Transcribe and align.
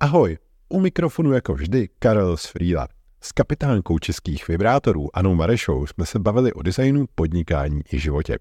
Ahoj, 0.00 0.38
u 0.68 0.80
mikrofonu 0.80 1.32
jako 1.32 1.54
vždy 1.54 1.88
Karel 1.98 2.36
z 2.36 2.46
Frýla. 2.46 2.88
S 3.20 3.32
kapitánkou 3.32 3.98
českých 3.98 4.48
vibrátorů 4.48 5.16
Anou 5.16 5.34
Marešou 5.34 5.86
jsme 5.86 6.06
se 6.06 6.18
bavili 6.18 6.52
o 6.52 6.62
designu, 6.62 7.06
podnikání 7.14 7.80
i 7.92 7.98
životě. 7.98 8.38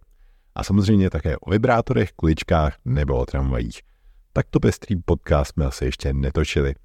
A 0.56 0.64
samozřejmě 0.64 1.10
také 1.10 1.38
o 1.38 1.52
vibrátorech, 1.52 2.12
kuličkách 2.12 2.78
nebo 2.86 3.18
o 3.18 3.26
tramvajích. 3.26 3.82
Takto 4.34 4.60
pestrý 4.60 4.96
podcast 4.96 5.52
jsme 5.54 5.66
asi 5.66 5.86
ještě 5.86 6.14
netočili. 6.14 6.76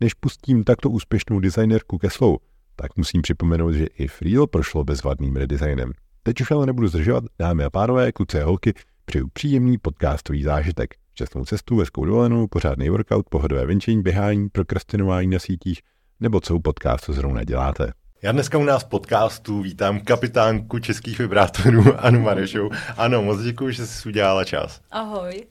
Než 0.00 0.14
pustím 0.14 0.64
takto 0.64 0.90
úspěšnou 0.90 1.40
designerku 1.40 1.98
ke 1.98 2.10
slovu, 2.10 2.38
tak 2.76 2.96
musím 2.96 3.22
připomenout, 3.22 3.72
že 3.72 3.86
i 3.86 4.08
Freel 4.08 4.46
prošlo 4.46 4.84
bezvadným 4.84 5.36
redesignem. 5.36 5.92
Teď 6.22 6.40
už 6.40 6.50
ale 6.50 6.66
nebudu 6.66 6.88
zdržovat, 6.88 7.24
dámy 7.38 7.64
a 7.64 7.70
pánové, 7.70 8.12
kluci 8.12 8.40
a 8.40 8.44
holky, 8.44 8.74
přeju 9.04 9.28
příjemný 9.28 9.78
podcastový 9.78 10.42
zážitek. 10.42 10.94
Šťastnou 11.18 11.44
cestu, 11.44 11.78
hezkou 11.78 12.04
dovolenou, 12.04 12.46
pořádný 12.46 12.90
workout, 12.90 13.26
pohodové 13.30 13.66
venčení, 13.66 14.02
běhání, 14.02 14.48
prokrastinování 14.48 15.28
na 15.28 15.38
sítích, 15.38 15.80
nebo 16.20 16.40
co 16.40 16.54
u 16.54 16.60
podcastu 16.60 17.12
zrovna 17.12 17.44
děláte. 17.44 17.92
Já 18.22 18.32
dneska 18.32 18.58
u 18.58 18.64
nás 18.64 18.84
v 18.84 18.88
podcastu 18.88 19.62
vítám 19.62 20.00
kapitánku 20.00 20.78
českých 20.78 21.18
vibrátorů 21.18 21.84
Anu 21.96 22.20
Marešou. 22.20 22.70
Ano, 22.96 23.22
moc 23.22 23.42
děkuji, 23.42 23.72
že 23.72 23.86
jsi 23.86 24.08
udělala 24.08 24.44
čas. 24.44 24.80
Ahoj. 24.90 25.46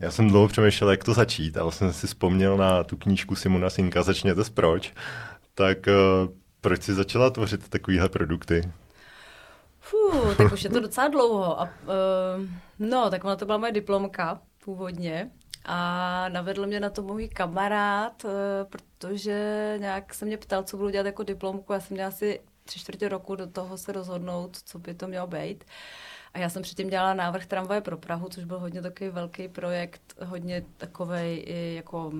Já 0.00 0.10
jsem 0.10 0.28
dlouho 0.28 0.48
přemýšlel, 0.48 0.90
jak 0.90 1.04
to 1.04 1.14
začít, 1.14 1.56
ale 1.56 1.72
jsem 1.72 1.92
si 1.92 2.06
vzpomněl 2.06 2.56
na 2.56 2.84
tu 2.84 2.96
knížku 2.96 3.34
Simona 3.34 3.70
Sinka 3.70 4.02
Začněte 4.02 4.42
proč. 4.54 4.92
Tak 5.54 5.78
uh, 5.86 6.34
proč 6.60 6.82
jsi 6.82 6.94
začala 6.94 7.30
tvořit 7.30 7.68
takovéhle 7.68 8.08
produkty? 8.08 8.72
Fuh, 9.80 10.36
tak 10.36 10.52
už 10.52 10.64
je 10.64 10.70
to 10.70 10.80
docela 10.80 11.08
dlouho. 11.08 11.60
A, 11.60 11.64
uh, 11.64 12.46
no, 12.78 13.10
tak 13.10 13.24
ona 13.24 13.36
to 13.36 13.46
byla 13.46 13.58
moje 13.58 13.72
diplomka 13.72 14.40
původně. 14.64 15.30
A 15.64 16.28
navedl 16.28 16.66
mě 16.66 16.80
na 16.80 16.90
to 16.90 17.02
můj 17.02 17.28
kamarád, 17.28 18.24
uh, 18.24 18.30
protože 18.70 19.76
nějak 19.80 20.14
se 20.14 20.24
mě 20.24 20.36
ptal, 20.36 20.62
co 20.62 20.76
budu 20.76 20.90
dělat 20.90 21.06
jako 21.06 21.22
diplomku. 21.22 21.72
Já 21.72 21.80
jsem 21.80 21.94
měla 21.94 22.08
asi 22.08 22.40
tři 22.64 22.78
čtvrtě 22.78 23.08
roku 23.08 23.36
do 23.36 23.46
toho 23.46 23.78
se 23.78 23.92
rozhodnout, 23.92 24.56
co 24.64 24.78
by 24.78 24.94
to 24.94 25.08
mělo 25.08 25.26
být. 25.26 25.64
A 26.34 26.38
já 26.38 26.48
jsem 26.48 26.62
předtím 26.62 26.90
dělala 26.90 27.14
návrh 27.14 27.46
tramvaje 27.46 27.80
pro 27.80 27.98
Prahu, 27.98 28.28
což 28.28 28.44
byl 28.44 28.58
hodně 28.58 28.82
takový 28.82 29.10
velký 29.10 29.48
projekt, 29.48 30.14
hodně 30.24 30.64
takový 30.76 31.44
jako, 31.74 32.12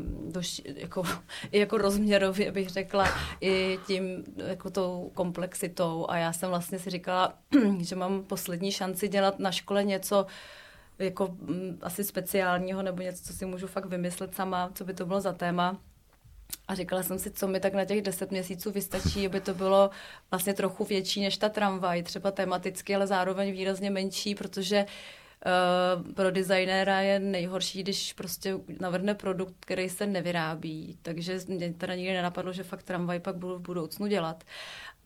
jako, 0.67 1.03
i 1.53 1.58
jako 1.58 1.79
rozměrově 1.79 2.53
bych 2.53 2.69
řekla, 2.69 3.08
i 3.41 3.79
tím 3.86 4.25
jako 4.36 4.70
tou 4.70 5.11
komplexitou. 5.14 6.06
A 6.08 6.17
já 6.17 6.33
jsem 6.33 6.48
vlastně 6.48 6.79
si 6.79 6.91
říkala, 6.91 7.39
že 7.79 7.97
mám 7.97 8.23
poslední 8.23 8.73
šanci 8.73 9.08
dělat 9.08 9.39
na 9.39 9.53
škole 9.53 9.84
něco, 9.84 10.27
jako 10.98 11.37
m, 11.48 11.78
asi 11.83 12.05
speciálního 12.05 12.83
nebo 12.83 13.03
něco, 13.03 13.25
co 13.25 13.33
si 13.33 13.47
můžu 13.47 13.67
fakt 13.67 13.87
vymyslet 13.87 14.34
sama, 14.34 14.70
co 14.75 14.84
by 14.84 14.95
to 14.95 15.06
bylo 15.06 15.20
za 15.20 15.33
téma. 15.33 15.81
A 16.69 16.75
říkala 16.75 17.03
jsem 17.03 17.19
si, 17.19 17.31
co 17.31 17.48
mi 17.48 17.61
tak 17.61 17.75
na 17.75 17.84
těch 17.84 18.03
deset 18.03 18.31
měsíců 18.31 18.70
vystačí, 18.70 19.27
aby 19.27 19.41
to 19.41 19.55
bylo 19.55 19.91
vlastně 20.31 20.55
trochu 20.55 20.84
větší 20.84 21.23
než 21.23 21.36
ta 21.36 21.48
tramvaj, 21.48 22.03
třeba 22.03 22.31
tematicky, 22.31 22.95
ale 22.95 23.06
zároveň 23.06 23.53
výrazně 23.53 23.91
menší, 23.91 24.34
protože 24.34 24.86
Uh, 25.47 26.12
pro 26.12 26.31
designéra 26.31 27.01
je 27.01 27.20
nejhorší, 27.20 27.83
když 27.83 28.12
prostě 28.12 28.55
navrhne 28.81 29.14
produkt, 29.14 29.55
který 29.61 29.89
se 29.89 30.06
nevyrábí. 30.06 30.98
Takže 31.03 31.39
mě 31.48 31.73
teda 31.73 31.95
nikdy 31.95 32.12
nenapadlo, 32.12 32.53
že 32.53 32.62
fakt 32.62 32.83
tramvaj 32.83 33.20
pak 33.20 33.36
budu 33.36 33.58
v 33.58 33.61
budoucnu 33.61 34.06
dělat. 34.06 34.45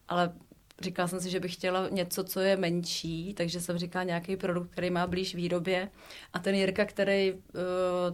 Ale 0.08 0.32
Říkala 0.80 1.08
jsem 1.08 1.20
si, 1.20 1.30
že 1.30 1.40
bych 1.40 1.54
chtěla 1.54 1.88
něco, 1.88 2.24
co 2.24 2.40
je 2.40 2.56
menší, 2.56 3.34
takže 3.34 3.60
jsem 3.60 3.78
říkala 3.78 4.04
nějaký 4.04 4.36
produkt, 4.36 4.70
který 4.70 4.90
má 4.90 5.06
blíž 5.06 5.34
výrobě. 5.34 5.88
A 6.32 6.38
ten 6.38 6.54
Jirka, 6.54 6.84
který 6.84 7.32
uh, 7.32 7.40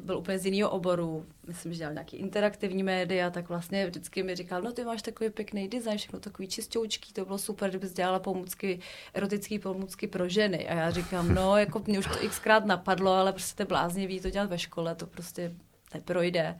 byl 0.04 0.18
úplně 0.18 0.38
z 0.38 0.46
jiného 0.46 0.70
oboru, 0.70 1.26
myslím, 1.46 1.72
že 1.72 1.78
dělal 1.78 1.92
nějaký 1.92 2.16
interaktivní 2.16 2.82
média, 2.82 3.30
tak 3.30 3.48
vlastně 3.48 3.86
vždycky 3.86 4.22
mi 4.22 4.36
říkal, 4.36 4.62
no 4.62 4.72
ty 4.72 4.84
máš 4.84 5.02
takový 5.02 5.30
pěkný 5.30 5.68
design, 5.68 5.98
všechno 5.98 6.20
takový 6.20 6.48
čistoučký, 6.48 7.12
to 7.12 7.24
bylo 7.24 7.38
super, 7.38 7.70
kdybys 7.70 7.92
dělala 7.92 8.18
pomůcky, 8.18 8.78
erotické 9.14 9.58
pomůcky 9.58 10.06
pro 10.06 10.28
ženy. 10.28 10.68
A 10.68 10.74
já 10.74 10.90
říkám, 10.90 11.34
no, 11.34 11.56
jako 11.56 11.82
mě 11.86 11.98
už 11.98 12.06
to 12.06 12.28
xkrát 12.28 12.64
napadlo, 12.64 13.12
ale 13.12 13.32
prostě 13.32 13.64
to 13.64 13.68
bláznivý 13.68 14.20
to 14.20 14.30
dělat 14.30 14.50
ve 14.50 14.58
škole, 14.58 14.94
to 14.94 15.06
prostě 15.06 15.54
neprojde. 15.94 16.58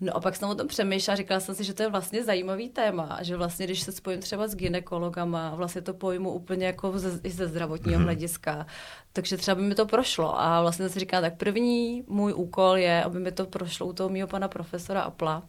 No 0.00 0.16
a 0.16 0.20
pak 0.20 0.36
jsem 0.36 0.48
o 0.48 0.54
tom 0.54 0.66
přemýšlela, 0.66 1.16
říkala 1.16 1.40
jsem 1.40 1.54
si, 1.54 1.64
že 1.64 1.74
to 1.74 1.82
je 1.82 1.88
vlastně 1.88 2.24
zajímavý 2.24 2.68
téma, 2.68 3.18
že 3.22 3.36
vlastně, 3.36 3.66
když 3.66 3.80
se 3.80 3.92
spojím 3.92 4.20
třeba 4.20 4.48
s 4.48 4.56
ginekologama, 4.56 5.54
vlastně 5.54 5.82
to 5.82 5.94
pojmu 5.94 6.32
úplně 6.32 6.66
jako 6.66 6.98
ze, 6.98 7.20
i 7.22 7.30
ze 7.30 7.46
zdravotního 7.46 8.00
mm-hmm. 8.00 8.04
hlediska, 8.04 8.66
takže 9.12 9.36
třeba 9.36 9.54
by 9.54 9.62
mi 9.62 9.74
to 9.74 9.86
prošlo. 9.86 10.40
A 10.40 10.62
vlastně 10.62 10.84
jsem 10.84 10.92
si 10.92 11.00
říkala, 11.00 11.20
tak 11.20 11.36
první 11.36 12.04
můj 12.06 12.32
úkol 12.32 12.76
je, 12.76 13.04
aby 13.04 13.18
mi 13.18 13.32
to 13.32 13.46
prošlo 13.46 13.86
u 13.86 13.92
toho 13.92 14.08
mého 14.08 14.28
pana 14.28 14.48
profesora 14.48 15.02
Apla, 15.02 15.42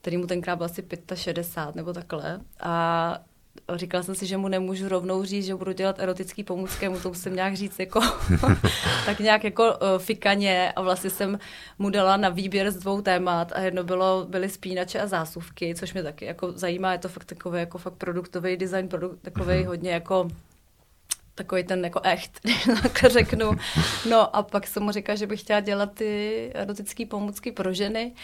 který 0.00 0.16
mu 0.16 0.26
tenkrát 0.26 0.56
byl 0.56 0.66
asi 0.66 0.84
65 1.14 1.76
nebo 1.76 1.92
takhle. 1.92 2.40
A 2.60 3.18
říkala 3.74 4.02
jsem 4.02 4.14
si, 4.14 4.26
že 4.26 4.36
mu 4.36 4.48
nemůžu 4.48 4.88
rovnou 4.88 5.24
říct, 5.24 5.46
že 5.46 5.54
budu 5.54 5.72
dělat 5.72 5.98
erotický 5.98 6.44
pomůcky, 6.44 6.88
mu 6.88 7.00
to 7.00 7.08
musím 7.08 7.36
nějak 7.36 7.56
říct 7.56 7.78
jako, 7.78 8.00
tak 9.06 9.18
nějak 9.18 9.44
jako 9.44 9.64
uh, 9.64 9.98
fikaně 9.98 10.72
a 10.76 10.82
vlastně 10.82 11.10
jsem 11.10 11.38
mu 11.78 11.90
dala 11.90 12.16
na 12.16 12.28
výběr 12.28 12.70
z 12.70 12.76
dvou 12.76 13.00
témat 13.00 13.52
a 13.52 13.60
jedno 13.60 13.84
bylo, 13.84 14.26
byly 14.28 14.48
spínače 14.48 15.00
a 15.00 15.06
zásuvky, 15.06 15.74
což 15.74 15.92
mě 15.92 16.02
taky 16.02 16.24
jako 16.24 16.52
zajímá, 16.52 16.92
je 16.92 16.98
to 16.98 17.08
fakt 17.08 17.24
takový 17.24 17.60
jako 17.60 17.78
fakt 17.78 17.94
produktový 17.94 18.56
design, 18.56 18.88
produkt, 18.88 19.18
takový 19.22 19.46
mm-hmm. 19.46 19.66
hodně 19.66 19.90
jako 19.90 20.28
takový 21.34 21.64
ten 21.64 21.84
jako 21.84 22.00
echt, 22.04 22.40
tak 22.82 23.04
řeknu. 23.12 23.50
No 24.08 24.36
a 24.36 24.42
pak 24.42 24.66
jsem 24.66 24.82
mu 24.82 24.92
říkala, 24.92 25.16
že 25.16 25.26
bych 25.26 25.40
chtěla 25.40 25.60
dělat 25.60 25.94
ty 25.94 26.50
erotické 26.54 27.06
pomůcky 27.06 27.52
pro 27.52 27.72
ženy. 27.72 28.12
Uh, 28.12 28.18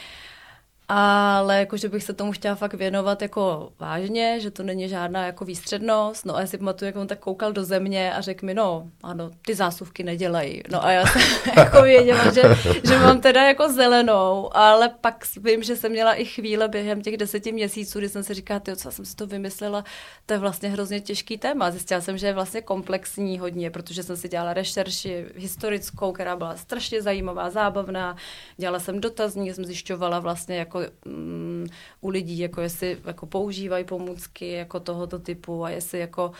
ale 0.92 1.58
jakože 1.58 1.88
bych 1.88 2.02
se 2.02 2.12
tomu 2.12 2.32
chtěla 2.32 2.54
fakt 2.54 2.74
věnovat 2.74 3.22
jako 3.22 3.72
vážně, 3.78 4.40
že 4.40 4.50
to 4.50 4.62
není 4.62 4.88
žádná 4.88 5.26
jako 5.26 5.44
výstřednost. 5.44 6.26
No 6.26 6.36
a 6.36 6.40
já 6.40 6.46
si 6.46 6.58
pamatuju, 6.58 6.86
jak 6.86 6.96
on 6.96 7.06
tak 7.06 7.18
koukal 7.18 7.52
do 7.52 7.64
země 7.64 8.14
a 8.14 8.20
řekl 8.20 8.46
mi, 8.46 8.54
no 8.54 8.90
ano, 9.02 9.30
ty 9.46 9.54
zásuvky 9.54 10.02
nedělají. 10.02 10.62
No 10.70 10.84
a 10.84 10.90
já 10.90 11.06
jsem 11.06 11.22
jako 11.56 11.82
věděla, 11.82 12.32
že, 12.32 12.42
že 12.84 12.98
mám 12.98 13.20
teda 13.20 13.42
jako 13.42 13.72
zelenou, 13.72 14.56
ale 14.56 14.88
pak 15.00 15.24
vím, 15.36 15.62
že 15.62 15.76
jsem 15.76 15.92
měla 15.92 16.14
i 16.14 16.24
chvíle 16.24 16.68
během 16.68 17.02
těch 17.02 17.16
deseti 17.16 17.52
měsíců, 17.52 17.98
kdy 17.98 18.08
jsem 18.08 18.22
si 18.22 18.34
říkala, 18.34 18.60
ty, 18.60 18.76
co 18.76 18.90
jsem 18.90 19.04
si 19.04 19.16
to 19.16 19.26
vymyslela, 19.26 19.84
to 20.26 20.34
je 20.34 20.38
vlastně 20.38 20.68
hrozně 20.68 21.00
těžký 21.00 21.38
téma. 21.38 21.70
Zjistila 21.70 22.00
jsem, 22.00 22.18
že 22.18 22.26
je 22.26 22.32
vlastně 22.32 22.62
komplexní 22.62 23.38
hodně, 23.38 23.70
protože 23.70 24.02
jsem 24.02 24.16
si 24.16 24.28
dělala 24.28 24.54
rešerši 24.54 25.26
historickou, 25.36 26.12
která 26.12 26.36
byla 26.36 26.56
strašně 26.56 27.02
zajímavá, 27.02 27.50
zábavná. 27.50 28.16
Dělala 28.56 28.78
jsem 28.78 29.00
dotazní, 29.00 29.54
jsem 29.54 29.64
zjišťovala 29.64 30.18
vlastně 30.18 30.56
jako 30.56 30.79
um, 31.06 31.66
u 32.00 32.08
lidí, 32.08 32.38
jako 32.38 32.60
jestli 32.60 32.98
jako 33.04 33.26
používají 33.26 33.84
pomůcky 33.84 34.52
jako 34.52 34.80
tohoto 34.80 35.18
typu 35.18 35.64
a 35.64 35.70
jestli 35.70 35.98
jako 35.98 36.32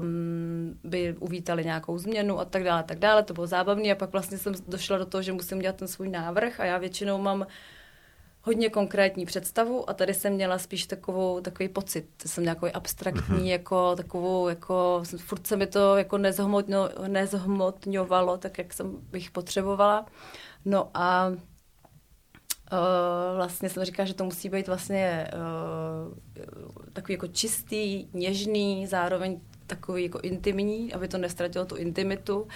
um, 0.00 0.78
by 0.84 1.16
uvítali 1.20 1.64
nějakou 1.64 1.98
změnu 1.98 2.40
a 2.40 2.44
tak 2.44 2.64
dále, 2.64 2.82
tak 2.82 2.98
dále. 2.98 3.22
To 3.22 3.34
bylo 3.34 3.46
zábavné 3.46 3.92
a 3.92 3.94
pak 3.94 4.12
vlastně 4.12 4.38
jsem 4.38 4.54
došla 4.68 4.98
do 4.98 5.06
toho, 5.06 5.22
že 5.22 5.32
musím 5.32 5.58
dělat 5.58 5.76
ten 5.76 5.88
svůj 5.88 6.08
návrh 6.08 6.60
a 6.60 6.64
já 6.64 6.78
většinou 6.78 7.18
mám 7.18 7.46
hodně 8.42 8.70
konkrétní 8.70 9.26
představu 9.26 9.90
a 9.90 9.94
tady 9.94 10.14
jsem 10.14 10.32
měla 10.32 10.58
spíš 10.58 10.86
takovou, 10.86 11.40
takový 11.40 11.68
pocit, 11.68 12.06
jsem 12.26 12.44
nějaký 12.44 12.66
abstraktní, 12.66 13.36
mm-hmm. 13.38 13.44
jako 13.44 13.96
takovou, 13.96 14.48
jako, 14.48 15.02
furt 15.18 15.46
se 15.46 15.56
mi 15.56 15.66
to 15.66 15.96
jako 15.96 16.18
nezhmotňo, 16.18 16.88
nezhmotňovalo, 17.08 18.38
tak 18.38 18.58
jak 18.58 18.72
jsem 18.72 18.96
bych 19.10 19.30
potřebovala. 19.30 20.06
No 20.64 20.90
a 20.94 21.32
Uh, 22.72 23.36
vlastně 23.36 23.68
jsem 23.68 23.84
říkala, 23.84 24.06
že 24.06 24.14
to 24.14 24.24
musí 24.24 24.48
být 24.48 24.66
vlastně 24.66 25.30
uh, 25.34 26.14
takový 26.92 27.14
jako 27.14 27.26
čistý, 27.26 28.06
něžný, 28.12 28.86
zároveň 28.86 29.40
takový 29.66 30.02
jako 30.02 30.20
intimní, 30.20 30.92
aby 30.92 31.08
to 31.08 31.18
nestratilo 31.18 31.64
tu 31.64 31.76
intimitu. 31.76 32.48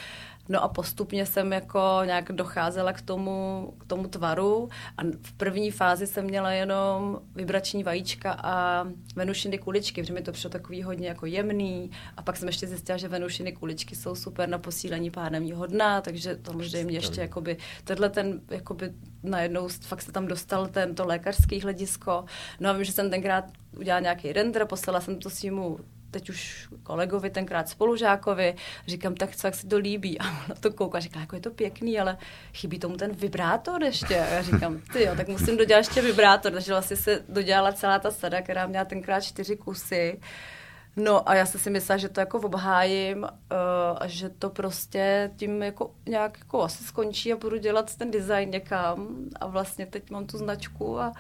No 0.49 0.63
a 0.63 0.69
postupně 0.69 1.27
jsem 1.27 1.53
jako 1.53 2.01
nějak 2.05 2.33
docházela 2.33 2.93
k 2.93 3.03
tomu, 3.03 3.73
k 3.79 3.85
tomu 3.85 4.09
tvaru 4.09 4.69
a 4.99 5.03
v 5.23 5.33
první 5.33 5.71
fázi 5.71 6.07
jsem 6.07 6.25
měla 6.25 6.53
jenom 6.53 7.21
vibrační 7.35 7.85
vajíčka 7.85 8.33
a 8.43 8.87
venušiny 9.17 9.59
kuličky, 9.59 10.03
protože 10.03 10.13
mi 10.13 10.23
to 10.23 10.33
přišlo 10.33 10.51
takový 10.51 10.83
hodně 10.83 11.09
jako 11.09 11.27
jemný 11.27 11.91
a 12.17 12.23
pak 12.23 12.37
jsem 12.37 12.49
ještě 12.49 12.67
zjistila, 12.67 12.99
že 12.99 13.09
venušiny 13.09 13.53
kuličky 13.53 13.97
jsou 13.97 14.15
super 14.15 14.49
na 14.49 14.59
posílení 14.59 15.11
pádemního 15.11 15.67
dna, 15.67 16.01
takže 16.01 16.37
to 16.37 16.53
mě 16.53 16.67
ještě 16.89 17.21
jakoby, 17.21 17.57
tenhle 17.85 18.11
ten 18.11 18.41
jakoby 18.51 18.93
najednou 19.23 19.69
fakt 19.69 20.03
se 20.03 20.13
tam 20.13 20.27
dostal 20.27 20.67
tento 20.67 21.07
lékařský 21.07 21.61
hledisko. 21.61 22.25
No 22.61 22.71
a 22.71 22.73
vím, 22.73 22.85
že 22.85 22.93
jsem 22.93 23.11
tenkrát 23.11 23.45
udělala 23.79 24.01
nějaký 24.01 24.33
render, 24.33 24.67
poslala 24.67 25.01
jsem 25.01 25.19
to 25.19 25.31
svýmu 25.31 25.79
teď 26.17 26.31
už 26.31 26.69
kolegovi, 26.83 27.31
tenkrát 27.31 27.69
spolužákovi, 27.69 28.55
říkám, 28.87 29.15
tak 29.15 29.37
co, 29.37 29.47
jak 29.47 29.55
si 29.55 29.67
to 29.67 29.79
líbí? 29.79 30.19
A 30.19 30.29
on 30.29 30.37
na 30.49 30.55
to 30.55 30.73
kouká, 30.73 31.01
říká, 31.01 31.21
jako 31.21 31.35
je 31.35 31.41
to 31.41 31.51
pěkný, 31.51 32.01
ale 32.01 32.17
chybí 32.55 32.79
tomu 32.79 32.97
ten 32.97 33.13
vibrátor 33.13 33.85
ještě. 33.85 34.21
A 34.21 34.27
já 34.27 34.43
říkám, 34.43 34.81
ty 34.93 35.03
jo, 35.03 35.17
tak 35.17 35.29
musím 35.29 35.57
dodělat 35.57 35.79
ještě 35.79 36.03
vibrátor. 36.03 36.53
Takže 36.53 36.73
vlastně 36.73 36.97
se 36.97 37.25
dodělala 37.29 37.73
celá 37.73 37.99
ta 37.99 38.11
sada, 38.11 38.43
která 38.43 38.67
měla 38.67 38.85
tenkrát 38.85 39.21
čtyři 39.21 39.57
kusy. 39.57 40.21
No 40.97 41.29
a 41.29 41.35
já 41.35 41.47
jsem 41.47 41.61
si 41.61 41.71
myslela, 41.71 41.99
že 41.99 42.09
to 42.09 42.21
jako 42.21 42.39
obhájím 42.39 43.23
uh, 43.23 43.29
a 43.99 44.07
že 44.07 44.29
to 44.29 44.51
prostě 44.51 45.31
tím 45.37 45.63
jako 45.63 45.95
nějak 46.09 46.39
jako 46.39 46.63
asi 46.63 46.85
skončí 46.85 47.33
a 47.33 47.37
budu 47.37 47.57
dělat 47.57 47.97
ten 47.97 48.11
design 48.11 48.51
někam 48.51 49.17
a 49.41 49.47
vlastně 49.47 49.87
teď 49.87 50.11
mám 50.11 50.27
tu 50.27 50.39
značku 50.39 51.01
a, 51.01 51.13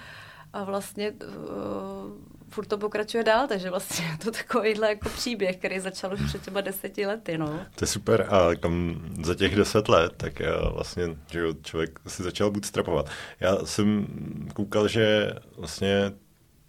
a 0.53 0.65
vlastně 0.65 1.11
uh, 1.11 2.36
furt 2.57 2.67
to 2.67 2.79
pokračuje 2.79 3.25
dál, 3.25 3.47
takže 3.49 3.71
vlastně 3.71 4.05
je 4.05 4.19
to 4.25 4.31
takovýhle 4.31 4.89
jako 4.89 5.09
příběh, 5.09 5.57
který 5.57 5.81
začal 5.81 6.13
už 6.13 6.21
před 6.27 6.43
těma 6.43 6.61
deseti 6.61 7.07
lety, 7.07 7.39
no. 7.39 7.47
To 7.75 7.83
je 7.83 7.87
super 7.87 8.27
a 8.31 8.55
kam 8.55 9.01
za 9.23 9.35
těch 9.35 9.57
deset 9.57 9.89
let, 9.89 10.13
tak 10.17 10.41
já 10.41 10.69
vlastně, 10.69 11.05
že 11.31 11.41
člověk 11.63 12.01
si 12.07 12.23
začal 12.23 12.53
strapovat. 12.65 13.11
Já 13.41 13.57
jsem 13.65 14.07
koukal, 14.55 14.89
že 14.89 15.33
vlastně 15.57 16.13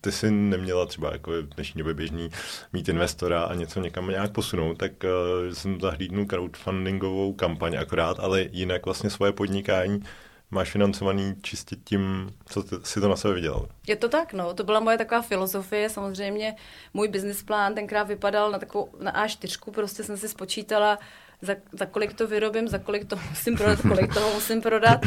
ty 0.01 0.11
si 0.11 0.31
neměla 0.31 0.85
třeba 0.85 1.11
jako 1.11 1.31
v 1.31 1.55
dnešní 1.55 1.79
době 1.79 1.93
běžný 1.93 2.29
mít 2.73 2.89
investora 2.89 3.43
a 3.43 3.53
něco 3.53 3.81
někam 3.81 4.07
nějak 4.07 4.31
posunout, 4.31 4.77
tak 4.77 4.91
uh, 5.03 5.53
jsem 5.53 5.79
zahlídnul 5.79 6.25
crowdfundingovou 6.25 7.33
kampaň 7.33 7.77
akorát, 7.77 8.19
ale 8.19 8.45
jinak 8.51 8.85
vlastně 8.85 9.09
svoje 9.09 9.31
podnikání 9.31 10.03
máš 10.51 10.71
financovaný 10.71 11.35
čistě 11.41 11.75
tím, 11.83 12.33
co 12.45 12.63
ty, 12.63 12.75
si 12.83 13.01
to 13.01 13.09
na 13.09 13.15
sebe 13.15 13.33
vydělal. 13.33 13.67
Je 13.88 13.95
to 13.95 14.09
tak, 14.09 14.33
no. 14.33 14.53
To 14.53 14.63
byla 14.63 14.79
moje 14.79 14.97
taková 14.97 15.21
filozofie. 15.21 15.89
Samozřejmě 15.89 16.55
můj 16.94 17.07
business 17.07 17.44
plán 17.44 17.75
tenkrát 17.75 18.03
vypadal 18.03 18.51
na 18.51 18.59
takovou 18.59 18.89
na 18.99 19.25
A4, 19.25 19.71
prostě 19.71 20.03
jsem 20.03 20.17
si 20.17 20.29
spočítala, 20.29 20.99
za, 21.41 21.55
za 21.71 21.85
kolik 21.85 22.13
to 22.13 22.27
vyrobím, 22.27 22.67
za 22.67 22.77
kolik 22.77 23.05
to 23.05 23.15
musím 23.29 23.57
prodat, 23.57 23.79
kolik 23.81 24.13
toho 24.13 24.33
musím 24.33 24.61
prodat. 24.61 24.99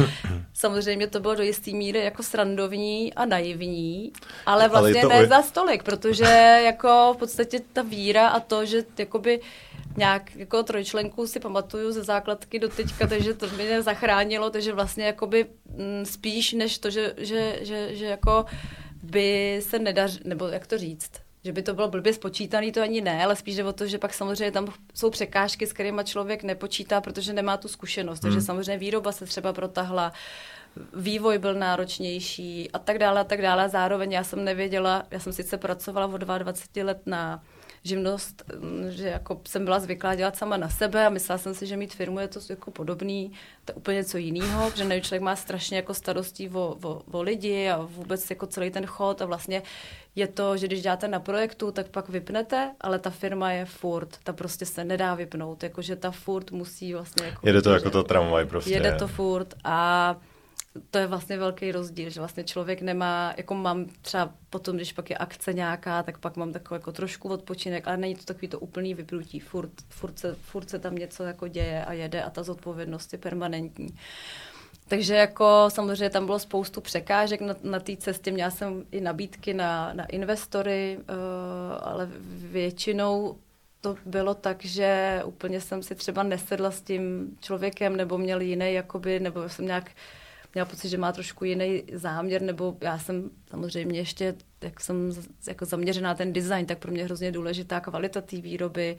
Samozřejmě 0.55 1.07
to 1.07 1.21
bylo 1.21 1.35
do 1.35 1.43
jisté 1.43 1.71
míry 1.71 1.99
jako 1.99 2.23
srandovní 2.23 3.15
a 3.15 3.25
naivní, 3.25 4.13
ale 4.47 4.69
vlastně 4.69 5.03
ale 5.03 5.15
ne 5.15 5.25
o... 5.25 5.29
za 5.29 5.43
stolik, 5.43 5.83
protože 5.83 6.61
jako 6.65 7.13
v 7.17 7.19
podstatě 7.19 7.61
ta 7.73 7.83
víra 7.83 8.29
a 8.29 8.41
to, 8.41 8.65
že 8.65 8.85
jakoby 8.99 9.41
nějak 9.97 10.37
jako 10.37 10.63
trojčlenku 10.63 11.27
si 11.27 11.41
pamatuju 11.41 11.93
ze 11.93 12.03
základky 12.03 12.59
do 12.59 12.69
teďka, 12.69 13.07
takže 13.07 13.35
to 13.35 13.47
mě 13.49 13.83
zachránilo, 13.83 14.51
takže 14.51 14.73
vlastně 14.73 15.05
jakoby 15.05 15.47
mm, 15.77 16.07
spíš 16.07 16.53
než 16.53 16.79
to, 16.79 16.91
že, 16.91 17.15
že, 17.17 17.59
že, 17.61 17.97
že 17.97 18.05
jako 18.07 18.45
by 19.03 19.61
se 19.63 19.79
nedař, 19.79 20.21
nebo 20.25 20.49
jak 20.49 20.67
to 20.67 20.79
říct, 20.79 21.11
že 21.45 21.53
by 21.53 21.63
to 21.63 21.75
bylo 21.75 21.89
blbě 21.89 22.15
spočítaný, 22.15 22.73
to 22.73 22.83
ani 22.83 23.01
ne, 23.01 23.25
ale 23.25 23.37
spíš 23.37 23.57
jde 23.57 23.65
o 23.65 23.73
to, 23.73 23.87
že 23.87 23.99
pak 23.99 24.15
samozřejmě 24.15 24.53
tam 24.53 24.73
jsou 24.95 25.11
překážky, 25.11 25.67
s 25.67 25.73
kterými 25.73 26.03
člověk 26.05 26.43
nepočítá, 26.43 27.01
protože 27.01 27.33
nemá 27.33 27.57
tu 27.57 27.69
zkušenost. 27.69 28.23
Hmm. 28.23 28.33
Takže 28.33 28.47
samozřejmě 28.47 28.79
výroba 28.79 29.13
se 29.13 29.27
třeba 29.27 29.53
protahla, 29.53 30.13
vývoj 30.95 31.39
byl 31.39 31.55
náročnější 31.55 32.71
a 32.73 32.79
tak 32.79 32.99
dále 32.99 33.21
a 33.21 33.25
tak 33.25 33.43
dále. 33.43 33.69
Zároveň 33.69 34.13
já 34.13 34.25
jsem 34.25 34.45
nevěděla, 34.45 35.07
já 35.11 35.21
jsem 35.21 35.33
sice 35.33 35.59
pracovala 35.59 36.07
od 36.07 36.21
22 36.21 36.87
let 36.87 37.03
na 37.07 37.43
živnost, 37.85 38.43
že 38.89 39.09
jako 39.09 39.41
jsem 39.47 39.65
byla 39.65 39.81
zvyklá 39.81 40.15
dělat 40.15 40.37
sama 40.37 40.57
na 40.57 40.69
sebe 40.69 41.07
a 41.07 41.11
myslela 41.11 41.39
jsem 41.39 41.55
si, 41.55 41.67
že 41.67 41.77
mít 41.77 41.95
firmu 41.95 42.19
je 42.19 42.29
to 42.29 42.41
jako 42.49 42.71
podobný, 42.71 43.33
to 43.65 43.73
je 43.73 43.77
úplně 43.77 43.97
něco 43.97 44.19
jiného, 44.19 44.71
protože 44.71 44.85
nevím, 44.85 45.05
člověk 45.05 45.23
má 45.23 45.37
strašně 45.37 45.77
jako 45.77 45.95
starostí 45.95 46.49
o, 46.49 46.79
o, 46.83 47.03
o 47.11 47.23
lidi 47.23 47.69
a 47.69 47.77
vůbec 47.77 48.31
jako 48.31 48.47
celý 48.47 48.71
ten 48.71 48.87
chod 48.87 49.23
a 49.23 49.27
vlastně 49.27 49.63
je 50.15 50.27
to, 50.27 50.57
že 50.57 50.67
když 50.67 50.83
děláte 50.83 51.09
na 51.09 51.21
projektu, 51.21 51.73
tak 51.73 51.89
pak 51.89 52.09
vypnete, 52.09 52.75
ale 52.81 52.99
ta 52.99 53.11
firma 53.11 53.53
je 53.53 53.65
furt, 53.65 54.19
ta 54.25 54.33
prostě 54.33 54.67
se 54.67 54.85
nedá 54.85 55.15
vypnout, 55.15 55.63
jakože 55.63 55.97
ta 55.97 56.11
furt 56.11 56.51
musí 56.51 56.95
vlastně 56.95 57.27
jako... 57.27 57.47
Jede 57.47 57.63
to 57.63 57.73
jako 57.73 57.91
to 57.91 58.03
tramvaj 58.03 58.45
prostě. 58.45 58.71
Jede 58.71 58.97
to 58.97 59.09
furt 59.09 59.55
a 59.65 60.17
to 60.91 60.99
je 60.99 61.07
vlastně 61.07 61.39
velký 61.39 61.73
rozdíl, 61.73 62.11
že 62.11 62.21
vlastně 62.21 62.45
člověk 62.45 62.83
nemá, 62.83 63.35
jako 63.37 63.55
mám 63.55 63.87
třeba 64.03 64.35
potom, 64.51 64.77
když 64.77 64.93
pak 64.93 65.11
je 65.11 65.17
akce 65.17 65.53
nějaká, 65.53 66.03
tak 66.03 66.19
pak 66.19 66.37
mám 66.37 66.53
takový 66.53 66.77
jako 66.77 66.93
trošku 66.93 67.29
odpočinek, 67.29 67.89
ale 67.89 67.97
není 67.97 68.15
to 68.15 68.25
takový 68.25 68.49
to 68.49 68.59
úplný 68.59 68.95
vypnutí, 68.95 69.41
furt, 69.41 69.71
furt, 69.89 70.19
se, 70.19 70.35
furt 70.35 70.71
se 70.71 70.79
tam 70.79 70.95
něco 70.95 71.23
jako 71.25 71.49
děje 71.49 71.85
a 71.85 71.93
jede 71.93 72.23
a 72.23 72.31
ta 72.31 72.43
zodpovědnost 72.43 73.13
je 73.13 73.19
permanentní. 73.19 73.99
Takže 74.89 75.15
jako 75.15 75.65
samozřejmě 75.69 76.11
tam 76.11 76.27
bylo 76.27 76.39
spoustu 76.39 76.81
překážek 76.81 77.41
na, 77.41 77.55
na 77.63 77.81
té 77.81 77.97
cestě. 77.97 78.31
Měla 78.31 78.51
jsem 78.51 78.85
i 78.91 79.01
nabídky 79.01 79.55
na, 79.55 79.93
na 79.93 80.05
investory, 80.05 80.99
uh, 80.99 81.05
ale 81.81 82.09
většinou 82.31 83.37
to 83.81 83.97
bylo 84.07 84.35
tak, 84.35 84.65
že 84.65 85.23
úplně 85.25 85.61
jsem 85.61 85.83
si 85.83 85.95
třeba 85.95 86.23
nesedla 86.23 86.71
s 86.71 86.83
tím 86.83 87.37
člověkem, 87.41 87.97
nebo 87.97 88.19
měl 88.19 88.41
jiný, 88.41 88.73
jakoby, 88.73 89.21
nebo 89.21 89.49
jsem 89.49 89.67
nějak 89.67 89.91
měla 90.55 90.65
pocit, 90.65 90.89
že 90.89 90.99
má 90.99 91.13
trošku 91.13 91.45
jiný 91.45 91.83
záměr, 91.93 92.43
nebo 92.43 92.77
já 92.81 92.99
jsem 92.99 93.31
samozřejmě 93.51 94.01
ještě, 94.01 94.35
jak 94.61 94.81
jsem 94.81 95.13
jako 95.49 95.65
zaměřená 95.65 96.15
ten 96.15 96.33
design, 96.33 96.67
tak 96.67 96.79
pro 96.79 96.93
mě 96.93 97.05
hrozně 97.05 97.33
důležitá 97.33 97.81
kvalita 97.81 98.21
té 98.21 98.37
výroby. 98.37 98.97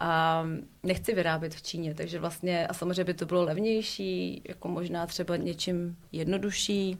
A 0.00 0.44
nechci 0.82 1.14
vyrábět 1.14 1.54
v 1.54 1.62
Číně, 1.62 1.94
takže 1.94 2.18
vlastně 2.18 2.66
a 2.66 2.74
samozřejmě 2.74 3.04
by 3.04 3.14
to 3.14 3.26
bylo 3.26 3.44
levnější, 3.44 4.42
jako 4.48 4.68
možná 4.68 5.06
třeba 5.06 5.36
něčím 5.36 5.96
jednodušší, 6.12 6.98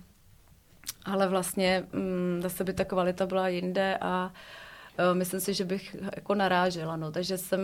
ale 1.05 1.29
vlastně 1.29 1.85
mm, 1.93 2.43
zase 2.43 2.65
by 2.65 2.73
ta 2.73 2.85
kvalita 2.85 3.27
byla 3.27 3.49
jinde 3.49 3.99
a 4.01 4.33
uh, 4.99 5.19
myslím 5.19 5.41
si, 5.41 5.55
že 5.55 5.65
bych 5.65 5.97
jako 6.17 6.35
narážela, 6.35 6.97
no, 6.97 7.13
takže 7.13 7.39
jsem 7.39 7.61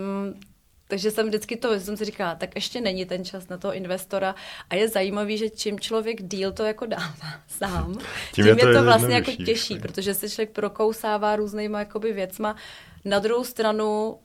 takže 0.89 1.11
jsem 1.11 1.27
vždycky 1.27 1.57
to, 1.57 1.81
jsem 1.81 1.97
si 1.97 2.05
říkala, 2.05 2.35
tak 2.35 2.55
ještě 2.55 2.81
není 2.81 3.07
ten 3.07 3.25
čas 3.25 3.49
na 3.49 3.59
toho 3.59 3.75
investora 3.75 4.35
a 4.71 4.75
je 4.75 4.89
zajímavý, 4.89 5.39
že 5.39 5.51
čím 5.51 5.81
člověk 5.81 6.23
díl 6.23 6.53
to 6.53 6.65
jako 6.65 6.87
dává 6.87 7.15
sám, 7.49 7.93
tím, 8.33 8.45
tím 8.45 8.47
je 8.47 8.57
to, 8.57 8.69
je 8.69 8.75
to 8.75 8.85
vlastně 8.85 9.15
jako 9.15 9.31
těžší, 9.31 9.79
protože 9.79 10.15
se 10.15 10.31
člověk 10.31 10.51
prokousává 10.51 11.37
různýma 11.37 11.79
jakoby 11.79 12.13
věcma. 12.13 12.57
Na 13.05 13.19
druhou 13.19 13.45
stranu 13.45 14.19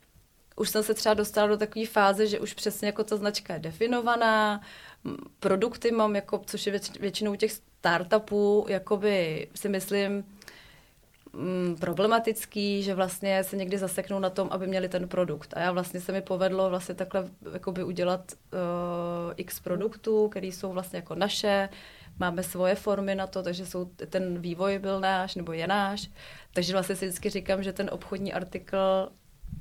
už 0.55 0.69
jsem 0.69 0.83
se 0.83 0.93
třeba 0.93 1.13
dostala 1.13 1.47
do 1.47 1.57
takové 1.57 1.85
fáze, 1.85 2.27
že 2.27 2.39
už 2.39 2.53
přesně 2.53 2.85
jako 2.85 3.03
ta 3.03 3.17
značka 3.17 3.53
je 3.53 3.59
definovaná, 3.59 4.61
produkty 5.39 5.91
mám, 5.91 6.15
jako, 6.15 6.41
což 6.45 6.67
je 6.67 6.79
většinou 6.99 7.35
těch 7.35 7.51
startupů, 7.51 8.65
jakoby 8.69 9.47
si 9.55 9.69
myslím, 9.69 10.23
mm, 11.33 11.75
problematický, 11.79 12.83
že 12.83 12.95
vlastně 12.95 13.43
se 13.43 13.57
někdy 13.57 13.77
zaseknou 13.77 14.19
na 14.19 14.29
tom, 14.29 14.47
aby 14.51 14.67
měli 14.67 14.89
ten 14.89 15.07
produkt. 15.07 15.53
A 15.57 15.59
já 15.59 15.71
vlastně 15.71 16.01
se 16.01 16.11
mi 16.11 16.21
povedlo 16.21 16.69
vlastně 16.69 16.95
takhle 16.95 17.27
jakoby 17.53 17.83
udělat 17.83 18.31
uh, 18.31 19.33
x 19.37 19.59
produktů, 19.59 20.29
které 20.29 20.47
jsou 20.47 20.71
vlastně 20.71 20.97
jako 20.97 21.15
naše, 21.15 21.69
máme 22.19 22.43
svoje 22.43 22.75
formy 22.75 23.15
na 23.15 23.27
to, 23.27 23.43
takže 23.43 23.65
jsou, 23.65 23.85
ten 23.85 24.41
vývoj 24.41 24.79
byl 24.79 24.99
náš, 24.99 25.35
nebo 25.35 25.53
je 25.53 25.67
náš. 25.67 26.09
Takže 26.53 26.73
vlastně 26.73 26.95
si 26.95 27.05
vždycky 27.05 27.29
říkám, 27.29 27.63
že 27.63 27.73
ten 27.73 27.89
obchodní 27.91 28.33
artikl 28.33 29.11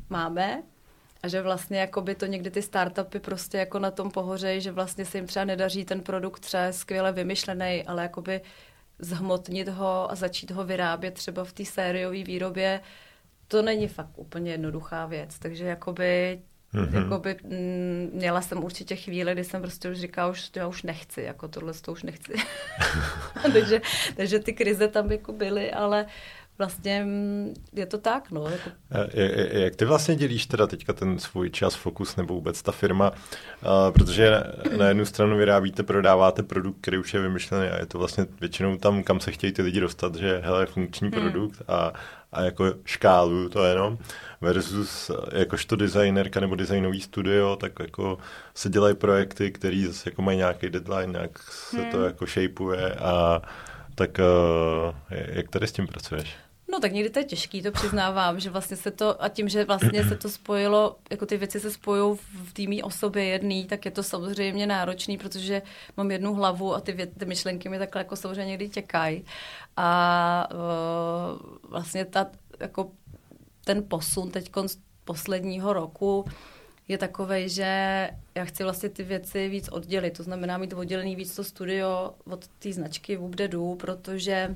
máme, 0.09 0.63
a 1.23 1.29
že 1.29 1.43
vlastně 1.43 1.81
jakoby 1.81 2.15
to 2.15 2.27
někdy 2.27 2.51
ty 2.51 2.63
startupy 2.63 3.21
prostě 3.21 3.59
jako 3.59 3.79
na 3.79 3.91
tom 3.91 4.11
pohořejí, 4.11 4.61
že 4.61 4.73
vlastně 4.73 5.05
se 5.05 5.19
jim 5.19 5.27
třeba 5.27 5.45
nedaří 5.45 5.85
ten 5.85 6.01
produkt 6.01 6.41
třeba 6.41 6.73
skvěle 6.73 7.13
vymyšlený, 7.13 7.85
ale 7.87 8.03
jakoby 8.03 8.41
zhmotnit 9.01 9.69
ho 9.69 10.11
a 10.11 10.15
začít 10.15 10.51
ho 10.51 10.65
vyrábět 10.65 11.15
třeba 11.15 11.45
v 11.45 11.53
té 11.53 11.65
sériové 11.65 12.23
výrobě, 12.25 12.81
to 13.49 13.63
není 13.63 13.89
fakt 13.89 14.19
úplně 14.19 14.51
jednoduchá 14.51 15.07
věc. 15.07 15.39
Takže 15.39 15.65
jakoby 15.65 16.41
Mm-hmm. 16.75 17.03
Jakoby, 17.03 17.31
m, 17.31 17.51
mm, 17.51 18.11
měla 18.13 18.41
jsem 18.41 18.65
určitě 18.65 18.97
chvíli, 18.97 19.33
kdy 19.33 19.45
jsem 19.45 19.63
prostě 19.63 19.91
už 19.91 20.01
říkala, 20.01 20.31
už, 20.31 20.51
já 20.57 20.67
už 20.67 20.83
nechci, 20.83 21.23
jako 21.23 21.49
tohle 21.49 21.73
to 21.75 21.93
už 21.93 22.03
nechci. 22.03 22.33
takže, 23.53 23.81
takže 24.17 24.39
ty 24.39 24.53
krize 24.53 24.89
tam 24.89 25.13
jako 25.13 25.33
byly, 25.33 25.73
ale 25.73 26.05
uh, 26.05 26.11
vlastně 26.61 27.05
mm, 27.05 27.55
je 27.73 27.87
to 27.87 27.99
tak, 27.99 28.31
no. 28.31 28.49
Jako... 28.49 28.71
Jak 29.53 29.77
ty 29.77 29.85
vlastně 29.85 30.17
dělíš 30.17 30.47
teda 30.47 30.67
teďka 30.67 30.93
ten 30.93 31.19
svůj 31.19 31.51
čas, 31.51 31.75
fokus 31.75 32.17
nebo 32.17 32.35
vůbec 32.35 32.63
ta 32.63 32.73
firma, 32.73 33.13
protože 33.93 34.43
na 34.79 34.89
jednu 34.89 35.05
stranu 35.05 35.37
vyrábíte, 35.37 35.83
prodáváte 35.83 36.43
produkt, 36.43 36.77
který 36.81 36.99
už 36.99 37.15
je 37.15 37.21
vymyšlený 37.21 37.69
a 37.69 37.79
je 37.79 37.87
to 37.87 37.99
vlastně 37.99 38.27
většinou 38.41 38.77
tam, 38.77 39.03
kam 39.03 39.21
se 39.21 39.33
chtějí 39.33 39.53
ty 39.53 39.63
lidi 39.63 39.81
dostat, 39.81 40.15
že 40.15 40.41
hele, 40.45 40.67
funkční 40.67 41.09
hmm. 41.09 41.21
produkt 41.21 41.63
a, 41.69 41.93
a 42.33 42.43
jako 42.43 42.65
škálu 42.85 43.49
to 43.49 43.65
jenom, 43.65 43.99
versus 44.41 45.11
jakožto 45.33 45.77
designerka 45.77 46.41
nebo 46.41 46.55
designový 46.55 47.01
studio, 47.01 47.57
tak 47.57 47.73
jako 47.81 48.19
se 48.55 48.69
dělají 48.69 48.95
projekty, 48.95 49.51
které 49.51 49.85
zase 49.87 50.11
jako 50.11 50.23
mají 50.23 50.39
nějaký 50.39 50.69
deadline, 50.69 51.13
nějak 51.13 51.39
se 51.39 51.81
hmm. 51.81 51.91
to 51.91 52.05
jako 52.05 52.27
shapeuje 52.27 52.95
a 52.95 53.43
tak 53.95 54.19
uh, 54.19 54.95
jak 55.11 55.49
tady 55.49 55.67
s 55.67 55.73
tím 55.73 55.87
pracuješ? 55.87 56.37
No 56.71 56.81
tak 56.81 56.93
někdy 56.93 57.11
to 57.11 57.19
je 57.19 57.25
těžký, 57.25 57.63
to 57.63 57.73
přiznávám, 57.73 58.41
že 58.41 58.51
vlastně 58.51 58.77
se 58.77 58.91
to, 58.91 59.23
a 59.23 59.29
tím, 59.29 59.49
že 59.49 59.65
vlastně 59.65 60.05
se 60.05 60.17
to 60.17 60.29
spojilo, 60.29 60.97
jako 61.11 61.27
ty 61.27 61.37
věci 61.37 61.61
se 61.61 61.71
spojují 61.71 62.19
v 62.45 62.53
týmí 62.53 62.83
osobě 62.83 63.25
jedný, 63.25 63.65
tak 63.65 63.85
je 63.85 63.91
to 63.91 64.03
samozřejmě 64.03 64.67
náročný, 64.67 65.19
protože 65.19 65.63
mám 65.97 66.11
jednu 66.11 66.35
hlavu 66.35 66.75
a 66.75 66.81
ty, 66.81 67.11
ty 67.19 67.25
myšlenky 67.25 67.69
mi 67.69 67.79
takhle 67.79 68.01
jako 68.01 68.17
samozřejmě 68.17 68.47
někdy 68.47 68.69
těkají. 68.69 69.25
A 69.77 70.49
uh, 70.53 71.71
vlastně 71.71 72.05
ta, 72.05 72.31
jako 72.61 72.91
ten 73.65 73.85
posun 73.89 74.31
teď 74.31 74.51
z 74.67 74.79
posledního 75.05 75.73
roku 75.73 76.25
je 76.89 76.99
takový, 76.99 77.49
že 77.49 78.11
já 78.35 78.45
chci 78.45 78.63
vlastně 78.63 78.89
ty 78.89 79.03
věci 79.03 79.49
víc 79.49 79.69
oddělit. 79.69 80.17
To 80.17 80.23
znamená 80.23 80.59
mít 80.59 80.73
oddělený 80.73 81.17
víc 81.17 81.35
to 81.35 81.45
studio 81.45 82.15
od 82.25 82.49
té 82.49 82.73
značky 82.73 83.17
Whoop 83.17 83.37
protože 83.79 84.55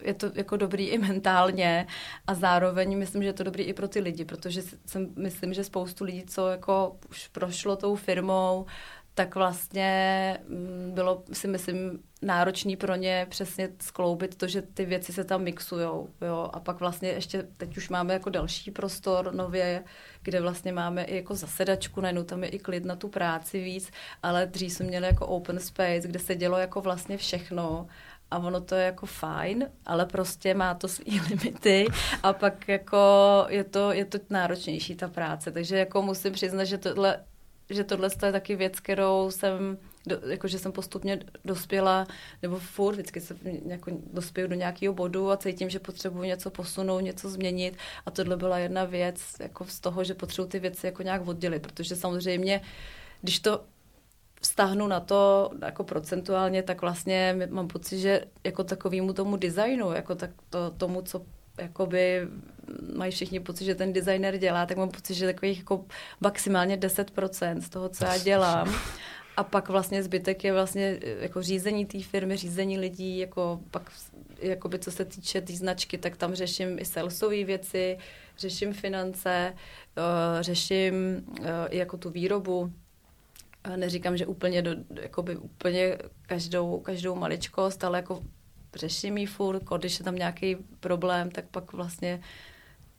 je 0.00 0.14
to 0.14 0.30
jako 0.34 0.56
dobrý 0.56 0.88
i 0.88 0.98
mentálně 0.98 1.86
a 2.26 2.34
zároveň 2.34 2.98
myslím, 2.98 3.22
že 3.22 3.28
je 3.28 3.32
to 3.32 3.42
dobrý 3.42 3.64
i 3.64 3.72
pro 3.72 3.88
ty 3.88 4.00
lidi, 4.00 4.24
protože 4.24 4.62
jsem, 4.86 5.08
myslím, 5.16 5.54
že 5.54 5.64
spoustu 5.64 6.04
lidí, 6.04 6.24
co 6.26 6.48
jako 6.48 6.96
už 7.10 7.28
prošlo 7.28 7.76
tou 7.76 7.94
firmou, 7.94 8.66
tak 9.14 9.34
vlastně 9.34 10.38
mm, 10.48 10.90
bylo, 10.94 11.22
si 11.32 11.48
myslím, 11.48 12.02
náročný 12.22 12.76
pro 12.76 12.94
ně 12.94 13.26
přesně 13.30 13.68
skloubit 13.80 14.34
to, 14.34 14.46
že 14.46 14.62
ty 14.62 14.84
věci 14.84 15.12
se 15.12 15.24
tam 15.24 15.42
mixujou, 15.42 16.08
jo, 16.20 16.50
a 16.52 16.60
pak 16.60 16.80
vlastně 16.80 17.08
ještě, 17.08 17.46
teď 17.56 17.76
už 17.76 17.88
máme 17.88 18.12
jako 18.12 18.30
další 18.30 18.70
prostor 18.70 19.34
nově, 19.34 19.84
kde 20.22 20.40
vlastně 20.40 20.72
máme 20.72 21.04
i 21.04 21.16
jako 21.16 21.34
zasedačku, 21.34 22.00
najednou 22.00 22.22
tam 22.22 22.44
je 22.44 22.48
i 22.48 22.58
klid 22.58 22.84
na 22.84 22.96
tu 22.96 23.08
práci 23.08 23.64
víc, 23.64 23.90
ale 24.22 24.46
dřív 24.46 24.72
jsme 24.72 24.86
měli 24.86 25.06
jako 25.06 25.26
open 25.26 25.60
space, 25.60 26.08
kde 26.08 26.18
se 26.18 26.34
dělo 26.34 26.58
jako 26.58 26.80
vlastně 26.80 27.16
všechno 27.16 27.86
a 28.30 28.38
ono 28.38 28.60
to 28.60 28.74
je 28.74 28.84
jako 28.84 29.06
fajn, 29.06 29.70
ale 29.86 30.06
prostě 30.06 30.54
má 30.54 30.74
to 30.74 30.88
svý 30.88 31.20
limity 31.30 31.86
a 32.22 32.32
pak 32.32 32.68
jako 32.68 32.98
je 33.48 33.64
to, 33.64 33.92
je 33.92 34.04
to 34.04 34.18
náročnější 34.30 34.94
ta 34.96 35.08
práce, 35.08 35.52
takže 35.52 35.78
jako 35.78 36.02
musím 36.02 36.32
přiznat, 36.32 36.64
že 36.64 36.78
tohle 36.78 37.24
že 37.70 37.84
tohle 37.84 38.08
je 38.26 38.32
taky 38.32 38.56
věc, 38.56 38.80
kterou 38.80 39.30
jsem, 39.30 39.78
do, 40.06 40.20
jako 40.28 40.48
že 40.48 40.58
jsem 40.58 40.72
postupně 40.72 41.20
dospěla, 41.44 42.06
nebo 42.42 42.58
furt 42.58 42.92
vždycky 42.92 43.20
se 43.20 43.36
jako 43.66 43.90
dospěju 44.12 44.48
do 44.48 44.54
nějakého 44.54 44.94
bodu 44.94 45.30
a 45.30 45.36
cítím, 45.36 45.70
že 45.70 45.78
potřebuji 45.78 46.22
něco 46.22 46.50
posunout, 46.50 47.00
něco 47.00 47.28
změnit. 47.28 47.76
A 48.06 48.10
tohle 48.10 48.36
byla 48.36 48.58
jedna 48.58 48.84
věc 48.84 49.20
jako 49.40 49.64
z 49.64 49.80
toho, 49.80 50.04
že 50.04 50.14
potřebuji 50.14 50.48
ty 50.48 50.58
věci 50.58 50.86
jako 50.86 51.02
nějak 51.02 51.26
oddělit, 51.26 51.62
protože 51.62 51.96
samozřejmě, 51.96 52.60
když 53.20 53.40
to 53.40 53.64
vztahnu 54.44 54.86
na 54.86 55.00
to 55.00 55.50
jako 55.64 55.84
procentuálně, 55.84 56.62
tak 56.62 56.80
vlastně 56.80 57.36
mám 57.50 57.68
pocit, 57.68 57.98
že 57.98 58.20
jako 58.44 58.64
takovýmu 58.64 59.12
tomu 59.12 59.36
designu, 59.36 59.92
jako 59.92 60.14
tak 60.14 60.30
to, 60.50 60.70
tomu, 60.70 61.02
co 61.02 61.22
jakoby 61.58 62.28
mají 62.96 63.12
všichni 63.12 63.40
pocit, 63.40 63.64
že 63.64 63.74
ten 63.74 63.92
designer 63.92 64.38
dělá, 64.38 64.66
tak 64.66 64.76
mám 64.76 64.88
pocit, 64.88 65.14
že 65.14 65.26
takových 65.26 65.58
jako 65.58 65.84
maximálně 66.20 66.76
10% 66.76 67.60
z 67.60 67.68
toho, 67.68 67.88
co 67.88 68.04
já 68.04 68.18
dělám. 68.18 68.74
A 69.36 69.44
pak 69.44 69.68
vlastně 69.68 70.02
zbytek 70.02 70.44
je 70.44 70.52
vlastně 70.52 71.00
jako 71.20 71.42
řízení 71.42 71.86
té 71.86 72.02
firmy, 72.02 72.36
řízení 72.36 72.78
lidí, 72.78 73.18
jako 73.18 73.60
pak 73.70 73.92
jakoby 74.40 74.78
co 74.78 74.90
se 74.90 75.04
týče 75.04 75.40
té 75.40 75.46
tý 75.46 75.56
značky, 75.56 75.98
tak 75.98 76.16
tam 76.16 76.34
řeším 76.34 76.78
i 76.78 76.84
salesové 76.84 77.44
věci, 77.44 77.98
řeším 78.38 78.72
finance, 78.72 79.54
uh, 79.96 80.42
řeším 80.42 80.94
i 81.70 81.78
jako 81.78 81.96
tu 81.96 82.10
výrobu. 82.10 82.72
Neříkám, 83.76 84.16
že 84.16 84.26
úplně, 84.26 84.62
do, 84.62 84.70
jakoby 85.02 85.36
úplně 85.36 85.98
každou, 86.26 86.80
každou 86.80 87.14
maličkost, 87.14 87.84
ale 87.84 87.98
jako 87.98 88.22
řeším 88.74 89.18
ji 89.18 89.26
furt, 89.26 89.62
když 89.78 89.98
je 89.98 90.04
tam 90.04 90.16
nějaký 90.16 90.56
problém, 90.80 91.30
tak 91.30 91.44
pak 91.50 91.72
vlastně 91.72 92.20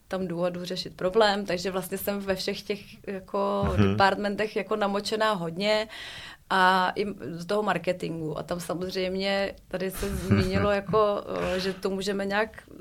tam 0.08 0.28
jdu 0.28 0.46
řešit 0.62 0.96
problém, 0.96 1.46
takže 1.46 1.72
vlastně 1.72 1.98
jsem 1.98 2.20
ve 2.20 2.36
všech 2.36 2.62
těch 2.62 3.08
jako 3.08 3.68
mm-hmm. 3.68 3.92
departmentech 3.92 4.56
jako 4.56 4.76
namočená 4.76 5.34
hodně 5.34 5.88
a 6.50 6.92
i 6.96 7.06
z 7.32 7.46
toho 7.46 7.64
marketingu. 7.64 8.38
A 8.38 8.44
tam 8.44 8.60
samozřejmě 8.60 9.56
tady 9.68 9.92
se 9.92 10.16
zmínilo, 10.16 10.72
jako, 10.72 11.24
eh, 11.56 11.60
že 11.60 11.74
to 11.74 11.90
můžeme 11.90 12.26
nějak 12.26 12.64
eh, 12.72 12.76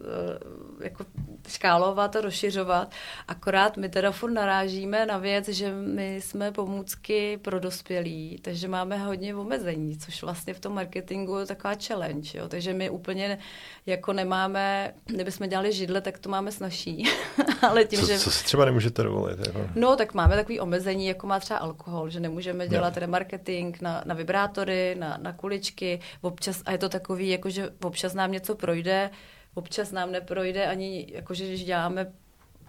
jako 0.80 1.04
škálovat 1.48 2.16
a 2.16 2.20
rozšiřovat. 2.20 2.92
Akorát 3.28 3.76
my 3.76 3.88
teda 3.88 4.10
furt 4.10 4.30
narážíme 4.30 5.06
na 5.06 5.18
věc, 5.18 5.48
že 5.48 5.72
my 5.72 6.16
jsme 6.16 6.52
pomůcky 6.52 7.38
pro 7.42 7.60
dospělí, 7.60 8.38
takže 8.42 8.68
máme 8.68 8.98
hodně 8.98 9.34
omezení, 9.34 9.98
což 9.98 10.22
vlastně 10.22 10.54
v 10.54 10.60
tom 10.60 10.74
marketingu 10.74 11.38
je 11.38 11.46
taková 11.46 11.74
challenge. 11.86 12.38
Jo? 12.38 12.48
Takže 12.48 12.72
my 12.72 12.90
úplně 12.90 13.38
jako 13.86 14.12
nemáme, 14.12 14.94
kdybychom 15.04 15.48
dělali 15.48 15.72
židle, 15.72 16.00
tak 16.00 16.18
to 16.18 16.28
máme 16.28 16.52
snažší. 16.52 17.04
Ale 17.62 17.84
tím, 17.84 18.00
co, 18.00 18.06
že... 18.06 18.18
co 18.18 18.30
si 18.30 18.44
třeba 18.44 18.64
nemůžete 18.64 19.02
dovolit? 19.02 19.38
Jako? 19.46 19.60
No, 19.74 19.96
tak 19.96 20.14
máme 20.14 20.36
takový 20.36 20.60
omezení, 20.60 21.06
jako 21.06 21.26
má 21.26 21.40
třeba 21.40 21.58
alkohol, 21.58 22.10
že 22.10 22.20
nemůžeme 22.20 22.68
dělat 22.68 22.96
remarketing 22.96 23.80
na, 23.80 24.02
na 24.06 24.14
vibrátory, 24.14 24.96
na, 24.98 25.18
na 25.22 25.32
kuličky, 25.32 26.00
občas, 26.20 26.62
a 26.66 26.72
je 26.72 26.78
to 26.78 26.88
takový, 26.88 27.28
jako 27.28 27.50
že 27.50 27.70
občas 27.82 28.14
nám 28.14 28.32
něco 28.32 28.54
projde, 28.54 29.10
občas 29.54 29.92
nám 29.92 30.12
neprojde 30.12 30.66
ani, 30.66 31.06
jakože 31.12 31.46
když 31.46 31.64
děláme 31.64 32.06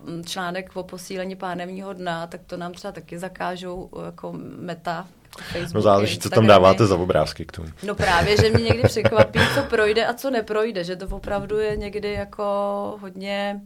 mm, 0.03 0.23
článek 0.25 0.75
o 0.75 0.83
posílení 0.83 1.35
pánevního 1.35 1.93
dna, 1.93 2.27
tak 2.27 2.41
to 2.47 2.57
nám 2.57 2.73
třeba 2.73 2.91
taky 2.91 3.19
zakážou 3.19 3.89
jako 4.05 4.33
meta. 4.59 5.07
Facebook, 5.41 5.73
no 5.73 5.81
záleží, 5.81 6.19
co 6.19 6.29
tam 6.29 6.47
dáváte 6.47 6.85
za 6.85 6.95
obrázky 6.95 7.45
k 7.45 7.51
tomu. 7.51 7.67
No 7.83 7.95
právě, 7.95 8.37
že 8.37 8.49
mě 8.49 8.63
někdy 8.63 8.83
překvapí, 8.83 9.39
co 9.55 9.61
projde 9.61 10.05
a 10.05 10.13
co 10.13 10.29
neprojde, 10.29 10.83
že 10.83 10.95
to 10.95 11.07
opravdu 11.07 11.57
je 11.57 11.77
někdy 11.77 12.13
jako 12.13 12.43
hodně 13.01 13.61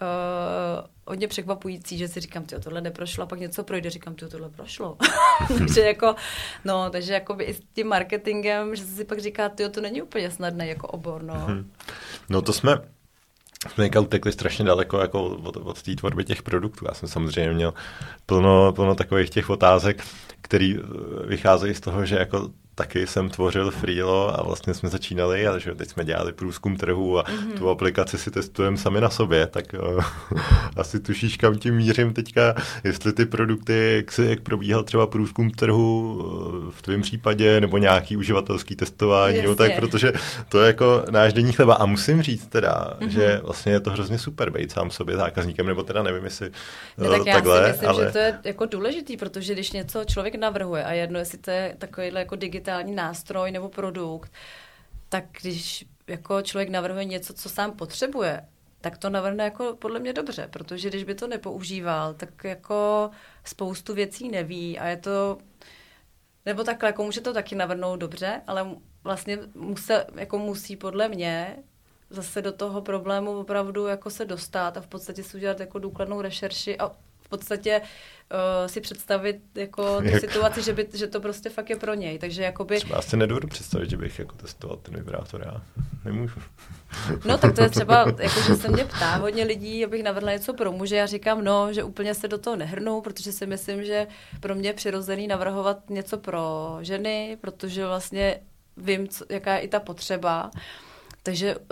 uh, 0.00 0.86
hodně 1.10 1.28
překvapující, 1.28 1.98
že 1.98 2.08
si 2.08 2.20
říkám, 2.20 2.44
ty 2.44 2.60
tohle 2.60 2.80
neprošlo, 2.80 3.24
a 3.24 3.26
pak 3.26 3.40
něco 3.40 3.64
projde, 3.64 3.90
říkám, 3.90 4.14
ty 4.14 4.28
tohle 4.28 4.48
prošlo. 4.48 4.96
takže 5.58 5.80
jako, 5.80 6.14
no, 6.64 6.90
takže 6.90 7.12
jako 7.12 7.36
i 7.40 7.54
s 7.54 7.60
tím 7.74 7.86
marketingem, 7.86 8.76
že 8.76 8.84
si 8.84 9.04
pak 9.04 9.18
říká, 9.18 9.48
ty 9.48 9.68
to 9.68 9.80
není 9.80 10.02
úplně 10.02 10.30
snadné 10.30 10.66
jako 10.66 10.86
obor, 10.86 11.22
no. 11.22 11.46
No 12.30 12.42
to 12.42 12.52
jsme, 12.52 12.78
jsme 13.68 14.00
utekli 14.00 14.32
strašně 14.32 14.64
daleko 14.64 14.98
jako 14.98 15.24
od, 15.24 15.56
od 15.56 15.82
té 15.82 15.94
tvorby 15.94 16.24
těch 16.24 16.42
produktů. 16.42 16.84
Já 16.88 16.94
jsem 16.94 17.08
samozřejmě 17.08 17.52
měl 17.52 17.74
plno, 18.26 18.72
plno 18.72 18.94
takových 18.94 19.30
těch 19.30 19.50
otázek, 19.50 20.04
které 20.40 20.74
vycházejí 21.26 21.74
z 21.74 21.80
toho, 21.80 22.06
že 22.06 22.16
jako 22.16 22.50
taky 22.80 23.06
jsem 23.06 23.30
tvořil 23.30 23.70
Freelo 23.70 24.40
a 24.40 24.42
vlastně 24.42 24.74
jsme 24.74 24.88
začínali, 24.88 25.46
ale 25.46 25.60
že 25.60 25.74
teď 25.74 25.88
jsme 25.88 26.04
dělali 26.04 26.32
průzkum 26.32 26.76
trhu 26.76 27.18
a 27.18 27.22
mm-hmm. 27.22 27.58
tu 27.58 27.70
aplikaci 27.70 28.18
si 28.18 28.30
testujeme 28.30 28.76
sami 28.76 29.00
na 29.00 29.10
sobě, 29.10 29.46
tak 29.46 29.64
uh, 29.96 30.04
asi 30.76 31.00
tušíš, 31.00 31.36
kam 31.36 31.58
tím 31.58 31.76
mířím 31.76 32.12
teďka, 32.12 32.54
jestli 32.84 33.12
ty 33.12 33.26
produkty, 33.26 33.92
jak, 33.96 34.12
se, 34.12 34.26
jak 34.26 34.40
probíhal 34.40 34.82
třeba 34.82 35.06
průzkum 35.06 35.50
trhu 35.50 36.14
uh, 36.14 36.70
v 36.70 36.82
tvém 36.82 37.02
případě, 37.02 37.60
nebo 37.60 37.78
nějaký 37.78 38.16
uživatelský 38.16 38.76
testování, 38.76 39.42
no, 39.42 39.54
tak 39.54 39.76
protože 39.76 40.12
to 40.48 40.60
je 40.60 40.66
jako 40.66 41.04
náš 41.10 41.32
denní 41.32 41.52
chleba 41.52 41.74
a 41.74 41.86
musím 41.86 42.22
říct 42.22 42.46
teda, 42.46 42.96
mm-hmm. 43.00 43.08
že 43.08 43.40
vlastně 43.42 43.72
je 43.72 43.80
to 43.80 43.90
hrozně 43.90 44.18
super 44.18 44.50
být 44.50 44.72
sám 44.72 44.90
sobě 44.90 45.16
zákazníkem, 45.16 45.66
nebo 45.66 45.82
teda 45.82 46.02
nevím, 46.02 46.24
jestli 46.24 46.48
uh, 46.48 47.04
ne, 47.04 47.18
tak 47.18 47.26
já 47.26 47.34
takhle, 47.34 47.64
si 47.64 47.70
myslím, 47.70 47.88
ale... 47.88 48.04
že 48.04 48.12
to 48.12 48.18
je 48.18 48.38
jako 48.44 48.66
důležitý, 48.66 49.16
protože 49.16 49.52
když 49.52 49.72
něco 49.72 50.04
člověk 50.04 50.34
navrhuje 50.34 50.84
a 50.84 50.92
jedno, 50.92 51.18
jestli 51.18 51.38
to 51.38 51.50
je 51.50 51.74
takovýhle 51.78 52.20
jako 52.20 52.36
digitální 52.36 52.69
digitální 52.70 52.94
nástroj 52.94 53.50
nebo 53.50 53.68
produkt, 53.68 54.32
tak 55.08 55.24
když 55.40 55.84
jako 56.06 56.42
člověk 56.42 56.68
navrhuje 56.68 57.04
něco, 57.04 57.34
co 57.34 57.48
sám 57.48 57.72
potřebuje, 57.72 58.46
tak 58.80 58.98
to 58.98 59.10
navrhne 59.10 59.44
jako 59.44 59.76
podle 59.76 59.98
mě 59.98 60.12
dobře, 60.12 60.48
protože 60.50 60.88
když 60.88 61.04
by 61.04 61.14
to 61.14 61.26
nepoužíval, 61.26 62.14
tak 62.14 62.44
jako 62.44 63.10
spoustu 63.44 63.94
věcí 63.94 64.28
neví 64.28 64.78
a 64.78 64.86
je 64.86 64.96
to, 64.96 65.38
nebo 66.46 66.64
takhle, 66.64 66.88
jako 66.88 67.04
může 67.04 67.20
to 67.20 67.32
taky 67.32 67.54
navrhnout 67.54 68.00
dobře, 68.00 68.42
ale 68.46 68.66
vlastně 69.04 69.38
musí, 69.54 69.92
jako 70.14 70.38
musí 70.38 70.76
podle 70.76 71.08
mě 71.08 71.56
zase 72.10 72.42
do 72.42 72.52
toho 72.52 72.82
problému 72.82 73.38
opravdu 73.38 73.86
jako 73.86 74.10
se 74.10 74.24
dostat 74.24 74.76
a 74.76 74.80
v 74.80 74.86
podstatě 74.86 75.22
si 75.22 75.36
udělat 75.36 75.60
jako 75.60 75.78
důkladnou 75.78 76.20
rešerši 76.20 76.78
a 76.78 76.90
podstatě 77.30 77.82
uh, 78.32 78.66
si 78.66 78.80
představit 78.80 79.40
jako 79.54 80.00
tu 80.00 80.08
Jak? 80.08 80.20
situaci, 80.20 80.62
že, 80.62 80.72
by, 80.72 80.88
že 80.94 81.06
to 81.06 81.20
prostě 81.20 81.50
fakt 81.50 81.70
je 81.70 81.76
pro 81.76 81.94
něj. 81.94 82.18
Takže 82.18 82.42
jakoby... 82.42 82.76
Třeba 82.76 83.02
si 83.02 83.16
nedovedu 83.16 83.48
představit, 83.48 83.90
že 83.90 83.96
bych 83.96 84.18
jako 84.18 84.36
testoval 84.36 84.76
ten 84.76 84.94
vibrátor, 84.94 85.42
já 85.46 85.62
nemůžu. 86.04 86.40
No 87.24 87.38
tak 87.38 87.54
to 87.54 87.62
je 87.62 87.70
třeba, 87.70 88.06
jako, 88.18 88.40
že 88.46 88.54
se 88.56 88.68
mě 88.68 88.84
ptá 88.84 89.16
hodně 89.16 89.44
lidí, 89.44 89.84
abych 89.84 90.02
navrhla 90.02 90.32
něco 90.32 90.54
pro 90.54 90.72
muže, 90.72 90.96
já 90.96 91.06
říkám, 91.06 91.44
no, 91.44 91.72
že 91.72 91.82
úplně 91.82 92.14
se 92.14 92.28
do 92.28 92.38
toho 92.38 92.56
nehrnou, 92.56 93.00
protože 93.00 93.32
si 93.32 93.46
myslím, 93.46 93.84
že 93.84 94.06
pro 94.40 94.54
mě 94.54 94.68
je 94.68 94.72
přirozený 94.74 95.26
navrhovat 95.26 95.90
něco 95.90 96.18
pro 96.18 96.78
ženy, 96.80 97.38
protože 97.40 97.86
vlastně 97.86 98.40
vím, 98.76 99.08
co, 99.08 99.24
jaká 99.28 99.54
je 99.54 99.60
i 99.60 99.68
ta 99.68 99.80
potřeba. 99.80 100.50
Uh, 100.54 100.60
takže 101.22 101.56
uh, 101.56 101.66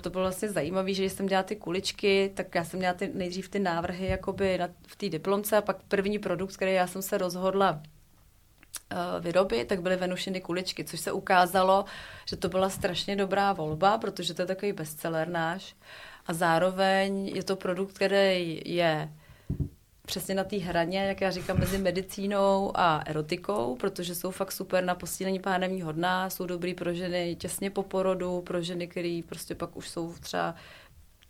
to 0.00 0.10
bylo 0.10 0.24
vlastně 0.24 0.48
zajímavé, 0.48 0.94
že 0.94 1.04
jsem 1.04 1.26
dělala 1.26 1.42
ty 1.42 1.56
kuličky, 1.56 2.32
tak 2.34 2.54
já 2.54 2.64
jsem 2.64 2.78
měla 2.78 2.94
ty, 2.94 3.10
nejdřív 3.14 3.48
ty 3.48 3.58
návrhy 3.58 4.06
jakoby 4.06 4.58
na, 4.58 4.68
v 4.86 4.96
té 4.96 5.08
diplomce 5.08 5.56
a 5.56 5.62
pak 5.62 5.82
první 5.82 6.18
produkt, 6.18 6.56
který 6.56 6.72
já 6.72 6.86
jsem 6.86 7.02
se 7.02 7.18
rozhodla 7.18 7.70
uh, 7.72 9.24
vyrobit, 9.24 9.68
tak 9.68 9.82
byly 9.82 9.96
Venušiny 9.96 10.40
kuličky, 10.40 10.84
což 10.84 11.00
se 11.00 11.12
ukázalo, 11.12 11.84
že 12.26 12.36
to 12.36 12.48
byla 12.48 12.70
strašně 12.70 13.16
dobrá 13.16 13.52
volba, 13.52 13.98
protože 13.98 14.34
to 14.34 14.42
je 14.42 14.46
takový 14.46 14.72
bestseller 14.72 15.28
náš. 15.28 15.76
A 16.26 16.32
zároveň 16.32 17.28
je 17.28 17.42
to 17.42 17.56
produkt, 17.56 17.92
který 17.92 18.62
je 18.64 19.12
přesně 20.12 20.34
na 20.34 20.44
té 20.44 20.56
hraně, 20.56 21.04
jak 21.04 21.20
já 21.20 21.30
říkám, 21.30 21.58
mezi 21.58 21.78
medicínou 21.78 22.72
a 22.74 23.02
erotikou, 23.06 23.76
protože 23.76 24.14
jsou 24.14 24.30
fakt 24.30 24.52
super 24.52 24.84
na 24.84 24.94
posílení 24.94 25.40
pánevního 25.40 25.92
dna, 25.92 26.30
jsou 26.30 26.46
dobrý 26.46 26.74
pro 26.74 26.94
ženy 26.94 27.36
těsně 27.36 27.70
po 27.70 27.82
porodu, 27.82 28.40
pro 28.40 28.62
ženy, 28.62 28.86
které 28.86 29.20
prostě 29.28 29.54
pak 29.54 29.76
už 29.76 29.88
jsou 29.88 30.14
třeba 30.20 30.54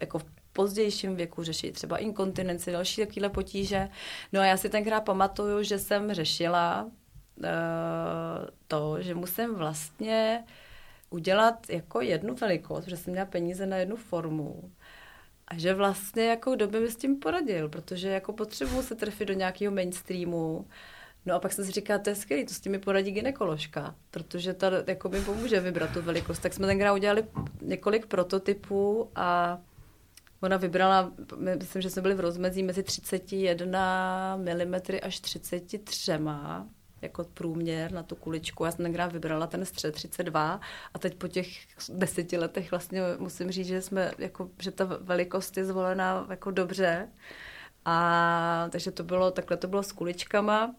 jako 0.01 0.19
v 0.19 0.25
pozdějším 0.53 1.17
věku 1.17 1.43
řeší 1.43 1.73
třeba 1.73 1.99
inkontinenci, 1.99 2.73
další 2.73 3.01
takovéhle 3.01 3.29
potíže. 3.29 3.89
No 4.33 4.41
a 4.41 4.45
já 4.45 4.57
si 4.57 4.69
tenkrát 4.69 5.01
pamatuju, 5.01 5.63
že 5.63 5.79
jsem 5.79 6.15
řešila 6.15 6.85
uh, 6.85 7.45
to, 8.69 9.03
že 9.03 9.15
musím 9.15 9.55
vlastně 9.55 10.45
udělat 11.11 11.71
jako 11.71 12.01
jednu 12.01 12.35
velikost, 12.35 12.85
protože 12.85 12.97
jsem 12.97 13.13
měla 13.13 13.27
peníze 13.27 13.67
na 13.67 13.77
jednu 13.77 13.97
formu. 13.97 14.71
A 15.49 15.59
že 15.59 15.75
vlastně 15.75 16.27
jako 16.27 16.55
kdo 16.55 16.69
by 16.69 16.81
mi 16.81 16.91
s 16.91 16.97
tím 16.97 17.17
poradil, 17.19 17.69
protože 17.69 18.09
jako 18.09 18.33
potřebuju 18.33 18.83
se 18.83 18.95
trefit 18.95 19.29
do 19.29 19.35
nějakého 19.35 19.75
mainstreamu. 19.75 20.67
No 21.27 21.35
a 21.35 21.39
pak 21.39 21.53
jsem 21.53 21.65
si 21.65 21.73
říkala, 21.73 21.99
to 21.99 22.11
je 22.11 22.17
skvělé, 22.17 22.45
to 22.45 22.55
s 22.55 22.61
tím 22.61 22.73
mi 22.73 22.79
poradí 22.79 23.11
ginekoložka, 23.11 23.95
protože 24.11 24.55
ta 24.55 24.71
jako 24.87 25.09
mi 25.09 25.21
pomůže 25.21 25.61
vybrat 25.61 25.93
tu 25.93 26.03
velikost. 26.03 26.39
Tak 26.39 26.53
jsme 26.53 26.67
tenkrát 26.67 26.95
udělali 26.95 27.25
několik 27.61 28.07
prototypů 28.07 29.11
a 29.15 29.59
ona 30.41 30.57
vybrala, 30.57 31.13
myslím, 31.37 31.83
že 31.83 31.91
jsme 31.91 32.03
byli 32.03 32.15
v 32.15 32.21
rozmezí 32.21 32.63
mezi 32.63 32.83
31 32.83 34.37
mm 34.37 34.75
až 35.03 35.21
33 35.21 35.63
jako 37.03 37.25
průměr 37.25 37.93
na 37.93 38.03
tu 38.03 38.17
kuličku. 38.17 38.65
Já 38.65 38.71
jsem 38.71 38.85
tenkrát 38.85 39.13
vybrala 39.13 39.47
ten 39.47 39.65
střed 39.65 39.95
32 39.95 40.61
a 40.95 40.99
teď 40.99 41.15
po 41.15 41.29
těch 41.29 41.49
deseti 41.89 42.39
letech 42.39 42.71
vlastně 42.71 43.03
musím 43.19 43.51
říct, 43.51 43.67
že 43.67 43.83
jsme, 43.83 44.13
jako, 44.19 44.51
že 44.59 44.71
ta 44.71 44.85
velikost 44.85 45.57
je 45.57 45.65
zvolená 45.65 46.27
jako 46.31 46.51
dobře. 46.51 47.09
A 47.85 48.69
takže 48.71 48.91
to 48.91 49.03
bylo, 49.05 49.31
takhle 49.31 49.57
to 49.57 49.69
bylo 49.69 49.83
s 49.83 49.93
kuličkama. 49.93 50.75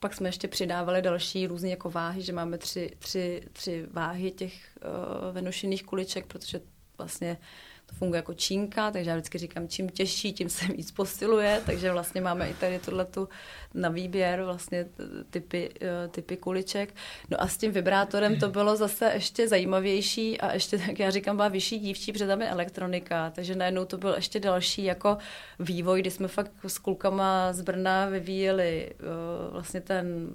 Pak 0.00 0.14
jsme 0.14 0.28
ještě 0.28 0.48
přidávali 0.48 1.02
další 1.02 1.46
různé 1.46 1.68
jako 1.68 1.90
váhy, 1.90 2.22
že 2.22 2.32
máme 2.32 2.58
tři, 2.58 2.96
tři, 2.98 3.42
tři 3.52 3.86
váhy 3.90 4.30
těch 4.30 4.52
uh, 4.52 5.34
venušených 5.34 5.84
kuliček, 5.84 6.26
protože 6.26 6.60
vlastně 6.98 7.38
to 7.88 7.94
funguje 7.94 8.18
jako 8.18 8.34
čínka, 8.34 8.90
takže 8.90 9.10
já 9.10 9.16
vždycky 9.16 9.38
říkám, 9.38 9.68
čím 9.68 9.88
těžší, 9.88 10.32
tím 10.32 10.48
se 10.48 10.66
víc 10.66 10.90
posiluje, 10.90 11.62
takže 11.66 11.92
vlastně 11.92 12.20
máme 12.20 12.50
i 12.50 12.54
tady 12.54 12.78
tohletu 12.78 13.28
na 13.74 13.88
výběr 13.88 14.42
vlastně 14.42 14.86
typy, 15.30 15.70
eh, 15.80 16.08
typy 16.08 16.36
kuliček. 16.36 16.94
No 17.30 17.42
a 17.42 17.48
s 17.48 17.56
tím 17.56 17.72
vibrátorem 17.72 18.38
to 18.38 18.48
bylo 18.48 18.76
zase 18.76 19.10
ještě 19.14 19.48
zajímavější 19.48 20.40
a 20.40 20.52
ještě, 20.52 20.78
tak 20.78 20.98
já 20.98 21.10
říkám, 21.10 21.36
byla 21.36 21.48
vyšší 21.48 21.78
dívčí, 21.78 22.12
protože 22.12 22.26
tam 22.26 22.42
je 22.42 22.48
elektronika, 22.48 23.30
takže 23.30 23.54
najednou 23.54 23.84
to 23.84 23.98
byl 23.98 24.14
ještě 24.14 24.40
další 24.40 24.84
jako 24.84 25.18
vývoj, 25.58 26.00
kdy 26.00 26.10
jsme 26.10 26.28
fakt 26.28 26.52
s 26.66 26.78
klukama 26.78 27.52
z 27.52 27.60
Brna 27.60 28.06
vyvíjeli 28.06 28.90
uh, 29.00 29.52
vlastně 29.52 29.80
ten, 29.80 30.28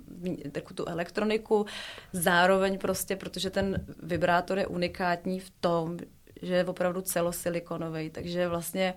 takovou 0.51 0.75
tu 0.75 0.85
elektroniku, 0.85 1.65
zároveň 2.13 2.77
prostě, 2.77 3.15
protože 3.15 3.49
ten 3.49 3.85
vibrátor 4.03 4.59
je 4.59 4.67
unikátní 4.67 5.39
v 5.39 5.49
tom, 5.49 5.97
že 6.43 6.53
je 6.53 6.65
opravdu 6.65 7.01
celosilikonový, 7.01 8.09
takže 8.09 8.47
vlastně 8.47 8.93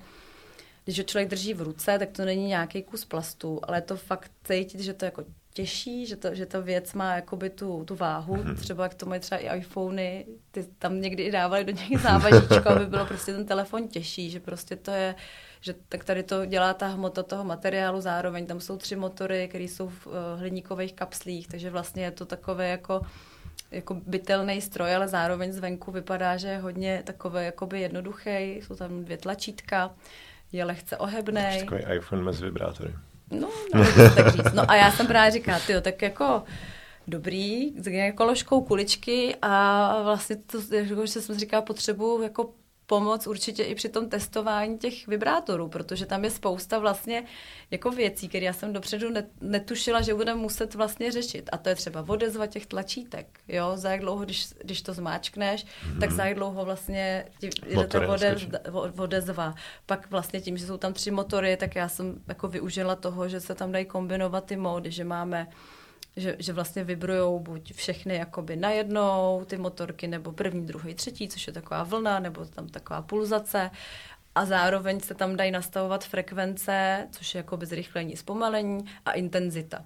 když 0.84 0.98
ho 0.98 1.04
člověk 1.04 1.28
drží 1.28 1.54
v 1.54 1.62
ruce, 1.62 1.98
tak 1.98 2.10
to 2.10 2.24
není 2.24 2.46
nějaký 2.46 2.82
kus 2.82 3.04
plastu, 3.04 3.60
ale 3.62 3.78
je 3.78 3.82
to 3.82 3.96
fakt 3.96 4.30
cítit, 4.44 4.80
že 4.80 4.94
to 4.94 5.04
jako 5.04 5.24
těžší, 5.56 6.06
že, 6.06 6.16
to, 6.16 6.34
že 6.34 6.46
ta 6.46 6.60
věc 6.60 6.92
má 6.92 7.14
jakoby 7.14 7.50
tu, 7.50 7.84
tu 7.84 7.94
váhu, 7.94 8.36
mm-hmm. 8.36 8.56
třeba 8.56 8.84
jak 8.84 8.94
to 8.94 9.06
mají 9.06 9.20
třeba 9.20 9.38
i 9.38 9.58
iPhony, 9.58 10.26
ty 10.50 10.64
tam 10.78 11.00
někdy 11.00 11.22
i 11.22 11.30
dávali 11.30 11.64
do 11.64 11.72
něj 11.72 11.98
závažíčka, 12.02 12.70
aby 12.70 12.86
bylo 12.86 13.06
prostě 13.06 13.32
ten 13.32 13.46
telefon 13.46 13.88
těžší, 13.88 14.30
že 14.30 14.40
prostě 14.40 14.76
to 14.76 14.90
je, 14.90 15.14
že 15.60 15.74
tak 15.88 16.04
tady 16.04 16.22
to 16.22 16.46
dělá 16.46 16.74
ta 16.74 16.86
hmota 16.86 17.22
toho 17.22 17.44
materiálu 17.44 18.00
zároveň, 18.00 18.46
tam 18.46 18.60
jsou 18.60 18.76
tři 18.76 18.96
motory, 18.96 19.48
které 19.48 19.64
jsou 19.64 19.88
v 19.88 20.06
uh, 20.06 20.12
hliníkových 20.38 20.92
kapslích, 20.92 21.48
takže 21.48 21.70
vlastně 21.70 22.04
je 22.04 22.10
to 22.10 22.26
takové 22.26 22.68
jako 22.68 23.00
jako 23.70 23.94
bytelný 23.94 24.60
stroj, 24.60 24.94
ale 24.94 25.08
zároveň 25.08 25.52
zvenku 25.52 25.92
vypadá, 25.92 26.36
že 26.36 26.48
je 26.48 26.58
hodně 26.58 27.02
takový 27.06 27.44
jakoby 27.44 27.80
jednoduchý, 27.80 28.30
jsou 28.30 28.74
tam 28.76 29.04
dvě 29.04 29.16
tlačítka, 29.16 29.90
je 30.52 30.64
lehce 30.64 30.96
ohebný. 30.96 31.58
Takový 31.60 31.82
iPhone 31.96 32.22
mezi 32.22 32.44
vibrátory. 32.44 32.94
No, 33.30 33.48
no, 33.74 33.84
tak 34.16 34.28
říct. 34.28 34.52
no 34.52 34.70
a 34.70 34.76
já 34.76 34.90
jsem 34.90 35.06
právě 35.06 35.30
říkala, 35.30 35.58
ty 35.66 35.80
tak 35.80 36.02
jako 36.02 36.42
dobrý, 37.06 37.72
s 37.82 38.12
koložkou 38.12 38.60
kuličky 38.60 39.36
a 39.42 40.02
vlastně 40.02 40.36
to, 40.36 40.58
jako, 40.76 41.06
že 41.06 41.20
jsem 41.20 41.38
říkala, 41.38 41.62
potřebuji 41.62 42.22
jako 42.22 42.50
pomoc 42.86 43.26
určitě 43.26 43.62
i 43.62 43.74
při 43.74 43.88
tom 43.88 44.08
testování 44.08 44.78
těch 44.78 45.06
vibrátorů, 45.06 45.68
protože 45.68 46.06
tam 46.06 46.24
je 46.24 46.30
spousta 46.30 46.78
vlastně 46.78 47.24
jako 47.70 47.90
věcí, 47.90 48.28
které 48.28 48.46
já 48.46 48.52
jsem 48.52 48.72
dopředu 48.72 49.08
netušila, 49.40 50.00
že 50.00 50.14
budeme 50.14 50.40
muset 50.40 50.74
vlastně 50.74 51.12
řešit. 51.12 51.50
A 51.52 51.58
to 51.58 51.68
je 51.68 51.74
třeba 51.74 52.04
odezva 52.08 52.46
těch 52.46 52.66
tlačítek. 52.66 53.40
Jo? 53.48 53.72
Za 53.74 53.90
jak 53.90 54.00
dlouho, 54.00 54.24
když, 54.24 54.48
když 54.64 54.82
to 54.82 54.92
zmáčkneš, 54.92 55.64
mm-hmm. 55.64 56.00
tak 56.00 56.10
za 56.10 56.24
jak 56.24 56.34
dlouho 56.34 56.64
vlastně 56.64 57.26
jde 57.42 57.86
to 57.86 58.08
odez, 58.08 58.46
odezva. 58.96 59.54
Pak 59.86 60.10
vlastně 60.10 60.40
tím, 60.40 60.56
že 60.56 60.66
jsou 60.66 60.76
tam 60.76 60.92
tři 60.92 61.10
motory, 61.10 61.56
tak 61.56 61.76
já 61.76 61.88
jsem 61.88 62.22
jako 62.28 62.48
využila 62.48 62.96
toho, 62.96 63.28
že 63.28 63.40
se 63.40 63.54
tam 63.54 63.72
dají 63.72 63.84
kombinovat 63.84 64.44
ty 64.44 64.56
módy, 64.56 64.90
že 64.90 65.04
máme 65.04 65.48
že, 66.16 66.36
že 66.38 66.52
vlastně 66.52 66.84
vibrujou 66.84 67.38
buď 67.38 67.72
všechny 67.74 68.16
jakoby 68.16 68.56
najednou 68.56 69.44
ty 69.46 69.56
motorky, 69.56 70.06
nebo 70.06 70.32
první, 70.32 70.66
druhý, 70.66 70.94
třetí, 70.94 71.28
což 71.28 71.46
je 71.46 71.52
taková 71.52 71.82
vlna, 71.82 72.18
nebo 72.18 72.44
tam 72.44 72.68
taková 72.68 73.02
pulzace. 73.02 73.70
A 74.34 74.44
zároveň 74.44 75.00
se 75.00 75.14
tam 75.14 75.36
dají 75.36 75.50
nastavovat 75.50 76.04
frekvence, 76.04 77.06
což 77.12 77.34
je 77.34 77.38
jakoby 77.38 77.66
zrychlení, 77.66 78.16
zpomalení 78.16 78.84
a 79.04 79.12
intenzita. 79.12 79.84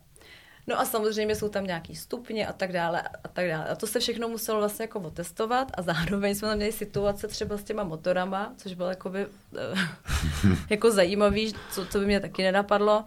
No 0.67 0.81
a 0.81 0.85
samozřejmě 0.85 1.37
jsou 1.37 1.49
tam 1.49 1.65
nějaký 1.65 1.97
stupně 1.97 2.47
a 2.47 2.53
tak 2.53 2.73
dále 2.73 3.03
a 3.25 3.29
tak 3.29 3.49
dále. 3.49 3.65
A 3.69 3.75
to 3.75 3.87
se 3.87 4.01
všechno 4.01 4.29
muselo 4.29 4.59
vlastně 4.59 4.83
jako 4.83 5.01
otestovat 5.01 5.73
a 5.75 5.83
zároveň 5.83 6.35
jsme 6.35 6.49
tam 6.49 6.57
měli 6.57 6.73
situace 6.73 7.29
třeba 7.29 7.57
s 7.57 7.65
těma 7.65 7.85
motorama, 7.85 8.55
což 8.57 8.75
bylo 8.75 8.89
jakoby, 8.89 9.27
eh, 9.59 9.75
jako 10.71 10.91
zajímavý, 10.91 11.55
co, 11.71 11.87
co 11.87 11.99
by 11.99 12.07
mě 12.07 12.21
taky 12.21 12.43
nenapadlo, 12.43 13.05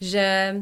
že 0.00 0.54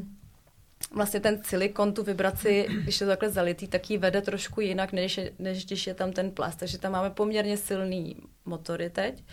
vlastně 0.94 1.20
ten 1.20 1.42
silikon, 1.44 1.92
tu 1.92 2.02
vibraci, 2.02 2.66
když 2.82 3.00
je 3.00 3.06
to 3.06 3.10
takhle 3.10 3.30
zalitý, 3.30 3.68
tak 3.68 3.90
ji 3.90 3.98
vede 3.98 4.20
trošku 4.22 4.60
jinak, 4.60 4.92
než, 4.92 5.20
než 5.38 5.66
když 5.66 5.86
je 5.86 5.94
tam 5.94 6.12
ten 6.12 6.30
plast. 6.30 6.58
Takže 6.58 6.78
tam 6.78 6.92
máme 6.92 7.10
poměrně 7.10 7.56
silný 7.56 8.16
motory 8.44 8.90
teď. 8.90 9.24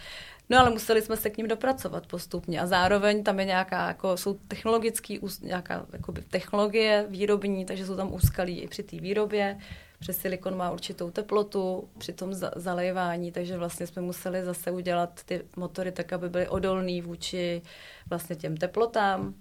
No 0.49 0.59
ale 0.59 0.69
museli 0.69 1.01
jsme 1.01 1.17
se 1.17 1.29
k 1.29 1.37
ním 1.37 1.47
dopracovat 1.47 2.07
postupně 2.07 2.61
a 2.61 2.67
zároveň 2.67 3.23
tam 3.23 3.39
je 3.39 3.45
nějaká, 3.45 3.87
jako 3.87 4.17
jsou 4.17 4.33
technologický, 4.47 5.19
nějaká 5.41 5.85
jakoby, 5.93 6.21
technologie 6.21 7.05
výrobní, 7.09 7.65
takže 7.65 7.85
jsou 7.85 7.95
tam 7.95 8.13
úskalí 8.13 8.59
i 8.59 8.67
při 8.67 8.83
té 8.83 8.97
výrobě. 8.97 9.57
Přes 9.99 10.17
silikon 10.17 10.57
má 10.57 10.71
určitou 10.71 11.11
teplotu 11.11 11.89
při 11.97 12.13
tom 12.13 12.33
zalejvání, 12.55 13.31
takže 13.31 13.57
vlastně 13.57 13.87
jsme 13.87 14.01
museli 14.01 14.43
zase 14.43 14.71
udělat 14.71 15.23
ty 15.25 15.41
motory 15.55 15.91
tak, 15.91 16.13
aby 16.13 16.29
byly 16.29 16.47
odolný 16.47 17.01
vůči 17.01 17.61
vlastně 18.09 18.35
těm 18.35 18.57
teplotám. 18.57 19.33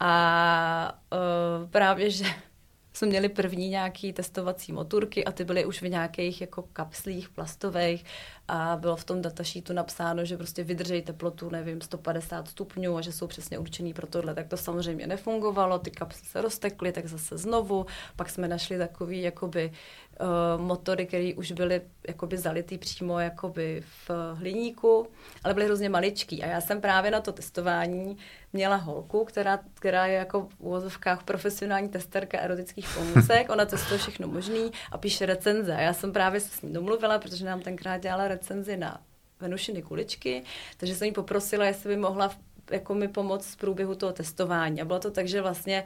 A 0.00 0.98
uh, 1.12 1.70
právě, 1.70 2.10
že 2.10 2.24
jsme 2.92 3.08
měli 3.08 3.28
první 3.28 3.68
nějaký 3.68 4.12
testovací 4.12 4.72
motorky 4.72 5.24
a 5.24 5.32
ty 5.32 5.44
byly 5.44 5.64
už 5.64 5.82
v 5.82 5.88
nějakých 5.88 6.40
jako 6.40 6.62
kapslích 6.62 7.28
plastových 7.28 8.04
a 8.48 8.76
bylo 8.76 8.96
v 8.96 9.04
tom 9.04 9.22
datasheetu 9.22 9.72
napsáno, 9.72 10.24
že 10.24 10.36
prostě 10.36 10.64
vydržej 10.64 11.02
teplotu, 11.02 11.50
nevím, 11.50 11.80
150 11.80 12.48
stupňů 12.48 12.96
a 12.96 13.00
že 13.00 13.12
jsou 13.12 13.26
přesně 13.26 13.58
určený 13.58 13.94
pro 13.94 14.06
tohle. 14.06 14.34
Tak 14.34 14.48
to 14.48 14.56
samozřejmě 14.56 15.06
nefungovalo, 15.06 15.78
ty 15.78 15.90
kapsly 15.90 16.26
se 16.26 16.40
roztekly, 16.40 16.92
tak 16.92 17.06
zase 17.06 17.38
znovu. 17.38 17.86
Pak 18.16 18.30
jsme 18.30 18.48
našli 18.48 18.78
takový 18.78 19.22
jakoby 19.22 19.72
uh, 20.20 20.60
motory, 20.60 21.06
které 21.06 21.32
už 21.36 21.52
byly 21.52 21.80
jakoby 22.08 22.38
zalitý 22.38 22.78
přímo 22.78 23.18
jakoby 23.18 23.82
v 24.08 24.10
hliníku, 24.34 25.06
ale 25.44 25.54
byly 25.54 25.66
hrozně 25.66 25.88
maličký. 25.88 26.42
A 26.42 26.46
já 26.46 26.60
jsem 26.60 26.80
právě 26.80 27.10
na 27.10 27.20
to 27.20 27.32
testování 27.32 28.16
měla 28.52 28.76
holku, 28.76 29.24
která, 29.24 29.60
která 29.74 30.06
je 30.06 30.14
jako 30.14 30.42
v 30.42 30.60
úvozovkách 30.60 31.22
profesionální 31.22 31.88
testerka 31.88 32.38
erotických 32.38 32.88
pomůcek. 32.94 33.50
Ona 33.50 33.64
testuje 33.64 33.98
všechno 33.98 34.28
možný 34.28 34.70
a 34.92 34.98
píše 34.98 35.26
recenze. 35.26 35.74
A 35.74 35.80
já 35.80 35.92
jsem 35.92 36.12
právě 36.12 36.40
se 36.40 36.48
s 36.48 36.62
ní 36.62 36.72
domluvila, 36.72 37.18
protože 37.18 37.44
nám 37.44 37.60
tenkrát 37.60 37.98
dělala 37.98 38.28
recenzi 38.28 38.76
na 38.76 39.00
Venušiny 39.40 39.82
kuličky, 39.82 40.42
takže 40.76 40.94
jsem 40.94 41.06
jí 41.06 41.12
poprosila, 41.12 41.64
jestli 41.64 41.88
by 41.88 41.96
mohla 41.96 42.30
jako 42.70 42.94
mi 42.94 43.08
pomoct 43.08 43.46
v 43.46 43.56
průběhu 43.56 43.94
toho 43.94 44.12
testování. 44.12 44.80
A 44.80 44.84
bylo 44.84 44.98
to 44.98 45.10
tak, 45.10 45.28
že 45.28 45.42
vlastně 45.42 45.84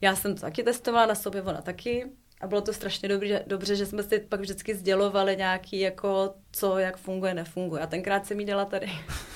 já 0.00 0.16
jsem 0.16 0.34
to 0.34 0.40
taky 0.40 0.62
testovala 0.62 1.06
na 1.06 1.14
sobě, 1.14 1.42
ona 1.42 1.62
taky. 1.62 2.06
A 2.40 2.46
bylo 2.46 2.60
to 2.60 2.72
strašně 2.72 3.08
dobře, 3.08 3.44
dobře, 3.46 3.76
že 3.76 3.86
jsme 3.86 4.02
si 4.02 4.20
pak 4.20 4.40
vždycky 4.40 4.74
sdělovali 4.74 5.36
nějaký, 5.36 5.80
jako 5.80 6.34
co, 6.52 6.78
jak 6.78 6.96
funguje, 6.96 7.34
nefunguje. 7.34 7.82
A 7.82 7.86
tenkrát 7.86 8.26
jsem 8.26 8.40
jí 8.40 8.46
dala 8.46 8.64
tady 8.64 8.86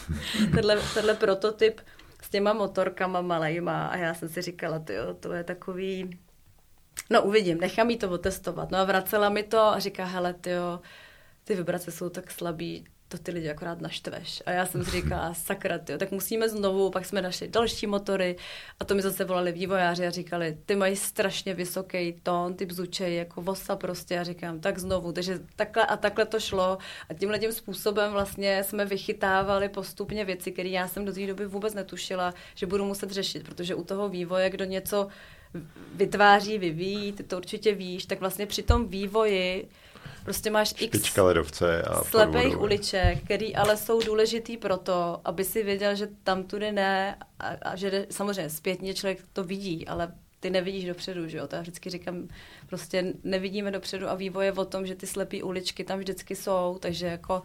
tenhle, 0.55 0.79
tenhle 0.95 1.15
prototyp 1.15 1.81
s 2.23 2.31
těma 2.31 2.53
motorkama 2.53 3.21
malejma 3.21 3.87
a 3.87 3.97
já 3.97 4.15
jsem 4.15 4.29
si 4.29 4.43
říkala, 4.43 4.79
tyjo, 4.79 5.15
to 5.15 5.33
je 5.33 5.45
takový, 5.45 6.19
no 7.11 7.23
uvidím, 7.23 7.61
nechám 7.61 7.91
jí 7.91 7.97
to 7.97 8.11
otestovat. 8.11 8.71
No 8.71 8.79
a 8.79 8.85
vracela 8.85 9.29
mi 9.29 9.43
to 9.43 9.61
a 9.61 9.79
říká, 9.79 10.05
hele, 10.05 10.35
tyjo, 10.35 10.81
ty 11.45 11.55
vibrace 11.55 11.91
jsou 11.91 12.09
tak 12.09 12.31
slabý, 12.31 12.85
to 13.09 13.19
ty 13.19 13.31
lidi 13.31 13.51
akorát 13.51 13.81
naštveš. 13.81 14.43
A 14.47 14.51
já 14.51 14.67
jsem 14.67 14.85
si 14.85 14.91
říkala, 14.91 15.35
sakra, 15.47 15.79
tyjo, 15.79 15.99
tak 15.99 16.11
musíme 16.11 16.49
znovu, 16.49 16.91
pak 16.91 17.05
jsme 17.05 17.23
našli 17.23 17.49
další 17.49 17.87
motory 17.87 18.37
a 18.81 18.85
to 18.85 18.95
mi 18.95 19.03
zase 19.03 19.25
volali 19.25 19.53
vývojáři 19.53 20.07
a 20.07 20.11
říkali, 20.11 20.59
ty 20.67 20.77
mají 20.77 20.97
strašně 20.97 21.55
vysoký 21.55 22.13
tón, 22.23 22.55
ty 22.55 22.67
bzučej 22.67 23.17
jako 23.17 23.43
vosa 23.43 23.77
prostě 23.77 24.19
a 24.19 24.25
říkám, 24.25 24.61
tak 24.61 24.79
znovu. 24.79 25.13
Takže 25.13 25.41
takhle 25.57 25.87
a 25.87 25.97
takhle 25.97 26.27
to 26.27 26.41
šlo 26.41 26.79
a 27.09 27.15
tímhle 27.15 27.39
tím 27.39 27.53
způsobem 27.53 28.13
vlastně 28.13 28.65
jsme 28.65 28.85
vychytávali 28.85 29.69
postupně 29.69 30.25
věci, 30.25 30.53
které 30.53 30.69
já 30.69 30.89
jsem 30.89 31.05
do 31.05 31.13
té 31.13 31.27
doby 31.27 31.47
vůbec 31.47 31.75
netušila, 31.75 32.35
že 32.55 32.67
budu 32.67 32.85
muset 32.85 33.11
řešit, 33.11 33.45
protože 33.45 33.75
u 33.75 33.85
toho 33.85 34.09
vývoje, 34.09 34.51
kdo 34.51 34.65
něco 34.65 35.09
vytváří, 35.95 36.59
vyvíjí, 36.59 37.13
ty 37.13 37.23
to 37.23 37.37
určitě 37.37 37.75
víš, 37.75 38.07
tak 38.07 38.21
vlastně 38.21 38.47
při 38.47 38.63
tom 38.63 38.89
vývoji 38.89 39.69
Prostě 40.29 40.51
máš 40.51 40.69
Špička 40.69 41.23
ledovce 41.23 41.83
a 41.83 42.05
slepých 42.05 42.61
uliček, 42.61 43.25
který 43.25 43.57
ale 43.57 43.77
jsou 43.77 44.01
důležitý 44.01 44.57
proto, 44.57 45.21
aby 45.25 45.45
si 45.45 45.63
věděl, 45.63 45.95
že 45.95 46.09
tam 46.25 46.45
tudy 46.45 46.73
ne 46.73 47.17
a, 47.39 47.49
a 47.49 47.77
že 47.77 47.91
jde, 47.91 48.07
samozřejmě 48.11 48.51
zpětně 48.51 48.95
člověk 48.95 49.19
to 49.33 49.45
vidí, 49.45 49.87
ale 49.87 50.13
ty 50.41 50.51
nevidíš 50.51 50.85
dopředu, 50.85 51.29
že 51.29 51.39
jo? 51.39 51.47
To 51.47 51.57
já 51.57 51.63
vždycky 51.63 51.91
říkám, 51.91 52.29
prostě 52.67 53.15
nevidíme 53.25 53.71
dopředu 53.71 54.09
a 54.09 54.15
vývoj 54.15 54.45
je 54.45 54.53
o 54.53 54.65
tom, 54.65 54.87
že 54.87 54.95
ty 54.95 55.07
slepé 55.07 55.43
uličky 55.43 55.85
tam 55.85 55.99
vždycky 55.99 56.37
jsou, 56.37 56.79
takže 56.81 57.07
jako 57.07 57.43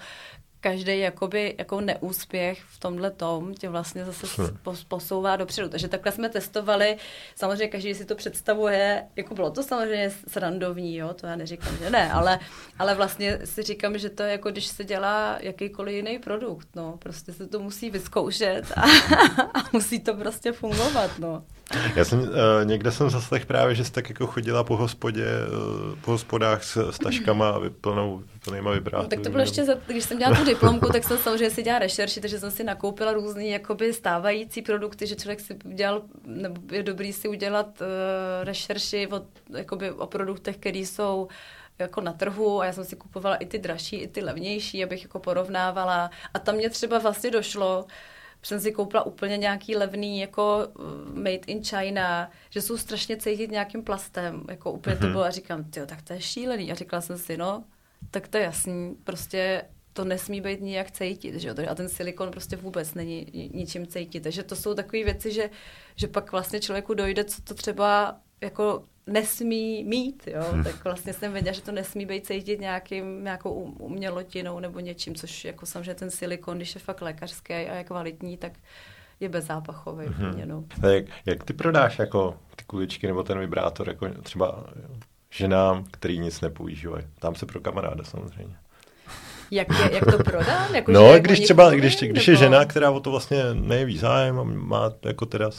každý 0.63 0.99
jakoby, 0.99 1.55
jako 1.57 1.81
neúspěch 1.81 2.63
v 2.63 2.79
tomhle 2.79 3.11
tom 3.11 3.53
tě 3.53 3.69
vlastně 3.69 4.05
zase 4.05 4.27
pos- 4.63 4.85
posouvá 4.87 5.35
dopředu. 5.35 5.69
Takže 5.69 5.87
takhle 5.87 6.11
jsme 6.11 6.29
testovali, 6.29 6.97
samozřejmě 7.35 7.67
každý 7.67 7.95
si 7.95 8.05
to 8.05 8.15
představuje, 8.15 9.03
jako 9.15 9.35
bylo 9.35 9.51
to 9.51 9.63
samozřejmě 9.63 10.11
srandovní, 10.27 10.95
jo, 10.95 11.13
to 11.13 11.27
já 11.27 11.35
neříkám, 11.35 11.77
že 11.77 11.89
ne, 11.89 12.11
ale, 12.11 12.39
ale 12.79 12.95
vlastně 12.95 13.39
si 13.43 13.63
říkám, 13.63 13.97
že 13.97 14.09
to 14.09 14.23
je 14.23 14.31
jako 14.31 14.51
když 14.51 14.65
se 14.65 14.83
dělá 14.83 15.37
jakýkoliv 15.39 15.95
jiný 15.95 16.19
produkt, 16.19 16.67
no, 16.75 16.97
prostě 16.99 17.33
se 17.33 17.47
to 17.47 17.59
musí 17.59 17.89
vyzkoušet 17.89 18.71
a, 18.75 18.81
a 19.59 19.63
musí 19.73 19.99
to 19.99 20.13
prostě 20.13 20.51
fungovat, 20.51 21.19
no. 21.19 21.43
Já 21.95 22.05
jsem, 22.05 22.19
uh, 22.19 22.27
někde 22.63 22.91
jsem 22.91 23.09
zaslech 23.09 23.45
právě, 23.45 23.75
že 23.75 23.85
jsi 23.85 23.91
tak 23.91 24.09
jako 24.09 24.27
chodila 24.27 24.63
po 24.63 24.77
hospodě, 24.77 25.25
uh, 25.25 25.99
po 26.01 26.11
hospodách 26.11 26.63
s, 26.63 26.89
s 26.91 26.99
taškama 26.99 27.49
a 27.49 27.59
vyplnou, 27.59 28.23
plnýma 28.45 28.71
vibrátorů. 28.71 29.03
No, 29.03 29.09
tak 29.09 29.19
to 29.19 29.29
bylo 29.29 29.43
ještě, 29.43 29.63
za, 29.65 29.73
když 29.87 30.03
jsem 30.03 30.17
dělala 30.17 30.37
tu 30.37 30.45
diplomku, 30.45 30.91
tak 30.91 31.03
jsem 31.03 31.17
samozřejmě 31.17 31.49
si 31.49 31.63
dělala 31.63 31.79
rešerši, 31.79 32.21
takže 32.21 32.39
jsem 32.39 32.51
si 32.51 32.63
nakoupila 32.63 33.13
různý 33.13 33.49
jakoby 33.49 33.93
stávající 33.93 34.61
produkty, 34.61 35.07
že 35.07 35.15
člověk 35.15 35.39
si 35.39 35.57
udělal, 35.65 36.01
nebo 36.25 36.61
je 36.71 36.83
dobrý 36.83 37.13
si 37.13 37.27
udělat 37.27 37.81
uh, 37.81 37.87
rešerši 38.43 39.07
o, 39.07 39.21
jakoby 39.57 39.91
o 39.91 40.07
produktech, 40.07 40.57
které 40.57 40.79
jsou 40.79 41.27
jako 41.79 42.01
na 42.01 42.13
trhu 42.13 42.61
a 42.61 42.65
já 42.65 42.73
jsem 42.73 42.85
si 42.85 42.95
kupovala 42.95 43.35
i 43.35 43.45
ty 43.45 43.59
dražší, 43.59 43.95
i 43.95 44.07
ty 44.07 44.21
levnější, 44.21 44.83
abych 44.83 45.01
jako 45.01 45.19
porovnávala. 45.19 46.09
A 46.33 46.39
tam 46.39 46.55
mě 46.55 46.69
třeba 46.69 46.99
vlastně 46.99 47.31
došlo, 47.31 47.85
jsem 48.43 48.59
si 48.59 48.71
koupila 48.71 49.05
úplně 49.05 49.37
nějaký 49.37 49.75
levný 49.75 50.19
jako 50.19 50.67
uh, 50.79 51.15
made 51.15 51.35
in 51.47 51.63
China, 51.63 52.31
že 52.49 52.61
jsou 52.61 52.77
strašně 52.77 53.17
cítit 53.17 53.51
nějakým 53.51 53.83
plastem, 53.83 54.43
jako 54.49 54.71
úplně 54.71 54.95
to 54.95 55.03
Mhm. 55.03 55.11
bylo 55.11 55.23
a 55.23 55.29
říkám, 55.29 55.63
tyjo, 55.63 55.85
tak 55.85 56.01
to 56.01 56.13
je 56.13 56.21
šílený. 56.21 56.71
A 56.71 56.75
říkala 56.75 57.01
jsem 57.01 57.17
si, 57.17 57.37
no, 57.37 57.63
tak 58.11 58.27
to 58.27 58.37
je 58.37 58.43
jasný, 58.43 58.95
prostě 59.03 59.63
to 59.93 60.05
nesmí 60.05 60.41
být 60.41 60.61
nijak 60.61 60.91
cítit, 60.91 61.35
že 61.39 61.47
jo? 61.47 61.55
a 61.69 61.75
ten 61.75 61.89
silikon 61.89 62.31
prostě 62.31 62.55
vůbec 62.55 62.93
není 62.93 63.27
ni- 63.33 63.49
ničím 63.53 63.87
cítit. 63.87 64.19
Takže 64.23 64.43
to 64.43 64.55
jsou 64.55 64.73
takové 64.73 65.03
věci, 65.03 65.31
že, 65.31 65.49
že 65.95 66.07
pak 66.07 66.31
vlastně 66.31 66.59
člověku 66.59 66.93
dojde, 66.93 67.23
co 67.23 67.41
to 67.41 67.53
třeba 67.53 68.17
jako 68.41 68.83
nesmí 69.07 69.83
mít, 69.83 70.27
jo? 70.27 70.43
Hm. 70.53 70.63
tak 70.63 70.83
vlastně 70.83 71.13
jsem 71.13 71.33
věděla, 71.33 71.53
že 71.53 71.61
to 71.61 71.71
nesmí 71.71 72.05
být 72.05 72.25
cítit 72.27 72.59
nějakým, 72.59 73.23
nějakou 73.23 73.65
um- 73.65 73.75
umělotinou 73.79 74.59
nebo 74.59 74.79
něčím, 74.79 75.15
což 75.15 75.45
jako 75.45 75.65
samozřejmě 75.65 75.95
ten 75.95 76.11
silikon, 76.11 76.57
když 76.57 76.75
je 76.75 76.81
fakt 76.81 77.01
lékařský 77.01 77.53
a 77.53 77.75
je 77.75 77.83
kvalitní, 77.83 78.37
tak 78.37 78.53
je 79.19 79.29
bezzápachový. 79.29 80.05
Mhm. 80.05 80.41
No. 80.45 80.63
A 80.83 80.87
Jak, 80.87 81.05
jak 81.25 81.43
ty 81.43 81.53
prodáš 81.53 81.99
jako 81.99 82.37
ty 82.55 82.63
kuličky 82.63 83.07
nebo 83.07 83.23
ten 83.23 83.39
vibrátor 83.39 83.87
jako 83.87 84.09
třeba 84.09 84.65
ženám, 85.29 85.85
který 85.91 86.19
nic 86.19 86.41
nepoužívají? 86.41 87.05
Tam 87.19 87.35
se 87.35 87.45
pro 87.45 87.59
kamaráda 87.59 88.03
samozřejmě. 88.03 88.55
Jak, 89.53 89.67
je, 89.79 89.93
jak 89.93 90.05
to 90.05 90.23
prodám? 90.23 90.75
Jako, 90.75 90.91
No, 90.91 91.19
když 91.19 91.37
oni 91.39 91.45
třeba, 91.45 91.69
když, 91.71 91.95
když 92.03 92.27
je 92.27 92.35
žena, 92.35 92.65
která 92.65 92.91
o 92.91 92.99
to 92.99 93.11
vlastně 93.11 93.43
nejeví 93.53 93.97
zájem 93.97 94.39
a 94.39 94.43
má 94.43 94.91
jako 95.05 95.25
teda 95.25 95.49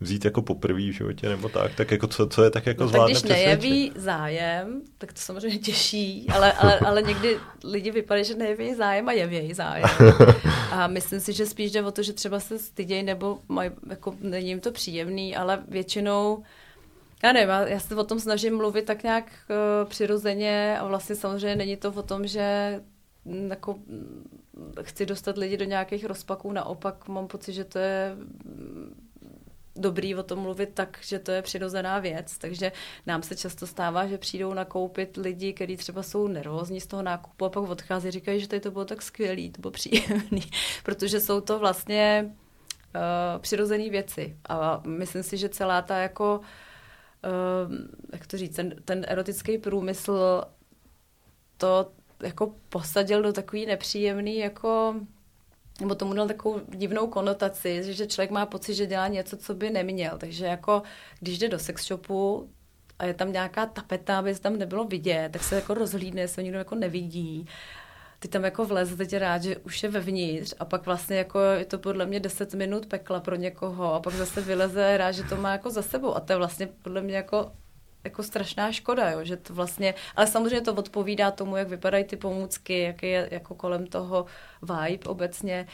vzít 0.00 0.24
jako 0.24 0.42
poprvé 0.42 0.78
v 0.78 0.92
životě 0.92 1.28
nebo 1.28 1.48
tak, 1.48 1.74
tak 1.74 1.90
jako 1.90 2.06
co, 2.06 2.26
co 2.26 2.44
je 2.44 2.50
tak 2.50 2.66
jako 2.66 2.84
No, 2.84 2.88
tak 2.90 2.94
zvládne 2.94 3.12
když 3.12 3.22
přesvědčit? 3.22 3.62
nejeví 3.70 3.92
zájem, 3.96 4.82
tak 4.98 5.12
to 5.12 5.20
samozřejmě 5.20 5.58
těší, 5.58 6.26
ale, 6.34 6.52
ale, 6.52 6.78
ale 6.78 7.02
někdy 7.02 7.36
lidi 7.64 7.90
vypadají, 7.90 8.24
že 8.24 8.34
nejeví 8.34 8.74
zájem 8.74 9.08
a 9.08 9.12
jevějí 9.12 9.54
zájem. 9.54 9.88
A 10.70 10.86
myslím 10.86 11.20
si, 11.20 11.32
že 11.32 11.46
spíš 11.46 11.72
jde 11.72 11.82
o 11.82 11.90
to, 11.90 12.02
že 12.02 12.12
třeba 12.12 12.40
se 12.40 12.58
stydějí 12.58 13.02
nebo 13.02 13.38
maj, 13.48 13.70
jako 13.90 14.14
není 14.20 14.48
jim 14.48 14.60
to 14.60 14.72
příjemný, 14.72 15.36
ale 15.36 15.58
většinou 15.68 16.42
já 17.22 17.32
nevím, 17.32 17.48
já 17.66 17.80
se 17.80 17.94
o 17.96 18.04
tom 18.04 18.20
snažím 18.20 18.56
mluvit 18.56 18.84
tak 18.84 19.02
nějak 19.02 19.24
uh, 19.24 19.88
přirozeně 19.88 20.78
a 20.80 20.86
vlastně 20.86 21.16
samozřejmě 21.16 21.56
není 21.56 21.76
to 21.76 21.92
o 21.92 22.02
tom, 22.02 22.26
že 22.26 22.80
jako 23.48 23.74
mm, 23.74 24.30
chci 24.82 25.06
dostat 25.06 25.38
lidi 25.38 25.56
do 25.56 25.64
nějakých 25.64 26.04
rozpaků, 26.04 26.52
naopak 26.52 27.08
mám 27.08 27.26
pocit, 27.26 27.52
že 27.52 27.64
to 27.64 27.78
je 27.78 28.16
mm, 28.44 29.06
dobrý 29.76 30.14
o 30.14 30.22
tom 30.22 30.38
mluvit 30.38 30.70
tak, 30.74 30.98
že 31.02 31.18
to 31.18 31.30
je 31.30 31.42
přirozená 31.42 31.98
věc. 31.98 32.38
Takže 32.38 32.72
nám 33.06 33.22
se 33.22 33.36
často 33.36 33.66
stává, 33.66 34.06
že 34.06 34.18
přijdou 34.18 34.54
nakoupit 34.54 35.16
lidi, 35.16 35.52
kteří 35.52 35.76
třeba 35.76 36.02
jsou 36.02 36.28
nervózní 36.28 36.80
z 36.80 36.86
toho 36.86 37.02
nákupu 37.02 37.44
a 37.44 37.50
pak 37.50 37.62
odchází, 37.62 38.10
říkají, 38.10 38.40
že 38.40 38.48
tady 38.48 38.60
to 38.60 38.70
bylo 38.70 38.84
tak 38.84 39.02
skvělý, 39.02 39.50
to 39.50 39.60
bylo 39.60 39.70
příjemný, 39.70 40.42
protože 40.82 41.20
jsou 41.20 41.40
to 41.40 41.58
vlastně 41.58 42.34
uh, 42.94 43.40
přirozené 43.40 43.90
věci. 43.90 44.36
A 44.48 44.82
myslím 44.86 45.22
si, 45.22 45.36
že 45.36 45.48
celá 45.48 45.82
ta 45.82 45.98
jako, 45.98 46.40
uh, 47.24 47.74
jak 48.12 48.26
to 48.26 48.36
říct, 48.36 48.56
ten, 48.56 48.74
ten 48.84 49.04
erotický 49.08 49.58
průmysl 49.58 50.42
to 51.56 51.92
jako 52.22 52.54
posadil 52.68 53.22
do 53.22 53.32
takový 53.32 53.66
nepříjemný 53.66 54.38
jako 54.38 54.94
nebo 55.80 55.94
tomu 55.94 56.14
dal 56.14 56.26
takovou 56.26 56.60
divnou 56.68 57.06
konotaci, 57.06 57.94
že 57.94 58.06
člověk 58.06 58.30
má 58.30 58.46
pocit, 58.46 58.74
že 58.74 58.86
dělá 58.86 59.08
něco, 59.08 59.36
co 59.36 59.54
by 59.54 59.70
neměl. 59.70 60.18
Takže 60.18 60.46
jako, 60.46 60.82
když 61.20 61.38
jde 61.38 61.48
do 61.48 61.58
sex 61.58 61.86
shopu 61.86 62.50
a 62.98 63.04
je 63.04 63.14
tam 63.14 63.32
nějaká 63.32 63.66
tapeta, 63.66 64.18
aby 64.18 64.34
se 64.34 64.40
tam 64.40 64.56
nebylo 64.56 64.84
vidět, 64.84 65.32
tak 65.32 65.44
se 65.44 65.54
jako 65.54 65.74
rozhlídne, 65.74 66.20
jestli 66.20 66.42
ho 66.42 66.44
nikdo 66.44 66.58
jako 66.58 66.74
nevidí. 66.74 67.46
Ty 68.18 68.28
tam 68.28 68.44
jako 68.44 68.64
vleze, 68.64 68.96
teď 68.96 69.12
je 69.12 69.18
rád, 69.18 69.42
že 69.42 69.56
už 69.56 69.82
je 69.82 69.88
vevnitř 69.88 70.54
a 70.58 70.64
pak 70.64 70.86
vlastně 70.86 71.16
jako 71.16 71.40
je 71.40 71.64
to 71.64 71.78
podle 71.78 72.06
mě 72.06 72.20
10 72.20 72.54
minut 72.54 72.86
pekla 72.86 73.20
pro 73.20 73.36
někoho 73.36 73.94
a 73.94 74.00
pak 74.00 74.14
zase 74.14 74.40
vyleze 74.40 74.96
rád, 74.96 75.12
že 75.12 75.22
to 75.22 75.36
má 75.36 75.52
jako 75.52 75.70
za 75.70 75.82
sebou 75.82 76.14
a 76.14 76.20
to 76.20 76.32
je 76.32 76.36
vlastně 76.36 76.66
podle 76.66 77.02
mě 77.02 77.16
jako 77.16 77.52
jako 78.06 78.22
strašná 78.22 78.72
škoda, 78.72 79.10
jo, 79.10 79.24
že 79.24 79.36
to 79.36 79.54
vlastně, 79.54 79.94
ale 80.16 80.26
samozřejmě 80.26 80.60
to 80.60 80.74
odpovídá 80.74 81.30
tomu, 81.30 81.56
jak 81.56 81.68
vypadají 81.68 82.04
ty 82.04 82.16
pomůcky, 82.16 82.78
jaký 82.78 83.06
je 83.06 83.28
jako 83.30 83.54
kolem 83.54 83.86
toho 83.86 84.26
vibe 84.62 85.04
obecně. 85.06 85.66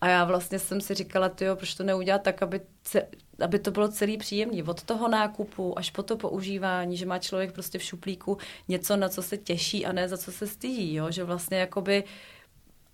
A 0.00 0.08
já 0.08 0.24
vlastně 0.24 0.58
jsem 0.58 0.80
si 0.80 0.94
říkala, 0.94 1.28
tyjo, 1.28 1.56
proč 1.56 1.74
to 1.74 1.82
neudělat 1.84 2.22
tak, 2.22 2.42
aby, 2.42 2.60
ce, 2.82 3.06
aby 3.44 3.58
to 3.58 3.70
bylo 3.70 3.88
celý 3.88 4.16
příjemný. 4.18 4.62
Od 4.62 4.82
toho 4.82 5.08
nákupu 5.08 5.78
až 5.78 5.90
po 5.90 6.02
to 6.02 6.16
používání, 6.16 6.96
že 6.96 7.06
má 7.06 7.18
člověk 7.18 7.52
prostě 7.52 7.78
v 7.78 7.82
šuplíku 7.82 8.38
něco, 8.68 8.96
na 8.96 9.08
co 9.08 9.22
se 9.22 9.36
těší 9.36 9.86
a 9.86 9.92
ne 9.92 10.08
za 10.08 10.18
co 10.18 10.32
se 10.32 10.46
stydí, 10.46 10.94
jo? 10.94 11.10
že 11.10 11.24
vlastně 11.24 11.58
jakoby 11.58 12.04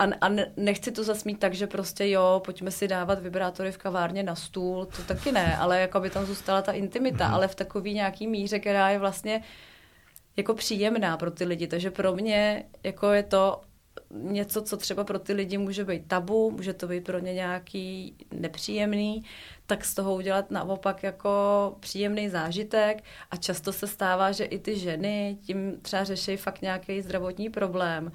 a, 0.02 0.08
a 0.20 0.28
ne- 0.28 0.52
nechci 0.56 0.92
to 0.92 1.04
zasmít 1.04 1.38
tak, 1.38 1.54
že 1.54 1.66
prostě 1.66 2.08
jo, 2.08 2.42
pojďme 2.44 2.70
si 2.70 2.88
dávat 2.88 3.18
vibrátory 3.18 3.72
v 3.72 3.78
kavárně 3.78 4.22
na 4.22 4.34
stůl, 4.34 4.86
to 4.86 5.02
taky 5.02 5.32
ne, 5.32 5.56
ale 5.56 5.80
jako 5.80 6.00
by 6.00 6.10
tam 6.10 6.26
zůstala 6.26 6.62
ta 6.62 6.72
intimita, 6.72 7.26
ale 7.28 7.48
v 7.48 7.54
takový 7.54 7.94
nějaký 7.94 8.26
míře, 8.26 8.58
která 8.58 8.90
je 8.90 8.98
vlastně 8.98 9.42
jako 10.36 10.54
příjemná 10.54 11.16
pro 11.16 11.30
ty 11.30 11.44
lidi. 11.44 11.66
Takže 11.66 11.90
pro 11.90 12.14
mě 12.14 12.64
jako 12.84 13.12
je 13.12 13.22
to 13.22 13.60
něco, 14.10 14.62
co 14.62 14.76
třeba 14.76 15.04
pro 15.04 15.18
ty 15.18 15.32
lidi 15.32 15.58
může 15.58 15.84
být 15.84 16.08
tabu, 16.08 16.50
může 16.50 16.72
to 16.72 16.88
být 16.88 17.04
pro 17.04 17.18
ně 17.18 17.34
nějaký 17.34 18.16
nepříjemný, 18.30 19.24
tak 19.66 19.84
z 19.84 19.94
toho 19.94 20.14
udělat 20.14 20.50
naopak 20.50 21.02
jako 21.02 21.30
příjemný 21.80 22.28
zážitek. 22.28 23.04
A 23.30 23.36
často 23.36 23.72
se 23.72 23.86
stává, 23.86 24.32
že 24.32 24.44
i 24.44 24.58
ty 24.58 24.78
ženy 24.78 25.38
tím 25.42 25.80
třeba 25.82 26.04
řeší 26.04 26.36
fakt 26.36 26.62
nějaký 26.62 27.02
zdravotní 27.02 27.50
problém, 27.50 28.12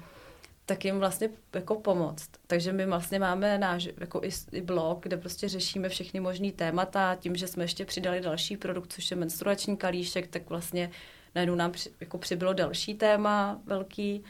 tak 0.68 0.84
jim 0.84 0.98
vlastně 0.98 1.28
jako 1.54 1.74
pomoct. 1.74 2.30
Takže 2.46 2.72
my 2.72 2.86
vlastně 2.86 3.18
máme 3.18 3.58
náš 3.58 3.88
jako 4.00 4.20
i, 4.24 4.30
i 4.52 4.60
blog, 4.60 5.02
kde 5.02 5.16
prostě 5.16 5.48
řešíme 5.48 5.88
všechny 5.88 6.20
možný 6.20 6.52
témata. 6.52 7.16
Tím, 7.20 7.36
že 7.36 7.46
jsme 7.46 7.64
ještě 7.64 7.84
přidali 7.84 8.20
další 8.20 8.56
produkt, 8.56 8.92
což 8.92 9.10
je 9.10 9.16
menstruační 9.16 9.76
kalíšek, 9.76 10.26
tak 10.26 10.50
vlastně 10.50 10.90
najednou 11.34 11.54
nám 11.54 11.72
při, 11.72 11.90
jako 12.00 12.18
přibylo 12.18 12.52
další 12.52 12.94
téma 12.94 13.60
velký. 13.64 14.24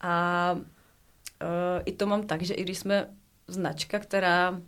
A 0.00 0.52
uh, 0.52 1.82
i 1.84 1.92
to 1.92 2.06
mám 2.06 2.26
tak, 2.26 2.42
že 2.42 2.54
i 2.54 2.62
když 2.62 2.78
jsme 2.78 3.10
značka, 3.48 3.98
která 3.98 4.60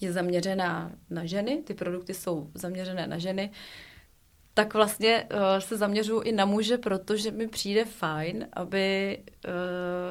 je 0.00 0.12
zaměřená 0.12 0.92
na 1.10 1.24
ženy, 1.24 1.62
ty 1.62 1.74
produkty 1.74 2.14
jsou 2.14 2.50
zaměřené 2.54 3.06
na 3.06 3.18
ženy, 3.18 3.50
tak 4.56 4.74
vlastně 4.74 5.26
uh, 5.34 5.40
se 5.58 5.76
zaměřuju 5.76 6.20
i 6.20 6.32
na 6.32 6.44
muže, 6.44 6.78
protože 6.78 7.30
mi 7.30 7.48
přijde 7.48 7.84
fajn, 7.84 8.48
aby 8.52 9.18
uh, 9.44 9.52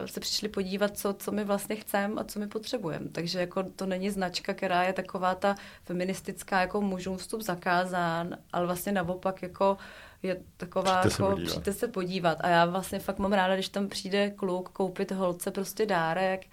se 0.06 0.20
přišli 0.20 0.50
podívat, 0.50 0.98
co, 0.98 1.14
co 1.14 1.32
my 1.32 1.44
vlastně 1.44 1.76
chceme 1.76 2.22
a 2.22 2.24
co 2.24 2.40
my 2.40 2.48
potřebujeme. 2.48 3.10
Takže 3.10 3.40
jako 3.40 3.64
to 3.64 3.86
není 3.86 4.10
značka, 4.10 4.54
která 4.54 4.84
je 4.84 4.94
taková 4.94 5.36
ta 5.36 5.56
feministická, 5.84 6.62
jako 6.62 6.82
mužům 6.82 7.18
vstup 7.18 7.42
zakázán, 7.42 8.38
ale 8.54 8.66
vlastně 8.66 8.92
naopak 8.92 9.42
jako 9.42 9.78
je 10.24 10.42
taková, 10.58 11.00
Přijďte 11.00 11.16
se 11.16 11.24
jako 11.24 11.32
podívat. 11.32 11.50
přijďte 11.52 11.74
se 11.74 11.88
podívat. 11.88 12.38
A 12.42 12.50
já 12.50 12.66
vlastně 12.66 13.00
fakt 13.00 13.20
mám 13.20 13.34
ráda, 13.34 13.54
když 13.54 13.70
tam 13.70 13.88
přijde 13.88 14.30
kluk 14.30 14.70
koupit 14.70 15.12
holce 15.12 15.52
prostě 15.52 15.86
dárek, 15.86 16.46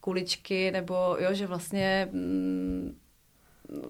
kuličky, 0.00 0.70
nebo 0.70 1.16
jo, 1.20 1.34
že 1.34 1.46
vlastně 1.46 2.08
mm, 2.12 2.96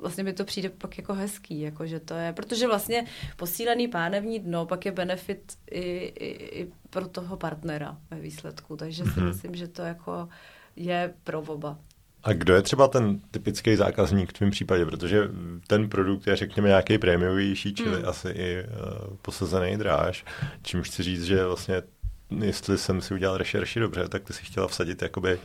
vlastně 0.00 0.24
mi 0.24 0.32
to 0.32 0.44
přijde 0.44 0.70
pak 0.70 0.98
jako 0.98 1.14
hezký, 1.14 1.60
jako 1.60 1.86
že 1.86 2.00
to 2.00 2.14
je, 2.14 2.32
protože 2.32 2.66
vlastně 2.66 3.04
posílený 3.36 3.88
pánevní 3.88 4.40
dno 4.40 4.66
pak 4.66 4.86
je 4.86 4.92
benefit 4.92 5.52
i, 5.70 5.80
i, 5.80 6.60
i 6.60 6.72
pro 6.90 7.08
toho 7.08 7.36
partnera 7.36 7.96
ve 8.10 8.20
výsledku, 8.20 8.76
takže 8.76 9.04
si 9.04 9.10
mm-hmm. 9.10 9.28
myslím, 9.28 9.54
že 9.54 9.68
to 9.68 9.82
jako 9.82 10.28
je 10.76 11.14
pro 11.24 11.40
oba. 11.40 11.78
A 12.22 12.32
kdo 12.32 12.54
je 12.54 12.62
třeba 12.62 12.88
ten 12.88 13.20
typický 13.30 13.76
zákazník 13.76 14.30
v 14.30 14.32
tvém 14.32 14.50
případě? 14.50 14.86
Protože 14.86 15.28
ten 15.66 15.88
produkt 15.88 16.26
je, 16.26 16.36
řekněme, 16.36 16.68
nějaký 16.68 16.98
prémiovější, 16.98 17.74
čili 17.74 17.96
hmm. 17.96 18.08
asi 18.08 18.28
i 18.28 18.62
uh, 18.62 19.16
posazený 19.22 19.76
dráž, 19.76 20.24
čímž 20.62 20.88
chci 20.88 21.02
říct, 21.02 21.24
že 21.24 21.44
vlastně, 21.44 21.82
jestli 22.44 22.78
jsem 22.78 23.00
si 23.00 23.14
udělal 23.14 23.36
rešerši 23.36 23.80
dobře, 23.80 24.08
tak 24.08 24.24
ty 24.24 24.32
si 24.32 24.44
chtěla 24.44 24.68
vsadit 24.68 25.02
jakoby 25.02 25.38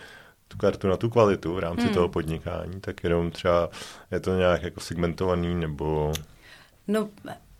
tu 0.47 0.57
kartu 0.57 0.87
na 0.87 0.97
tu 0.97 1.09
kvalitu 1.09 1.53
v 1.53 1.59
rámci 1.59 1.85
hmm. 1.85 1.93
toho 1.93 2.09
podnikání, 2.09 2.81
tak 2.81 3.03
jenom 3.03 3.31
třeba 3.31 3.69
je 4.11 4.19
to 4.19 4.35
nějak 4.35 4.63
jako 4.63 4.79
segmentovaný 4.79 5.55
nebo... 5.55 6.13
No, 6.87 7.09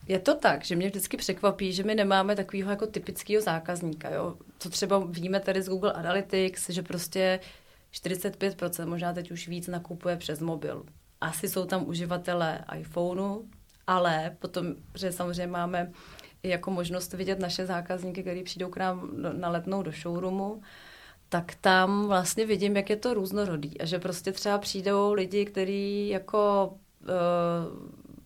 je 0.08 0.20
to 0.20 0.36
tak, 0.36 0.66
že 0.66 0.76
mě 0.76 0.88
vždycky 0.88 1.18
překvapí, 1.18 1.74
že 1.74 1.84
my 1.84 1.96
nemáme 1.96 2.36
takového 2.36 2.70
jako 2.70 2.88
typického 2.88 3.42
zákazníka. 3.42 4.10
Jo? 4.10 4.36
Co 4.60 4.70
třeba 4.70 5.04
víme 5.10 5.40
tady 5.40 5.62
z 5.62 5.70
Google 5.70 5.94
Analytics, 5.94 6.70
že 6.70 6.82
prostě 6.82 7.40
45%, 7.94 8.88
možná 8.88 9.14
teď 9.14 9.32
už 9.32 9.48
víc, 9.48 9.68
nakupuje 9.68 10.18
přes 10.18 10.40
mobil. 10.40 10.84
Asi 11.22 11.50
jsou 11.50 11.66
tam 11.66 11.88
uživatelé 11.88 12.66
iPhoneu, 12.80 13.42
ale 13.88 14.36
potom, 14.40 14.66
že 14.96 15.12
samozřejmě 15.12 15.48
máme 15.48 15.92
jako 16.44 16.72
možnost 16.72 17.14
vidět 17.14 17.40
naše 17.40 17.66
zákazníky, 17.66 18.22
kteří 18.22 18.44
přijdou 18.44 18.70
k 18.70 18.78
nám 18.78 19.10
na 19.40 19.50
letnou 19.50 19.84
do 19.84 19.92
showroomu, 19.92 20.62
tak 21.30 21.56
tam 21.56 22.08
vlastně 22.08 22.46
vidím, 22.46 22.76
jak 22.76 22.90
je 22.90 22.96
to 22.96 23.14
různorodý. 23.14 23.82
A 23.82 23.86
že 23.86 24.00
prostě 24.00 24.32
třeba 24.32 24.58
přijdou 24.58 25.14
lidi, 25.14 25.46
kteří 25.46 26.10
jako 26.10 26.74
uh, 27.02 27.10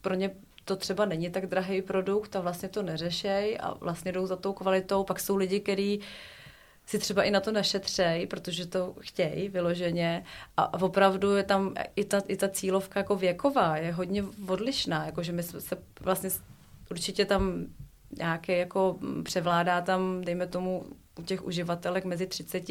pro 0.01 0.13
ně 0.13 0.31
to 0.65 0.75
třeba 0.75 1.05
není 1.05 1.29
tak 1.29 1.45
drahý 1.45 1.81
produkt 1.81 2.35
a 2.35 2.41
vlastně 2.41 2.69
to 2.69 2.83
neřešej 2.83 3.57
a 3.61 3.73
vlastně 3.73 4.11
jdou 4.11 4.25
za 4.25 4.35
tou 4.35 4.53
kvalitou. 4.53 5.03
Pak 5.03 5.19
jsou 5.19 5.35
lidi, 5.35 5.59
kteří 5.59 5.99
si 6.85 6.99
třeba 6.99 7.23
i 7.23 7.31
na 7.31 7.39
to 7.39 7.51
našetřej, 7.51 8.27
protože 8.27 8.65
to 8.65 8.95
chtějí 8.99 9.49
vyloženě 9.49 10.23
a 10.57 10.73
opravdu 10.73 11.35
je 11.35 11.43
tam 11.43 11.73
i 11.95 12.05
ta, 12.05 12.21
i 12.27 12.37
ta 12.37 12.49
cílovka 12.49 12.99
jako 12.99 13.15
věková, 13.15 13.77
je 13.77 13.91
hodně 13.91 14.23
odlišná, 14.47 15.05
jakože 15.05 15.31
my 15.31 15.43
se 15.43 15.77
vlastně 16.01 16.29
určitě 16.91 17.25
tam 17.25 17.65
nějaké 18.17 18.57
jako 18.57 18.99
převládá 19.23 19.81
tam, 19.81 20.21
dejme 20.21 20.47
tomu, 20.47 20.85
u 21.19 21.23
těch 21.23 21.45
uživatelek 21.45 22.05
mezi 22.05 22.27
30 22.27 22.69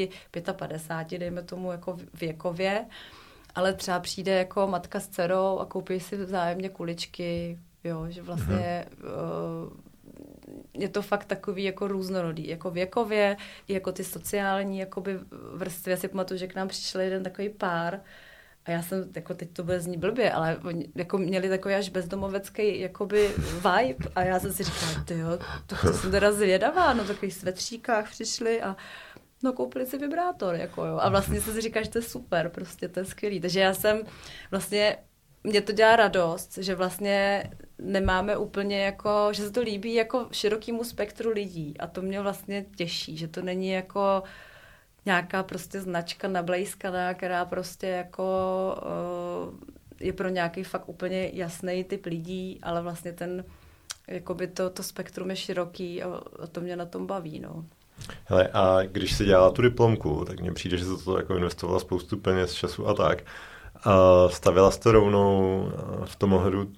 a 0.48 0.52
55, 0.52 1.18
dejme 1.18 1.42
tomu 1.42 1.72
jako 1.72 1.98
věkově, 2.20 2.86
ale 3.54 3.72
třeba 3.72 4.00
přijde 4.00 4.32
jako 4.32 4.66
matka 4.66 5.00
s 5.00 5.08
dcerou 5.08 5.58
a 5.58 5.64
koupí 5.64 6.00
si 6.00 6.16
vzájemně 6.16 6.68
kuličky, 6.68 7.58
jo, 7.84 8.06
že 8.08 8.22
vlastně 8.22 8.86
mm-hmm 8.90 9.88
je 10.74 10.88
to 10.88 11.02
fakt 11.02 11.24
takový 11.24 11.64
jako 11.64 11.88
různorodý, 11.88 12.48
jako 12.48 12.70
věkově, 12.70 13.36
jako 13.68 13.92
ty 13.92 14.04
sociální 14.04 14.78
jakoby 14.78 15.18
vrstvy. 15.54 15.90
Já 15.90 15.96
si 15.96 16.08
pamatuju, 16.08 16.38
že 16.38 16.46
k 16.46 16.54
nám 16.54 16.68
přišel 16.68 17.00
jeden 17.00 17.22
takový 17.22 17.48
pár, 17.48 18.00
a 18.68 18.70
já 18.70 18.82
jsem, 18.82 19.12
jako 19.16 19.34
teď 19.34 19.50
to 19.52 19.64
bude 19.64 19.80
zní 19.80 19.96
blbě, 19.96 20.32
ale 20.32 20.58
oni 20.64 20.88
jako 20.94 21.18
měli 21.18 21.48
takový 21.48 21.74
až 21.74 21.88
bezdomovecký 21.88 22.80
jakoby 22.80 23.30
vibe 23.38 24.10
a 24.14 24.22
já 24.22 24.40
jsem 24.40 24.52
si 24.52 24.64
říkala, 24.64 25.04
ty 25.04 25.18
jo, 25.18 25.38
to, 25.66 25.76
to 25.76 25.92
jsem 25.92 26.10
teda 26.10 26.32
zvědavá, 26.32 26.92
no 26.92 27.04
takových 27.04 27.34
svetříkách 27.34 28.10
přišli 28.10 28.62
a 28.62 28.76
no 29.42 29.52
koupili 29.52 29.86
si 29.86 29.98
vibrátor, 29.98 30.54
jako 30.54 30.84
jo. 30.84 30.98
A 31.00 31.08
vlastně 31.08 31.40
jsem 31.40 31.54
si 31.54 31.60
říkala, 31.60 31.84
že 31.84 31.90
to 31.90 31.98
je 31.98 32.02
super, 32.02 32.48
prostě 32.48 32.88
to 32.88 33.00
je 33.00 33.04
skvělý. 33.06 33.40
Takže 33.40 33.60
já 33.60 33.74
jsem 33.74 34.02
vlastně 34.50 34.96
mě 35.44 35.60
to 35.60 35.72
dělá 35.72 35.96
radost, 35.96 36.58
že 36.58 36.74
vlastně 36.74 37.50
nemáme 37.78 38.36
úplně 38.36 38.84
jako, 38.84 39.28
že 39.32 39.42
se 39.42 39.50
to 39.50 39.60
líbí 39.60 39.94
jako 39.94 40.28
širokému 40.32 40.84
spektru 40.84 41.30
lidí 41.30 41.74
a 41.78 41.86
to 41.86 42.02
mě 42.02 42.20
vlastně 42.20 42.66
těší, 42.76 43.16
že 43.16 43.28
to 43.28 43.42
není 43.42 43.70
jako 43.70 44.22
nějaká 45.08 45.42
prostě 45.42 45.80
značka 45.80 46.28
nablejskaná, 46.28 47.14
která 47.14 47.44
prostě 47.44 47.86
jako 47.86 48.24
uh, 48.82 49.54
je 50.00 50.12
pro 50.12 50.28
nějaký 50.28 50.64
fakt 50.64 50.88
úplně 50.88 51.30
jasný 51.32 51.84
typ 51.84 52.06
lidí, 52.06 52.58
ale 52.62 52.82
vlastně 52.82 53.12
ten, 53.12 53.44
jakoby 54.08 54.46
to, 54.46 54.70
to 54.70 54.82
spektrum 54.82 55.30
je 55.30 55.36
široký 55.36 56.02
a, 56.02 56.08
a 56.42 56.46
to 56.46 56.60
mě 56.60 56.76
na 56.76 56.84
tom 56.84 57.06
baví, 57.06 57.40
no. 57.40 57.64
Hele, 58.24 58.48
a 58.52 58.82
když 58.82 59.16
si 59.16 59.24
dělala 59.24 59.50
tu 59.50 59.62
diplomku, 59.62 60.24
tak 60.24 60.40
mně 60.40 60.52
přijde, 60.52 60.76
že 60.76 60.84
se 60.84 61.04
to 61.04 61.16
jako 61.16 61.36
investovala 61.36 61.80
spoustu 61.80 62.16
peněz, 62.16 62.52
času 62.54 62.88
a 62.88 62.94
tak. 62.94 63.24
A 63.84 64.28
stavila 64.28 64.70
jsi 64.70 64.80
to 64.80 64.92
rovnou 64.92 65.64
v 66.04 66.16
tom 66.16 66.32
ohledu, 66.32 66.70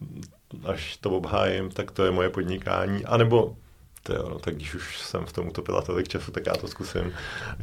až 0.65 0.97
to 0.97 1.11
obhájím, 1.11 1.71
tak 1.71 1.91
to 1.91 2.05
je 2.05 2.11
moje 2.11 2.31
podnikání. 2.31 3.05
A 3.05 3.17
nebo 3.17 3.57
to 4.03 4.15
jo, 4.15 4.29
no, 4.29 4.39
tak 4.39 4.55
když 4.55 4.75
už 4.75 5.01
jsem 5.01 5.27
v 5.27 5.33
tom 5.33 5.49
utopila 5.49 5.83
tolik 5.83 6.09
času, 6.09 6.33
tak 6.33 6.47
já 6.47 6.55
to 6.55 6.69
zkusím. 6.69 7.13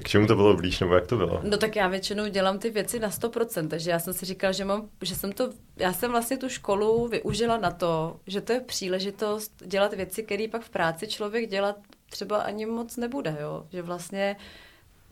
K 0.03 0.07
čemu 0.07 0.27
to 0.27 0.35
bylo 0.35 0.55
blíž, 0.55 0.79
nebo 0.79 0.95
jak 0.95 1.07
to 1.07 1.17
bylo? 1.17 1.41
No 1.43 1.57
tak 1.57 1.75
já 1.75 1.87
většinou 1.87 2.27
dělám 2.27 2.59
ty 2.59 2.69
věci 2.69 2.99
na 2.99 3.09
100%, 3.09 3.67
takže 3.67 3.91
já 3.91 3.99
jsem 3.99 4.13
si 4.13 4.25
říkala, 4.25 4.51
že, 4.51 4.65
mám, 4.65 4.89
že 5.01 5.15
jsem 5.15 5.31
to, 5.31 5.49
já 5.77 5.93
jsem 5.93 6.11
vlastně 6.11 6.37
tu 6.37 6.49
školu 6.49 7.07
využila 7.07 7.57
na 7.57 7.71
to, 7.71 8.19
že 8.27 8.41
to 8.41 8.53
je 8.53 8.59
příležitost 8.59 9.51
dělat 9.65 9.93
věci, 9.93 10.23
které 10.23 10.47
pak 10.51 10.61
v 10.61 10.69
práci 10.69 11.07
člověk 11.07 11.49
dělat 11.49 11.75
třeba 12.09 12.37
ani 12.37 12.65
moc 12.65 12.97
nebude, 12.97 13.37
jo. 13.41 13.65
Že 13.69 13.81
vlastně 13.81 14.35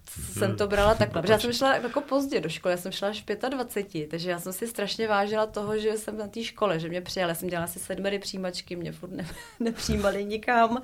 jsem 0.09 0.57
to 0.57 0.67
brala 0.67 0.95
takhle. 0.95 1.21
Protože 1.21 1.33
já 1.33 1.39
jsem 1.39 1.53
šla 1.53 1.75
jako 1.75 2.01
pozdě 2.01 2.41
do 2.41 2.49
školy, 2.49 2.71
já 2.71 2.77
jsem 2.77 2.91
šla 2.91 3.07
až 3.07 3.23
v 3.27 3.49
25, 3.49 4.09
takže 4.09 4.29
já 4.29 4.39
jsem 4.39 4.53
si 4.53 4.67
strašně 4.67 5.07
vážila 5.07 5.45
toho, 5.45 5.77
že 5.77 5.97
jsem 5.97 6.17
na 6.17 6.27
té 6.27 6.43
škole, 6.43 6.79
že 6.79 6.89
mě 6.89 7.01
přijala. 7.01 7.29
Já 7.29 7.35
jsem 7.35 7.49
dělala 7.49 7.67
si 7.67 7.79
sedmery 7.79 8.19
přijímačky, 8.19 8.75
mě 8.75 8.91
furt 8.91 9.11
ne, 9.11 9.27
nepřijímali 9.59 10.25
nikam. 10.25 10.81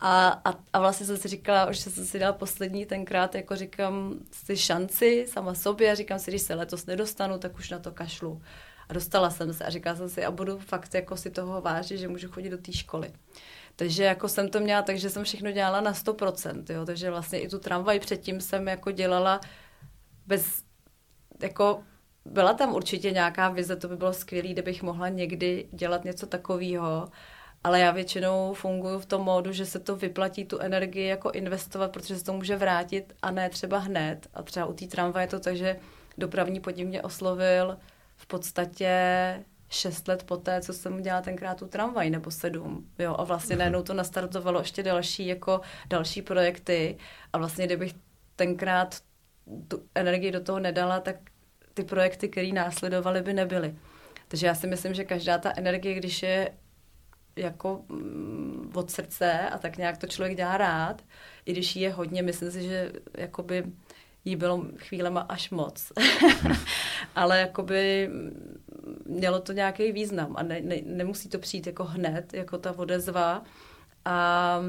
A, 0.00 0.28
a, 0.44 0.54
a 0.72 0.80
vlastně 0.80 1.06
jsem 1.06 1.16
si 1.16 1.28
říkala, 1.28 1.72
že 1.72 1.80
jsem 1.82 2.04
si 2.04 2.18
dala 2.18 2.32
poslední 2.32 2.86
tenkrát, 2.86 3.34
jako 3.34 3.56
říkám 3.56 4.14
si 4.32 4.56
šanci 4.56 5.26
sama 5.28 5.54
sobě 5.54 5.92
a 5.92 5.94
říkám 5.94 6.18
si, 6.18 6.30
když 6.30 6.42
se 6.42 6.54
letos 6.54 6.86
nedostanu, 6.86 7.38
tak 7.38 7.58
už 7.58 7.70
na 7.70 7.78
to 7.78 7.90
kašlu. 7.90 8.42
A 8.88 8.92
dostala 8.92 9.30
jsem 9.30 9.54
se 9.54 9.64
a 9.64 9.70
říkala 9.70 9.96
jsem 9.96 10.08
si, 10.08 10.24
a 10.24 10.30
budu 10.30 10.58
fakt 10.58 10.94
jako 10.94 11.16
si 11.16 11.30
toho 11.30 11.60
vážit, 11.60 11.98
že 11.98 12.08
můžu 12.08 12.28
chodit 12.28 12.50
do 12.50 12.58
té 12.58 12.72
školy. 12.72 13.12
Takže 13.76 14.04
jako 14.04 14.28
jsem 14.28 14.48
to 14.48 14.60
měla, 14.60 14.82
takže 14.82 15.10
jsem 15.10 15.24
všechno 15.24 15.50
dělala 15.50 15.80
na 15.80 15.92
100%, 15.92 16.74
jo, 16.74 16.86
takže 16.86 17.10
vlastně 17.10 17.40
i 17.40 17.48
tu 17.48 17.58
tramvaj 17.58 18.00
předtím 18.00 18.40
jsem 18.40 18.68
jako 18.68 18.90
dělala 18.90 19.40
bez, 20.26 20.62
jako 21.42 21.82
byla 22.24 22.54
tam 22.54 22.74
určitě 22.74 23.10
nějaká 23.10 23.48
vize, 23.48 23.76
to 23.76 23.88
by 23.88 23.96
bylo 23.96 24.12
skvělé, 24.12 24.48
kdybych 24.48 24.82
mohla 24.82 25.08
někdy 25.08 25.68
dělat 25.72 26.04
něco 26.04 26.26
takového, 26.26 27.08
ale 27.64 27.80
já 27.80 27.90
většinou 27.90 28.54
funguji 28.54 28.98
v 28.98 29.06
tom 29.06 29.22
módu, 29.22 29.52
že 29.52 29.66
se 29.66 29.78
to 29.78 29.96
vyplatí 29.96 30.44
tu 30.44 30.58
energii 30.58 31.06
jako 31.06 31.30
investovat, 31.30 31.92
protože 31.92 32.18
se 32.18 32.24
to 32.24 32.32
může 32.32 32.56
vrátit 32.56 33.14
a 33.22 33.30
ne 33.30 33.50
třeba 33.50 33.78
hned. 33.78 34.26
A 34.34 34.42
třeba 34.42 34.66
u 34.66 34.72
té 34.72 34.86
tramvaje 34.86 35.26
to 35.26 35.40
tak, 35.40 35.56
že 35.56 35.76
dopravní 36.18 36.60
podnik 36.60 36.86
mě 36.86 37.02
oslovil 37.02 37.78
v 38.16 38.26
podstatě 38.26 38.90
šest 39.72 40.08
let 40.08 40.24
poté, 40.24 40.60
co 40.60 40.72
jsem 40.72 41.02
dělala 41.02 41.22
tenkrát 41.22 41.58
tu 41.58 41.66
tramvaj, 41.66 42.10
nebo 42.10 42.30
sedm. 42.30 42.86
Jo, 42.98 43.16
a 43.18 43.24
vlastně 43.24 43.56
najednou 43.56 43.82
to 43.82 43.94
nastartovalo 43.94 44.58
ještě 44.58 44.82
další, 44.82 45.26
jako 45.26 45.60
další 45.88 46.22
projekty. 46.22 46.98
A 47.32 47.38
vlastně, 47.38 47.66
kdybych 47.66 47.94
tenkrát 48.36 49.00
tu 49.68 49.82
energii 49.94 50.32
do 50.32 50.40
toho 50.40 50.58
nedala, 50.58 51.00
tak 51.00 51.16
ty 51.74 51.84
projekty, 51.84 52.28
které 52.28 52.52
následovaly, 52.52 53.22
by 53.22 53.32
nebyly. 53.32 53.74
Takže 54.28 54.46
já 54.46 54.54
si 54.54 54.66
myslím, 54.66 54.94
že 54.94 55.04
každá 55.04 55.38
ta 55.38 55.52
energie, 55.56 55.94
když 55.94 56.22
je 56.22 56.52
jako 57.36 57.84
mm, 57.88 58.72
od 58.74 58.90
srdce 58.90 59.48
a 59.48 59.58
tak 59.58 59.76
nějak 59.76 59.98
to 59.98 60.06
člověk 60.06 60.36
dělá 60.36 60.56
rád, 60.56 61.02
i 61.46 61.52
když 61.52 61.76
jí 61.76 61.82
je 61.82 61.92
hodně, 61.92 62.22
myslím 62.22 62.50
si, 62.50 62.62
že 62.62 62.92
jakoby 63.16 63.64
jí 64.24 64.36
bylo 64.36 64.64
chvílema 64.76 65.20
až 65.20 65.50
moc. 65.50 65.92
Ale 67.14 67.40
jakoby 67.40 68.10
mělo 69.06 69.40
to 69.40 69.52
nějaký 69.52 69.92
význam 69.92 70.34
a 70.36 70.42
ne, 70.42 70.60
ne, 70.60 70.76
nemusí 70.84 71.28
to 71.28 71.38
přijít 71.38 71.66
jako 71.66 71.84
hned, 71.84 72.34
jako 72.34 72.58
ta 72.58 72.78
odezva. 72.78 73.42
A 74.04 74.60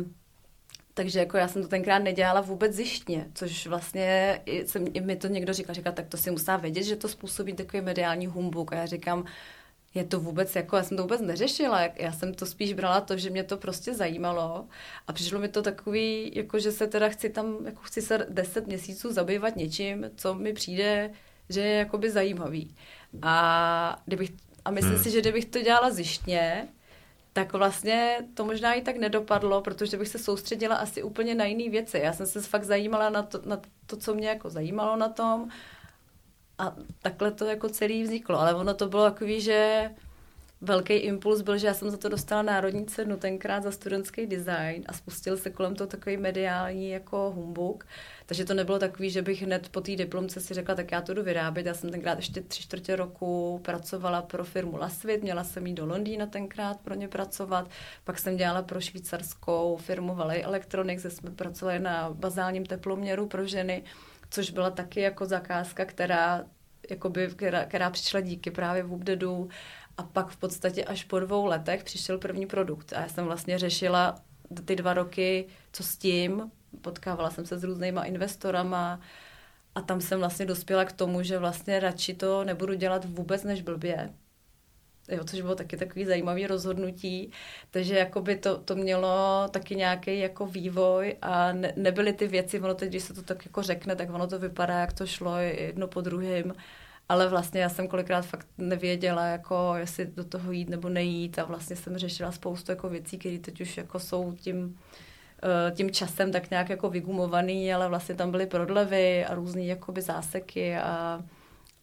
takže 0.93 1.19
jako 1.19 1.37
já 1.37 1.47
jsem 1.47 1.61
to 1.61 1.67
tenkrát 1.67 1.99
nedělala 1.99 2.41
vůbec 2.41 2.73
zjištně, 2.75 3.27
což 3.33 3.67
vlastně 3.67 4.41
jsem, 4.65 4.85
mi 5.01 5.15
to 5.15 5.27
někdo 5.27 5.53
říkal, 5.53 5.75
říkal, 5.75 5.93
tak 5.93 6.07
to 6.07 6.17
si 6.17 6.31
musá 6.31 6.57
vědět, 6.57 6.83
že 6.83 6.95
to 6.95 7.07
způsobí 7.07 7.53
takový 7.53 7.81
mediální 7.81 8.27
humbuk. 8.27 8.73
A 8.73 8.75
já 8.75 8.85
říkám, 8.85 9.25
je 9.93 10.03
to 10.03 10.19
vůbec 10.19 10.55
jako, 10.55 10.77
já 10.77 10.83
jsem 10.83 10.97
to 10.97 11.03
vůbec 11.03 11.21
neřešila, 11.21 11.81
já 11.95 12.11
jsem 12.11 12.33
to 12.33 12.45
spíš 12.45 12.73
brala 12.73 13.01
to, 13.01 13.17
že 13.17 13.29
mě 13.29 13.43
to 13.43 13.57
prostě 13.57 13.93
zajímalo 13.93 14.67
a 15.07 15.13
přišlo 15.13 15.39
mi 15.39 15.47
to 15.47 15.61
takový, 15.61 16.31
jako 16.35 16.59
že 16.59 16.71
se 16.71 16.87
teda 16.87 17.09
chci 17.09 17.29
tam, 17.29 17.65
jako 17.65 17.81
chci 17.81 18.01
se 18.01 18.25
deset 18.29 18.67
měsíců 18.67 19.13
zabývat 19.13 19.55
něčím, 19.55 20.11
co 20.15 20.33
mi 20.35 20.53
přijde, 20.53 21.11
že 21.49 21.61
je 21.61 21.77
jakoby 21.77 22.11
zajímavý. 22.11 22.75
A, 23.21 24.01
kdybych, 24.05 24.31
a 24.65 24.71
myslím 24.71 24.93
hmm. 24.93 25.03
si, 25.03 25.11
že 25.11 25.21
kdybych 25.21 25.45
to 25.45 25.61
dělala 25.61 25.89
zjištně, 25.91 26.67
tak 27.33 27.53
vlastně 27.53 28.17
to 28.33 28.45
možná 28.45 28.73
i 28.73 28.81
tak 28.81 28.97
nedopadlo, 28.97 29.61
protože 29.61 29.97
bych 29.97 30.07
se 30.07 30.19
soustředila 30.19 30.75
asi 30.75 31.03
úplně 31.03 31.35
na 31.35 31.45
jiné 31.45 31.69
věci. 31.69 31.97
Já 31.97 32.13
jsem 32.13 32.27
se 32.27 32.41
fakt 32.41 32.63
zajímala 32.63 33.09
na 33.09 33.23
to, 33.23 33.41
na 33.45 33.61
to, 33.85 33.97
co 33.97 34.13
mě 34.13 34.29
jako 34.29 34.49
zajímalo 34.49 34.95
na 34.95 35.09
tom 35.09 35.49
a 36.57 36.75
takhle 37.01 37.31
to 37.31 37.45
jako 37.45 37.69
celý 37.69 38.03
vzniklo. 38.03 38.39
Ale 38.39 38.55
ono 38.55 38.73
to 38.73 38.87
bylo 38.87 39.03
takový, 39.03 39.41
že 39.41 39.89
velký 40.63 40.93
impuls 40.93 41.41
byl, 41.41 41.57
že 41.57 41.67
já 41.67 41.73
jsem 41.73 41.89
za 41.89 41.97
to 41.97 42.09
dostala 42.09 42.41
národní 42.41 42.85
cenu 42.85 43.17
tenkrát 43.17 43.63
za 43.63 43.71
studentský 43.71 44.27
design 44.27 44.83
a 44.85 44.93
spustil 44.93 45.37
se 45.37 45.49
kolem 45.49 45.75
toho 45.75 45.87
takový 45.87 46.17
mediální 46.17 46.89
jako 46.89 47.31
humbuk. 47.35 47.87
Takže 48.25 48.45
to 48.45 48.53
nebylo 48.53 48.79
takový, 48.79 49.09
že 49.09 49.21
bych 49.21 49.41
hned 49.41 49.69
po 49.69 49.81
té 49.81 49.95
diplomce 49.95 50.39
si 50.39 50.53
řekla, 50.53 50.75
tak 50.75 50.91
já 50.91 51.01
to 51.01 51.13
jdu 51.13 51.23
vyrábět. 51.23 51.65
Já 51.65 51.73
jsem 51.73 51.89
tenkrát 51.89 52.17
ještě 52.17 52.41
tři 52.41 52.61
čtvrtě 52.63 52.95
roku 52.95 53.59
pracovala 53.63 54.21
pro 54.21 54.43
firmu 54.43 54.77
Lasvit, 54.77 55.23
měla 55.23 55.43
jsem 55.43 55.67
jít 55.67 55.73
do 55.73 55.85
Londýna 55.85 56.25
tenkrát 56.25 56.79
pro 56.79 56.95
ně 56.95 57.07
pracovat. 57.07 57.69
Pak 58.03 58.19
jsem 58.19 58.37
dělala 58.37 58.61
pro 58.61 58.81
švýcarskou 58.81 59.77
firmu 59.77 60.15
Valley 60.15 60.43
Electronics, 60.43 61.01
kde 61.01 61.11
jsme 61.11 61.31
pracovali 61.31 61.79
na 61.79 62.09
bazálním 62.13 62.65
teploměru 62.65 63.27
pro 63.27 63.47
ženy, 63.47 63.83
což 64.29 64.49
byla 64.49 64.69
taky 64.69 65.01
jako 65.01 65.25
zakázka, 65.25 65.85
která 65.85 66.45
jakoby, 66.89 67.27
která, 67.27 67.65
která 67.65 67.89
přišla 67.89 68.19
díky 68.21 68.51
právě 68.51 68.83
v 68.83 68.93
Ubdedu 68.93 69.49
a 69.97 70.03
pak 70.03 70.27
v 70.27 70.37
podstatě 70.37 70.83
až 70.83 71.03
po 71.03 71.19
dvou 71.19 71.45
letech 71.45 71.83
přišel 71.83 72.17
první 72.17 72.45
produkt. 72.45 72.93
A 72.93 73.01
já 73.01 73.07
jsem 73.07 73.25
vlastně 73.25 73.59
řešila 73.59 74.15
ty 74.65 74.75
dva 74.75 74.93
roky, 74.93 75.47
co 75.73 75.83
s 75.83 75.97
tím. 75.97 76.51
Potkávala 76.81 77.29
jsem 77.29 77.45
se 77.45 77.57
s 77.57 77.63
různýma 77.63 78.03
investorama 78.03 78.99
a 79.75 79.81
tam 79.81 80.01
jsem 80.01 80.19
vlastně 80.19 80.45
dospěla 80.45 80.85
k 80.85 80.91
tomu, 80.91 81.23
že 81.23 81.37
vlastně 81.37 81.79
radši 81.79 82.13
to 82.13 82.43
nebudu 82.43 82.73
dělat 82.73 83.05
vůbec 83.05 83.43
než 83.43 83.61
blbě. 83.61 84.13
Jo, 85.09 85.23
což 85.23 85.41
bylo 85.41 85.55
taky 85.55 85.77
takový 85.77 86.05
zajímavý 86.05 86.47
rozhodnutí, 86.47 87.31
takže 87.71 87.97
jakoby 87.97 88.35
to, 88.35 88.57
to 88.57 88.75
mělo 88.75 89.47
taky 89.51 89.75
nějaký 89.75 90.19
jako 90.19 90.45
vývoj 90.45 91.15
a 91.21 91.51
ne, 91.51 91.73
nebyly 91.75 92.13
ty 92.13 92.27
věci, 92.27 92.59
ono 92.59 92.73
teď, 92.73 92.89
když 92.89 93.03
se 93.03 93.13
to 93.13 93.21
tak 93.21 93.45
jako 93.45 93.61
řekne, 93.61 93.95
tak 93.95 94.09
ono 94.09 94.27
to 94.27 94.39
vypadá, 94.39 94.79
jak 94.79 94.93
to 94.93 95.05
šlo 95.05 95.37
jedno 95.37 95.87
po 95.87 96.01
druhém 96.01 96.53
ale 97.09 97.27
vlastně 97.27 97.61
já 97.61 97.69
jsem 97.69 97.87
kolikrát 97.87 98.25
fakt 98.25 98.47
nevěděla, 98.57 99.25
jako 99.25 99.73
jestli 99.77 100.05
do 100.05 100.23
toho 100.23 100.51
jít 100.51 100.69
nebo 100.69 100.89
nejít. 100.89 101.39
A 101.39 101.45
vlastně 101.45 101.75
jsem 101.75 101.97
řešila 101.97 102.31
spoustu 102.31 102.71
jako 102.71 102.89
věcí, 102.89 103.17
které 103.17 103.39
teď 103.39 103.61
už 103.61 103.77
jako 103.77 103.99
jsou 103.99 104.33
tím, 104.33 104.79
eh, 105.43 105.71
tím 105.71 105.91
časem 105.91 106.31
tak 106.31 106.49
nějak 106.49 106.69
jako 106.69 106.89
vygumovaný, 106.89 107.73
ale 107.73 107.89
vlastně 107.89 108.15
tam 108.15 108.31
byly 108.31 108.45
prodlevy 108.47 109.25
a 109.25 109.35
různé 109.35 109.63
jakoby 109.63 110.01
záseky 110.01 110.77
a, 110.77 111.23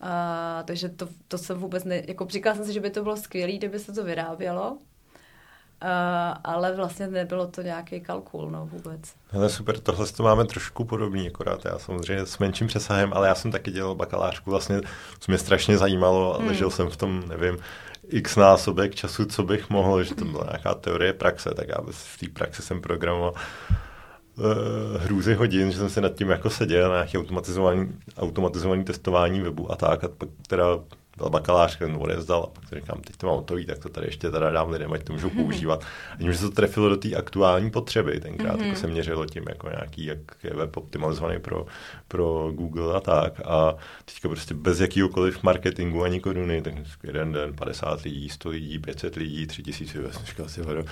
a 0.01 0.63
takže 0.67 0.89
to, 0.89 1.09
to 1.29 1.39
jsem 1.39 1.59
vůbec 1.59 1.85
ne, 1.85 2.03
jako 2.09 2.27
říkala 2.31 2.57
jsem 2.57 2.65
si, 2.65 2.73
že 2.73 2.81
by 2.81 2.91
to 2.91 3.03
bylo 3.03 3.17
skvělé, 3.17 3.53
kdyby 3.53 3.79
se 3.79 3.93
to 3.93 4.05
vyrábělo, 4.05 4.79
Uh, 5.83 5.89
ale 6.45 6.77
vlastně 6.77 7.07
nebylo 7.07 7.47
to 7.47 7.63
nějaký 7.63 8.01
kalkul, 8.01 8.51
no 8.51 8.67
vůbec. 8.73 9.01
Hele, 9.29 9.49
super, 9.49 9.79
tohle 9.79 10.07
to 10.07 10.23
máme 10.23 10.45
trošku 10.45 10.85
podobný, 10.85 11.29
akorát 11.29 11.65
já 11.65 11.79
samozřejmě 11.79 12.27
s 12.27 12.39
menším 12.39 12.67
přesahem, 12.67 13.13
ale 13.13 13.29
já 13.29 13.35
jsem 13.35 13.51
taky 13.51 13.71
dělal 13.71 13.95
bakalářku, 13.95 14.51
vlastně, 14.51 14.81
co 15.19 15.33
mě 15.33 15.39
strašně 15.39 15.79
zajímalo, 15.79 16.39
hmm. 16.39 16.49
ležel 16.49 16.71
jsem 16.71 16.91
v 16.91 16.97
tom, 16.97 17.23
nevím, 17.29 17.59
x 18.09 18.37
násobek 18.37 18.95
času, 18.95 19.25
co 19.25 19.43
bych 19.43 19.71
mohl, 19.71 20.05
že 20.05 20.15
to 20.15 20.25
byla 20.25 20.45
nějaká 20.45 20.75
teorie 20.75 21.13
praxe, 21.13 21.51
tak 21.57 21.69
já 21.69 21.77
v 21.91 22.19
té 22.19 22.29
praxi 22.29 22.63
jsem 22.63 22.81
programoval 22.81 23.33
uh, 23.33 24.45
hrůzy 25.03 25.35
hodin, 25.35 25.73
že 25.73 25.79
jsem 25.79 25.91
se 25.91 26.01
nad 26.01 26.15
tím 26.15 26.31
jako 26.31 26.51
seděl 26.51 26.89
na 26.89 26.95
nějaké 26.95 27.19
automatizovaný, 27.19 27.89
automatizovaný 28.17 28.85
testování 28.85 29.41
webu 29.41 29.73
a 29.73 29.77
tak, 29.77 30.05
a 30.05 30.09
pak 30.09 30.29
teda 30.47 30.65
byl 31.17 31.31
bakalář, 31.31 31.77
který 31.77 31.93
odevzdal 31.93 32.43
a 32.43 32.47
pak 32.47 32.71
to 32.71 32.77
říkám, 32.77 33.01
teď 33.01 33.17
to 33.17 33.27
mám 33.27 33.37
hotový, 33.37 33.67
tak 33.67 33.79
to 33.79 33.89
tady 33.89 34.07
ještě 34.07 34.31
teda 34.31 34.51
dám 34.51 34.71
lidem, 34.71 34.93
ať 34.93 35.05
to 35.05 35.13
můžou 35.13 35.31
používat. 35.31 35.85
A 36.13 36.17
tím, 36.17 36.33
že 36.33 36.39
se 36.39 36.45
to 36.45 36.51
trefilo 36.51 36.89
do 36.89 36.97
té 36.97 37.15
aktuální 37.15 37.71
potřeby, 37.71 38.21
tenkrát 38.21 38.57
mm-hmm. 38.57 38.65
jako 38.65 38.79
se 38.79 38.87
měřilo 38.87 39.27
tím, 39.27 39.45
jako 39.49 39.69
nějaký, 39.69 40.05
jak 40.05 40.19
je 40.45 40.51
web 40.55 40.77
optimalizovaný 40.77 41.39
pro, 41.39 41.67
pro 42.09 42.53
Google 42.53 42.97
a 42.97 43.01
tak. 43.01 43.41
A 43.45 43.75
teďka 44.05 44.29
prostě 44.29 44.55
bez 44.55 44.81
jakýhokoliv 44.81 45.43
marketingu 45.43 46.03
ani 46.03 46.21
koruny, 46.21 46.63
tak 46.63 46.75
jeden 47.05 47.33
den 47.33 47.55
50 47.55 48.03
lidí, 48.03 48.29
100 48.29 48.49
lidí, 48.49 48.79
500 48.79 49.17
lidí, 49.17 49.47
3000, 49.47 49.99
říkal 50.25 50.49
si, 50.49 50.63
hodo. 50.63 50.85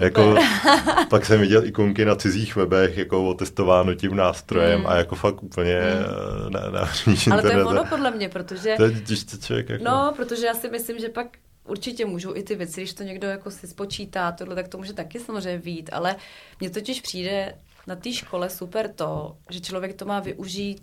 Jako, 0.00 0.34
pak 1.10 1.26
jsem 1.26 1.40
viděl 1.40 1.64
ikonky 1.64 2.04
na 2.04 2.14
cizích 2.14 2.56
webech, 2.56 2.98
jako 2.98 3.28
otestováno 3.28 3.94
tím 3.94 4.16
nástrojem 4.16 4.80
mm. 4.80 4.86
a 4.86 4.94
jako 4.94 5.14
fakt 5.14 5.42
úplně 5.42 5.80
mm. 5.80 6.52
na, 6.52 6.60
na 6.60 6.80
Ale 7.32 7.42
to 7.42 7.48
je 7.48 7.64
ono 7.64 7.84
podle 7.84 8.10
mě, 8.10 8.28
protože... 8.28 8.74
To 8.76 8.84
je, 8.84 8.90
když 8.90 9.24
to 9.24 9.36
člověk 9.36 9.59
jako... 9.68 9.84
No, 9.84 10.12
protože 10.16 10.46
já 10.46 10.54
si 10.54 10.68
myslím, 10.68 10.98
že 10.98 11.08
pak 11.08 11.36
určitě 11.64 12.06
můžou 12.06 12.36
i 12.36 12.42
ty 12.42 12.54
věci, 12.54 12.80
když 12.80 12.94
to 12.94 13.02
někdo 13.02 13.28
jako 13.28 13.50
si 13.50 13.66
spočítá, 13.66 14.32
tohle, 14.32 14.54
tak 14.54 14.68
to 14.68 14.78
může 14.78 14.92
taky 14.92 15.20
samozřejmě 15.20 15.58
vít, 15.58 15.90
ale 15.92 16.16
mně 16.60 16.70
totiž 16.70 17.00
přijde 17.00 17.58
na 17.86 17.96
té 17.96 18.12
škole 18.12 18.50
super 18.50 18.92
to, 18.92 19.36
že 19.50 19.60
člověk 19.60 19.94
to 19.94 20.04
má 20.04 20.20
využít 20.20 20.82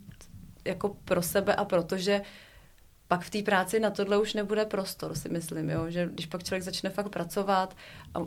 jako 0.65 0.97
pro 1.05 1.21
sebe 1.21 1.55
a 1.55 1.65
protože 1.65 2.21
pak 3.07 3.21
v 3.21 3.29
té 3.29 3.41
práci 3.41 3.79
na 3.79 3.89
tohle 3.89 4.17
už 4.17 4.33
nebude 4.33 4.65
prostor, 4.65 5.15
si 5.15 5.29
myslím, 5.29 5.69
jo? 5.69 5.89
že 5.89 6.09
když 6.13 6.25
pak 6.25 6.43
člověk 6.43 6.63
začne 6.63 6.89
fakt 6.89 7.09
pracovat 7.09 7.75
a, 8.13 8.19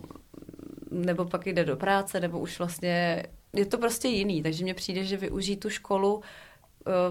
nebo 0.91 1.25
pak 1.25 1.47
jde 1.47 1.65
do 1.65 1.77
práce, 1.77 2.21
nebo 2.21 2.39
už 2.39 2.59
vlastně 2.59 3.23
je 3.53 3.67
to 3.67 3.79
prostě 3.79 4.09
jiný, 4.09 4.43
takže 4.43 4.65
mně 4.65 4.75
přijde, 4.75 5.05
že 5.05 5.17
využít 5.17 5.57
tu 5.57 5.71
školu 5.71 6.23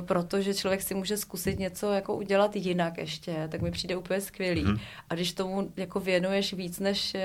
protože 0.06 0.54
člověk 0.54 0.82
si 0.82 0.96
může 0.96 1.18
zkusit 1.18 1.60
něco 1.60 1.92
jako 1.92 2.16
udělat 2.16 2.56
jinak 2.56 2.98
ještě, 2.98 3.48
tak 3.52 3.62
mi 3.62 3.72
přijde 3.72 3.96
úplně 3.96 4.22
skvělý. 4.22 4.64
Hmm. 4.64 4.78
A 5.10 5.16
když 5.16 5.34
tomu 5.34 5.72
jako 5.78 6.00
věnuješ 6.00 6.54
víc 6.54 6.80
než 6.80 7.16
eh, 7.16 7.22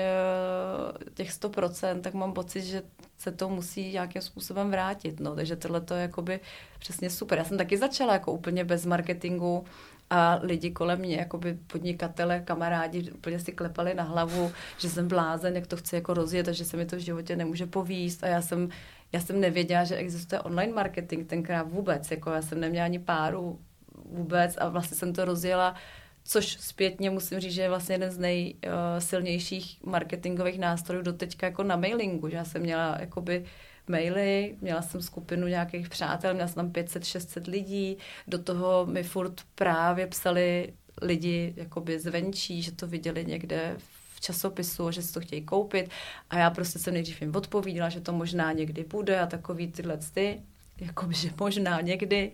těch 1.13 1.31
100%, 1.31 2.01
tak 2.01 2.13
mám 2.13 2.33
pocit, 2.33 2.61
že 2.61 2.83
se 3.17 3.31
to 3.31 3.49
musí 3.49 3.91
nějakým 3.91 4.21
způsobem 4.21 4.71
vrátit. 4.71 5.19
No. 5.19 5.35
Takže 5.35 5.55
tohle 5.55 5.81
to 5.81 5.93
je 5.93 6.01
jakoby 6.01 6.39
přesně 6.79 7.09
super. 7.09 7.37
Já 7.37 7.43
jsem 7.43 7.57
taky 7.57 7.77
začala 7.77 8.13
jako 8.13 8.31
úplně 8.31 8.63
bez 8.63 8.85
marketingu 8.85 9.65
a 10.09 10.39
lidi 10.41 10.71
kolem 10.71 10.99
mě, 10.99 11.15
jakoby 11.15 11.57
podnikatele, 11.67 12.39
kamarádi, 12.39 13.11
úplně 13.11 13.39
si 13.39 13.51
klepali 13.51 13.93
na 13.93 14.03
hlavu, 14.03 14.51
že 14.77 14.89
jsem 14.89 15.07
blázen, 15.07 15.55
jak 15.55 15.67
to 15.67 15.77
chci 15.77 15.95
jako 15.95 16.13
rozjet 16.13 16.47
a 16.47 16.51
že 16.51 16.65
se 16.65 16.77
mi 16.77 16.85
to 16.85 16.95
v 16.95 16.99
životě 16.99 17.35
nemůže 17.35 17.65
povíst 17.65 18.23
a 18.23 18.27
já 18.27 18.41
jsem 18.41 18.69
já 19.15 19.21
jsem 19.21 19.39
nevěděla, 19.39 19.83
že 19.83 19.95
existuje 19.95 20.41
online 20.41 20.73
marketing 20.73 21.27
tenkrát 21.27 21.63
vůbec, 21.63 22.11
jako 22.11 22.29
já 22.29 22.41
jsem 22.41 22.59
neměla 22.59 22.85
ani 22.85 22.99
páru 22.99 23.59
vůbec 24.05 24.57
a 24.57 24.69
vlastně 24.69 24.97
jsem 24.97 25.13
to 25.13 25.25
rozjela, 25.25 25.75
což 26.23 26.57
zpětně 26.59 27.09
musím 27.09 27.39
říct, 27.39 27.53
že 27.53 27.61
je 27.61 27.69
vlastně 27.69 27.95
jeden 27.95 28.11
z 28.11 28.17
nejsilnějších 28.17 29.83
marketingových 29.83 30.59
nástrojů 30.59 31.01
do 31.01 31.13
teďka 31.13 31.47
jako 31.47 31.63
na 31.63 31.75
mailingu, 31.75 32.29
že 32.29 32.37
já 32.37 32.45
jsem 32.45 32.61
měla 32.61 32.97
jakoby 32.99 33.45
maily, 33.87 34.55
měla 34.61 34.81
jsem 34.81 35.01
skupinu 35.01 35.47
nějakých 35.47 35.89
přátel, 35.89 36.33
měla 36.33 36.47
jsem 36.47 36.55
tam 36.55 36.83
500-600 36.83 37.51
lidí, 37.51 37.97
do 38.27 38.39
toho 38.39 38.85
mi 38.85 39.03
furt 39.03 39.41
právě 39.55 40.07
psali 40.07 40.73
lidi 41.01 41.53
jakoby 41.57 41.99
zvenčí, 41.99 42.61
že 42.61 42.71
to 42.71 42.87
viděli 42.87 43.25
někde 43.25 43.77
časopisu, 44.19 44.91
že 44.91 45.01
si 45.01 45.13
to 45.13 45.19
chtějí 45.19 45.41
koupit 45.41 45.89
a 46.29 46.37
já 46.37 46.49
prostě 46.49 46.79
jsem 46.79 46.93
nejdřív 46.93 47.21
jim 47.21 47.35
odpovídala, 47.35 47.89
že 47.89 48.01
to 48.01 48.13
možná 48.13 48.51
někdy 48.51 48.83
bude 48.83 49.19
a 49.19 49.25
takový 49.25 49.71
tyhle 49.71 49.97
ty, 50.13 50.41
jakoby, 50.81 51.13
že 51.13 51.29
možná 51.39 51.81
někdy. 51.81 52.31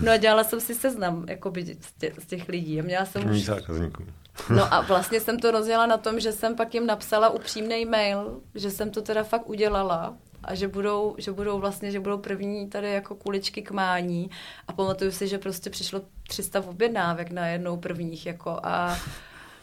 No 0.00 0.12
a 0.12 0.16
dělala 0.16 0.44
jsem 0.44 0.60
si 0.60 0.74
seznam 0.74 1.26
jakoby, 1.28 1.64
z, 1.64 1.92
tě, 1.98 2.12
z 2.18 2.26
těch 2.26 2.48
lidí. 2.48 2.80
A 2.80 2.82
měla 2.82 3.04
jsem 3.04 3.30
už... 3.30 3.44
zákazníků. 3.44 4.04
No 4.50 4.74
a 4.74 4.80
vlastně 4.80 5.20
jsem 5.20 5.38
to 5.38 5.50
rozjela 5.50 5.86
na 5.86 5.96
tom, 5.96 6.20
že 6.20 6.32
jsem 6.32 6.56
pak 6.56 6.74
jim 6.74 6.86
napsala 6.86 7.28
upřímný 7.28 7.84
mail, 7.84 8.40
že 8.54 8.70
jsem 8.70 8.90
to 8.90 9.02
teda 9.02 9.24
fakt 9.24 9.48
udělala 9.48 10.16
a 10.44 10.54
že 10.54 10.68
budou, 10.68 11.14
že 11.18 11.32
budou 11.32 11.58
vlastně, 11.58 11.90
že 11.90 12.00
budou 12.00 12.18
první 12.18 12.68
tady 12.68 12.92
jako 12.92 13.14
kuličky 13.14 13.62
k 13.62 13.70
mání 13.70 14.30
a 14.68 14.72
pamatuju 14.72 15.10
si, 15.10 15.28
že 15.28 15.38
prostě 15.38 15.70
přišlo 15.70 16.02
300 16.28 16.60
objednávek 16.60 17.30
na 17.30 17.46
jednou 17.46 17.76
prvních 17.76 18.26
jako 18.26 18.60
a 18.62 18.98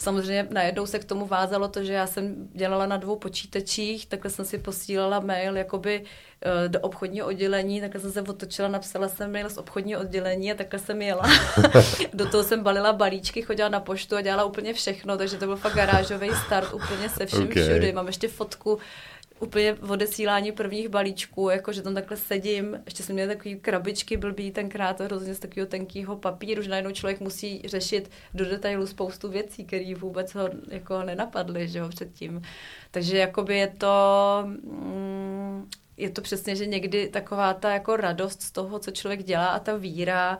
Samozřejmě 0.03 0.47
najednou 0.49 0.85
se 0.85 0.99
k 0.99 1.05
tomu 1.05 1.25
vázalo 1.25 1.67
to, 1.67 1.83
že 1.83 1.93
já 1.93 2.07
jsem 2.07 2.35
dělala 2.53 2.85
na 2.85 2.97
dvou 2.97 3.15
počítačích, 3.15 4.05
takhle 4.05 4.31
jsem 4.31 4.45
si 4.45 4.57
posílala 4.57 5.19
mail 5.19 5.57
jakoby 5.57 6.03
eh, 6.41 6.69
do 6.69 6.79
obchodního 6.79 7.27
oddělení, 7.27 7.81
takhle 7.81 8.01
jsem 8.01 8.11
se 8.11 8.21
otočila, 8.21 8.67
napsala 8.67 9.07
jsem 9.07 9.31
mail 9.31 9.49
z 9.49 9.57
obchodního 9.57 10.01
oddělení 10.01 10.51
a 10.51 10.55
takhle 10.55 10.79
jsem 10.79 11.01
jela. 11.01 11.23
do 12.13 12.29
toho 12.29 12.43
jsem 12.43 12.63
balila 12.63 12.93
balíčky, 12.93 13.41
chodila 13.41 13.69
na 13.69 13.79
poštu 13.79 14.15
a 14.15 14.21
dělala 14.21 14.43
úplně 14.43 14.73
všechno, 14.73 15.17
takže 15.17 15.37
to 15.37 15.45
byl 15.45 15.55
fakt 15.55 15.75
garážový 15.75 16.29
start 16.45 16.73
úplně 16.73 17.09
se 17.09 17.25
vším 17.25 17.43
okay. 17.43 17.63
všude. 17.63 17.93
Mám 17.93 18.07
ještě 18.07 18.27
fotku 18.27 18.79
úplně 19.43 19.73
odesílání 19.73 20.51
prvních 20.51 20.89
balíčků, 20.89 21.49
jako 21.49 21.73
že 21.73 21.81
tam 21.81 21.93
takhle 21.93 22.17
sedím, 22.17 22.81
ještě 22.85 23.03
jsem 23.03 23.13
měla 23.13 23.33
takový 23.33 23.59
krabičky 23.59 24.17
blbý 24.17 24.51
tenkrát, 24.51 25.01
hrozně 25.01 25.35
z 25.35 25.39
takového 25.39 25.67
tenkého 25.67 26.17
papíru, 26.17 26.61
že 26.61 26.69
najednou 26.69 26.91
člověk 26.91 27.19
musí 27.19 27.61
řešit 27.65 28.11
do 28.33 28.45
detailu 28.45 28.87
spoustu 28.87 29.29
věcí, 29.29 29.65
které 29.65 29.95
vůbec 29.95 30.35
ho 30.35 30.49
jako 30.67 31.03
nenapadly, 31.03 31.67
že 31.67 31.79
jo, 31.79 31.89
předtím. 31.89 32.41
Takže 32.91 33.17
jakoby 33.17 33.57
je 33.57 33.67
to, 33.67 33.97
mm, 34.45 35.69
je 35.97 36.09
to 36.09 36.21
přesně, 36.21 36.55
že 36.55 36.65
někdy 36.65 37.07
taková 37.07 37.53
ta 37.53 37.73
jako 37.73 37.95
radost 37.95 38.41
z 38.41 38.51
toho, 38.51 38.79
co 38.79 38.91
člověk 38.91 39.23
dělá 39.23 39.47
a 39.47 39.59
ta 39.59 39.75
víra 39.75 40.39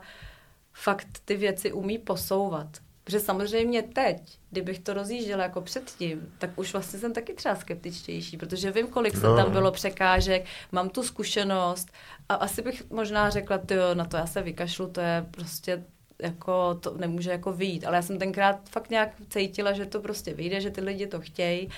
fakt 0.72 1.08
ty 1.24 1.36
věci 1.36 1.72
umí 1.72 1.98
posouvat. 1.98 2.68
Protože 3.04 3.20
samozřejmě 3.20 3.82
teď, 3.82 4.38
kdybych 4.50 4.78
to 4.78 4.94
rozjížděla 4.94 5.42
jako 5.42 5.60
předtím, 5.60 6.32
tak 6.38 6.50
už 6.56 6.72
vlastně 6.72 6.98
jsem 6.98 7.12
taky 7.12 7.34
třeba 7.34 7.54
skeptičtější, 7.54 8.36
protože 8.36 8.70
vím, 8.70 8.86
kolik 8.86 9.14
no. 9.14 9.20
se 9.20 9.26
tam 9.26 9.52
bylo 9.52 9.72
překážek, 9.72 10.44
mám 10.72 10.88
tu 10.88 11.02
zkušenost 11.02 11.88
a 12.28 12.34
asi 12.34 12.62
bych 12.62 12.90
možná 12.90 13.30
řekla, 13.30 13.58
ty 13.58 13.74
na 13.94 14.04
to 14.04 14.16
já 14.16 14.26
se 14.26 14.42
vykašlu, 14.42 14.88
to 14.88 15.00
je 15.00 15.26
prostě 15.30 15.84
jako 16.18 16.74
to 16.74 16.94
nemůže 16.96 17.30
jako 17.30 17.52
vyjít. 17.52 17.86
Ale 17.86 17.96
já 17.96 18.02
jsem 18.02 18.18
tenkrát 18.18 18.68
fakt 18.68 18.90
nějak 18.90 19.10
cítila, 19.30 19.72
že 19.72 19.86
to 19.86 20.00
prostě 20.00 20.34
vyjde, 20.34 20.60
že 20.60 20.70
ty 20.70 20.80
lidi 20.80 21.06
to 21.06 21.20
chtějí. 21.20 21.68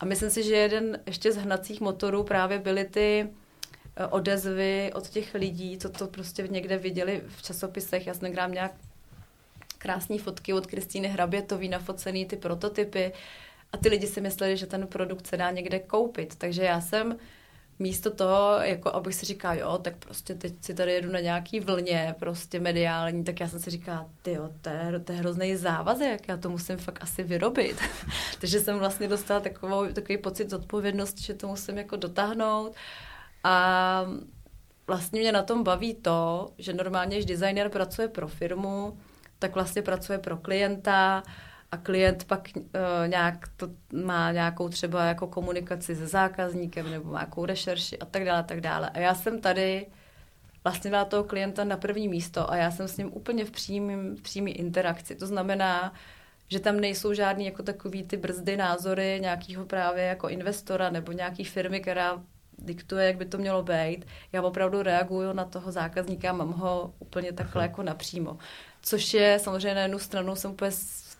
A 0.00 0.04
myslím 0.04 0.30
si, 0.30 0.42
že 0.42 0.56
jeden 0.56 0.98
ještě 1.06 1.32
z 1.32 1.36
hnacích 1.36 1.80
motorů 1.80 2.24
právě 2.24 2.58
byly 2.58 2.84
ty 2.84 3.28
eh, 3.96 4.06
odezvy 4.06 4.90
od 4.94 5.08
těch 5.08 5.34
lidí, 5.34 5.78
co 5.78 5.88
to 5.88 6.06
prostě 6.06 6.48
někde 6.50 6.78
viděli 6.78 7.22
v 7.28 7.42
časopisech. 7.42 8.06
Já 8.06 8.14
jsem 8.14 8.28
někde 8.28 8.48
nějak 8.48 8.72
krásné 9.84 10.18
fotky 10.18 10.52
od 10.52 10.66
Kristýny 10.66 11.08
Hrabětový, 11.08 11.68
nafocený 11.68 12.26
ty 12.26 12.36
prototypy 12.36 13.12
a 13.72 13.76
ty 13.76 13.88
lidi 13.88 14.06
si 14.06 14.20
mysleli, 14.20 14.56
že 14.56 14.66
ten 14.66 14.86
produkt 14.86 15.26
se 15.26 15.36
dá 15.36 15.50
někde 15.50 15.78
koupit. 15.78 16.34
Takže 16.36 16.62
já 16.62 16.80
jsem 16.80 17.16
místo 17.78 18.10
toho, 18.10 18.58
jako 18.62 18.94
abych 18.94 19.14
si 19.14 19.26
říkala, 19.26 19.54
jo, 19.54 19.78
tak 19.78 19.96
prostě 19.96 20.34
teď 20.34 20.54
si 20.60 20.74
tady 20.74 20.92
jedu 20.92 21.12
na 21.12 21.20
nějaký 21.20 21.60
vlně, 21.60 22.14
prostě 22.18 22.60
mediální, 22.60 23.24
tak 23.24 23.40
já 23.40 23.48
jsem 23.48 23.60
si 23.60 23.70
říkala, 23.70 24.08
ty 24.22 24.38
to 24.60 24.70
je, 24.70 25.00
to 25.04 25.12
je 25.12 25.18
hrozný 25.18 25.56
závazek, 25.56 26.28
já 26.28 26.36
to 26.36 26.50
musím 26.50 26.76
fakt 26.76 27.02
asi 27.02 27.22
vyrobit. 27.22 27.76
Takže 28.40 28.60
jsem 28.60 28.78
vlastně 28.78 29.08
dostala 29.08 29.40
takovou, 29.40 29.86
takový 29.92 30.18
pocit 30.18 30.50
zodpovědnosti, 30.50 31.22
že 31.22 31.34
to 31.34 31.48
musím 31.48 31.78
jako 31.78 31.96
dotáhnout. 31.96 32.74
A 33.44 34.06
vlastně 34.86 35.20
mě 35.20 35.32
na 35.32 35.42
tom 35.42 35.62
baví 35.62 35.94
to, 35.94 36.50
že 36.58 36.72
normálně, 36.72 37.16
když 37.16 37.26
designer 37.26 37.68
pracuje 37.68 38.08
pro 38.08 38.28
firmu, 38.28 38.98
tak 39.38 39.54
vlastně 39.54 39.82
pracuje 39.82 40.18
pro 40.18 40.36
klienta, 40.36 41.22
a 41.74 41.76
klient 41.76 42.24
pak 42.24 42.48
uh, 42.56 42.62
nějak 43.06 43.48
to 43.56 43.68
má 43.92 44.32
nějakou 44.32 44.68
třeba 44.68 45.04
jako 45.04 45.26
komunikaci 45.26 45.96
se 45.96 46.06
zákazníkem 46.06 46.90
nebo 46.90 47.12
nějakou 47.12 47.44
rešerši 47.44 47.98
a 47.98 48.04
tak 48.04 48.24
dále, 48.24 48.38
a 48.38 48.42
tak 48.42 48.60
dále. 48.60 48.90
A 48.90 48.98
já 48.98 49.14
jsem 49.14 49.40
tady 49.40 49.86
vlastně 50.64 50.90
dala 50.90 51.04
toho 51.04 51.24
klienta 51.24 51.64
na 51.64 51.76
první 51.76 52.08
místo 52.08 52.50
a 52.50 52.56
já 52.56 52.70
jsem 52.70 52.88
s 52.88 52.96
ním 52.96 53.10
úplně 53.12 53.44
v 53.44 53.50
přímý, 53.50 53.94
v 54.16 54.22
přímý 54.22 54.52
interakci. 54.52 55.14
To 55.14 55.26
znamená, 55.26 55.92
že 56.48 56.60
tam 56.60 56.80
nejsou 56.80 57.12
žádný 57.12 57.44
jako 57.44 57.62
takový 57.62 58.02
ty 58.02 58.16
brzdy 58.16 58.56
názory 58.56 59.18
nějakého 59.20 59.64
právě 59.64 60.04
jako 60.04 60.28
investora 60.28 60.90
nebo 60.90 61.12
nějaký 61.12 61.44
firmy, 61.44 61.80
která 61.80 62.22
diktuje, 62.58 63.06
jak 63.06 63.16
by 63.16 63.24
to 63.24 63.38
mělo 63.38 63.62
být. 63.62 64.06
Já 64.32 64.42
opravdu 64.42 64.82
reaguju 64.82 65.32
na 65.32 65.44
toho 65.44 65.72
zákazníka, 65.72 66.32
mám 66.32 66.52
ho 66.52 66.94
úplně 66.98 67.32
takhle 67.32 67.62
jako 67.62 67.82
napřímo. 67.82 68.38
Což 68.84 69.14
je 69.14 69.38
samozřejmě 69.38 69.74
na 69.74 69.82
jednu 69.82 69.98
stranu 69.98 70.36
jsem 70.36 70.50
úplně 70.50 70.70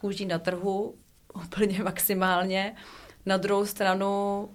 kůží 0.00 0.26
na 0.26 0.38
trhu 0.38 0.94
úplně 1.34 1.82
maximálně. 1.82 2.76
Na 3.26 3.36
druhou 3.36 3.66
stranu 3.66 4.48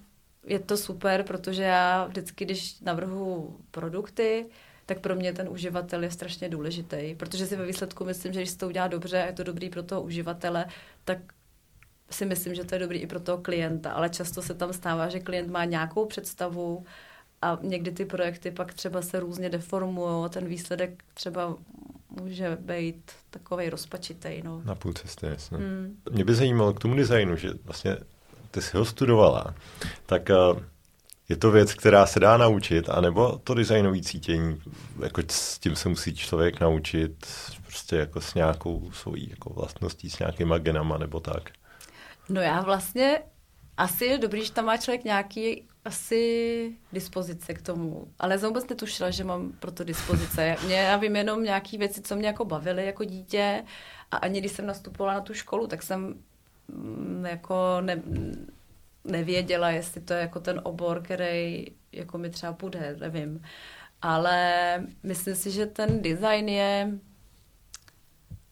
je 0.45 0.59
to 0.59 0.77
super, 0.77 1.23
protože 1.23 1.63
já 1.63 2.05
vždycky, 2.05 2.45
když 2.45 2.79
navrhu 2.79 3.57
produkty, 3.71 4.45
tak 4.85 4.99
pro 4.99 5.15
mě 5.15 5.33
ten 5.33 5.49
uživatel 5.49 6.03
je 6.03 6.11
strašně 6.11 6.49
důležitý, 6.49 7.15
protože 7.15 7.45
si 7.47 7.55
ve 7.55 7.65
výsledku 7.65 8.05
myslím, 8.05 8.33
že 8.33 8.39
když 8.39 8.49
se 8.49 8.57
to 8.57 8.67
udělá 8.67 8.87
dobře 8.87 9.23
a 9.23 9.25
je 9.25 9.33
to 9.33 9.43
dobrý 9.43 9.69
pro 9.69 9.83
toho 9.83 10.01
uživatele, 10.01 10.65
tak 11.05 11.17
si 12.09 12.25
myslím, 12.25 12.55
že 12.55 12.63
to 12.63 12.75
je 12.75 12.79
dobrý 12.79 12.99
i 12.99 13.07
pro 13.07 13.19
toho 13.19 13.37
klienta, 13.37 13.91
ale 13.91 14.09
často 14.09 14.41
se 14.41 14.53
tam 14.53 14.73
stává, 14.73 15.09
že 15.09 15.19
klient 15.19 15.49
má 15.49 15.65
nějakou 15.65 16.05
představu 16.05 16.85
a 17.41 17.57
někdy 17.61 17.91
ty 17.91 18.05
projekty 18.05 18.51
pak 18.51 18.73
třeba 18.73 19.01
se 19.01 19.19
různě 19.19 19.49
deformují 19.49 20.25
a 20.25 20.29
ten 20.29 20.45
výsledek 20.45 21.03
třeba 21.13 21.55
může 22.09 22.57
být 22.61 23.11
takový 23.29 23.69
rozpačitý. 23.69 24.41
No. 24.43 24.61
Na 24.65 24.75
půl 24.75 24.93
cesty, 24.93 25.25
jasně. 25.25 25.57
Hmm. 25.57 25.97
Mě 26.11 26.25
by 26.25 26.35
zajímalo 26.35 26.73
k 26.73 26.79
tomu 26.79 26.95
designu, 26.95 27.35
že 27.35 27.49
vlastně 27.63 27.97
ty 28.51 28.61
jsi 28.61 28.77
ho 28.77 28.85
studovala, 28.85 29.55
tak 30.05 30.29
uh, 30.53 30.59
je 31.29 31.37
to 31.37 31.51
věc, 31.51 31.73
která 31.73 32.05
se 32.05 32.19
dá 32.19 32.37
naučit, 32.37 32.89
anebo 32.89 33.37
to 33.43 33.53
designové 33.53 34.01
cítění, 34.01 34.61
jako 35.03 35.21
s 35.31 35.59
tím 35.59 35.75
se 35.75 35.89
musí 35.89 36.15
člověk 36.15 36.59
naučit 36.59 37.27
prostě 37.65 37.95
jako 37.95 38.21
s 38.21 38.33
nějakou 38.33 38.91
svojí 38.91 39.29
jako 39.29 39.53
vlastností, 39.53 40.09
s 40.09 40.19
nějakýma 40.19 40.57
genama 40.57 40.97
nebo 40.97 41.19
tak? 41.19 41.49
No 42.29 42.41
já 42.41 42.61
vlastně 42.61 43.21
asi 43.77 44.05
je 44.05 44.17
dobrý, 44.17 44.45
že 44.45 44.51
tam 44.51 44.65
má 44.65 44.77
člověk 44.77 45.03
nějaký 45.03 45.63
asi 45.89 46.75
dispozice 46.93 47.53
k 47.53 47.61
tomu. 47.61 48.07
Ale 48.19 48.39
jsem 48.39 48.47
vůbec 48.47 48.69
netušila, 48.69 49.09
že 49.09 49.23
mám 49.23 49.51
pro 49.51 49.71
to 49.71 49.83
dispozice. 49.83 50.55
Mě, 50.65 50.75
já 50.75 50.97
vím 50.97 51.15
jenom 51.15 51.43
nějaké 51.43 51.77
věci, 51.77 52.01
co 52.01 52.15
mě 52.15 52.27
jako 52.27 52.45
bavily 52.45 52.85
jako 52.85 53.03
dítě 53.03 53.63
a 54.11 54.17
ani 54.17 54.39
když 54.39 54.51
jsem 54.51 54.65
nastupovala 54.65 55.13
na 55.13 55.21
tu 55.21 55.33
školu, 55.33 55.67
tak 55.67 55.83
jsem 55.83 56.23
mm, 56.67 57.25
jako 57.25 57.81
ne, 57.81 58.01
nevěděla, 59.03 59.69
jestli 59.69 60.01
to 60.01 60.13
je 60.13 60.21
jako 60.21 60.39
ten 60.39 60.61
obor, 60.63 61.01
který 61.01 61.65
jako 61.91 62.17
mi 62.17 62.29
třeba 62.29 62.53
půjde, 62.53 62.95
nevím. 62.99 63.41
Ale 64.01 64.43
myslím 65.03 65.35
si, 65.35 65.51
že 65.51 65.65
ten 65.65 66.01
design 66.01 66.49
je 66.49 66.99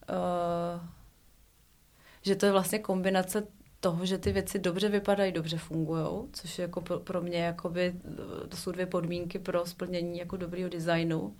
uh, 0.09 0.81
že 2.21 2.35
to 2.35 2.45
je 2.45 2.51
vlastně 2.51 2.79
kombinace 2.79 3.47
toho, 3.87 4.05
že 4.05 4.17
ty 4.17 4.31
věci 4.31 4.59
dobře 4.59 4.89
vypadají, 4.89 5.31
dobře 5.31 5.57
fungují, 5.57 6.07
což 6.33 6.59
je 6.59 6.61
jako 6.61 6.81
pro, 6.81 7.21
mě 7.21 7.37
jakoby, 7.37 7.93
to 8.49 8.57
jsou 8.57 8.71
dvě 8.71 8.85
podmínky 8.85 9.39
pro 9.39 9.65
splnění 9.65 10.19
jako 10.19 10.37
dobrýho 10.37 10.69
designu. 10.69 11.35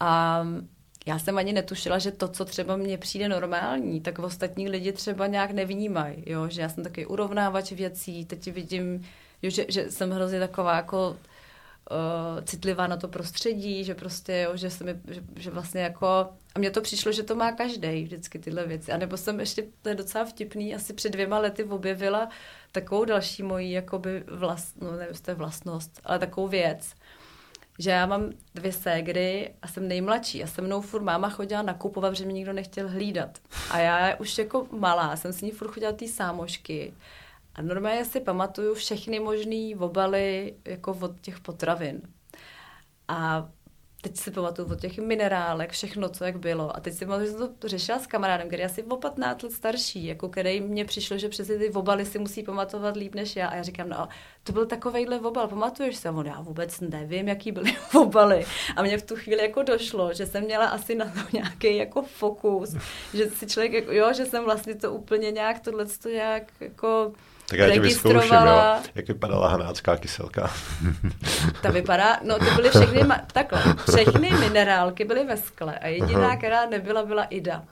A 0.00 0.42
já 1.06 1.18
jsem 1.18 1.38
ani 1.38 1.52
netušila, 1.52 1.98
že 1.98 2.12
to, 2.12 2.28
co 2.28 2.44
třeba 2.44 2.76
mně 2.76 2.98
přijde 2.98 3.28
normální, 3.28 4.00
tak 4.00 4.18
ostatní 4.18 4.68
lidi 4.68 4.92
třeba 4.92 5.26
nějak 5.26 5.50
nevnímají, 5.50 6.22
jo? 6.26 6.48
že 6.48 6.62
já 6.62 6.68
jsem 6.68 6.84
taky 6.84 7.06
urovnávač 7.06 7.72
věcí, 7.72 8.24
teď 8.24 8.52
vidím, 8.52 9.04
jo, 9.42 9.50
že, 9.50 9.66
že 9.68 9.90
jsem 9.90 10.10
hrozně 10.10 10.40
taková 10.40 10.76
jako 10.76 11.16
uh, 11.90 12.44
citlivá 12.44 12.86
na 12.86 12.96
to 12.96 13.08
prostředí, 13.08 13.84
že 13.84 13.94
prostě, 13.94 14.32
jo, 14.32 14.56
že, 14.56 14.70
se 14.70 14.84
mi, 14.84 15.00
že, 15.08 15.22
že 15.36 15.50
vlastně 15.50 15.80
jako, 15.80 16.06
a 16.54 16.58
mně 16.58 16.70
to 16.70 16.80
přišlo, 16.80 17.12
že 17.12 17.22
to 17.22 17.34
má 17.34 17.52
každý 17.52 18.02
vždycky 18.02 18.38
tyhle 18.38 18.66
věci. 18.66 18.92
A 18.92 18.96
nebo 18.96 19.16
jsem 19.16 19.40
ještě, 19.40 19.64
to 19.82 19.88
je 19.88 19.94
docela 19.94 20.24
vtipný, 20.24 20.74
asi 20.74 20.92
před 20.92 21.10
dvěma 21.12 21.38
lety 21.38 21.64
objevila 21.64 22.28
takovou 22.72 23.04
další 23.04 23.42
mojí, 23.42 23.72
jakoby 23.72 24.24
vlast, 24.26 24.80
no 24.80 24.96
nevím, 24.96 25.16
to 25.22 25.30
je 25.30 25.34
vlastnost, 25.34 26.00
ale 26.04 26.18
takovou 26.18 26.48
věc, 26.48 26.94
že 27.78 27.90
já 27.90 28.06
mám 28.06 28.32
dvě 28.54 28.72
ségry 28.72 29.54
a 29.62 29.68
jsem 29.68 29.88
nejmladší 29.88 30.44
a 30.44 30.46
se 30.46 30.62
mnou 30.62 30.80
furt 30.80 31.02
máma 31.02 31.30
chodila 31.30 31.62
nakupovat, 31.62 32.16
že 32.16 32.26
mi 32.26 32.32
nikdo 32.32 32.52
nechtěl 32.52 32.88
hlídat. 32.88 33.38
A 33.70 33.78
já 33.78 34.16
už 34.16 34.38
jako 34.38 34.66
malá 34.70 35.16
jsem 35.16 35.32
s 35.32 35.40
ní 35.40 35.50
furt 35.50 35.68
chodila 35.68 35.92
ty 35.92 36.08
sámošky 36.08 36.94
a 37.56 37.62
normálně 37.62 38.04
si 38.04 38.20
pamatuju 38.20 38.74
všechny 38.74 39.20
možné 39.20 39.76
obaly 39.78 40.54
jako 40.64 40.98
od 41.00 41.20
těch 41.20 41.40
potravin. 41.40 42.02
A 43.08 43.48
teď 44.00 44.16
si 44.16 44.30
pamatuju 44.30 44.72
od 44.72 44.80
těch 44.80 44.98
minerálek, 44.98 45.72
všechno, 45.72 46.08
co 46.08 46.24
jak 46.24 46.38
bylo. 46.38 46.76
A 46.76 46.80
teď 46.80 46.94
si 46.94 47.06
pamatuju, 47.06 47.26
že 47.30 47.38
jsem 47.38 47.54
to 47.54 47.68
řešila 47.68 47.98
s 47.98 48.06
kamarádem, 48.06 48.46
který 48.46 48.62
je 48.62 48.66
asi 48.66 48.82
o 48.82 48.96
15 48.96 49.42
let 49.42 49.52
starší, 49.52 50.06
jako 50.06 50.28
který 50.28 50.60
mně 50.60 50.84
přišlo, 50.84 51.18
že 51.18 51.28
přesně 51.28 51.58
ty 51.58 51.70
obaly 51.70 52.06
si 52.06 52.18
musí 52.18 52.42
pamatovat 52.42 52.96
líp 52.96 53.14
než 53.14 53.36
já. 53.36 53.48
A 53.48 53.54
já 53.54 53.62
říkám, 53.62 53.88
no, 53.88 54.08
to 54.42 54.52
byl 54.52 54.66
takovejhle 54.66 55.20
obal, 55.20 55.48
pamatuješ 55.48 55.96
se? 55.96 56.10
On, 56.10 56.26
já 56.26 56.40
vůbec 56.40 56.80
nevím, 56.80 57.28
jaký 57.28 57.52
byly 57.52 57.76
obaly. 57.94 58.46
A 58.76 58.82
mě 58.82 58.98
v 58.98 59.02
tu 59.02 59.16
chvíli 59.16 59.42
jako 59.42 59.62
došlo, 59.62 60.14
že 60.14 60.26
jsem 60.26 60.44
měla 60.44 60.66
asi 60.66 60.94
na 60.94 61.04
to 61.04 61.20
nějaký 61.32 61.76
jako 61.76 62.02
fokus, 62.02 62.76
že 63.14 63.30
si 63.30 63.46
člověk, 63.46 63.72
jako, 63.72 63.92
jo, 63.92 64.12
že 64.12 64.26
jsem 64.26 64.44
vlastně 64.44 64.74
to 64.74 64.92
úplně 64.92 65.30
nějak, 65.30 65.60
tohle 65.60 65.86
to 65.86 66.08
nějak 66.08 66.52
jako 66.60 67.12
tak 67.50 67.58
já 67.58 67.70
tě 67.70 67.80
vyzkouším, 67.80 68.34
jo. 68.34 68.76
Jak 68.94 69.08
vypadala 69.08 69.48
hanácká 69.48 69.96
kyselka? 69.96 70.50
Ta 71.62 71.70
vypadá, 71.70 72.20
no 72.22 72.38
to 72.38 72.44
byly 72.56 72.70
všechny, 72.70 73.00
takhle, 73.32 73.62
všechny 73.90 74.30
minerálky 74.30 75.04
byly 75.04 75.24
ve 75.24 75.36
skle 75.36 75.78
a 75.78 75.86
jediná, 75.86 76.26
Aha. 76.26 76.36
která 76.36 76.66
nebyla, 76.66 77.04
byla 77.04 77.24
Ida 77.24 77.62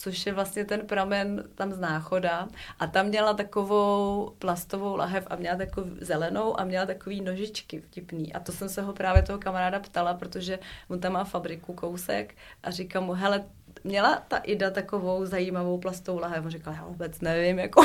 což 0.00 0.26
je 0.26 0.32
vlastně 0.32 0.64
ten 0.64 0.80
pramen 0.80 1.44
tam 1.54 1.72
z 1.72 1.78
náchoda. 1.78 2.48
A 2.78 2.86
tam 2.86 3.06
měla 3.06 3.34
takovou 3.34 4.32
plastovou 4.38 4.96
lahev 4.96 5.26
a 5.30 5.36
měla 5.36 5.56
takovou 5.56 5.90
zelenou 6.00 6.60
a 6.60 6.64
měla 6.64 6.86
takový 6.86 7.20
nožičky 7.20 7.80
vtipný. 7.80 8.32
A 8.32 8.40
to 8.40 8.52
jsem 8.52 8.68
se 8.68 8.82
ho 8.82 8.92
právě 8.92 9.22
toho 9.22 9.38
kamaráda 9.38 9.80
ptala, 9.80 10.14
protože 10.14 10.58
on 10.88 11.00
tam 11.00 11.12
má 11.12 11.24
fabriku 11.24 11.72
kousek 11.72 12.34
a 12.62 12.70
říkám 12.70 13.04
mu, 13.04 13.12
hele, 13.12 13.44
měla 13.84 14.22
ta 14.28 14.36
Ida 14.36 14.70
takovou 14.70 15.26
zajímavou 15.26 15.78
plastovou 15.78 16.18
lahev. 16.18 16.44
On 16.44 16.50
říkal, 16.50 16.74
já 16.74 16.84
vůbec 16.84 17.20
nevím, 17.20 17.58
jako 17.58 17.82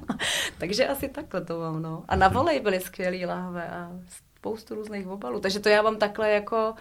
Takže 0.58 0.88
asi 0.88 1.08
takhle 1.08 1.44
to 1.44 1.60
mám, 1.60 1.82
no. 1.82 2.04
A 2.08 2.16
na 2.16 2.28
volej 2.28 2.60
byly 2.60 2.80
skvělý 2.80 3.26
lahve 3.26 3.68
a 3.68 3.92
spoustu 4.38 4.74
různých 4.74 5.08
obalů. 5.08 5.40
Takže 5.40 5.60
to 5.60 5.68
já 5.68 5.82
mám 5.82 5.96
takhle 5.96 6.30
jako 6.30 6.74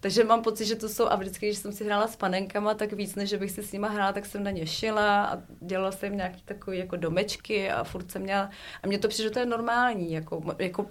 takže 0.00 0.24
mám 0.24 0.42
pocit, 0.42 0.64
že 0.64 0.76
to 0.76 0.88
jsou, 0.88 1.06
a 1.08 1.16
vždycky, 1.16 1.46
když 1.46 1.58
jsem 1.58 1.72
si 1.72 1.84
hrála 1.84 2.06
s 2.06 2.16
panenkama, 2.16 2.74
tak 2.74 2.92
víc, 2.92 3.14
než 3.14 3.30
že 3.30 3.38
bych 3.38 3.50
si 3.50 3.62
s 3.62 3.72
nima 3.72 3.88
hrála, 3.88 4.12
tak 4.12 4.26
jsem 4.26 4.42
na 4.42 4.50
ně 4.50 4.66
šila 4.66 5.24
a 5.24 5.38
dělala 5.60 5.92
jsem 5.92 6.16
nějaký 6.16 6.42
takový 6.42 6.78
jako 6.78 6.96
domečky 6.96 7.70
a 7.70 7.84
furt 7.84 8.10
jsem 8.10 8.22
měla, 8.22 8.50
a 8.82 8.86
mně 8.86 8.98
to 8.98 9.08
přišlo, 9.08 9.24
že 9.24 9.30
to 9.30 9.38
je 9.38 9.46
normální, 9.46 10.12
jako, 10.12 10.42
jako 10.58 10.86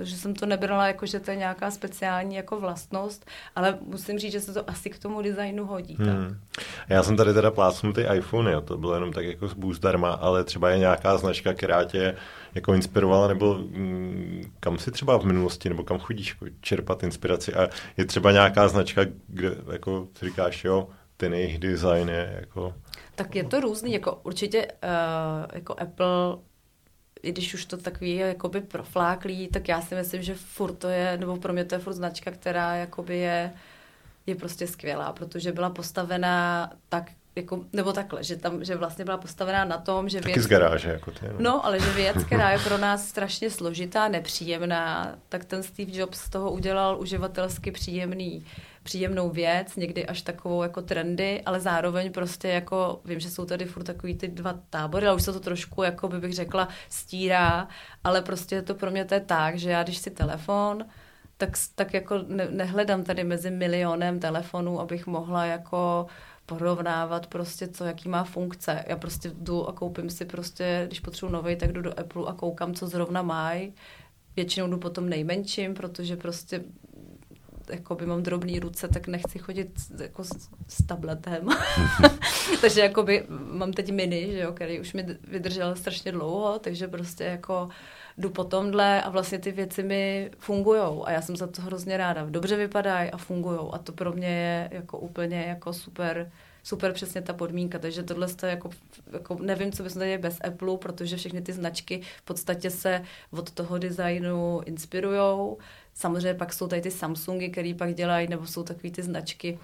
že 0.00 0.16
jsem 0.16 0.34
to 0.34 0.46
nebrala 0.46 0.86
jako, 0.86 1.06
že 1.06 1.20
to 1.20 1.30
je 1.30 1.36
nějaká 1.36 1.70
speciální 1.70 2.36
jako 2.36 2.60
vlastnost, 2.60 3.26
ale 3.54 3.78
musím 3.80 4.18
říct, 4.18 4.32
že 4.32 4.40
se 4.40 4.52
to 4.52 4.70
asi 4.70 4.90
k 4.90 4.98
tomu 4.98 5.22
designu 5.22 5.66
hodí. 5.66 5.96
Hmm. 6.00 6.38
Tak. 6.54 6.64
Já 6.88 7.02
jsem 7.02 7.16
tady 7.16 7.34
teda 7.34 7.50
plácnul 7.50 7.92
ty 7.92 8.06
iPhony, 8.14 8.52
jo, 8.52 8.60
to 8.60 8.78
bylo 8.78 8.94
jenom 8.94 9.12
tak 9.12 9.24
jako 9.24 9.48
boost 9.56 9.82
darma, 9.82 10.12
ale 10.12 10.44
třeba 10.44 10.70
je 10.70 10.78
nějaká 10.78 11.16
značka, 11.16 11.54
která 11.54 11.84
tě 11.84 12.16
jako 12.54 12.74
inspirovala, 12.74 13.28
nebo 13.28 13.54
mm, 13.54 14.52
kam 14.60 14.78
si 14.78 14.90
třeba 14.90 15.18
v 15.18 15.24
minulosti, 15.24 15.68
nebo 15.68 15.84
kam 15.84 15.98
chodíš 15.98 16.28
jako 16.28 16.56
čerpat 16.60 17.02
inspiraci 17.02 17.54
a 17.54 17.68
je 17.96 18.04
třeba 18.04 18.32
nějaká 18.32 18.68
značka, 18.68 19.02
kde 19.28 19.56
jako 19.72 20.08
si 20.18 20.24
říkáš, 20.24 20.64
jo, 20.64 20.88
ten 21.16 21.34
jejich 21.34 21.58
design 21.58 22.08
je 22.08 22.36
jako... 22.40 22.74
Tak 23.14 23.34
je 23.34 23.44
to 23.44 23.60
různý, 23.60 23.92
jako 23.92 24.20
určitě 24.22 24.66
uh, 24.66 25.46
jako 25.52 25.74
Apple 25.78 26.36
i 27.26 27.32
když 27.32 27.54
už 27.54 27.64
to 27.64 27.76
takový 27.76 28.10
je 28.10 28.26
jakoby 28.26 28.60
profláklý, 28.60 29.48
tak 29.48 29.68
já 29.68 29.80
si 29.80 29.94
myslím, 29.94 30.22
že 30.22 30.34
furt 30.34 30.74
to 30.74 30.88
je, 30.88 31.16
nebo 31.18 31.36
pro 31.36 31.52
mě 31.52 31.64
to 31.64 31.74
je 31.74 31.78
furt 31.78 31.92
značka, 31.92 32.30
která 32.30 32.74
jakoby 32.74 33.18
je, 33.18 33.52
je 34.26 34.34
prostě 34.34 34.66
skvělá, 34.66 35.12
protože 35.12 35.52
byla 35.52 35.70
postavená 35.70 36.70
tak, 36.88 37.10
jako, 37.36 37.64
nebo 37.72 37.92
takhle, 37.92 38.24
že 38.24 38.36
tam, 38.36 38.64
že 38.64 38.76
vlastně 38.76 39.04
byla 39.04 39.16
postavená 39.16 39.64
na 39.64 39.78
tom, 39.78 40.08
že 40.08 40.20
Taky 40.20 40.32
věc... 40.32 40.44
z 40.44 40.48
garáže, 40.48 40.90
jako 40.90 41.10
ty. 41.10 41.26
No. 41.26 41.34
no, 41.38 41.66
ale 41.66 41.80
že 41.80 41.92
věc, 41.92 42.24
která 42.24 42.50
je 42.50 42.58
pro 42.58 42.78
nás 42.78 43.08
strašně 43.08 43.50
složitá, 43.50 44.08
nepříjemná, 44.08 45.16
tak 45.28 45.44
ten 45.44 45.62
Steve 45.62 45.92
Jobs 45.92 46.18
z 46.18 46.30
toho 46.30 46.50
udělal 46.52 47.00
uživatelsky 47.00 47.70
příjemný 47.70 48.46
příjemnou 48.86 49.30
věc, 49.30 49.76
někdy 49.76 50.06
až 50.06 50.22
takovou 50.22 50.62
jako 50.62 50.82
trendy, 50.82 51.42
ale 51.46 51.60
zároveň 51.60 52.12
prostě 52.12 52.48
jako, 52.48 53.00
vím, 53.04 53.20
že 53.20 53.30
jsou 53.30 53.44
tady 53.44 53.64
furt 53.64 53.84
takový 53.84 54.14
ty 54.14 54.28
dva 54.28 54.60
tábory, 54.70 55.06
ale 55.06 55.16
už 55.16 55.22
se 55.22 55.32
to 55.32 55.40
trošku, 55.40 55.82
jako 55.82 56.08
by 56.08 56.20
bych 56.20 56.34
řekla, 56.34 56.68
stírá, 56.88 57.68
ale 58.04 58.22
prostě 58.22 58.62
to 58.62 58.74
pro 58.74 58.90
mě 58.90 59.04
to 59.04 59.14
je 59.14 59.20
tak, 59.20 59.58
že 59.58 59.70
já 59.70 59.82
když 59.82 59.98
si 59.98 60.10
telefon, 60.10 60.84
tak, 61.36 61.50
tak 61.74 61.94
jako 61.94 62.18
ne, 62.26 62.48
nehledám 62.50 63.04
tady 63.04 63.24
mezi 63.24 63.50
milionem 63.50 64.20
telefonů, 64.20 64.80
abych 64.80 65.06
mohla 65.06 65.44
jako 65.44 66.06
porovnávat 66.46 67.26
prostě, 67.26 67.68
co, 67.68 67.84
jaký 67.84 68.08
má 68.08 68.24
funkce. 68.24 68.84
Já 68.86 68.96
prostě 68.96 69.30
jdu 69.34 69.68
a 69.68 69.72
koupím 69.72 70.10
si 70.10 70.24
prostě, 70.24 70.84
když 70.86 71.00
potřebuji 71.00 71.32
nový, 71.32 71.56
tak 71.56 71.72
jdu 71.72 71.82
do 71.82 72.00
Apple 72.00 72.22
a 72.26 72.32
koukám, 72.32 72.74
co 72.74 72.86
zrovna 72.86 73.22
mají. 73.22 73.74
Většinou 74.36 74.68
jdu 74.68 74.78
potom 74.78 75.08
nejmenším, 75.08 75.74
protože 75.74 76.16
prostě 76.16 76.64
jakoby 77.70 78.06
mám 78.06 78.22
drobné 78.22 78.60
ruce, 78.60 78.88
tak 78.88 79.06
nechci 79.06 79.38
chodit 79.38 79.80
jako 80.00 80.24
s, 80.24 80.50
s 80.68 80.86
tabletem. 80.86 81.48
takže 82.60 82.80
jakoby 82.80 83.26
mám 83.28 83.72
teď 83.72 83.92
mini, 83.92 84.32
že 84.32 84.40
jo, 84.40 84.52
který 84.52 84.80
už 84.80 84.92
mi 84.92 85.06
vydržel 85.28 85.76
strašně 85.76 86.12
dlouho, 86.12 86.58
takže 86.58 86.88
prostě 86.88 87.24
jako 87.24 87.68
jdu 88.18 88.30
po 88.30 88.44
tomhle 88.44 89.02
a 89.02 89.10
vlastně 89.10 89.38
ty 89.38 89.52
věci 89.52 89.82
mi 89.82 90.30
fungujou 90.38 91.06
a 91.06 91.10
já 91.10 91.22
jsem 91.22 91.36
za 91.36 91.46
to 91.46 91.62
hrozně 91.62 91.96
ráda. 91.96 92.26
Dobře 92.30 92.56
vypadají 92.56 93.10
a 93.10 93.16
fungují 93.16 93.60
a 93.72 93.78
to 93.78 93.92
pro 93.92 94.12
mě 94.12 94.28
je 94.28 94.68
jako 94.72 94.98
úplně 94.98 95.44
jako 95.48 95.72
super 95.72 96.30
super 96.66 96.92
přesně 96.92 97.22
ta 97.22 97.32
podmínka, 97.32 97.78
takže 97.78 98.02
tohle 98.02 98.28
je 98.42 98.50
jako, 98.50 98.70
jako 99.12 99.38
nevím, 99.40 99.72
co 99.72 99.82
bychom 99.82 100.00
tady 100.00 100.18
bez 100.18 100.38
Apple, 100.44 100.76
protože 100.76 101.16
všechny 101.16 101.42
ty 101.42 101.52
značky 101.52 102.00
v 102.16 102.22
podstatě 102.22 102.70
se 102.70 103.02
od 103.30 103.50
toho 103.50 103.78
designu 103.78 104.60
inspirujou. 104.64 105.58
Samozřejmě 105.98 106.34
pak 106.34 106.52
jsou 106.52 106.68
tady 106.68 106.82
ty 106.82 106.90
Samsungy, 106.90 107.48
který 107.48 107.74
pak 107.74 107.94
dělají, 107.94 108.28
nebo 108.28 108.46
jsou 108.46 108.62
takový 108.62 108.90
ty 108.90 109.02
značky, 109.02 109.58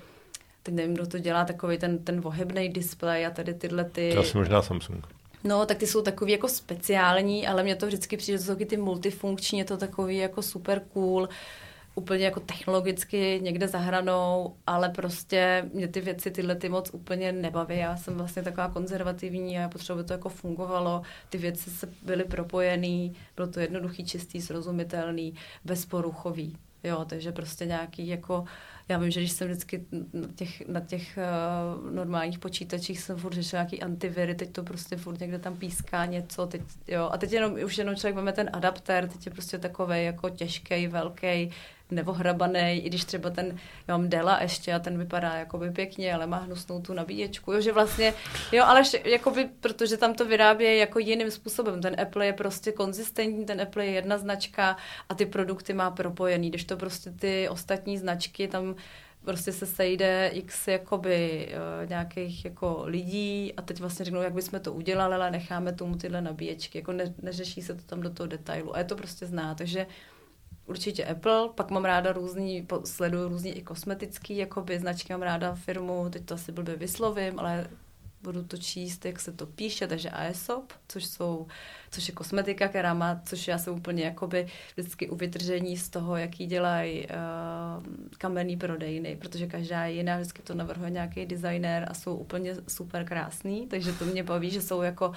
teď 0.62 0.74
nevím, 0.74 0.94
kdo 0.94 1.06
to 1.06 1.18
dělá, 1.18 1.44
takový 1.44 1.78
ten, 1.78 1.98
ten 1.98 2.20
vohebný 2.20 2.68
displej 2.68 3.26
a 3.26 3.30
tady 3.30 3.54
tyhle 3.54 3.84
ty... 3.84 4.12
To 4.14 4.20
asi 4.20 4.38
možná 4.38 4.62
Samsung. 4.62 5.06
No, 5.44 5.66
tak 5.66 5.78
ty 5.78 5.86
jsou 5.86 6.02
takový 6.02 6.32
jako 6.32 6.48
speciální, 6.48 7.46
ale 7.46 7.62
mě 7.62 7.76
to 7.76 7.86
vždycky 7.86 8.16
přijde, 8.16 8.38
že 8.38 8.44
jsou 8.44 8.54
ty 8.54 8.76
multifunkční, 8.76 9.58
je 9.58 9.64
to 9.64 9.76
takový 9.76 10.16
jako 10.16 10.42
super 10.42 10.82
cool 10.92 11.28
úplně 11.94 12.24
jako 12.24 12.40
technologicky 12.40 13.40
někde 13.42 13.68
za 13.68 13.78
hranou, 13.78 14.56
ale 14.66 14.88
prostě 14.88 15.70
mě 15.72 15.88
ty 15.88 16.00
věci 16.00 16.30
tyhle 16.30 16.54
ty 16.54 16.68
moc 16.68 16.90
úplně 16.94 17.32
nebaví. 17.32 17.78
Já 17.78 17.96
jsem 17.96 18.14
vlastně 18.14 18.42
taková 18.42 18.68
konzervativní 18.68 19.58
a 19.58 19.60
já 19.60 19.68
potřebuji, 19.68 20.02
to 20.04 20.12
jako 20.12 20.28
fungovalo. 20.28 21.02
Ty 21.28 21.38
věci 21.38 21.70
se 21.70 21.88
byly 22.02 22.24
propojený, 22.24 23.14
bylo 23.36 23.48
to 23.48 23.60
jednoduchý, 23.60 24.04
čistý, 24.04 24.42
srozumitelný, 24.42 25.34
bezporuchový. 25.64 26.56
Jo, 26.84 27.04
takže 27.08 27.32
prostě 27.32 27.66
nějaký 27.66 28.08
jako, 28.08 28.44
já 28.88 28.98
vím, 28.98 29.10
že 29.10 29.20
když 29.20 29.32
jsem 29.32 29.48
vždycky 29.48 29.86
na 30.12 30.28
těch, 30.34 30.68
na 30.68 30.80
těch 30.80 31.18
uh, 31.18 31.92
normálních 31.94 32.38
počítačích 32.38 33.00
jsem 33.00 33.16
furt 33.16 33.34
řešila 33.34 33.62
nějaký 33.62 33.82
antiviry, 33.82 34.34
teď 34.34 34.52
to 34.52 34.62
prostě 34.62 34.96
furt 34.96 35.20
někde 35.20 35.38
tam 35.38 35.56
píská 35.56 36.06
něco, 36.06 36.46
teď, 36.46 36.62
jo, 36.88 37.08
a 37.12 37.18
teď 37.18 37.32
jenom, 37.32 37.56
už 37.64 37.78
jenom 37.78 37.96
člověk 37.96 38.16
máme 38.16 38.32
ten 38.32 38.50
adaptér, 38.52 39.08
teď 39.08 39.26
je 39.26 39.32
prostě 39.32 39.58
takový 39.58 40.04
jako 40.04 40.30
těžký, 40.30 40.86
velký, 40.86 41.50
nevohrabaný, 41.92 42.80
i 42.84 42.88
když 42.88 43.04
třeba 43.04 43.30
ten, 43.30 43.58
já 43.88 43.96
mám 43.96 44.08
Dela 44.08 44.42
ještě 44.42 44.74
a 44.74 44.78
ten 44.78 44.98
vypadá 44.98 45.34
jakoby 45.34 45.70
pěkně, 45.70 46.14
ale 46.14 46.26
má 46.26 46.36
hnusnou 46.36 46.80
tu 46.80 46.94
nabíječku, 46.94 47.52
jo, 47.52 47.60
že 47.60 47.72
vlastně, 47.72 48.14
jo, 48.52 48.64
ale 48.64 48.82
jakoby, 49.04 49.48
protože 49.60 49.96
tam 49.96 50.14
to 50.14 50.24
vyrábějí 50.24 50.80
jako 50.80 50.98
jiným 50.98 51.30
způsobem, 51.30 51.82
ten 51.82 52.00
Apple 52.00 52.26
je 52.26 52.32
prostě 52.32 52.72
konzistentní, 52.72 53.46
ten 53.46 53.60
Apple 53.60 53.86
je 53.86 53.92
jedna 53.92 54.18
značka 54.18 54.76
a 55.08 55.14
ty 55.14 55.26
produkty 55.26 55.72
má 55.72 55.90
propojený, 55.90 56.48
když 56.48 56.64
to 56.64 56.76
prostě 56.76 57.10
ty 57.10 57.48
ostatní 57.48 57.98
značky 57.98 58.48
tam 58.48 58.74
prostě 59.24 59.52
se 59.52 59.66
sejde 59.66 60.30
x 60.32 60.68
jakoby 60.68 61.48
uh, 61.48 61.88
nějakých 61.88 62.44
jako 62.44 62.82
lidí 62.84 63.52
a 63.56 63.62
teď 63.62 63.80
vlastně 63.80 64.04
řeknou, 64.04 64.22
jak 64.22 64.34
bychom 64.34 64.60
to 64.60 64.72
udělali, 64.72 65.14
ale 65.14 65.30
necháme 65.30 65.72
tomu 65.72 65.96
tyhle 65.96 66.20
nabíječky, 66.20 66.78
jako 66.78 66.92
ne, 66.92 67.14
neřeší 67.22 67.62
se 67.62 67.74
to 67.74 67.82
tam 67.82 68.00
do 68.00 68.10
toho 68.10 68.26
detailu. 68.26 68.76
A 68.76 68.78
je 68.78 68.84
to 68.84 68.96
prostě 68.96 69.26
zná, 69.26 69.54
takže 69.54 69.86
určitě 70.72 71.04
Apple, 71.04 71.48
pak 71.54 71.70
mám 71.70 71.84
ráda 71.84 72.12
různý, 72.12 72.66
sleduju 72.84 73.28
různý 73.28 73.50
i 73.50 73.62
kosmetický 73.62 74.36
jakoby 74.36 74.78
značky, 74.78 75.12
mám 75.12 75.22
ráda 75.22 75.54
firmu, 75.54 76.08
teď 76.10 76.24
to 76.24 76.34
asi 76.34 76.52
blbě 76.52 76.76
vyslovím, 76.76 77.38
ale 77.38 77.66
budu 78.22 78.42
to 78.42 78.56
číst, 78.56 79.04
jak 79.04 79.20
se 79.20 79.32
to 79.32 79.46
píše, 79.46 79.86
takže 79.86 80.10
Aesop, 80.10 80.72
což 80.88 81.04
jsou, 81.04 81.46
což 81.90 82.08
je 82.08 82.14
kosmetika, 82.14 82.68
která 82.68 82.94
má, 82.94 83.20
což 83.24 83.48
já 83.48 83.58
jsem 83.58 83.74
úplně 83.74 84.04
jakoby 84.04 84.46
vždycky 84.76 85.08
u 85.08 85.16
vytržení 85.16 85.76
z 85.76 85.88
toho, 85.88 86.16
jaký 86.16 86.46
dělají 86.46 87.06
uh, 87.06 87.84
kamenný 88.18 88.56
prodejny, 88.56 89.16
protože 89.16 89.46
každá 89.46 89.84
je 89.84 89.94
jiná, 89.94 90.16
vždycky 90.16 90.42
to 90.42 90.54
navrhuje 90.54 90.90
nějaký 90.90 91.26
designer 91.26 91.86
a 91.90 91.94
jsou 91.94 92.16
úplně 92.16 92.54
super 92.68 93.04
krásný, 93.04 93.66
takže 93.66 93.92
to 93.92 94.04
mě 94.04 94.22
baví, 94.22 94.50
že 94.50 94.62
jsou 94.62 94.82
jako 94.82 95.12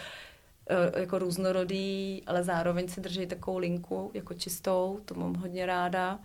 jako 0.97 1.19
různorodý, 1.19 2.23
ale 2.27 2.43
zároveň 2.43 2.87
si 2.87 3.01
drží 3.01 3.27
takovou 3.27 3.57
linku 3.57 4.11
jako 4.13 4.33
čistou, 4.33 4.99
to 5.05 5.15
mám 5.15 5.35
hodně 5.35 5.65
ráda. 5.65 6.19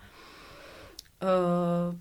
Uh, 1.22 1.94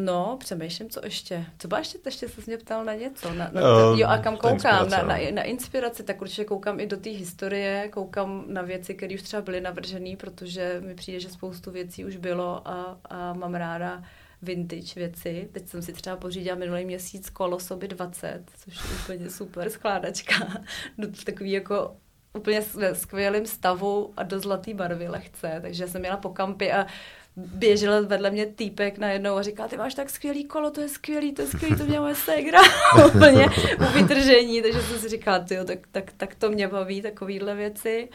no, 0.00 0.36
přemýšlím, 0.40 0.90
co 0.90 1.00
ještě. 1.04 1.46
Co 1.58 1.68
byla 1.68 1.78
ještě, 1.78 1.98
ještě 2.04 2.28
se 2.28 2.42
mě 2.46 2.58
ptal 2.58 2.84
na 2.84 2.94
něco? 2.94 3.34
Na, 3.34 3.50
na, 3.52 3.60
uh, 3.60 3.98
jo, 3.98 4.08
a 4.08 4.18
kam 4.18 4.36
koukám? 4.36 4.88
Na, 4.88 5.02
na, 5.02 5.16
na 5.32 5.42
inspiraci, 5.42 6.02
tak 6.02 6.20
určitě 6.20 6.44
koukám 6.44 6.80
i 6.80 6.86
do 6.86 6.96
té 6.96 7.10
historie, 7.10 7.88
koukám 7.88 8.44
na 8.46 8.62
věci, 8.62 8.94
které 8.94 9.14
už 9.14 9.22
třeba 9.22 9.42
byly 9.42 9.60
navržené, 9.60 10.16
protože 10.16 10.80
mi 10.80 10.94
přijde, 10.94 11.20
že 11.20 11.30
spoustu 11.30 11.70
věcí 11.70 12.04
už 12.04 12.16
bylo 12.16 12.68
a, 12.68 12.98
a 13.04 13.32
mám 13.32 13.54
ráda 13.54 14.02
vintage 14.42 14.92
věci. 14.96 15.48
Teď 15.52 15.68
jsem 15.68 15.82
si 15.82 15.92
třeba 15.92 16.16
pořídila 16.16 16.56
minulý 16.56 16.84
měsíc 16.84 17.30
kolo 17.30 17.60
soby 17.60 17.88
20, 17.88 18.42
což 18.64 18.74
je 18.74 18.96
úplně 19.02 19.30
super 19.30 19.70
skládačka. 19.70 20.34
Takový 21.24 21.50
jako 21.50 21.96
úplně 22.34 22.62
ve 22.74 22.94
skvělém 22.94 23.46
stavu 23.46 24.12
a 24.16 24.22
do 24.22 24.40
zlatý 24.40 24.74
barvy 24.74 25.08
lehce. 25.08 25.58
Takže 25.62 25.88
jsem 25.88 26.00
měla 26.00 26.16
po 26.16 26.28
kampy 26.28 26.72
a 26.72 26.86
běžel 27.36 28.06
vedle 28.06 28.30
mě 28.30 28.46
týpek 28.46 28.98
najednou 28.98 29.36
a 29.36 29.42
říká, 29.42 29.68
ty 29.68 29.76
máš 29.76 29.94
tak 29.94 30.10
skvělý 30.10 30.44
kolo, 30.44 30.70
to 30.70 30.80
je 30.80 30.88
skvělý, 30.88 31.32
to 31.32 31.42
je 31.42 31.48
skvělý, 31.48 31.76
to 31.76 31.84
mě 31.84 32.00
moje 32.00 32.14
ségra. 32.14 32.60
úplně 33.06 33.46
u 33.80 33.92
vytržení, 33.92 34.62
takže 34.62 34.82
jsem 34.82 34.98
si 34.98 35.08
říkala, 35.08 35.38
tyjo, 35.38 35.64
tak, 35.64 35.78
tak, 35.92 36.12
tak 36.16 36.34
to 36.34 36.50
mě 36.50 36.68
baví, 36.68 37.02
takovýhle 37.02 37.54
věci. 37.54 38.08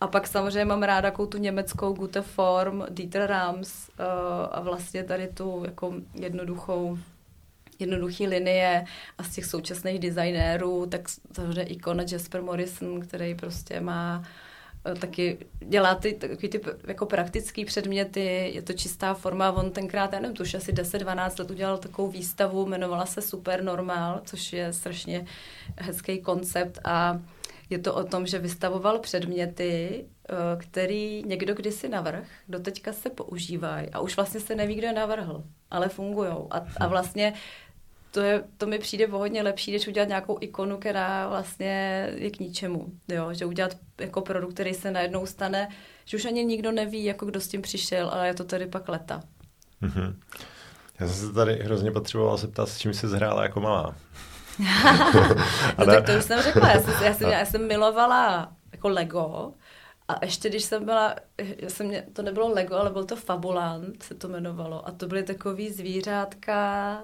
A 0.00 0.06
pak 0.06 0.26
samozřejmě 0.26 0.64
mám 0.64 0.82
ráda 0.82 1.10
takovou 1.10 1.28
tu 1.28 1.38
německou 1.38 1.92
Gute 1.92 2.22
Form, 2.22 2.82
Dieter 2.90 3.30
Rams 3.30 3.88
uh, 3.88 4.04
a 4.50 4.60
vlastně 4.60 5.04
tady 5.04 5.28
tu 5.28 5.62
jako 5.64 5.94
jednoduchou 6.14 6.98
jednoduchý 7.78 8.26
linie 8.26 8.84
a 9.18 9.22
z 9.22 9.34
těch 9.34 9.44
současných 9.44 9.98
designérů, 9.98 10.86
tak 10.86 11.08
samozřejmě 11.32 11.62
ikona 11.62 12.04
Jasper 12.12 12.42
Morrison, 12.42 13.00
který 13.00 13.34
prostě 13.34 13.80
má 13.80 14.18
uh, 14.18 14.24
taky 14.94 15.38
dělá 15.58 15.94
ty, 15.94 16.12
takový 16.12 16.48
ty 16.48 16.60
jako 16.86 17.06
praktický 17.06 17.64
předměty, 17.64 18.50
je 18.54 18.62
to 18.62 18.72
čistá 18.72 19.14
forma, 19.14 19.52
on 19.52 19.70
tenkrát, 19.70 20.12
já 20.12 20.20
nevím, 20.20 20.36
tuž 20.36 20.54
asi 20.54 20.72
10-12 20.72 21.38
let 21.38 21.50
udělal 21.50 21.78
takovou 21.78 22.08
výstavu, 22.08 22.66
jmenovala 22.66 23.06
se 23.06 23.22
Super 23.22 23.64
Normal, 23.64 24.20
což 24.24 24.52
je 24.52 24.72
strašně 24.72 25.26
hezký 25.76 26.18
koncept 26.18 26.78
a 26.84 27.20
je 27.70 27.78
to 27.78 27.94
o 27.94 28.04
tom, 28.04 28.26
že 28.26 28.38
vystavoval 28.38 28.98
předměty, 28.98 30.04
eh, 30.28 30.34
který 30.56 31.22
někdo 31.26 31.54
kdysi 31.54 31.88
navrh, 31.88 32.28
doteďka 32.48 32.92
se 32.92 33.10
používají 33.10 33.90
a 33.90 34.00
už 34.00 34.16
vlastně 34.16 34.40
se 34.40 34.54
neví, 34.54 34.74
kdo 34.74 34.86
je 34.86 34.92
navrhl, 34.92 35.44
ale 35.70 35.88
fungují. 35.88 36.32
A, 36.50 36.66
a 36.80 36.86
vlastně 36.86 37.32
to, 38.10 38.20
je, 38.20 38.44
to 38.56 38.66
mi 38.66 38.78
přijde 38.78 39.06
hodně 39.06 39.42
lepší, 39.42 39.72
než 39.72 39.88
udělat 39.88 40.08
nějakou 40.08 40.38
ikonu, 40.40 40.78
která 40.78 41.28
vlastně 41.28 42.08
je 42.14 42.30
k 42.30 42.40
ničemu. 42.40 42.86
Jo? 43.08 43.34
Že 43.34 43.46
udělat 43.46 43.76
jako 44.00 44.20
produkt, 44.20 44.54
který 44.54 44.74
se 44.74 44.90
najednou 44.90 45.26
stane, 45.26 45.68
že 46.04 46.16
už 46.16 46.24
ani 46.24 46.44
nikdo 46.44 46.72
neví, 46.72 47.04
jako 47.04 47.26
kdo 47.26 47.40
s 47.40 47.48
tím 47.48 47.62
přišel, 47.62 48.08
ale 48.08 48.26
je 48.26 48.34
to 48.34 48.44
tady 48.44 48.66
pak 48.66 48.88
leta. 48.88 49.22
Mm-hmm. 49.82 50.14
Já 51.00 51.08
jsem 51.08 51.28
se 51.28 51.34
tady 51.34 51.54
hrozně 51.54 51.90
potřeboval 51.90 52.36
zeptat, 52.36 52.68
s 52.68 52.78
čím 52.78 52.94
jsi 52.94 53.08
zhrála 53.08 53.42
jako 53.42 53.60
malá. 53.60 53.94
no 55.78 55.86
tak 55.86 56.06
to 56.06 56.12
už 56.18 56.24
jsem 56.24 56.42
řekla, 56.42 56.68
já 56.68 56.80
jsem, 56.80 56.94
já 57.04 57.14
jsem, 57.14 57.30
já 57.30 57.44
jsem 57.44 57.68
milovala 57.68 58.52
jako 58.72 58.88
Lego, 58.88 59.52
a 60.08 60.24
ještě 60.24 60.48
když 60.48 60.64
jsem 60.64 60.84
byla, 60.84 61.16
já 61.38 61.68
jsem 61.68 61.86
mě, 61.86 62.06
to 62.12 62.22
nebylo 62.22 62.48
Lego, 62.48 62.76
ale 62.76 62.90
byl 62.90 63.04
to 63.04 63.16
Fabulant, 63.16 64.02
se 64.02 64.14
to 64.14 64.28
jmenovalo. 64.28 64.88
A 64.88 64.92
to 64.92 65.06
byly 65.06 65.22
takový 65.22 65.70
zvířátka, 65.72 67.02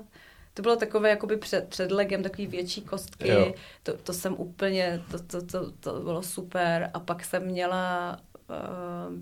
to 0.55 0.63
bylo 0.63 0.77
takové 0.77 1.11
jakoby 1.11 1.37
před, 1.37 1.69
před 1.69 1.91
legem, 1.91 2.23
takový 2.23 2.47
větší 2.47 2.83
kostky, 2.83 3.55
to, 3.83 3.97
to 3.97 4.13
jsem 4.13 4.35
úplně, 4.39 5.03
to, 5.11 5.19
to, 5.19 5.47
to, 5.47 5.71
to 5.71 6.01
bylo 6.01 6.23
super 6.23 6.91
a 6.95 7.01
pak 7.01 7.25
jsem 7.25 7.47
měla 7.47 8.17
uh, 8.49 9.15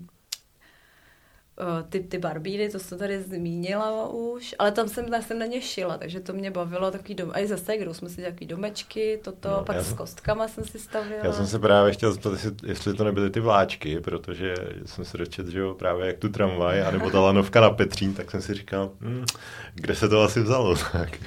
ty, 1.89 1.99
ty 1.99 2.17
barbíny, 2.17 2.69
to 2.69 2.79
jsem 2.79 2.97
tady 2.97 3.21
zmínila 3.21 4.09
už, 4.09 4.55
ale 4.59 4.71
tam 4.71 4.87
jsem, 4.87 5.05
jsem 5.21 5.39
na 5.39 5.45
ně 5.45 5.61
šila, 5.61 5.97
takže 5.97 6.19
to 6.19 6.33
mě 6.33 6.51
bavilo, 6.51 6.91
takový 6.91 7.15
dom, 7.15 7.31
a 7.33 7.39
i 7.39 7.47
zase, 7.47 7.77
kdo 7.77 7.93
jsme 7.93 8.09
si 8.09 8.21
takový 8.21 8.45
domečky, 8.45 9.19
toto, 9.23 9.49
no, 9.49 9.63
pak 9.63 9.79
s 9.81 9.93
kostkama 9.93 10.47
jsem 10.47 10.63
si 10.63 10.79
stavila. 10.79 11.25
Já 11.25 11.33
jsem 11.33 11.47
se 11.47 11.59
právě 11.59 11.93
chtěl 11.93 12.11
zeptat, 12.11 12.31
jestli, 12.33 12.51
jestli 12.63 12.93
to 12.93 13.03
nebyly 13.03 13.29
ty 13.29 13.39
vláčky, 13.39 13.99
protože 13.99 14.55
jsem 14.85 15.05
se 15.05 15.17
dočet, 15.17 15.47
že 15.47 15.59
jo, 15.59 15.73
právě 15.73 16.07
jak 16.07 16.17
tu 16.17 16.29
tramvaj, 16.29 16.81
anebo 16.81 17.09
ta 17.09 17.19
lanovka 17.19 17.61
na 17.61 17.69
Petřín, 17.69 18.13
tak 18.13 18.31
jsem 18.31 18.41
si 18.41 18.53
říkal, 18.53 18.91
hm, 19.01 19.25
kde 19.73 19.95
se 19.95 20.09
to 20.09 20.21
asi 20.21 20.41
vzalo, 20.41 20.75
tak. 20.91 21.17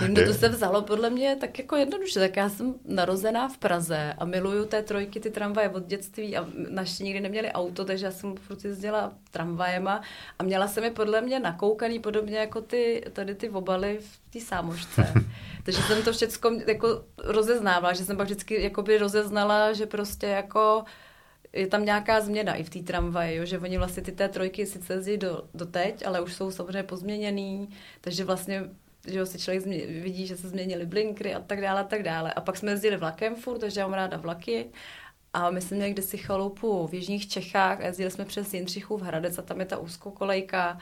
Jim 0.00 0.14
to 0.14 0.34
se 0.34 0.48
vzalo 0.48 0.82
podle 0.82 1.10
mě 1.10 1.36
tak 1.40 1.58
jako 1.58 1.76
jednoduše, 1.76 2.20
tak 2.20 2.36
já 2.36 2.48
jsem 2.48 2.74
narozená 2.84 3.48
v 3.48 3.58
Praze 3.58 4.14
a 4.18 4.24
miluju 4.24 4.64
té 4.64 4.82
trojky, 4.82 5.20
ty 5.20 5.30
tramvaje 5.30 5.68
od 5.68 5.86
dětství 5.86 6.36
a 6.36 6.46
naši 6.68 7.04
nikdy 7.04 7.20
neměli 7.20 7.52
auto, 7.52 7.84
takže 7.84 8.06
já 8.06 8.12
jsem 8.12 8.36
furt 8.36 8.64
jezdila 8.64 9.12
tramvaj 9.30 9.69
zájema 9.70 10.02
a 10.38 10.42
měla 10.42 10.68
jsem 10.68 10.84
je 10.84 10.90
podle 10.90 11.20
mě 11.20 11.40
nakoukaný 11.40 11.98
podobně 11.98 12.38
jako 12.38 12.60
ty, 12.60 13.04
tady 13.12 13.34
ty 13.34 13.50
obaly 13.50 13.98
v 14.00 14.32
té 14.32 14.40
sámošce. 14.40 15.12
Takže 15.64 15.82
jsem 15.82 16.02
to 16.02 16.12
všechno 16.12 16.50
jako 16.66 17.04
rozeznávala, 17.18 17.94
že 17.94 18.04
jsem 18.04 18.16
pak 18.16 18.26
vždycky 18.26 18.62
jakoby 18.62 18.98
rozeznala, 18.98 19.72
že 19.72 19.86
prostě 19.86 20.26
jako 20.26 20.84
je 21.52 21.66
tam 21.66 21.84
nějaká 21.84 22.20
změna 22.20 22.54
i 22.54 22.62
v 22.62 22.70
té 22.70 22.78
tramvaji, 22.78 23.36
jo? 23.36 23.44
že 23.44 23.58
oni 23.58 23.78
vlastně 23.78 24.02
ty 24.02 24.12
té 24.12 24.28
trojky 24.28 24.66
sice 24.66 24.92
jezdí 24.92 25.16
do, 25.16 25.42
do 25.54 25.66
teď, 25.66 26.06
ale 26.06 26.20
už 26.20 26.34
jsou 26.34 26.50
samozřejmě 26.50 26.82
pozměněný, 26.82 27.68
takže 28.00 28.24
vlastně 28.24 28.70
že 29.06 29.18
jo, 29.18 29.26
si 29.26 29.38
člověk 29.38 29.62
změ, 29.62 29.86
vidí, 29.86 30.26
že 30.26 30.36
se 30.36 30.48
změnily 30.48 30.86
blinkry 30.86 31.34
a 31.34 31.40
tak 31.40 31.60
dále 31.60 31.80
a 31.80 31.84
tak 31.84 32.02
dále. 32.02 32.32
A 32.32 32.40
pak 32.40 32.56
jsme 32.56 32.70
jezdili 32.70 32.96
vlakem 32.96 33.36
furt, 33.36 33.58
takže 33.58 33.80
já 33.80 33.86
mám 33.86 33.94
ráda 33.94 34.16
vlaky 34.16 34.66
a 35.34 35.50
my 35.50 35.60
jsme 35.60 35.76
měli 35.76 35.92
kdysi 35.92 36.18
chalupu 36.18 36.86
v 36.86 36.94
Jižních 36.94 37.28
Čechách 37.28 37.80
a 37.80 37.86
jezdili 37.86 38.10
jsme 38.10 38.24
přes 38.24 38.54
Jindřichův 38.54 39.02
Hradec 39.02 39.38
a 39.38 39.42
tam 39.42 39.60
je 39.60 39.66
ta 39.66 39.78
úzkokolejka. 39.78 40.78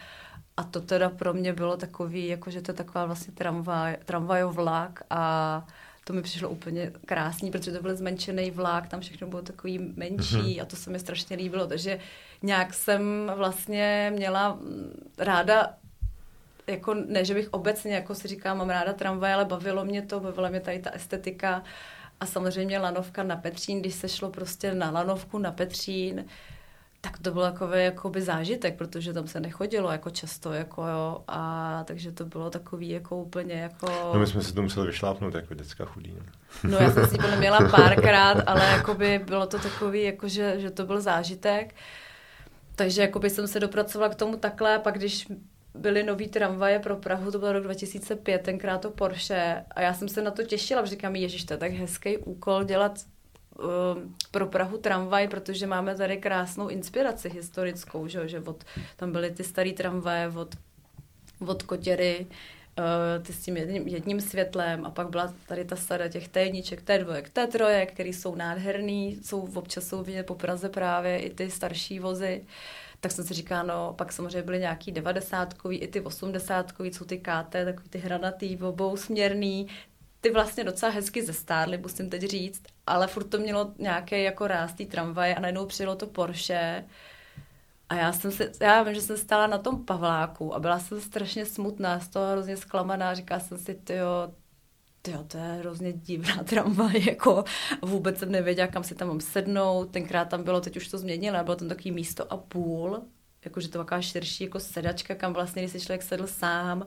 A 0.56 0.62
to 0.62 0.80
teda 0.80 1.10
pro 1.10 1.34
mě 1.34 1.52
bylo 1.52 1.76
takový, 1.76 2.26
jako 2.26 2.50
že 2.50 2.62
to 2.62 2.70
je 2.70 2.74
taková 2.74 3.06
vlastně 3.06 3.34
tramvaj, 3.34 3.96
tramvajovlak 4.04 5.02
a 5.10 5.66
to 6.04 6.12
mi 6.12 6.22
přišlo 6.22 6.48
úplně 6.48 6.92
krásný, 7.06 7.50
protože 7.50 7.72
to 7.72 7.82
byl 7.82 7.96
zmenšený 7.96 8.50
vlak, 8.50 8.88
tam 8.88 9.00
všechno 9.00 9.26
bylo 9.26 9.42
takový 9.42 9.78
menší 9.96 10.36
mm-hmm. 10.36 10.62
a 10.62 10.64
to 10.64 10.76
se 10.76 10.90
mi 10.90 10.98
strašně 10.98 11.36
líbilo, 11.36 11.66
takže 11.66 11.98
nějak 12.42 12.74
jsem 12.74 13.32
vlastně 13.36 14.12
měla 14.14 14.54
mm, 14.54 15.10
ráda 15.18 15.74
jako 16.66 16.94
ne, 16.94 17.24
že 17.24 17.34
bych 17.34 17.48
obecně, 17.50 17.94
jako 17.94 18.14
si 18.14 18.28
říkám, 18.28 18.58
mám 18.58 18.70
ráda 18.70 18.92
tramvaj, 18.92 19.34
ale 19.34 19.44
bavilo 19.44 19.84
mě 19.84 20.02
to, 20.02 20.20
bavila 20.20 20.48
mě 20.48 20.60
tady 20.60 20.78
ta 20.78 20.90
estetika 20.90 21.62
a 22.20 22.26
samozřejmě 22.26 22.78
lanovka 22.78 23.22
na 23.22 23.36
Petřín, 23.36 23.80
když 23.80 23.94
se 23.94 24.08
šlo 24.08 24.30
prostě 24.30 24.74
na 24.74 24.90
lanovku 24.90 25.38
na 25.38 25.52
Petřín, 25.52 26.24
tak 27.00 27.18
to 27.18 27.32
byl 27.32 27.42
takový 27.42 27.84
jakoby 27.84 28.22
zážitek, 28.22 28.76
protože 28.76 29.12
tam 29.12 29.26
se 29.26 29.40
nechodilo 29.40 29.92
jako 29.92 30.10
často, 30.10 30.52
jako 30.52 30.86
jo, 30.86 31.24
a 31.28 31.84
takže 31.84 32.12
to 32.12 32.24
bylo 32.24 32.50
takový 32.50 32.88
jako 32.88 33.16
úplně 33.16 33.54
jako... 33.54 34.10
No 34.14 34.20
my 34.20 34.26
jsme 34.26 34.42
se 34.42 34.54
to 34.54 34.62
museli 34.62 34.86
vyšlápnout 34.86 35.34
jako 35.34 35.54
děcka 35.54 35.84
chudý. 35.84 36.16
No, 36.64 36.70
no 36.70 36.78
já 36.78 36.90
jsem 36.90 37.06
si 37.06 37.18
to 37.18 37.36
měla 37.38 37.58
párkrát, 37.70 38.42
ale 38.46 38.64
jakoby 38.64 39.18
bylo 39.18 39.46
to 39.46 39.58
takový, 39.58 40.02
jako 40.02 40.28
že, 40.28 40.60
že 40.60 40.70
to 40.70 40.86
byl 40.86 41.00
zážitek. 41.00 41.74
Takže 42.74 43.02
jakoby 43.02 43.30
jsem 43.30 43.48
se 43.48 43.60
dopracovala 43.60 44.14
k 44.14 44.14
tomu 44.14 44.36
takhle, 44.36 44.78
pak 44.78 44.94
když 44.94 45.26
byly 45.78 46.02
nový 46.02 46.28
tramvaje 46.28 46.78
pro 46.78 46.96
Prahu, 46.96 47.30
to 47.30 47.38
byl 47.38 47.52
rok 47.52 47.62
2005, 47.62 48.42
tenkrát 48.42 48.78
to 48.78 48.90
Porsche 48.90 49.64
a 49.70 49.80
já 49.80 49.94
jsem 49.94 50.08
se 50.08 50.22
na 50.22 50.30
to 50.30 50.42
těšila, 50.42 50.82
protože 50.82 50.90
říkám, 50.90 51.16
ježiš, 51.16 51.44
to 51.44 51.54
je 51.54 51.58
tak 51.58 51.72
hezký 51.72 52.16
úkol 52.16 52.64
dělat 52.64 52.98
uh, 53.58 53.66
pro 54.30 54.46
Prahu 54.46 54.78
tramvaj, 54.78 55.28
protože 55.28 55.66
máme 55.66 55.94
tady 55.96 56.16
krásnou 56.16 56.68
inspiraci 56.68 57.30
historickou, 57.30 58.08
že, 58.08 58.28
že 58.28 58.40
od, 58.40 58.64
tam 58.96 59.12
byly 59.12 59.30
ty 59.30 59.44
staré 59.44 59.72
tramvaje 59.72 60.28
od, 60.28 60.54
od 61.46 61.62
Kotěry, 61.62 62.26
uh, 62.78 63.24
ty 63.24 63.32
s 63.32 63.42
tím 63.44 63.56
jedním, 63.56 63.88
jedním 63.88 64.20
světlem 64.20 64.86
a 64.86 64.90
pak 64.90 65.08
byla 65.08 65.34
tady 65.46 65.64
ta 65.64 65.76
sada 65.76 66.08
těch 66.08 66.28
T1, 66.28 66.62
T2, 66.62 67.22
T3, 67.22 67.86
které 67.86 68.08
jsou 68.08 68.34
nádherný, 68.34 69.18
jsou 69.22 69.48
občas 69.54 69.88
jsou 69.88 70.02
vidět 70.02 70.26
po 70.26 70.34
Praze 70.34 70.68
právě 70.68 71.18
i 71.18 71.30
ty 71.30 71.50
starší 71.50 71.98
vozy. 71.98 72.40
Uh, 72.42 72.48
tak 73.00 73.12
jsem 73.12 73.24
si 73.24 73.34
říkala, 73.34 73.62
no, 73.62 73.94
pak 73.98 74.12
samozřejmě 74.12 74.42
byly 74.42 74.58
nějaký 74.58 74.92
devadesátkový, 74.92 75.78
i 75.78 75.88
ty 75.88 76.00
osmdesátkový, 76.00 76.92
jsou 76.92 77.04
ty 77.04 77.18
KT, 77.18 77.50
takový 77.50 77.88
ty 77.90 77.98
hranatý, 77.98 78.58
obou 78.58 78.96
směrný, 78.96 79.68
ty 80.20 80.30
vlastně 80.30 80.64
docela 80.64 80.92
hezky 80.92 81.22
zestárly, 81.22 81.78
musím 81.78 82.10
teď 82.10 82.22
říct, 82.22 82.62
ale 82.86 83.06
furt 83.06 83.24
to 83.24 83.38
mělo 83.38 83.72
nějaké 83.78 84.22
jako 84.22 84.46
rástý 84.46 84.86
tramvaj 84.86 85.34
a 85.34 85.40
najednou 85.40 85.66
přijelo 85.66 85.96
to 85.96 86.06
Porsche. 86.06 86.84
A 87.88 87.94
já 87.94 88.12
jsem 88.12 88.30
se, 88.30 88.52
já 88.60 88.82
vím, 88.82 88.94
že 88.94 89.00
jsem 89.00 89.16
stála 89.16 89.46
na 89.46 89.58
tom 89.58 89.84
Pavláku 89.84 90.54
a 90.54 90.60
byla 90.60 90.78
jsem 90.78 91.00
strašně 91.00 91.46
smutná, 91.46 92.00
z 92.00 92.08
toho 92.08 92.32
hrozně 92.32 92.56
zklamaná, 92.56 93.14
říkala 93.14 93.40
jsem 93.40 93.58
si, 93.58 93.74
tyjo, 93.74 93.98
jo, 93.98 94.32
to 95.02 95.36
je 95.36 95.42
hrozně 95.42 95.92
divná 95.92 96.42
tramvaj, 96.44 97.04
jako 97.06 97.44
vůbec 97.82 98.18
jsem 98.18 98.32
nevěděla, 98.32 98.66
kam 98.68 98.84
si 98.84 98.94
tam 98.94 99.08
mám 99.08 99.20
sednout, 99.20 99.90
tenkrát 99.90 100.28
tam 100.28 100.42
bylo, 100.42 100.60
teď 100.60 100.76
už 100.76 100.88
to 100.88 100.98
změnilo, 100.98 101.44
bylo 101.44 101.56
tam 101.56 101.68
takový 101.68 101.90
místo 101.90 102.32
a 102.32 102.36
půl, 102.36 103.02
jakože 103.44 103.68
to 103.68 103.78
taková 103.78 104.00
širší 104.00 104.44
jako 104.44 104.60
sedačka, 104.60 105.14
kam 105.14 105.32
vlastně, 105.32 105.62
když 105.62 105.72
si 105.72 105.80
člověk 105.80 106.02
sedl 106.02 106.26
sám, 106.26 106.86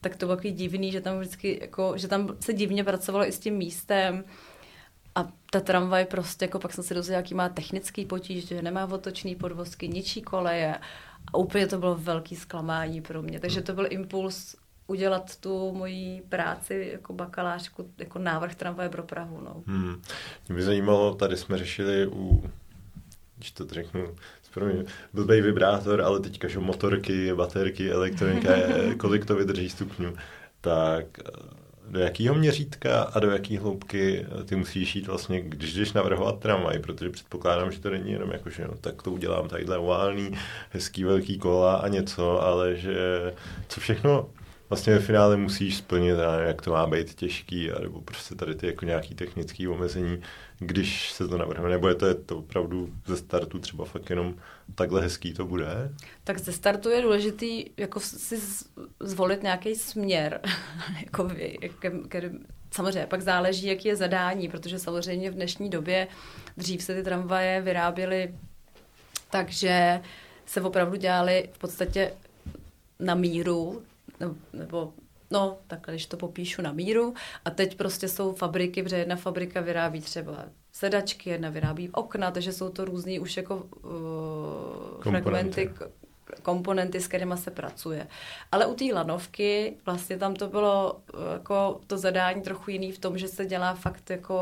tak 0.00 0.16
to 0.16 0.26
bylo 0.26 0.36
takový 0.36 0.52
divný, 0.52 0.92
že 0.92 1.00
tam 1.00 1.18
vždycky, 1.18 1.58
jako, 1.60 1.92
že 1.96 2.08
tam 2.08 2.36
se 2.40 2.52
divně 2.52 2.84
pracovalo 2.84 3.28
i 3.28 3.32
s 3.32 3.38
tím 3.38 3.54
místem, 3.54 4.24
a 5.14 5.28
ta 5.50 5.60
tramvaj 5.60 6.04
prostě, 6.04 6.44
jako 6.44 6.58
pak 6.58 6.72
jsem 6.72 6.84
se 6.84 6.94
dozvěděla, 6.94 7.18
jaký 7.18 7.34
má 7.34 7.48
technický 7.48 8.06
potíž, 8.06 8.48
že 8.48 8.62
nemá 8.62 8.84
otočný 8.84 9.34
podvozky, 9.36 9.88
ničí 9.88 10.22
koleje. 10.22 10.78
A 11.32 11.36
úplně 11.36 11.66
to 11.66 11.78
bylo 11.78 11.94
velký 11.94 12.36
zklamání 12.36 13.00
pro 13.00 13.22
mě. 13.22 13.40
Takže 13.40 13.62
to 13.62 13.74
byl 13.74 13.86
impuls 13.90 14.56
udělat 14.92 15.36
tu 15.36 15.72
moji 15.74 16.22
práci 16.28 16.90
jako 16.92 17.12
bakalářku, 17.12 17.90
jako 17.98 18.18
návrh 18.18 18.54
tramvaje 18.54 18.88
pro 18.88 19.02
Prahu. 19.02 19.40
No. 19.44 19.62
Hmm. 19.66 20.02
Mě 20.48 20.56
by 20.56 20.62
zajímalo, 20.62 21.14
tady 21.14 21.36
jsme 21.36 21.58
řešili 21.58 22.06
u, 22.06 22.50
když 23.36 23.50
to 23.50 23.66
řeknu, 23.66 24.14
byl 24.54 24.84
blbej 25.12 25.42
vibrátor, 25.42 26.00
ale 26.00 26.20
teďka, 26.20 26.48
že 26.48 26.58
motorky, 26.58 27.34
baterky, 27.34 27.90
elektronika, 27.90 28.52
kolik 28.98 29.24
to 29.24 29.36
vydrží 29.36 29.68
stupňů, 29.68 30.14
tak 30.60 31.06
eh, 31.18 31.30
do 31.90 32.00
jakého 32.00 32.34
měřítka 32.34 33.02
a 33.02 33.20
do 33.20 33.30
jaké 33.30 33.58
hloubky 33.58 34.26
ty 34.44 34.56
musíš 34.56 34.96
jít 34.96 35.06
vlastně, 35.06 35.40
když 35.40 35.74
jdeš 35.74 35.92
navrhovat 35.92 36.38
tramvaj, 36.38 36.78
protože 36.78 37.10
předpokládám, 37.10 37.72
že 37.72 37.80
to 37.80 37.90
není 37.90 38.12
jenom 38.12 38.30
jako, 38.30 38.50
že 38.50 38.64
no, 38.68 38.74
tak 38.80 39.02
to 39.02 39.10
udělám 39.10 39.48
tadyhle 39.48 39.78
oválný, 39.78 40.30
hezký 40.70 41.04
velký 41.04 41.38
kola 41.38 41.74
a 41.74 41.88
něco, 41.88 42.42
ale 42.42 42.76
že 42.76 42.94
co 43.68 43.80
všechno 43.80 44.28
vlastně 44.72 44.94
ve 44.94 45.00
finále 45.00 45.36
musíš 45.36 45.76
splnit, 45.76 46.16
jak 46.46 46.62
to 46.62 46.70
má 46.70 46.86
být 46.86 47.14
těžký, 47.14 47.70
nebo 47.80 48.00
prostě 48.00 48.34
tady 48.34 48.54
ty 48.54 48.66
jako 48.66 48.84
nějaký 48.84 49.14
technický 49.14 49.68
omezení, 49.68 50.22
když 50.58 51.12
se 51.12 51.28
to 51.28 51.38
navrhne, 51.38 51.68
nebo 51.68 51.88
je 51.88 51.94
to, 51.94 52.06
je 52.06 52.14
to 52.14 52.38
opravdu 52.38 52.88
ze 53.06 53.16
startu 53.16 53.58
třeba 53.58 53.84
fakt 53.84 54.10
jenom 54.10 54.34
takhle 54.74 55.00
hezký 55.00 55.34
to 55.34 55.46
bude? 55.46 55.92
Tak 56.24 56.38
ze 56.38 56.52
startu 56.52 56.88
je 56.88 57.02
důležitý 57.02 57.64
jako 57.76 58.00
si 58.00 58.40
zvolit 59.00 59.42
nějaký 59.42 59.74
směr, 59.74 60.40
jako 61.04 61.24
vy, 61.24 61.58
který, 62.08 62.30
samozřejmě 62.70 63.06
pak 63.06 63.22
záleží, 63.22 63.66
jaký 63.66 63.88
je 63.88 63.96
zadání, 63.96 64.48
protože 64.48 64.78
samozřejmě 64.78 65.30
v 65.30 65.34
dnešní 65.34 65.70
době 65.70 66.08
dřív 66.56 66.82
se 66.82 66.94
ty 66.94 67.02
tramvaje 67.02 67.60
vyráběly 67.60 68.34
takže 69.30 70.00
se 70.46 70.60
opravdu 70.60 70.96
dělali 70.96 71.48
v 71.52 71.58
podstatě 71.58 72.12
na 73.00 73.14
míru 73.14 73.82
nebo 74.52 74.92
no, 75.30 75.58
takhle, 75.66 75.94
když 75.94 76.06
to 76.06 76.16
popíšu 76.16 76.62
na 76.62 76.72
míru. 76.72 77.14
A 77.44 77.50
teď 77.50 77.76
prostě 77.76 78.08
jsou 78.08 78.32
fabriky, 78.34 78.82
protože 78.82 78.96
jedna 78.96 79.16
fabrika 79.16 79.60
vyrábí 79.60 80.00
třeba 80.00 80.44
sedačky, 80.72 81.30
jedna 81.30 81.50
vyrábí 81.50 81.90
okna, 81.90 82.30
takže 82.30 82.52
jsou 82.52 82.68
to 82.68 82.84
různý 82.84 83.20
už 83.20 83.36
jako 83.36 83.56
uh, 83.56 85.02
fragmenty, 85.02 85.70
komponenty, 86.42 87.00
s 87.00 87.08
kterými 87.08 87.36
se 87.36 87.50
pracuje. 87.50 88.06
Ale 88.52 88.66
u 88.66 88.74
té 88.74 88.84
lanovky 88.94 89.76
vlastně 89.86 90.18
tam 90.18 90.34
to 90.34 90.48
bylo 90.48 90.92
uh, 90.92 91.20
jako 91.32 91.80
to 91.86 91.98
zadání 91.98 92.42
trochu 92.42 92.70
jiný 92.70 92.92
v 92.92 92.98
tom, 92.98 93.18
že 93.18 93.28
se 93.28 93.46
dělá 93.46 93.74
fakt 93.74 94.10
jako 94.10 94.38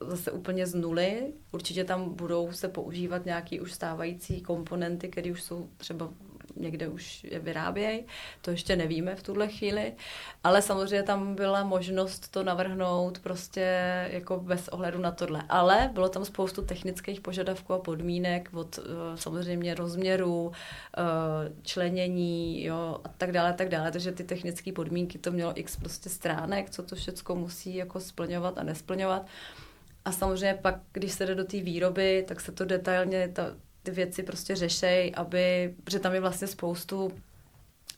zase 0.00 0.30
úplně 0.30 0.66
z 0.66 0.74
nuly. 0.74 1.32
Určitě 1.52 1.84
tam 1.84 2.14
budou 2.14 2.52
se 2.52 2.68
používat 2.68 3.24
nějaké 3.24 3.60
už 3.60 3.72
stávající 3.72 4.40
komponenty, 4.40 5.08
které 5.08 5.30
už 5.30 5.42
jsou 5.42 5.68
třeba 5.76 6.08
někde 6.56 6.88
už 6.88 7.24
je 7.24 7.38
vyrábějí, 7.38 8.04
to 8.42 8.50
ještě 8.50 8.76
nevíme 8.76 9.16
v 9.16 9.22
tuhle 9.22 9.48
chvíli, 9.48 9.92
ale 10.44 10.62
samozřejmě 10.62 11.02
tam 11.02 11.34
byla 11.34 11.64
možnost 11.64 12.28
to 12.28 12.44
navrhnout 12.44 13.18
prostě 13.18 13.66
jako 14.10 14.40
bez 14.40 14.68
ohledu 14.68 14.98
na 14.98 15.10
tohle. 15.10 15.42
Ale 15.48 15.90
bylo 15.92 16.08
tam 16.08 16.24
spoustu 16.24 16.62
technických 16.62 17.20
požadavků 17.20 17.72
a 17.72 17.78
podmínek 17.78 18.48
od 18.52 18.78
eh, 18.78 18.82
samozřejmě 19.16 19.74
rozměru, 19.74 20.52
eh, 20.98 21.02
členění 21.62 22.64
jo, 22.64 23.00
a 23.04 23.08
tak 23.08 23.32
dále, 23.32 23.52
tak 23.52 23.68
dále. 23.68 23.92
Takže 23.92 24.12
ty 24.12 24.24
technické 24.24 24.72
podmínky 24.72 25.18
to 25.18 25.30
mělo 25.32 25.52
x 25.60 25.76
prostě 25.76 26.08
stránek, 26.08 26.70
co 26.70 26.82
to 26.82 26.96
všechno 26.96 27.34
musí 27.34 27.74
jako 27.74 28.00
splňovat 28.00 28.58
a 28.58 28.62
nesplňovat. 28.62 29.26
A 30.04 30.12
samozřejmě 30.12 30.58
pak, 30.62 30.74
když 30.92 31.12
se 31.12 31.26
jde 31.26 31.34
do 31.34 31.44
té 31.44 31.60
výroby, 31.60 32.24
tak 32.28 32.40
se 32.40 32.52
to 32.52 32.64
detailně, 32.64 33.28
ta, 33.28 33.54
ty 33.86 33.92
věci 33.92 34.22
prostě 34.22 34.56
řešej, 34.56 35.12
aby, 35.16 35.74
protože 35.84 35.98
tam 35.98 36.14
je 36.14 36.20
vlastně 36.20 36.46
spoustu 36.46 37.12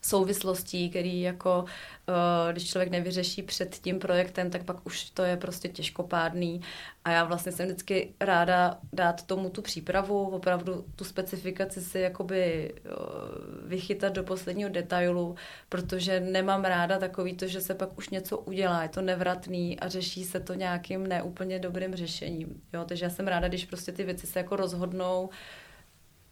souvislostí, 0.01 0.89
který 0.89 1.21
jako, 1.21 1.65
uh, 2.07 2.51
když 2.51 2.69
člověk 2.69 2.91
nevyřeší 2.91 3.43
před 3.43 3.75
tím 3.75 3.99
projektem, 3.99 4.49
tak 4.49 4.63
pak 4.63 4.85
už 4.85 5.09
to 5.09 5.23
je 5.23 5.37
prostě 5.37 5.69
těžkopádný. 5.69 6.61
A 7.05 7.11
já 7.11 7.23
vlastně 7.23 7.51
jsem 7.51 7.65
vždycky 7.65 8.13
ráda 8.19 8.79
dát 8.93 9.25
tomu 9.25 9.49
tu 9.49 9.61
přípravu, 9.61 10.29
opravdu 10.29 10.85
tu 10.95 11.03
specifikaci 11.03 11.81
si 11.81 11.99
jakoby 11.99 12.73
uh, 12.73 13.69
vychytat 13.69 14.13
do 14.13 14.23
posledního 14.23 14.69
detailu, 14.69 15.35
protože 15.69 16.19
nemám 16.19 16.65
ráda 16.65 16.99
takový 16.99 17.33
to, 17.35 17.47
že 17.47 17.61
se 17.61 17.73
pak 17.73 17.97
už 17.97 18.09
něco 18.09 18.37
udělá, 18.37 18.83
je 18.83 18.89
to 18.89 19.01
nevratný 19.01 19.79
a 19.79 19.87
řeší 19.87 20.23
se 20.23 20.39
to 20.39 20.53
nějakým 20.53 21.07
neúplně 21.07 21.59
dobrým 21.59 21.95
řešením. 21.95 22.61
Jo? 22.73 22.85
Takže 22.85 23.05
já 23.05 23.09
jsem 23.09 23.27
ráda, 23.27 23.47
když 23.47 23.65
prostě 23.65 23.91
ty 23.91 24.03
věci 24.03 24.27
se 24.27 24.39
jako 24.39 24.55
rozhodnou, 24.55 25.29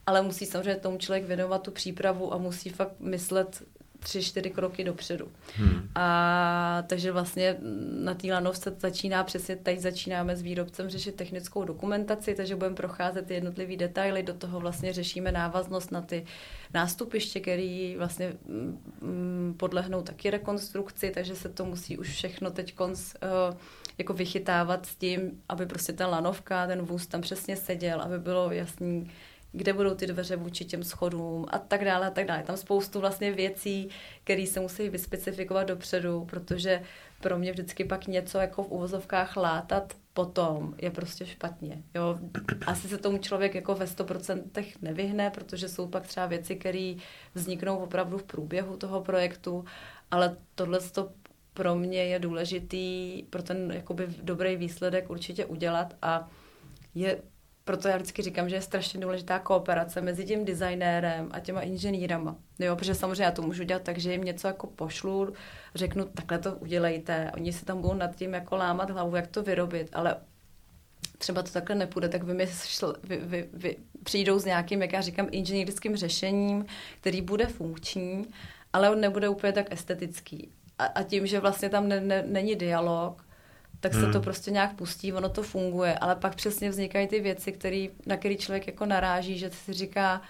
ale 0.08 0.22
musí 0.22 0.46
samozřejmě 0.46 0.80
tomu 0.80 0.98
člověk 0.98 1.24
věnovat 1.24 1.62
tu 1.62 1.70
přípravu 1.70 2.34
a 2.34 2.38
musí 2.38 2.70
fakt 2.70 3.00
myslet 3.00 3.62
tři, 3.98 4.22
čtyři 4.22 4.50
kroky 4.50 4.84
dopředu. 4.84 5.28
Hmm. 5.56 5.88
A 5.94 6.84
takže 6.86 7.12
vlastně 7.12 7.56
na 8.00 8.14
té 8.14 8.32
lanovce 8.32 8.74
začíná 8.78 9.24
přesně, 9.24 9.56
teď 9.56 9.80
začínáme 9.80 10.36
s 10.36 10.42
výrobcem 10.42 10.88
řešit 10.88 11.14
technickou 11.14 11.64
dokumentaci, 11.64 12.34
takže 12.34 12.56
budeme 12.56 12.76
procházet 12.76 13.26
ty 13.26 13.34
jednotlivé 13.34 13.76
detaily, 13.76 14.22
do 14.22 14.34
toho 14.34 14.60
vlastně 14.60 14.92
řešíme 14.92 15.32
návaznost 15.32 15.92
na 15.92 16.00
ty 16.00 16.24
nástupiště, 16.74 17.40
které 17.40 17.94
vlastně 17.98 18.32
mm, 19.00 19.54
podlehnou 19.56 20.02
taky 20.02 20.30
rekonstrukci, 20.30 21.10
takže 21.10 21.36
se 21.36 21.48
to 21.48 21.64
musí 21.64 21.98
už 21.98 22.08
všechno 22.08 22.50
teď 22.50 22.74
konc, 22.74 23.14
uh, 23.50 23.56
jako 23.98 24.12
vychytávat 24.12 24.86
s 24.86 24.96
tím, 24.96 25.42
aby 25.48 25.66
prostě 25.66 25.92
ta 25.92 26.06
lanovka, 26.06 26.66
ten 26.66 26.82
vůz 26.82 27.06
tam 27.06 27.20
přesně 27.20 27.56
seděl, 27.56 28.00
aby 28.00 28.18
bylo 28.18 28.52
jasný, 28.52 29.10
kde 29.52 29.72
budou 29.72 29.94
ty 29.94 30.06
dveře 30.06 30.36
vůči 30.36 30.64
těm 30.64 30.82
schodům 30.82 31.46
a 31.48 31.58
tak 31.58 31.84
dále 31.84 32.06
a 32.06 32.10
tak 32.10 32.26
dále. 32.26 32.42
Tam 32.42 32.56
spoustu 32.56 33.00
vlastně 33.00 33.32
věcí, 33.32 33.88
které 34.24 34.46
se 34.46 34.60
musí 34.60 34.88
vyspecifikovat 34.88 35.68
dopředu, 35.68 36.24
protože 36.24 36.82
pro 37.20 37.38
mě 37.38 37.52
vždycky 37.52 37.84
pak 37.84 38.06
něco 38.06 38.38
jako 38.38 38.62
v 38.62 38.70
uvozovkách 38.70 39.36
látat 39.36 39.94
potom 40.12 40.74
je 40.82 40.90
prostě 40.90 41.26
špatně. 41.26 41.82
Jo? 41.94 42.18
Asi 42.66 42.88
se 42.88 42.98
tomu 42.98 43.18
člověk 43.18 43.54
jako 43.54 43.74
ve 43.74 43.86
100% 43.86 44.64
nevyhne, 44.82 45.30
protože 45.30 45.68
jsou 45.68 45.88
pak 45.88 46.06
třeba 46.06 46.26
věci, 46.26 46.56
které 46.56 46.94
vzniknou 47.34 47.76
opravdu 47.76 48.18
v 48.18 48.22
průběhu 48.22 48.76
toho 48.76 49.00
projektu, 49.00 49.64
ale 50.10 50.36
tohle 50.54 50.80
to 50.80 51.10
pro 51.54 51.74
mě 51.74 52.04
je 52.04 52.18
důležitý 52.18 53.22
pro 53.30 53.42
ten 53.42 53.70
jakoby 53.70 54.06
dobrý 54.22 54.56
výsledek 54.56 55.10
určitě 55.10 55.46
udělat 55.46 55.94
a 56.02 56.28
je 56.94 57.22
proto 57.68 57.88
já 57.88 57.96
vždycky 57.96 58.22
říkám, 58.22 58.48
že 58.48 58.56
je 58.56 58.62
strašně 58.62 59.00
důležitá 59.00 59.38
kooperace 59.38 60.00
mezi 60.00 60.24
tím 60.24 60.44
designérem 60.44 61.28
a 61.30 61.40
těma 61.40 61.60
inženýrama. 61.60 62.36
Jo, 62.58 62.76
protože 62.76 62.94
samozřejmě 62.94 63.24
já 63.24 63.30
to 63.30 63.42
můžu 63.42 63.64
dělat 63.64 63.82
tak, 63.82 63.98
že 63.98 64.12
jim 64.12 64.24
něco 64.24 64.46
jako 64.46 64.66
pošlu, 64.66 65.32
řeknu, 65.74 66.04
takhle 66.04 66.38
to 66.38 66.54
udělejte. 66.54 67.30
Oni 67.34 67.52
se 67.52 67.64
tam 67.64 67.80
budou 67.80 67.94
nad 67.94 68.16
tím 68.16 68.34
jako 68.34 68.56
lámat 68.56 68.90
hlavu, 68.90 69.16
jak 69.16 69.26
to 69.26 69.42
vyrobit, 69.42 69.88
ale 69.92 70.16
třeba 71.18 71.42
to 71.42 71.50
takhle 71.50 71.76
nepůjde, 71.76 72.08
tak 72.08 72.22
vymysl, 72.22 72.94
vy, 73.02 73.16
vy, 73.16 73.48
vy, 73.52 73.76
přijdou 74.04 74.38
s 74.38 74.44
nějakým, 74.44 74.82
jak 74.82 74.92
já 74.92 75.00
říkám, 75.00 75.28
inženýrským 75.30 75.96
řešením, 75.96 76.66
který 77.00 77.22
bude 77.22 77.46
funkční, 77.46 78.26
ale 78.72 78.90
on 78.90 79.00
nebude 79.00 79.28
úplně 79.28 79.52
tak 79.52 79.72
estetický. 79.72 80.52
A, 80.78 80.84
a 80.84 81.02
tím, 81.02 81.26
že 81.26 81.40
vlastně 81.40 81.68
tam 81.68 81.88
ne, 81.88 82.00
ne, 82.00 82.24
není 82.26 82.56
dialog, 82.56 83.27
tak 83.80 83.94
se 83.94 84.00
hmm. 84.00 84.12
to 84.12 84.20
prostě 84.20 84.50
nějak 84.50 84.76
pustí, 84.76 85.12
ono 85.12 85.28
to 85.28 85.42
funguje, 85.42 85.98
ale 85.98 86.16
pak 86.16 86.34
přesně 86.34 86.70
vznikají 86.70 87.08
ty 87.08 87.20
věci, 87.20 87.52
který, 87.52 87.90
na 88.06 88.16
který 88.16 88.36
člověk 88.36 88.66
jako 88.66 88.86
naráží, 88.86 89.38
že 89.38 89.50
si 89.50 89.72
říká, 89.72 90.22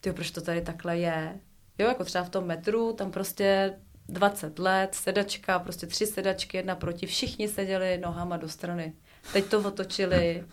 ty 0.00 0.12
proč 0.12 0.30
to 0.30 0.40
tady 0.40 0.62
takhle 0.62 0.98
je. 0.98 1.40
Jo, 1.78 1.88
jako 1.88 2.04
třeba 2.04 2.24
v 2.24 2.30
tom 2.30 2.44
metru, 2.44 2.92
tam 2.92 3.10
prostě 3.10 3.74
20 4.08 4.58
let, 4.58 4.94
sedačka, 4.94 5.58
prostě 5.58 5.86
tři 5.86 6.06
sedačky, 6.06 6.56
jedna 6.56 6.76
proti, 6.76 7.06
všichni 7.06 7.48
seděli 7.48 7.98
nohama 7.98 8.36
do 8.36 8.48
strany. 8.48 8.92
Teď 9.32 9.44
to 9.44 9.60
otočili, 9.60 10.44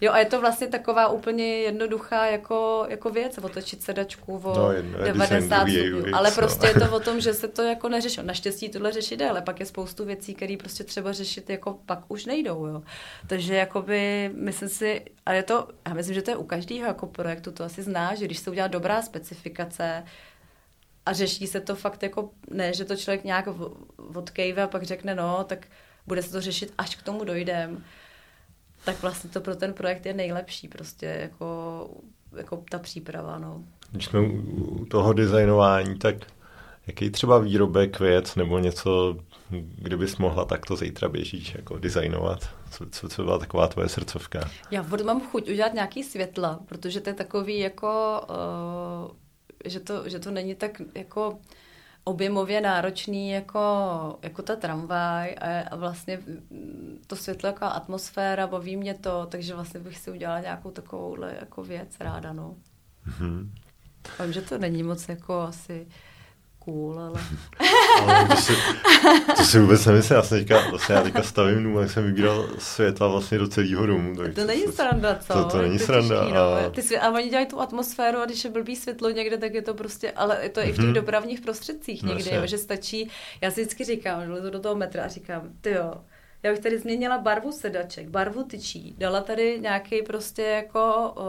Jo, 0.00 0.12
a 0.12 0.18
je 0.18 0.24
to 0.24 0.40
vlastně 0.40 0.66
taková 0.66 1.08
úplně 1.08 1.44
jednoduchá 1.44 2.26
jako, 2.26 2.86
jako 2.88 3.10
věc, 3.10 3.38
otočit 3.38 3.82
sedačku 3.82 4.40
o 4.44 4.54
no, 4.58 4.72
jedno, 4.72 4.98
90 4.98 5.68
stupňů. 5.68 6.14
Ale 6.14 6.30
prostě 6.30 6.66
je 6.66 6.74
to 6.74 6.92
o 6.96 7.00
tom, 7.00 7.20
že 7.20 7.34
se 7.34 7.48
to 7.48 7.62
jako 7.62 7.88
neřeší. 7.88 8.20
Naštěstí 8.22 8.68
tohle 8.68 8.92
řešit 8.92 9.16
jde, 9.16 9.30
ale 9.30 9.42
pak 9.42 9.60
je 9.60 9.66
spoustu 9.66 10.04
věcí, 10.04 10.34
které 10.34 10.56
prostě 10.56 10.84
třeba 10.84 11.12
řešit 11.12 11.50
jako 11.50 11.78
pak 11.86 11.98
už 12.08 12.26
nejdou, 12.26 12.66
jo. 12.66 12.82
Takže 13.26 13.54
jakoby, 13.54 14.30
myslím 14.34 14.68
si, 14.68 15.02
a 15.26 15.32
je 15.32 15.42
to, 15.42 15.68
já 15.88 15.94
myslím, 15.94 16.14
že 16.14 16.22
to 16.22 16.30
je 16.30 16.36
u 16.36 16.44
každého 16.44 16.86
jako 16.86 17.06
projektu, 17.06 17.52
to 17.52 17.64
asi 17.64 17.82
zná, 17.82 18.14
že 18.14 18.24
když 18.24 18.38
se 18.38 18.50
udělá 18.50 18.68
dobrá 18.68 19.02
specifikace, 19.02 20.04
a 21.06 21.12
řeší 21.12 21.46
se 21.46 21.60
to 21.60 21.76
fakt 21.76 22.02
jako, 22.02 22.30
ne, 22.50 22.74
že 22.74 22.84
to 22.84 22.96
člověk 22.96 23.24
nějak 23.24 23.48
odkejve 24.14 24.62
a 24.62 24.68
pak 24.68 24.82
řekne, 24.82 25.14
no, 25.14 25.44
tak 25.44 25.66
bude 26.06 26.22
se 26.22 26.32
to 26.32 26.40
řešit, 26.40 26.72
až 26.78 26.96
k 26.96 27.02
tomu 27.02 27.24
dojdem 27.24 27.84
tak 28.84 29.02
vlastně 29.02 29.30
to 29.30 29.40
pro 29.40 29.56
ten 29.56 29.72
projekt 29.72 30.06
je 30.06 30.14
nejlepší 30.14 30.68
prostě 30.68 31.06
jako, 31.06 31.90
jako 32.36 32.64
ta 32.70 32.78
příprava, 32.78 33.38
no. 33.38 33.64
Když 33.90 34.06
jsme 34.06 34.20
u 34.20 34.84
toho 34.84 35.12
designování, 35.12 35.98
tak 35.98 36.16
jaký 36.86 37.10
třeba 37.10 37.38
výrobek, 37.38 38.00
věc 38.00 38.36
nebo 38.36 38.58
něco, 38.58 39.16
kdybys 39.78 40.16
mohla 40.16 40.44
takto 40.44 40.76
zítra 40.76 41.08
běžíš 41.08 41.54
jako 41.54 41.78
designovat? 41.78 42.48
Co, 42.70 42.86
co, 42.90 43.08
co 43.08 43.24
byla 43.24 43.38
taková 43.38 43.68
tvoje 43.68 43.88
srdcovka? 43.88 44.50
Já 44.70 44.86
mám 45.04 45.20
chuť 45.20 45.50
udělat 45.50 45.74
nějaký 45.74 46.04
světla, 46.04 46.60
protože 46.66 47.00
to 47.00 47.10
je 47.10 47.14
takový 47.14 47.58
jako, 47.58 48.20
uh, 49.08 49.16
že, 49.64 49.80
to, 49.80 50.08
že 50.08 50.18
to 50.18 50.30
není 50.30 50.54
tak 50.54 50.82
jako 50.94 51.38
objemově 52.04 52.60
náročný 52.60 53.30
jako, 53.30 53.60
jako 54.22 54.42
ta 54.42 54.56
tramvaj 54.56 55.34
a, 55.40 55.60
a 55.70 55.76
vlastně 55.76 56.20
to 57.06 57.16
světlo 57.16 57.46
jako 57.46 57.64
atmosféra, 57.64 58.46
baví 58.46 58.76
mě 58.76 58.94
to, 58.94 59.26
takže 59.26 59.54
vlastně 59.54 59.80
bych 59.80 59.98
si 59.98 60.10
udělala 60.10 60.40
nějakou 60.40 60.70
takovouhle 60.70 61.36
jako 61.40 61.62
věc 61.62 61.96
ráda, 62.00 62.32
no. 62.32 62.56
Mm-hmm. 63.08 63.48
Vím, 64.22 64.32
že 64.32 64.42
to 64.42 64.58
není 64.58 64.82
moc 64.82 65.08
jako 65.08 65.40
asi 65.40 65.86
cool, 66.64 67.00
ale... 67.00 67.20
ale 68.00 68.28
to, 68.28 68.36
si, 68.36 68.52
to 69.36 69.44
si 69.44 69.58
vůbec 69.58 69.86
nemyslím, 69.86 70.16
já 70.16 70.22
jsem 70.22 70.38
teďka, 70.38 70.68
vlastně 70.70 70.94
já 70.94 71.02
teďka 71.02 71.22
stavím 71.22 71.64
dům, 71.64 71.78
jak 71.78 71.90
jsem 71.90 72.04
vybíral 72.04 72.48
světla 72.58 73.08
vlastně 73.08 73.38
do 73.38 73.48
celého 73.48 73.86
domu. 73.86 74.16
Tak 74.16 74.34
to, 74.34 74.40
to 74.40 74.46
není 74.46 74.62
sranda, 74.62 75.18
co? 75.20 75.32
To, 75.32 75.44
to 75.44 75.62
není 75.62 75.78
to 75.78 75.84
sranda. 75.84 76.20
Těžký, 76.20 76.34
no. 76.34 76.40
a... 76.40 76.70
Ty 76.70 76.80
svě- 76.80 77.00
a 77.00 77.10
oni 77.10 77.28
dělají 77.28 77.46
tu 77.46 77.60
atmosféru 77.60 78.18
a 78.18 78.24
když 78.24 78.44
je 78.44 78.50
blbý 78.50 78.76
světlo 78.76 79.10
někde, 79.10 79.38
tak 79.38 79.54
je 79.54 79.62
to 79.62 79.74
prostě, 79.74 80.10
ale 80.10 80.38
je 80.42 80.48
to 80.48 80.60
mm-hmm. 80.60 80.68
i 80.68 80.72
v 80.72 80.76
těch 80.76 80.84
mhm. 80.84 80.94
dopravních 80.94 81.40
prostředcích 81.40 82.02
no, 82.02 82.14
někdy, 82.14 82.34
jo, 82.34 82.46
že 82.46 82.58
stačí, 82.58 83.10
já 83.40 83.50
si 83.50 83.60
vždycky 83.60 83.84
říkám, 83.84 84.22
že 84.22 84.50
do 84.50 84.60
toho 84.60 84.74
metra 84.74 85.04
a 85.04 85.08
říkám, 85.08 85.42
ty 85.60 85.70
jo, 85.70 85.94
já 86.42 86.50
bych 86.50 86.60
tady 86.60 86.78
změnila 86.78 87.18
barvu 87.18 87.52
sedaček, 87.52 88.08
barvu 88.08 88.44
tyčí, 88.44 88.94
dala 88.98 89.20
tady 89.20 89.60
nějaký 89.60 90.02
prostě 90.02 90.42
jako 90.42 91.12
o, 91.16 91.24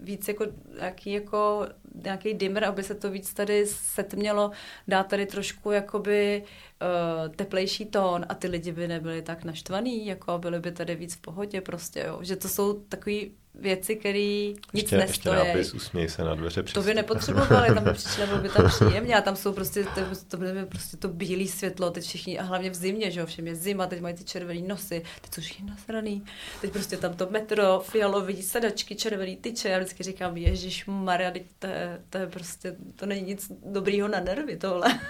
víc 0.00 0.28
jako 0.28 0.46
nějaký 0.78 1.12
jako 1.12 1.66
nějaký 1.94 2.34
dimmer, 2.34 2.64
aby 2.64 2.82
se 2.82 2.94
to 2.94 3.10
víc 3.10 3.34
tady 3.34 3.66
setmělo, 3.66 4.50
dá 4.88 5.02
tady 5.02 5.26
trošku 5.26 5.70
jakoby 5.70 6.42
uh, 6.42 7.34
teplejší 7.34 7.86
tón 7.86 8.26
a 8.28 8.34
ty 8.34 8.48
lidi 8.48 8.72
by 8.72 8.88
nebyli 8.88 9.22
tak 9.22 9.44
naštvaný, 9.44 10.06
jako 10.06 10.38
byli 10.38 10.60
by 10.60 10.72
tady 10.72 10.94
víc 10.94 11.14
v 11.14 11.20
pohodě 11.20 11.60
prostě, 11.60 12.04
jo. 12.06 12.18
Že 12.22 12.36
to 12.36 12.48
jsou 12.48 12.80
takový 12.80 13.34
věci, 13.54 13.96
které 13.96 14.18
nic 14.18 14.58
ještě, 14.74 14.96
nestojí. 14.96 15.38
Ještě 15.38 15.48
nápis, 15.48 15.74
usměj 15.74 16.08
se 16.08 16.24
na 16.24 16.34
dveře 16.34 16.62
přesně. 16.62 16.82
To 16.82 16.86
by 16.86 16.94
nepotřebovali, 16.94 17.74
tam 17.74 17.84
by 17.84 17.92
přišli, 17.92 18.26
bylo 18.26 18.38
by 18.38 18.48
tam 18.48 18.68
příjemně 18.70 19.16
a 19.16 19.20
tam 19.20 19.36
jsou 19.36 19.52
prostě, 19.52 19.84
to, 19.84 20.00
to 20.28 20.36
by 20.36 20.46
prostě 20.68 20.96
to 20.96 21.08
bílé 21.08 21.46
světlo, 21.48 21.90
teď 21.90 22.04
všichni, 22.04 22.38
a 22.38 22.42
hlavně 22.42 22.70
v 22.70 22.74
zimě, 22.74 23.10
že 23.10 23.20
jo, 23.20 23.26
všem 23.26 23.46
je 23.46 23.54
zima, 23.54 23.86
teď 23.86 24.00
mají 24.00 24.14
ty 24.14 24.24
červené 24.24 24.68
nosy, 24.68 25.02
teď 25.20 25.34
jsou 25.34 25.40
všichni 25.40 25.70
nasraný, 25.70 26.24
teď 26.60 26.72
prostě 26.72 26.96
tam 26.96 27.14
to 27.14 27.28
metro, 27.30 27.80
fialový 27.80 28.42
sedačky, 28.42 28.94
červený 28.94 29.36
tyče, 29.36 29.68
já 29.68 29.78
vždycky 29.78 30.02
říkám, 30.02 30.36
ježiš 30.36 30.86
Maria, 30.86 31.30
teď 31.30 31.42
to, 31.58 31.66
je, 31.66 32.00
to 32.10 32.18
je 32.18 32.26
prostě, 32.26 32.76
to 32.96 33.06
není 33.06 33.22
nic 33.22 33.52
dobrýho 33.66 34.08
na 34.08 34.20
nervy 34.20 34.56
tohle. 34.56 34.86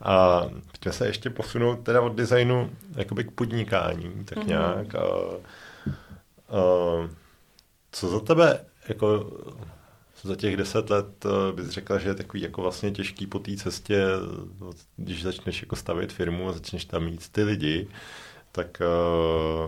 A 0.00 0.40
pojďme 0.70 0.92
se 0.92 1.06
ještě 1.06 1.30
posunout 1.30 1.76
teda 1.76 2.00
od 2.00 2.14
designu 2.14 2.70
jakoby 2.96 3.24
k 3.24 3.30
podnikání, 3.30 4.24
tak 4.24 4.38
mm-hmm. 4.38 4.46
nějak. 4.46 4.94
A, 4.94 5.04
a, 6.48 7.10
co 7.92 8.08
za 8.08 8.20
tebe 8.20 8.64
jako 8.88 9.30
za 10.24 10.36
těch 10.36 10.56
deset 10.56 10.90
let 10.90 11.26
eh, 11.26 11.52
bys 11.52 11.68
řekla, 11.68 11.98
že 11.98 12.08
je 12.08 12.14
takový 12.14 12.42
jako 12.42 12.62
vlastně 12.62 12.90
těžký 12.90 13.26
po 13.26 13.38
té 13.38 13.56
cestě, 13.56 14.04
no, 14.60 14.70
když 14.96 15.22
začneš 15.22 15.62
jako 15.62 15.76
stavit 15.76 16.12
firmu 16.12 16.48
a 16.48 16.52
začneš 16.52 16.84
tam 16.84 17.04
mít 17.04 17.28
ty 17.28 17.42
lidi, 17.42 17.88
tak 18.52 18.82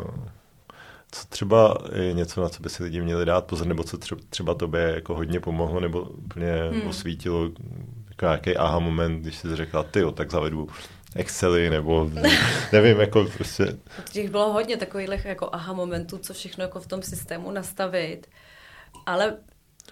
uh, 0.02 0.10
co 1.12 1.26
třeba 1.28 1.78
je 1.94 2.12
něco, 2.12 2.40
na 2.40 2.48
co 2.48 2.62
by 2.62 2.70
si 2.70 2.82
lidi 2.82 3.00
měli 3.00 3.24
dát 3.24 3.44
pozor, 3.44 3.66
nebo 3.66 3.84
co 3.84 3.98
třeba 4.30 4.54
tobě 4.54 4.80
jako 4.80 5.14
hodně 5.14 5.40
pomohlo, 5.40 5.80
nebo 5.80 6.00
úplně 6.00 6.52
hmm. 6.72 6.86
osvítilo, 6.86 7.50
jako 8.08 8.24
nějaký 8.24 8.56
aha 8.56 8.78
moment, 8.78 9.20
když 9.20 9.36
jsi 9.36 9.56
řekla, 9.56 9.82
ty 9.82 10.00
jo, 10.00 10.12
tak 10.12 10.30
zavedu 10.30 10.68
Excely, 11.16 11.70
nebo 11.70 12.10
nevím, 12.72 13.00
jako 13.00 13.24
prostě. 13.36 13.76
Těch 14.12 14.30
bylo 14.30 14.52
hodně 14.52 14.76
takových 14.76 15.24
jako 15.24 15.48
aha 15.52 15.72
momentů, 15.72 16.18
co 16.18 16.34
všechno 16.34 16.64
jako 16.64 16.80
v 16.80 16.86
tom 16.86 17.02
systému 17.02 17.50
nastavit, 17.50 18.26
ale 19.06 19.36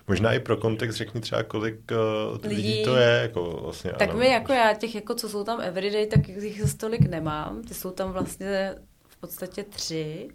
Možná 0.08 0.32
i 0.32 0.40
pro 0.40 0.56
kontext 0.56 0.98
řekni 0.98 1.20
třeba, 1.20 1.42
kolik 1.42 1.80
uh, 1.90 2.38
lidí, 2.42 2.56
lidí 2.56 2.84
to 2.84 2.96
je. 2.96 3.18
Jako 3.22 3.60
vlastně, 3.62 3.92
tak 3.98 4.10
ano, 4.10 4.18
my 4.18 4.28
jako 4.28 4.52
já, 4.52 4.74
těch, 4.74 4.94
jako, 4.94 5.14
co 5.14 5.28
jsou 5.28 5.44
tam 5.44 5.60
everyday, 5.60 6.06
tak 6.06 6.28
jich 6.28 6.74
tolik 6.74 7.00
nemám. 7.00 7.62
Ty 7.62 7.74
jsou 7.74 7.90
tam 7.90 8.12
vlastně 8.12 8.74
v 9.08 9.16
podstatě 9.16 9.62
tři 9.62 10.28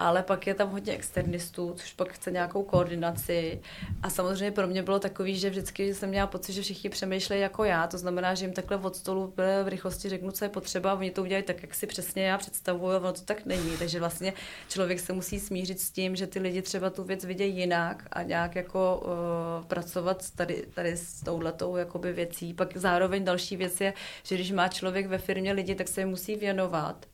ale 0.00 0.22
pak 0.22 0.46
je 0.46 0.54
tam 0.54 0.70
hodně 0.70 0.92
externistů, 0.92 1.74
což 1.76 1.92
pak 1.92 2.12
chce 2.12 2.30
nějakou 2.30 2.62
koordinaci. 2.62 3.60
A 4.02 4.10
samozřejmě 4.10 4.50
pro 4.50 4.66
mě 4.66 4.82
bylo 4.82 4.98
takový, 4.98 5.38
že 5.38 5.50
vždycky 5.50 5.94
jsem 5.94 6.08
měla 6.08 6.26
pocit, 6.26 6.52
že 6.52 6.62
všichni 6.62 6.90
přemýšlejí 6.90 7.42
jako 7.42 7.64
já, 7.64 7.86
to 7.86 7.98
znamená, 7.98 8.34
že 8.34 8.44
jim 8.44 8.52
takhle 8.52 8.76
od 8.76 8.96
stolu 8.96 9.34
v 9.36 9.68
rychlosti 9.68 10.08
řeknu, 10.08 10.30
co 10.30 10.44
je 10.44 10.48
potřeba, 10.48 10.94
oni 10.94 11.10
to 11.10 11.22
udělají 11.22 11.44
tak, 11.44 11.62
jak 11.62 11.74
si 11.74 11.86
přesně 11.86 12.26
já 12.26 12.38
představuju, 12.38 12.92
a 12.92 12.96
ono 12.96 13.12
to 13.12 13.20
tak 13.20 13.46
není. 13.46 13.76
Takže 13.78 13.98
vlastně 13.98 14.32
člověk 14.68 15.00
se 15.00 15.12
musí 15.12 15.40
smířit 15.40 15.80
s 15.80 15.90
tím, 15.90 16.16
že 16.16 16.26
ty 16.26 16.38
lidi 16.38 16.62
třeba 16.62 16.90
tu 16.90 17.04
věc 17.04 17.24
vidějí 17.24 17.56
jinak 17.56 18.04
a 18.12 18.22
nějak 18.22 18.56
jako 18.56 19.02
uh, 19.04 19.66
pracovat 19.66 20.30
tady, 20.30 20.66
tady 20.74 20.96
s 20.96 21.20
touhletou 21.24 21.76
jakoby 21.76 22.12
věcí. 22.12 22.54
Pak 22.54 22.76
zároveň 22.76 23.24
další 23.24 23.56
věc 23.56 23.80
je, 23.80 23.94
že 24.22 24.34
když 24.34 24.52
má 24.52 24.68
člověk 24.68 25.06
ve 25.06 25.18
firmě 25.18 25.52
lidi, 25.52 25.74
tak 25.74 25.88
se 25.88 26.00
jim 26.00 26.08
musí 26.08 26.36
věnovat 26.36 27.06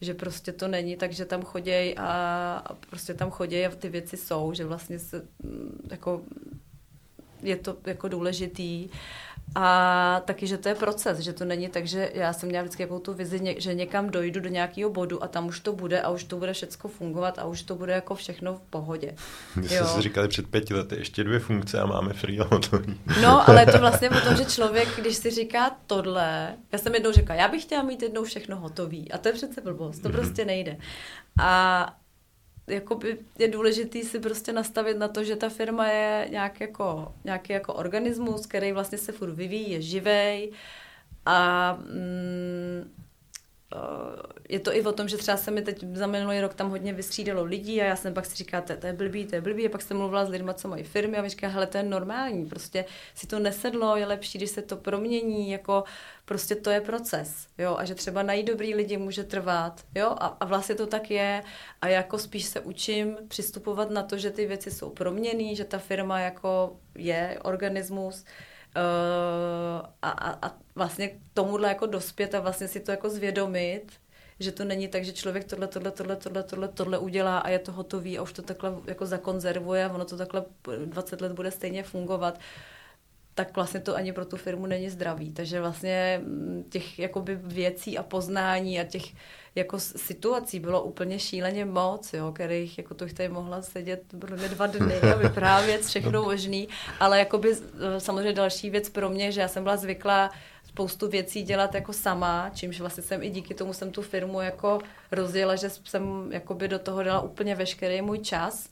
že 0.00 0.14
prostě 0.14 0.52
to 0.52 0.68
není 0.68 0.96
tak, 0.96 1.12
že 1.12 1.24
tam 1.24 1.42
chodějí 1.42 1.98
a 1.98 2.76
prostě 2.90 3.14
tam 3.14 3.30
chodějí 3.30 3.66
a 3.66 3.70
ty 3.70 3.88
věci 3.88 4.16
jsou, 4.16 4.52
že 4.52 4.64
vlastně 4.64 4.98
se 4.98 5.26
mm, 5.42 5.88
jako 5.90 6.22
je 7.42 7.56
to 7.56 7.76
jako 7.86 8.08
důležitý 8.08 8.88
a 9.54 10.22
taky, 10.24 10.46
že 10.46 10.58
to 10.58 10.68
je 10.68 10.74
proces, 10.74 11.18
že 11.18 11.32
to 11.32 11.44
není 11.44 11.68
tak, 11.68 11.86
že 11.86 12.10
já 12.14 12.32
jsem 12.32 12.48
měla 12.48 12.62
vždycky 12.62 12.82
jako 12.82 12.98
tu 12.98 13.14
vizi, 13.14 13.56
že 13.58 13.74
někam 13.74 14.10
dojdu 14.10 14.40
do 14.40 14.48
nějakého 14.48 14.90
bodu 14.90 15.24
a 15.24 15.28
tam 15.28 15.46
už 15.46 15.60
to 15.60 15.72
bude 15.72 16.02
a 16.02 16.10
už 16.10 16.24
to 16.24 16.36
bude 16.36 16.52
všechno 16.52 16.90
fungovat 16.90 17.38
a 17.38 17.44
už 17.44 17.62
to 17.62 17.74
bude 17.74 17.92
jako 17.92 18.14
všechno 18.14 18.54
v 18.54 18.60
pohodě. 18.60 19.14
My 19.56 19.68
jsme 19.68 19.86
si 19.86 20.02
říkali 20.02 20.28
před 20.28 20.48
pěti 20.48 20.74
lety 20.74 20.96
ještě 20.96 21.24
dvě 21.24 21.38
funkce 21.38 21.80
a 21.80 21.86
máme 21.86 22.12
free 22.12 22.38
hotový. 22.38 23.00
No, 23.22 23.48
ale 23.48 23.62
je 23.62 23.66
to 23.66 23.78
vlastně 23.80 24.10
o 24.10 24.20
tom, 24.20 24.36
že 24.36 24.44
člověk, 24.44 24.88
když 25.00 25.16
si 25.16 25.30
říká 25.30 25.76
tohle, 25.86 26.54
já 26.72 26.78
jsem 26.78 26.94
jednou 26.94 27.12
řekla, 27.12 27.34
já 27.34 27.48
bych 27.48 27.62
chtěla 27.62 27.82
mít 27.82 28.02
jednou 28.02 28.24
všechno 28.24 28.56
hotový 28.56 29.12
a 29.12 29.18
to 29.18 29.28
je 29.28 29.34
přece 29.34 29.60
blbost, 29.60 29.98
to 29.98 30.08
mhm. 30.08 30.18
prostě 30.18 30.44
nejde. 30.44 30.76
A 31.38 31.96
jakoby 32.66 33.18
je 33.38 33.48
důležitý 33.48 34.02
si 34.02 34.20
prostě 34.20 34.52
nastavit 34.52 34.98
na 34.98 35.08
to, 35.08 35.24
že 35.24 35.36
ta 35.36 35.48
firma 35.48 35.88
je 35.88 36.28
nějak 36.30 36.60
jako, 36.60 37.14
nějaký 37.24 37.52
jako 37.52 37.74
organismus, 37.74 38.46
který 38.46 38.72
vlastně 38.72 38.98
se 38.98 39.12
furt 39.12 39.32
vyvíjí, 39.32 39.70
je 39.70 39.82
živej 39.82 40.52
a 41.26 41.72
mm, 41.72 42.90
je 44.48 44.60
to 44.60 44.76
i 44.76 44.82
o 44.82 44.92
tom, 44.92 45.08
že 45.08 45.16
třeba 45.16 45.36
se 45.36 45.50
mi 45.50 45.62
teď 45.62 45.84
za 45.92 46.06
minulý 46.06 46.40
rok 46.40 46.54
tam 46.54 46.70
hodně 46.70 46.92
vystřídalo 46.92 47.44
lidí 47.44 47.82
a 47.82 47.84
já 47.84 47.96
jsem 47.96 48.14
pak 48.14 48.26
si 48.26 48.36
říkala, 48.36 48.62
to, 48.62 48.86
je 48.86 48.92
blbý, 48.92 49.26
to 49.26 49.34
je 49.34 49.40
blbý. 49.40 49.66
A 49.66 49.70
pak 49.70 49.82
jsem 49.82 49.96
mluvila 49.96 50.26
s 50.26 50.28
lidmi, 50.28 50.50
co 50.54 50.68
mají 50.68 50.84
firmy 50.84 51.18
a 51.18 51.22
mi 51.22 51.28
říká, 51.28 51.48
hele, 51.48 51.66
to 51.66 51.76
je 51.76 51.82
normální, 51.82 52.46
prostě 52.46 52.84
si 53.14 53.26
to 53.26 53.38
nesedlo, 53.38 53.96
je 53.96 54.06
lepší, 54.06 54.38
když 54.38 54.50
se 54.50 54.62
to 54.62 54.76
promění, 54.76 55.50
jako 55.50 55.84
prostě 56.24 56.54
to 56.54 56.70
je 56.70 56.80
proces, 56.80 57.46
jo, 57.58 57.76
a 57.78 57.84
že 57.84 57.94
třeba 57.94 58.22
najít 58.22 58.46
dobrý 58.46 58.74
lidi 58.74 58.96
může 58.96 59.24
trvat, 59.24 59.80
jo, 59.94 60.16
a, 60.18 60.26
a 60.26 60.44
vlastně 60.44 60.74
to 60.74 60.86
tak 60.86 61.10
je. 61.10 61.42
A 61.82 61.88
jako 61.88 62.18
spíš 62.18 62.44
se 62.44 62.60
učím 62.60 63.16
přistupovat 63.28 63.90
na 63.90 64.02
to, 64.02 64.18
že 64.18 64.30
ty 64.30 64.46
věci 64.46 64.70
jsou 64.70 64.90
proměný, 64.90 65.56
že 65.56 65.64
ta 65.64 65.78
firma 65.78 66.20
jako 66.20 66.76
je 66.94 67.38
organismus, 67.42 68.24
a, 70.02 70.10
a, 70.10 70.48
a 70.48 70.56
vlastně 70.74 71.08
k 71.08 71.16
tomuhle 71.34 71.68
jako 71.68 71.86
dospět 71.86 72.34
a 72.34 72.40
vlastně 72.40 72.68
si 72.68 72.80
to 72.80 72.90
jako 72.90 73.10
zvědomit, 73.10 73.92
že 74.40 74.52
to 74.52 74.64
není 74.64 74.88
tak, 74.88 75.04
že 75.04 75.12
člověk 75.12 75.44
tohle, 75.44 75.66
tohle, 75.66 75.90
tohle, 75.90 76.16
tohle, 76.16 76.42
tohle, 76.42 76.68
tohle 76.68 76.98
udělá 76.98 77.38
a 77.38 77.48
je 77.48 77.58
to 77.58 77.72
hotový 77.72 78.18
a 78.18 78.22
už 78.22 78.32
to 78.32 78.42
takhle 78.42 78.72
jako 78.86 79.06
zakonzervuje 79.06 79.84
a 79.84 79.92
ono 79.92 80.04
to 80.04 80.16
takhle 80.16 80.44
20 80.84 81.20
let 81.20 81.32
bude 81.32 81.50
stejně 81.50 81.82
fungovat 81.82 82.38
tak 83.34 83.56
vlastně 83.56 83.80
to 83.80 83.96
ani 83.96 84.12
pro 84.12 84.24
tu 84.24 84.36
firmu 84.36 84.66
není 84.66 84.90
zdravý. 84.90 85.32
Takže 85.32 85.60
vlastně 85.60 86.20
mm, 86.24 86.64
těch 86.70 86.98
jakoby 86.98 87.36
věcí 87.42 87.98
a 87.98 88.02
poznání 88.02 88.80
a 88.80 88.84
těch 88.84 89.04
jako 89.54 89.80
situací 89.80 90.60
bylo 90.60 90.82
úplně 90.82 91.18
šíleně 91.18 91.64
moc, 91.64 92.12
jo, 92.14 92.32
kterých 92.32 92.78
jako 92.78 92.94
to 92.94 93.06
tady 93.06 93.28
mohla 93.28 93.62
sedět 93.62 94.02
bude 94.14 94.48
dva 94.48 94.66
dny 94.66 95.00
a 95.00 95.14
vyprávět 95.16 95.86
všechno 95.86 96.22
možný, 96.24 96.68
ale 97.00 97.18
jakoby 97.18 97.52
e, 97.52 98.00
samozřejmě 98.00 98.32
další 98.32 98.70
věc 98.70 98.88
pro 98.88 99.08
mě, 99.08 99.32
že 99.32 99.40
já 99.40 99.48
jsem 99.48 99.62
byla 99.62 99.76
zvyklá 99.76 100.30
spoustu 100.64 101.08
věcí 101.08 101.42
dělat 101.42 101.74
jako 101.74 101.92
sama, 101.92 102.50
čímž 102.54 102.80
vlastně 102.80 103.02
jsem 103.02 103.22
i 103.22 103.30
díky 103.30 103.54
tomu 103.54 103.72
jsem 103.72 103.90
tu 103.90 104.02
firmu 104.02 104.40
jako 104.40 104.78
rozjela, 105.12 105.56
že 105.56 105.70
jsem 105.70 106.32
jakoby 106.32 106.68
do 106.68 106.78
toho 106.78 107.02
dala 107.02 107.20
úplně 107.20 107.54
veškerý 107.54 108.02
můj 108.02 108.18
čas 108.18 108.68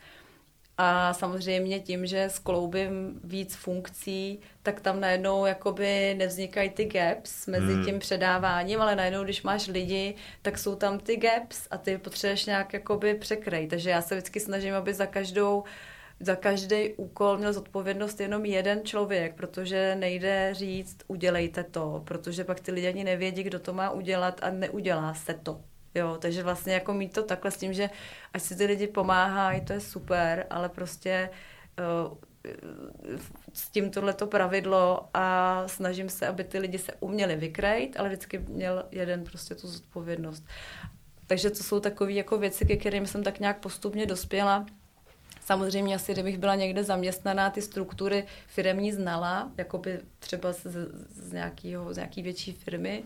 a 0.85 1.15
samozřejmě 1.15 1.81
tím, 1.81 2.07
že 2.07 2.29
skloubím 2.29 3.21
víc 3.25 3.55
funkcí, 3.55 4.39
tak 4.63 4.81
tam 4.81 5.01
najednou 5.01 5.47
jakoby 5.47 6.15
nevznikají 6.19 6.71
ty 6.71 6.85
gaps 6.85 7.47
mezi 7.47 7.75
hmm. 7.75 7.85
tím 7.85 7.99
předáváním, 7.99 8.81
ale 8.81 8.97
najednou, 8.97 9.25
když 9.25 9.43
máš 9.43 9.69
lidi, 9.69 10.15
tak 10.43 10.59
jsou 10.59 10.75
tam 10.75 10.99
ty 10.99 11.17
gaps 11.17 11.69
a 11.71 11.79
ty 11.79 11.99
potřebuješ 11.99 12.47
nějak 12.47 12.73
jakoby 12.73 13.15
překrej. 13.15 13.67
Takže 13.67 13.91
já 13.91 14.03
se 14.03 14.15
vždycky 14.15 14.41
snažím, 14.41 14.75
aby 14.75 14.95
za 14.95 15.07
každou 15.07 15.65
za 16.21 16.37
každý 16.37 16.93
úkol 16.97 17.39
měl 17.39 17.53
zodpovědnost 17.53 18.21
jenom 18.21 18.45
jeden 18.45 18.81
člověk, 18.85 19.35
protože 19.35 19.95
nejde 19.95 20.51
říct, 20.53 20.97
udělejte 21.07 21.65
to, 21.65 22.03
protože 22.05 22.45
pak 22.45 22.61
ty 22.61 22.73
lidi 22.73 22.89
ani 22.89 23.05
nevědí, 23.05 23.43
kdo 23.43 23.59
to 23.59 23.73
má 23.73 23.91
udělat 23.91 24.41
a 24.43 24.51
neudělá 24.51 25.15
se 25.15 25.35
to. 25.35 25.61
Jo, 25.95 26.17
takže 26.21 26.43
vlastně 26.43 26.75
jako 26.75 26.93
mít 26.93 27.13
to 27.13 27.23
takhle 27.23 27.51
s 27.51 27.57
tím, 27.57 27.73
že 27.73 27.91
ať 28.33 28.43
si 28.43 28.57
ty 28.57 28.67
lidi 28.67 28.87
pomáhají, 28.87 29.61
to 29.61 29.73
je 29.73 29.81
super, 29.81 30.47
ale 30.51 30.69
prostě 30.69 31.31
uh, 32.09 32.17
s 33.53 33.71
tím 33.71 33.91
tohleto 33.91 34.27
pravidlo 34.27 35.09
a 35.15 35.65
snažím 35.67 36.09
se, 36.09 36.27
aby 36.27 36.45
ty 36.45 36.59
lidi 36.59 36.79
se 36.79 36.93
uměli 37.01 37.37
vykrejt, 37.37 38.01
ale 38.01 38.09
vždycky 38.09 38.39
měl 38.39 38.85
jeden 38.91 39.25
prostě 39.25 39.55
tu 39.55 39.69
zodpovědnost. 39.69 40.45
Takže 41.27 41.51
to 41.51 41.63
jsou 41.63 41.81
takové 41.81 42.13
jako 42.13 42.39
věci, 42.39 42.65
ke 42.65 42.77
kterým 42.77 43.07
jsem 43.07 43.23
tak 43.23 43.41
nějak 43.41 43.59
postupně 43.59 44.07
dospěla. 44.07 44.67
Samozřejmě 45.45 45.95
asi, 45.95 46.13
kdybych 46.13 46.39
byla 46.39 46.55
někde 46.55 46.85
zaměstnaná, 46.85 47.51
ty 47.51 47.63
struktury 47.63 48.25
firemní 48.47 48.93
znala, 48.93 49.53
jako 49.59 49.79
by 49.79 50.01
třeba 50.19 50.53
z, 50.53 50.67
z, 51.11 51.33
nějakého, 51.33 51.95
z 51.95 51.97
nějaký 51.97 52.23
větší 52.23 52.53
firmy, 52.53 53.03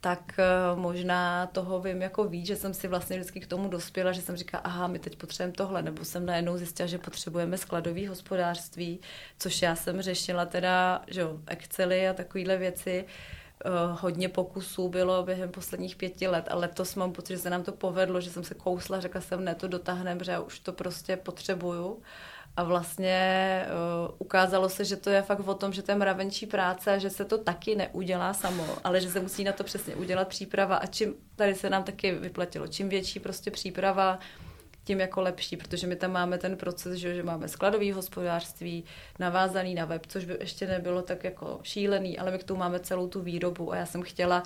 tak 0.00 0.38
eh, 0.38 0.44
možná 0.74 1.46
toho 1.46 1.80
vím 1.80 2.02
jako 2.02 2.24
víc, 2.24 2.46
že 2.46 2.56
jsem 2.56 2.74
si 2.74 2.88
vlastně 2.88 3.16
vždycky 3.16 3.40
k 3.40 3.46
tomu 3.46 3.68
dospěla, 3.68 4.12
že 4.12 4.22
jsem 4.22 4.36
říkala, 4.36 4.62
aha, 4.64 4.86
my 4.86 4.98
teď 4.98 5.16
potřebujeme 5.16 5.52
tohle, 5.52 5.82
nebo 5.82 6.04
jsem 6.04 6.26
najednou 6.26 6.56
zjistila, 6.56 6.86
že 6.86 6.98
potřebujeme 6.98 7.58
skladový 7.58 8.06
hospodářství, 8.06 9.00
což 9.38 9.62
já 9.62 9.76
jsem 9.76 10.02
řešila 10.02 10.46
teda, 10.46 11.02
že 11.06 11.20
jo, 11.20 11.40
Excely 11.46 12.08
a 12.08 12.14
takovéhle 12.14 12.56
věci, 12.56 13.04
Uh, 13.66 13.98
hodně 14.00 14.28
pokusů 14.28 14.88
bylo 14.88 15.22
během 15.22 15.50
posledních 15.50 15.96
pěti 15.96 16.28
let 16.28 16.48
a 16.50 16.56
letos 16.56 16.94
mám 16.94 17.12
pocit, 17.12 17.32
že 17.32 17.38
se 17.38 17.50
nám 17.50 17.62
to 17.62 17.72
povedlo, 17.72 18.20
že 18.20 18.30
jsem 18.30 18.44
se 18.44 18.54
kousla, 18.54 19.00
řekla 19.00 19.20
jsem, 19.20 19.44
ne, 19.44 19.54
to 19.54 19.68
dotáhneme, 19.68 20.24
že 20.24 20.32
já 20.32 20.40
už 20.40 20.58
to 20.58 20.72
prostě 20.72 21.16
potřebuju. 21.16 22.02
A 22.58 22.62
vlastně 22.62 23.66
uh, 23.66 24.14
ukázalo 24.18 24.68
se, 24.68 24.84
že 24.84 24.96
to 24.96 25.10
je 25.10 25.22
fakt 25.22 25.48
o 25.48 25.54
tom, 25.54 25.72
že 25.72 25.82
to 25.82 25.90
je 25.90 25.96
mravenčí 25.96 26.46
práce, 26.46 27.00
že 27.00 27.10
se 27.10 27.24
to 27.24 27.38
taky 27.38 27.76
neudělá 27.76 28.34
samo, 28.34 28.66
ale 28.84 29.00
že 29.00 29.10
se 29.10 29.20
musí 29.20 29.44
na 29.44 29.52
to 29.52 29.64
přesně 29.64 29.94
udělat 29.96 30.28
příprava 30.28 30.76
a 30.76 30.86
čím, 30.86 31.14
tady 31.36 31.54
se 31.54 31.70
nám 31.70 31.82
taky 31.82 32.12
vyplatilo, 32.12 32.66
čím 32.66 32.88
větší 32.88 33.20
prostě 33.20 33.50
příprava, 33.50 34.18
tím 34.84 35.00
jako 35.00 35.20
lepší, 35.20 35.56
protože 35.56 35.86
my 35.86 35.96
tam 35.96 36.12
máme 36.12 36.38
ten 36.38 36.56
proces, 36.56 36.94
že, 36.94 37.14
že 37.14 37.22
máme 37.22 37.48
skladový 37.48 37.92
hospodářství, 37.92 38.84
navázaný 39.18 39.74
na 39.74 39.84
web, 39.84 40.06
což 40.06 40.24
by 40.24 40.36
ještě 40.40 40.66
nebylo 40.66 41.02
tak 41.02 41.24
jako 41.24 41.60
šílený, 41.62 42.18
ale 42.18 42.30
my 42.30 42.38
k 42.38 42.44
tomu 42.44 42.60
máme 42.60 42.80
celou 42.80 43.08
tu 43.08 43.22
výrobu 43.22 43.72
a 43.72 43.76
já 43.76 43.86
jsem 43.86 44.02
chtěla, 44.02 44.42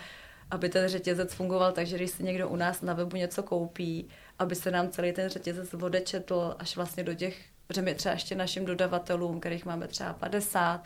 aby 0.50 0.68
ten 0.68 0.88
řetězec 0.88 1.34
fungoval 1.34 1.72
tak, 1.72 1.86
že 1.86 1.96
když 1.96 2.10
si 2.10 2.22
někdo 2.22 2.48
u 2.48 2.56
nás 2.56 2.82
na 2.82 2.94
webu 2.94 3.16
něco 3.16 3.42
koupí, 3.42 4.08
aby 4.38 4.54
se 4.54 4.70
nám 4.70 4.90
celý 4.90 5.12
ten 5.12 5.28
řetězec 5.28 5.74
odečetl 5.74 6.54
až 6.58 6.76
vlastně 6.76 7.04
do 7.04 7.14
těch 7.14 7.51
protože 7.66 7.82
my 7.82 7.94
třeba 7.94 8.12
ještě 8.12 8.34
našim 8.34 8.64
dodavatelům, 8.64 9.40
kterých 9.40 9.64
máme 9.64 9.88
třeba 9.88 10.12
50, 10.12 10.84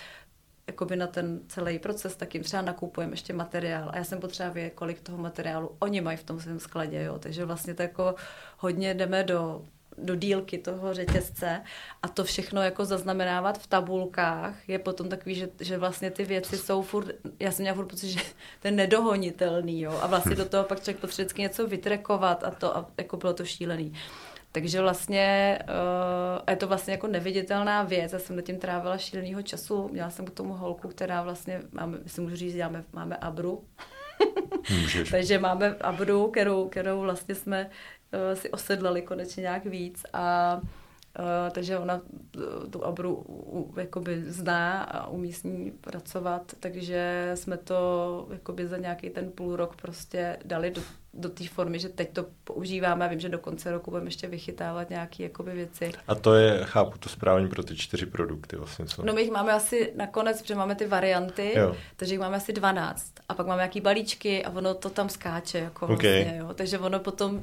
jakoby 0.67 0.97
na 0.97 1.07
ten 1.07 1.41
celý 1.49 1.79
proces, 1.79 2.17
tak 2.17 2.35
jim 2.35 2.43
třeba 2.43 2.63
nakupujeme 2.63 3.13
ještě 3.13 3.33
materiál. 3.33 3.91
A 3.93 3.99
já 3.99 4.05
jsem 4.05 4.21
potřeba 4.21 4.49
vědět, 4.49 4.75
kolik 4.75 5.01
toho 5.01 5.19
materiálu 5.19 5.77
oni 5.79 6.01
mají 6.01 6.17
v 6.17 6.25
tom 6.25 6.41
svém 6.41 6.61
skladě, 6.61 7.03
jo. 7.03 7.19
Takže 7.19 7.45
vlastně 7.45 7.75
to 7.75 7.83
jako 7.83 8.15
hodně 8.59 8.95
jdeme 8.95 9.25
do 9.25 9.65
do 9.99 10.15
dílky 10.15 10.59
toho 10.59 10.95
řetězce 10.95 11.63
a 12.03 12.09
to 12.09 12.25
všechno 12.25 12.63
jako 12.63 12.85
zaznamenávat 12.85 13.59
v 13.59 13.67
tabulkách 13.67 14.69
je 14.69 14.79
potom 14.79 15.09
takový, 15.09 15.35
že, 15.35 15.49
že 15.61 15.79
vlastně 15.79 16.11
ty 16.11 16.25
věci 16.25 16.59
jsou 16.59 16.83
furt, 16.83 17.09
já 17.41 17.53
jsem 17.53 17.63
měla 17.63 17.75
furt 17.75 17.87
pocit, 17.87 18.09
že 18.09 18.21
to 18.63 18.69
je 18.69 18.73
nedohonitelný, 18.73 19.81
jo, 19.81 19.99
a 20.03 20.07
vlastně 20.07 20.37
do 20.37 20.45
toho 20.45 20.65
pak 20.65 20.79
člověk 20.81 20.99
potřebuje 21.01 21.43
něco 21.43 21.67
vytrekovat 21.67 22.45
a 22.45 22.51
to, 22.51 22.77
a 22.77 22.91
jako 22.99 23.17
bylo 23.17 23.35
to 23.35 23.45
šílený. 23.45 23.93
Takže 24.57 24.81
vlastně 24.81 25.59
uh, 25.69 26.43
je 26.51 26.57
to 26.57 26.69
vlastně 26.69 26.93
jako 26.93 27.07
neviditelná 27.07 27.83
věc. 27.83 28.13
Já 28.13 28.19
jsem 28.19 28.37
na 28.37 28.43
tím 28.43 28.59
trávila 28.59 28.99
šílenýho 28.99 29.43
času. 29.43 29.89
Měla 29.89 30.11
jsem 30.11 30.25
k 30.25 30.31
tomu 30.31 30.53
holku, 30.55 30.89
která 30.89 31.23
vlastně, 31.23 31.63
máme, 31.73 31.99
si 32.07 32.21
můžu 32.21 32.37
říct, 32.37 32.57
máme, 32.57 32.85
máme 32.93 33.17
Abru. 33.17 33.65
Takže 35.11 35.39
máme 35.39 35.77
Abru, 35.81 36.31
kterou, 36.31 36.69
kterou 36.69 37.01
vlastně 37.01 37.35
jsme 37.35 37.71
uh, 37.71 38.39
si 38.39 38.51
osedlali 38.51 39.03
konečně 39.03 39.41
nějak 39.41 39.65
víc 39.65 40.03
a 40.13 40.61
Uh, 41.19 41.51
takže 41.53 41.79
ona 41.79 42.01
tu 42.71 42.85
Abru 42.85 43.15
uh, 43.15 43.79
jakoby 43.79 44.23
zná 44.27 44.83
a 44.83 45.07
umí 45.07 45.33
s 45.33 45.43
ní 45.43 45.71
pracovat, 45.71 46.53
takže 46.61 47.31
jsme 47.35 47.57
to 47.57 48.29
jakoby 48.33 48.67
za 48.67 48.77
nějaký 48.77 49.11
ten 49.11 49.31
půl 49.31 49.57
rok 49.57 49.77
prostě 49.77 50.39
dali 50.45 50.71
do 50.71 50.83
do 51.19 51.29
té 51.29 51.49
formy, 51.49 51.79
že 51.79 51.89
teď 51.89 52.13
to 52.13 52.27
používáme 52.45 53.05
a 53.05 53.09
vím, 53.09 53.21
že 53.21 53.29
do 53.29 53.39
konce 53.39 53.73
roku 53.73 53.91
budeme 53.91 54.09
ještě 54.09 54.27
vychytávat 54.27 54.91
nějaké 54.91 55.23
jakoby 55.23 55.53
věci. 55.53 55.93
A 56.09 56.15
to 56.15 56.35
je, 56.35 56.61
chápu 56.65 56.99
to 56.99 57.09
správně 57.09 57.49
pro 57.49 57.63
ty 57.63 57.77
čtyři 57.77 58.07
produkty 58.07 58.57
vlastně, 58.57 58.87
co? 58.87 59.03
No 59.03 59.13
my 59.13 59.21
jich 59.21 59.31
máme 59.31 59.53
asi 59.53 59.93
nakonec, 59.97 60.43
protože 60.43 60.55
máme 60.55 60.75
ty 60.75 60.87
varianty, 60.87 61.53
jo. 61.57 61.77
takže 61.97 62.15
jich 62.15 62.21
máme 62.21 62.37
asi 62.37 62.53
12 62.53 63.13
a 63.29 63.35
pak 63.35 63.47
máme 63.47 63.61
nějaký 63.61 63.81
balíčky 63.81 64.45
a 64.45 64.51
ono 64.51 64.75
to 64.75 64.91
tam 64.91 65.09
skáče, 65.09 65.59
jako 65.59 65.85
okay. 65.87 65.97
vlastně, 65.97 66.39
jo. 66.39 66.55
Takže 66.55 66.79
ono 66.79 67.01
potom, 67.01 67.43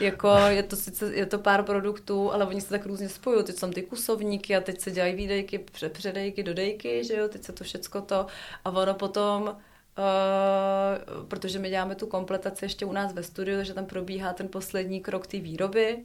jako 0.00 0.28
je 0.48 0.62
to 0.62 0.76
sice, 0.76 1.14
je 1.14 1.26
to 1.26 1.38
pár 1.38 1.62
produktů, 1.62 2.32
ale 2.32 2.46
oni 2.46 2.60
se 2.60 2.68
tak 2.68 2.86
různě 2.86 3.08
spojují, 3.08 3.44
teď 3.44 3.56
jsou 3.56 3.70
ty 3.70 3.82
kusovníky 3.82 4.56
a 4.56 4.60
teď 4.60 4.80
se 4.80 4.90
dělají 4.90 5.14
výdejky, 5.14 5.64
předejky, 5.88 6.42
dodejky, 6.42 7.04
že 7.04 7.14
jo, 7.14 7.28
teď 7.28 7.44
se 7.44 7.52
to 7.52 7.64
všecko 7.64 8.00
to 8.00 8.26
a 8.64 8.70
ono 8.70 8.94
potom 8.94 9.56
Uh, 9.98 11.26
protože 11.28 11.58
my 11.58 11.70
děláme 11.70 11.94
tu 11.94 12.06
kompletaci 12.06 12.64
ještě 12.64 12.86
u 12.86 12.92
nás 12.92 13.12
ve 13.12 13.22
studiu, 13.22 13.56
takže 13.56 13.74
tam 13.74 13.86
probíhá 13.86 14.32
ten 14.32 14.48
poslední 14.48 15.00
krok 15.00 15.26
té 15.26 15.40
výroby, 15.40 16.04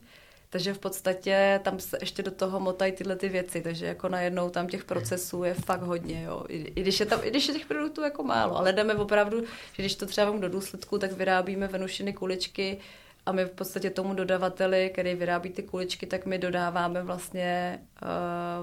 takže 0.49 0.73
v 0.73 0.79
podstatě 0.79 1.59
tam 1.63 1.79
se 1.79 1.97
ještě 2.01 2.23
do 2.23 2.31
toho 2.31 2.59
motají 2.59 2.91
tyhle 2.91 3.15
ty 3.15 3.29
věci, 3.29 3.61
takže 3.61 3.85
jako 3.85 4.09
najednou 4.09 4.49
tam 4.49 4.67
těch 4.67 4.83
procesů 4.83 5.43
je 5.43 5.53
fakt 5.53 5.81
hodně, 5.81 6.23
jo. 6.23 6.45
I, 6.49 6.57
i 6.57 6.81
když 6.81 6.99
je 6.99 7.05
tam, 7.05 7.19
i 7.23 7.29
když 7.29 7.47
je 7.47 7.53
těch 7.53 7.65
produktů 7.65 8.01
jako 8.01 8.23
málo, 8.23 8.57
ale 8.57 8.73
jdeme 8.73 8.95
opravdu, 8.95 9.41
že 9.73 9.83
když 9.83 9.95
to 9.95 10.05
třeba 10.05 10.37
do 10.37 10.49
důsledku, 10.49 10.97
tak 10.97 11.11
vyrábíme 11.11 11.67
venušiny 11.67 12.13
kuličky 12.13 12.77
a 13.25 13.31
my 13.31 13.45
v 13.45 13.51
podstatě 13.51 13.89
tomu 13.89 14.13
dodavateli, 14.13 14.89
který 14.93 15.15
vyrábí 15.15 15.49
ty 15.49 15.63
kuličky, 15.63 16.05
tak 16.05 16.25
my 16.25 16.37
dodáváme 16.37 17.03
vlastně 17.03 17.79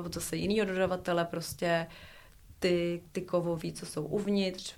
uh, 0.05 0.13
zase 0.13 0.37
jinýho 0.37 0.67
dodavatele 0.67 1.25
prostě 1.25 1.87
ty, 2.59 3.03
ty 3.13 3.23
kovový, 3.23 3.73
co 3.73 3.87
jsou 3.87 4.05
uvnitř, 4.05 4.75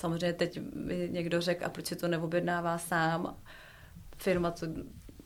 Samozřejmě 0.00 0.32
teď 0.32 0.60
mi 0.74 1.08
někdo 1.12 1.40
řekl, 1.40 1.64
a 1.64 1.68
proč 1.68 1.86
si 1.86 1.96
to 1.96 2.08
neobjednává 2.08 2.78
sám. 2.78 3.36
Firma, 4.18 4.52
co, 4.52 4.66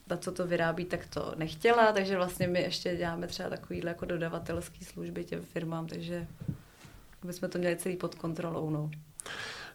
ta, 0.07 0.17
co 0.17 0.33
to 0.33 0.47
vyrábí, 0.47 0.85
tak 0.85 1.07
to 1.07 1.35
nechtěla, 1.37 1.93
takže 1.93 2.17
vlastně 2.17 2.49
my 2.49 2.63
ještě 2.63 2.97
děláme 2.97 3.27
třeba 3.27 3.49
takovýhle 3.49 3.91
jako 3.91 4.05
dodavatelské 4.05 4.85
služby 4.85 5.25
těm 5.25 5.43
firmám, 5.43 5.87
takže 5.87 6.27
my 7.25 7.33
jsme 7.33 7.49
to 7.49 7.59
měli 7.59 7.77
celý 7.77 7.97
pod 7.97 8.15
kontrolou. 8.15 8.71
No. 8.71 8.91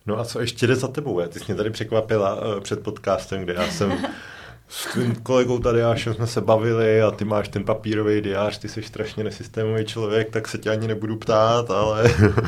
No 0.05 0.19
a 0.19 0.25
co 0.25 0.41
ještě 0.41 0.67
jde 0.67 0.75
za 0.75 0.87
tebou? 0.87 1.21
Ty 1.27 1.39
jsi 1.39 1.45
mě 1.47 1.55
tady 1.55 1.69
překvapila 1.69 2.55
uh, 2.55 2.61
před 2.61 2.83
podcastem, 2.83 3.43
kde 3.43 3.53
já 3.53 3.71
jsem 3.71 3.91
s 4.75 4.85
tvým 4.85 5.15
kolegou 5.15 5.59
tady 5.59 5.83
až 5.83 6.07
jsme 6.07 6.27
se 6.27 6.41
bavili 6.41 7.01
a 7.01 7.11
ty 7.11 7.25
máš 7.25 7.47
ten 7.47 7.63
papírový 7.63 8.21
diář, 8.21 8.57
ty 8.57 8.69
jsi 8.69 8.83
strašně 8.83 9.23
nesystémový 9.23 9.85
člověk, 9.85 10.29
tak 10.29 10.47
se 10.47 10.57
tě 10.57 10.69
ani 10.69 10.87
nebudu 10.87 11.17
ptát, 11.17 11.71
ale 11.71 12.03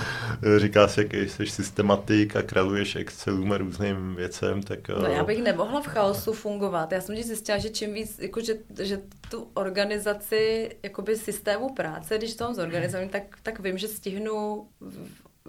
říká 0.57 0.87
se, 0.87 1.01
jaký 1.01 1.29
jsi 1.29 1.45
systematik 1.45 2.35
a 2.35 2.41
kraluješ 2.41 2.95
Excelům 2.95 3.51
a 3.51 3.57
různým 3.57 4.15
věcem, 4.15 4.63
tak... 4.63 4.89
No 4.89 5.07
já 5.07 5.21
eh, 5.21 5.23
bych 5.23 5.43
nemohla 5.43 5.81
v 5.81 5.87
chaosu 5.87 6.33
fungovat. 6.33 6.91
Já 6.91 7.01
jsem 7.01 7.15
ti 7.15 7.23
zjistila, 7.23 7.57
že 7.57 7.69
čím 7.69 7.93
víc, 7.93 8.19
jako, 8.19 8.41
že, 8.41 8.53
že 8.81 9.01
tu 9.31 9.47
organizaci 9.53 10.69
jakoby 10.83 11.15
systému 11.15 11.73
práce, 11.73 12.17
když 12.17 12.35
to 12.35 12.53
zorganizuji, 12.53 13.09
tak, 13.09 13.23
tak 13.43 13.59
vím, 13.59 13.77
že 13.77 13.87
stihnu 13.87 14.67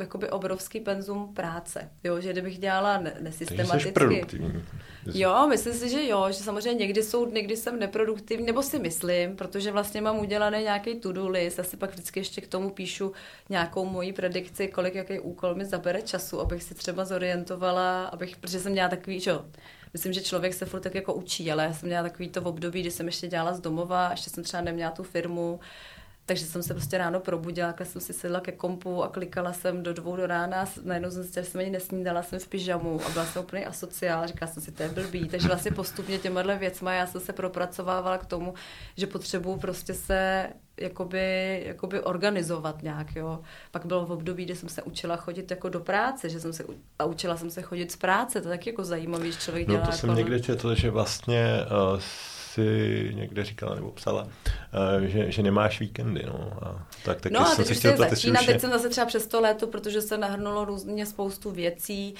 jakoby 0.01 0.31
obrovský 0.31 0.81
penzum 0.81 1.35
práce. 1.35 1.91
Jo, 2.05 2.21
že 2.21 2.33
kdybych 2.33 2.59
dělala 2.59 3.03
nesystematicky. 3.21 3.93
produktivní. 3.93 4.65
Jo, 5.15 5.47
myslím 5.49 5.75
si, 5.75 5.89
že 5.89 6.09
jo, 6.09 6.27
že 6.29 6.35
samozřejmě 6.35 6.75
někdy 6.75 7.03
jsou 7.03 7.25
dny, 7.25 7.43
kdy 7.43 7.57
jsem 7.57 7.79
neproduktivní, 7.79 8.47
nebo 8.47 8.63
si 8.63 8.79
myslím, 8.79 9.37
protože 9.37 9.73
vlastně 9.73 10.01
mám 10.01 10.19
udělaný 10.19 10.63
nějaký 10.63 10.95
to-do 10.95 11.29
list, 11.29 11.59
asi 11.59 11.77
pak 11.77 11.91
vždycky 11.91 12.21
ještě 12.21 12.41
k 12.41 12.49
tomu 12.49 12.71
píšu 12.71 13.13
nějakou 13.49 13.85
moji 13.85 14.13
predikci, 14.13 14.69
kolik 14.69 14.95
jaký 14.95 15.19
úkol 15.19 15.55
mi 15.55 15.65
zabere 15.65 16.03
času, 16.03 16.41
abych 16.41 16.63
si 16.63 16.75
třeba 16.75 17.05
zorientovala, 17.05 18.05
abych, 18.05 18.37
protože 18.37 18.61
jsem 18.61 18.73
měla 18.73 18.89
takový, 18.89 19.21
že 19.21 19.31
jo, 19.31 19.45
myslím, 19.93 20.13
že 20.13 20.21
člověk 20.21 20.55
se 20.55 20.67
furt 20.67 20.81
tak 20.81 20.95
jako 20.95 21.15
učí, 21.15 21.53
ale 21.53 21.65
já 21.65 21.73
jsem 21.73 21.89
měla 21.89 22.03
takový 22.03 22.29
to 22.29 22.41
v 22.41 22.47
období, 22.47 22.81
kdy 22.81 22.91
jsem 22.91 23.07
ještě 23.07 23.29
dělala 23.29 23.55
z 23.55 23.61
domova, 23.61 24.11
ještě 24.11 24.31
jsem 24.31 24.45
třeba 24.45 24.63
neměla 24.63 24.91
tu 24.91 25.03
firmu, 25.03 25.61
takže 26.29 26.47
jsem 26.47 26.63
se 26.63 26.75
prostě 26.75 26.99
ráno 26.99 27.21
probudila, 27.21 27.73
když 27.73 27.89
jsem 27.89 28.01
si 28.01 28.13
sedla 28.13 28.41
ke 28.41 28.53
kompu 28.53 29.03
a 29.03 29.09
klikala 29.09 29.53
jsem 29.53 29.83
do 29.83 29.93
dvou 29.93 30.17
do 30.17 30.27
rána, 30.27 30.65
najednou 30.85 31.11
jsem 31.11 31.25
si 31.25 31.33
že 31.35 31.45
jsem 31.45 31.61
ani 31.61 31.71
nesnídala, 31.71 32.23
jsem 32.23 32.39
v 32.39 32.49
pyžamu 32.49 33.01
a 33.07 33.11
byla 33.11 33.27
jsem 33.27 33.43
úplně 33.43 33.67
asociál, 33.67 34.27
říkala 34.27 34.53
jsem 34.53 34.63
si, 34.63 34.73
to 34.73 34.83
je 34.83 34.89
blbý. 34.89 35.29
Takže 35.29 35.49
vlastně 35.49 35.71
postupně 35.71 36.19
těmahle 36.19 36.59
věcma 36.59 36.93
já 36.93 37.07
jsem 37.07 37.21
se 37.21 37.33
propracovávala 37.33 38.19
k 38.19 38.27
tomu, 38.27 38.55
že 38.97 39.07
potřebuju 39.07 39.57
prostě 39.57 39.95
se 39.95 40.49
jakoby, 40.81 41.63
jakoby 41.67 42.01
organizovat 42.01 42.83
nějak, 42.83 43.17
jo. 43.17 43.41
Pak 43.71 43.87
bylo 43.87 44.07
v 44.07 44.13
období, 44.13 44.45
kdy 44.45 44.57
jsem 44.57 44.69
se 44.69 44.83
učila 44.83 45.17
chodit 45.17 45.51
jako 45.51 45.69
do 45.69 45.81
práce, 45.81 46.29
že 46.29 46.41
jsem 46.41 46.53
se, 46.53 46.65
a 46.99 47.05
učila 47.05 47.37
jsem 47.37 47.51
se 47.51 47.63
chodit 47.63 47.93
z 47.93 47.97
práce, 47.97 48.41
to 48.41 48.49
je 48.49 48.57
taky 48.57 48.71
jako 48.71 48.85
zajímavý, 48.85 49.33
že 49.33 49.39
člověk 49.39 49.69
no, 49.69 49.75
dělá. 49.75 49.87
to 49.87 49.93
jsem 49.93 50.11
jako, 50.11 50.19
někde 50.19 50.41
četl, 50.41 50.75
že 50.75 50.91
vlastně 50.91 51.67
uh, 51.95 52.01
si 52.59 53.11
někde 53.15 53.45
říkala 53.45 53.75
nebo 53.75 53.91
psala, 53.91 54.29
eh, 54.49 55.09
že, 55.09 55.31
že 55.31 55.43
nemáš 55.43 55.81
víkendy, 55.81 56.23
no. 56.27 56.53
A 56.63 56.87
tak, 57.05 57.21
tak 57.21 57.33
no 57.33 57.41
a 57.41 57.55
teď 57.55 57.67
se 57.67 57.75
chtěl, 57.75 57.97
začínám, 57.97 58.47
teď 58.47 58.61
jsem 58.61 58.71
zase 58.71 58.89
třeba 58.89 59.07
přes 59.07 59.27
to 59.27 59.41
léto, 59.41 59.67
protože 59.67 60.03
se 60.03 60.19
nahrnulo 60.19 60.65
různě 60.65 61.07
spoustu 61.07 61.51
věcí 61.51 62.15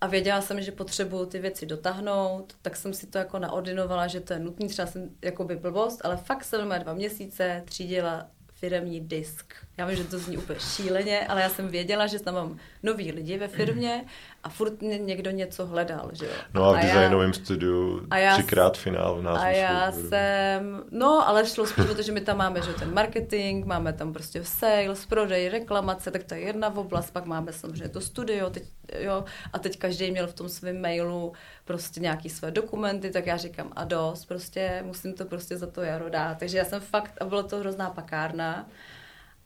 a 0.00 0.06
věděla 0.06 0.40
jsem, 0.40 0.62
že 0.62 0.72
potřebuju 0.72 1.26
ty 1.26 1.38
věci 1.38 1.66
dotáhnout, 1.66 2.54
tak 2.62 2.76
jsem 2.76 2.94
si 2.94 3.06
to 3.06 3.18
jako 3.18 3.38
naordinovala, 3.38 4.06
že 4.06 4.20
to 4.20 4.32
je 4.32 4.38
nutný, 4.38 4.68
třeba 4.68 4.86
jsem 4.86 5.10
jako 5.22 5.44
by 5.44 5.56
blbost, 5.56 6.00
ale 6.04 6.16
fakt 6.16 6.44
jsem 6.44 6.74
dva 6.78 6.94
měsíce 6.94 7.62
třídila 7.64 8.26
firemní 8.62 9.00
disk. 9.00 9.54
Já 9.78 9.86
vím, 9.86 9.96
že 9.96 10.04
to 10.04 10.18
zní 10.18 10.38
úplně 10.38 10.58
šíleně, 10.60 11.26
ale 11.26 11.42
já 11.42 11.48
jsem 11.48 11.68
věděla, 11.68 12.06
že 12.06 12.20
tam 12.20 12.34
mám 12.34 12.56
noví 12.82 13.12
lidi 13.12 13.38
ve 13.38 13.48
firmě 13.48 14.04
a 14.44 14.48
furt 14.48 14.82
někdo 14.82 15.30
něco 15.30 15.66
hledal, 15.66 16.10
že 16.12 16.24
jo. 16.24 16.32
No 16.54 16.64
a 16.64 16.72
v 16.72 16.82
designovém 16.82 17.32
studiu 17.32 18.06
a 18.10 18.18
já, 18.18 18.32
třikrát 18.32 18.78
finál 18.78 19.16
v 19.16 19.22
názvu. 19.22 19.44
A 19.44 19.48
já 19.48 19.92
jsem, 19.92 20.84
no 20.90 21.28
ale 21.28 21.46
šlo 21.46 21.66
spíš 21.66 21.90
o 21.90 21.94
to, 21.94 22.02
že 22.02 22.12
my 22.12 22.20
tam 22.20 22.36
máme, 22.36 22.62
že 22.62 22.72
ten 22.72 22.94
marketing, 22.94 23.66
máme 23.66 23.92
tam 23.92 24.12
prostě 24.12 24.44
sales, 24.44 25.06
prodej, 25.06 25.48
reklamace, 25.48 26.10
tak 26.10 26.24
to 26.24 26.34
je 26.34 26.40
jedna 26.40 26.76
oblast, 26.76 27.10
pak 27.10 27.26
máme 27.26 27.52
samozřejmě 27.52 27.88
to 27.88 28.00
studio, 28.00 28.50
teď, 28.50 28.62
jo, 28.98 29.24
a 29.52 29.58
teď 29.58 29.78
každý 29.78 30.10
měl 30.10 30.26
v 30.26 30.34
tom 30.34 30.48
svém 30.48 30.80
mailu 30.80 31.32
prostě 31.64 32.00
nějaký 32.00 32.30
své 32.30 32.50
dokumenty, 32.50 33.10
tak 33.10 33.26
já 33.26 33.36
říkám 33.36 33.72
a 33.76 33.84
dost, 33.84 34.24
prostě 34.24 34.82
musím 34.86 35.14
to 35.14 35.24
prostě 35.24 35.58
za 35.58 35.66
to 35.66 35.82
jaro 35.82 36.08
dát. 36.08 36.38
Takže 36.38 36.58
já 36.58 36.64
jsem 36.64 36.80
fakt, 36.80 37.14
a 37.20 37.24
bylo 37.24 37.42
to 37.42 37.58
hrozná 37.58 37.90
pakárna, 37.90 38.68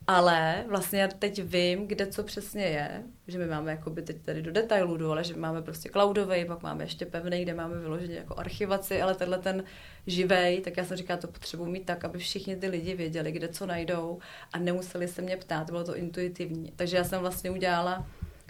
ale 0.07 0.65
vlastně 0.69 1.01
já 1.01 1.09
teď 1.09 1.43
vím, 1.43 1.87
kde 1.87 2.07
co 2.07 2.23
přesně 2.23 2.65
je, 2.65 3.03
že 3.29 3.39
my 3.39 3.47
máme 3.47 3.71
jakoby 3.71 4.03
teď 4.03 4.17
tady 4.23 4.43
do 4.43 4.53
detailů 4.53 5.11
ale 5.11 5.25
že 5.25 5.37
máme 5.37 5.63
prostě 5.63 5.89
cloudový, 5.89 6.45
pak 6.45 6.63
máme 6.63 6.85
ještě 6.85 7.07
pevný, 7.07 7.43
kde 7.43 7.55
máme 7.55 7.79
vyloženě 7.79 8.15
jako 8.15 8.39
archivaci, 8.39 9.03
ale 9.03 9.15
tenhle 9.15 9.39
ten 9.39 9.65
živej, 10.07 10.61
tak 10.61 10.77
já 10.77 10.85
jsem 10.85 10.97
říkala, 10.97 11.21
to 11.21 11.29
potřebuji 11.29 11.67
mít 11.67 11.87
tak, 11.87 12.05
aby 12.05 12.19
všichni 12.19 12.57
ty 12.57 12.69
lidi 12.69 12.95
věděli, 12.95 13.33
kde 13.33 13.49
co 13.49 13.67
najdou 13.67 14.19
a 14.53 14.59
nemuseli 14.59 15.09
se 15.09 15.23
mě 15.23 15.37
ptát, 15.37 15.71
bylo 15.71 15.85
to 15.85 15.97
intuitivní. 15.97 16.73
Takže 16.77 16.97
já 16.97 17.05
jsem 17.05 17.21
vlastně 17.21 17.51
udělala 17.51 18.07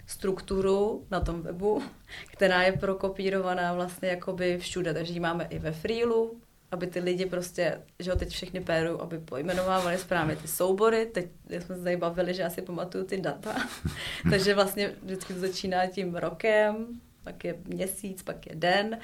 strukturu 0.07 1.05
na 1.11 1.19
tom 1.19 1.41
webu, 1.41 1.83
která 2.31 2.63
je 2.63 2.71
prokopírovaná 2.71 3.73
vlastně 3.73 4.09
jakoby 4.09 4.57
všude, 4.57 4.93
takže 4.93 5.13
ji 5.13 5.19
máme 5.19 5.47
i 5.49 5.59
ve 5.59 5.71
Freelu, 5.71 6.41
aby 6.71 6.87
ty 6.87 6.99
lidi 6.99 7.25
prostě, 7.25 7.81
že 7.99 8.11
ho 8.11 8.17
teď 8.17 8.29
všechny 8.29 8.61
péru, 8.61 9.01
aby 9.01 9.19
pojmenovávali 9.19 9.97
správně 9.97 10.35
ty 10.35 10.47
soubory. 10.47 11.05
Teď 11.05 11.27
jsme 11.49 11.75
se 11.75 11.83
tady 11.83 11.97
bavili, 11.97 12.33
že 12.33 12.43
asi 12.43 12.61
pamatuju 12.61 13.03
ty 13.03 13.21
data. 13.21 13.55
Takže 14.29 14.55
vlastně 14.55 14.91
vždycky 15.03 15.33
to 15.33 15.39
začíná 15.39 15.87
tím 15.87 16.15
rokem, 16.15 16.87
pak 17.23 17.43
je 17.43 17.55
měsíc, 17.65 18.23
pak 18.23 18.47
je 18.47 18.55
den. 18.55 18.99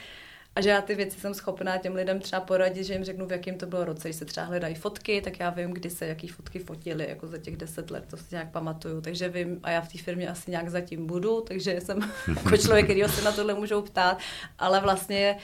A 0.55 0.61
že 0.61 0.69
já 0.69 0.81
ty 0.81 0.95
věci 0.95 1.19
jsem 1.19 1.33
schopná 1.33 1.77
těm 1.77 1.95
lidem 1.95 2.19
třeba 2.19 2.41
poradit, 2.41 2.83
že 2.83 2.93
jim 2.93 3.03
řeknu, 3.03 3.25
v 3.25 3.31
jakém 3.31 3.57
to 3.57 3.65
bylo 3.65 3.85
roce. 3.85 4.07
Když 4.07 4.15
se 4.15 4.25
třeba 4.25 4.45
hledají 4.45 4.75
fotky, 4.75 5.21
tak 5.21 5.39
já 5.39 5.49
vím, 5.49 5.71
kdy 5.71 5.89
se 5.89 6.07
jaký 6.07 6.27
fotky 6.27 6.59
fotily, 6.59 7.09
jako 7.09 7.27
za 7.27 7.37
těch 7.37 7.57
deset 7.57 7.91
let, 7.91 8.05
to 8.09 8.17
si 8.17 8.25
nějak 8.31 8.51
pamatuju. 8.51 9.01
Takže 9.01 9.29
vím, 9.29 9.59
a 9.63 9.71
já 9.71 9.81
v 9.81 9.91
té 9.91 9.97
firmě 9.97 10.29
asi 10.29 10.51
nějak 10.51 10.69
zatím 10.69 11.07
budu, 11.07 11.41
takže 11.41 11.81
jsem 11.81 11.99
jako 12.27 12.57
člověk, 12.57 12.85
který 12.85 13.03
se 13.03 13.21
na 13.21 13.31
tohle 13.31 13.53
můžou 13.53 13.81
ptát, 13.81 14.19
ale 14.59 14.81
vlastně 14.81 15.37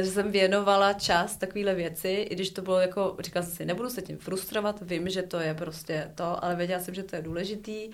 že 0.00 0.10
jsem 0.10 0.30
věnovala 0.30 0.92
čas 0.92 1.36
takovéhle 1.36 1.74
věci, 1.74 2.08
i 2.08 2.34
když 2.34 2.50
to 2.50 2.62
bylo 2.62 2.80
jako, 2.80 3.16
říkala 3.20 3.46
jsem 3.46 3.54
si, 3.54 3.64
nebudu 3.64 3.90
se 3.90 4.02
tím 4.02 4.18
frustrovat, 4.18 4.82
vím, 4.82 5.08
že 5.08 5.22
to 5.22 5.40
je 5.40 5.54
prostě 5.54 6.12
to, 6.14 6.44
ale 6.44 6.56
věděla 6.56 6.80
jsem, 6.80 6.94
že 6.94 7.02
to 7.02 7.16
je 7.16 7.22
důležitý 7.22 7.90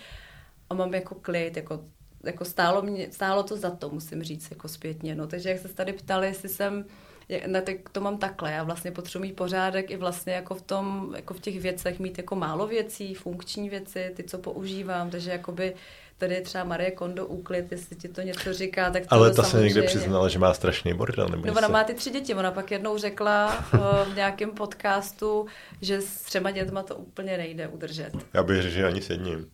a 0.70 0.74
mám 0.74 0.94
jako 0.94 1.14
klid, 1.14 1.56
jako, 1.56 1.84
jako 2.24 2.44
stálo, 2.44 2.82
mě, 2.82 3.12
stálo 3.12 3.42
to 3.42 3.56
za 3.56 3.70
to, 3.70 3.90
musím 3.90 4.22
říct, 4.22 4.50
jako 4.50 4.68
zpětně, 4.68 5.14
no, 5.14 5.26
takže 5.26 5.48
jak 5.48 5.58
se 5.58 5.68
tady 5.68 5.92
ptali, 5.92 6.26
jestli 6.26 6.48
jsem 6.48 6.84
ne, 7.46 7.62
tak 7.62 7.76
to 7.92 8.00
mám 8.00 8.18
takhle. 8.18 8.52
Já 8.52 8.62
vlastně 8.62 8.90
potřebuji 8.90 9.22
mít 9.22 9.36
pořádek 9.36 9.90
i 9.90 9.96
vlastně 9.96 10.32
jako 10.32 10.54
v 10.54 10.62
tom, 10.62 11.12
jako 11.16 11.34
v 11.34 11.40
těch 11.40 11.60
věcech 11.60 11.98
mít 11.98 12.18
jako 12.18 12.36
málo 12.36 12.66
věcí, 12.66 13.14
funkční 13.14 13.68
věci, 13.68 14.12
ty, 14.16 14.24
co 14.24 14.38
používám, 14.38 15.10
takže 15.10 15.30
jakoby 15.30 15.74
tady 16.18 16.34
je 16.34 16.40
třeba 16.40 16.64
Marie 16.64 16.90
Kondo 16.90 17.26
úklid, 17.26 17.72
jestli 17.72 17.96
ti 17.96 18.08
to 18.08 18.20
něco 18.20 18.52
říká, 18.52 18.90
tak 18.90 19.02
to 19.06 19.14
Ale 19.14 19.34
ta 19.34 19.42
se 19.42 19.60
někde 19.60 19.82
přiznala, 19.82 20.28
že 20.28 20.38
má 20.38 20.54
strašný 20.54 20.94
bordel. 20.94 21.28
Nebo 21.28 21.46
no, 21.46 21.52
ona 21.52 21.68
má 21.68 21.84
ty 21.84 21.94
tři 21.94 22.10
děti, 22.10 22.34
ona 22.34 22.50
pak 22.50 22.70
jednou 22.70 22.98
řekla 22.98 23.64
eh, 23.74 23.78
v 24.12 24.16
nějakém 24.16 24.50
podcastu, 24.50 25.46
že 25.80 26.00
s 26.00 26.22
třema 26.22 26.50
dětma 26.50 26.82
to 26.82 26.96
úplně 26.96 27.36
nejde 27.36 27.68
udržet. 27.68 28.10
Já 28.34 28.42
bych 28.42 28.62
řekl, 28.62 28.74
že 28.74 28.86
ani 28.86 29.02
s 29.02 29.10
jedním. 29.10 29.50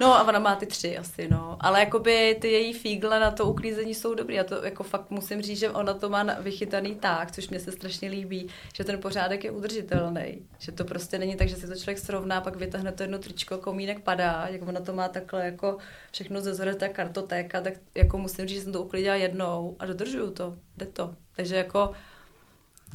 No 0.00 0.14
a 0.14 0.28
ona 0.28 0.38
má 0.38 0.56
ty 0.56 0.66
tři 0.66 0.98
asi, 0.98 1.28
no. 1.28 1.56
Ale 1.60 1.80
jakoby 1.80 2.38
ty 2.40 2.48
její 2.48 2.72
fígle 2.72 3.20
na 3.20 3.30
to 3.30 3.44
uklízení 3.44 3.94
jsou 3.94 4.14
dobrý. 4.14 4.34
Já 4.34 4.44
to 4.44 4.64
jako 4.64 4.82
fakt 4.82 5.10
musím 5.10 5.42
říct, 5.42 5.58
že 5.58 5.70
ona 5.70 5.94
to 5.94 6.08
má 6.08 6.22
vychytaný 6.40 6.94
tak, 6.94 7.32
což 7.32 7.48
mě 7.48 7.60
se 7.60 7.72
strašně 7.72 8.08
líbí, 8.08 8.48
že 8.74 8.84
ten 8.84 9.00
pořádek 9.00 9.44
je 9.44 9.50
udržitelný. 9.50 10.42
Že 10.58 10.72
to 10.72 10.84
prostě 10.84 11.18
není 11.18 11.36
tak, 11.36 11.48
že 11.48 11.56
si 11.56 11.66
to 11.66 11.74
člověk 11.74 11.98
srovná, 11.98 12.40
pak 12.40 12.56
vytáhne 12.56 12.92
to 12.92 13.02
jedno 13.02 13.18
tričko, 13.18 13.58
komínek 13.58 14.00
padá, 14.00 14.46
jak 14.50 14.68
ona 14.68 14.80
to 14.80 14.92
má 14.92 15.08
takhle 15.08 15.44
jako 15.44 15.76
všechno 16.12 16.40
ze 16.40 16.54
zhora, 16.54 16.74
ta 16.74 16.88
kartotéka, 16.88 17.60
tak 17.60 17.72
jako 17.94 18.18
musím 18.18 18.46
říct, 18.46 18.58
že 18.58 18.64
jsem 18.64 18.72
to 18.72 18.82
uklidila 18.82 19.14
jednou 19.14 19.76
a 19.78 19.86
dodržuju 19.86 20.30
to, 20.30 20.56
jde 20.76 20.86
to. 20.86 21.14
Takže 21.36 21.56
jako 21.56 21.92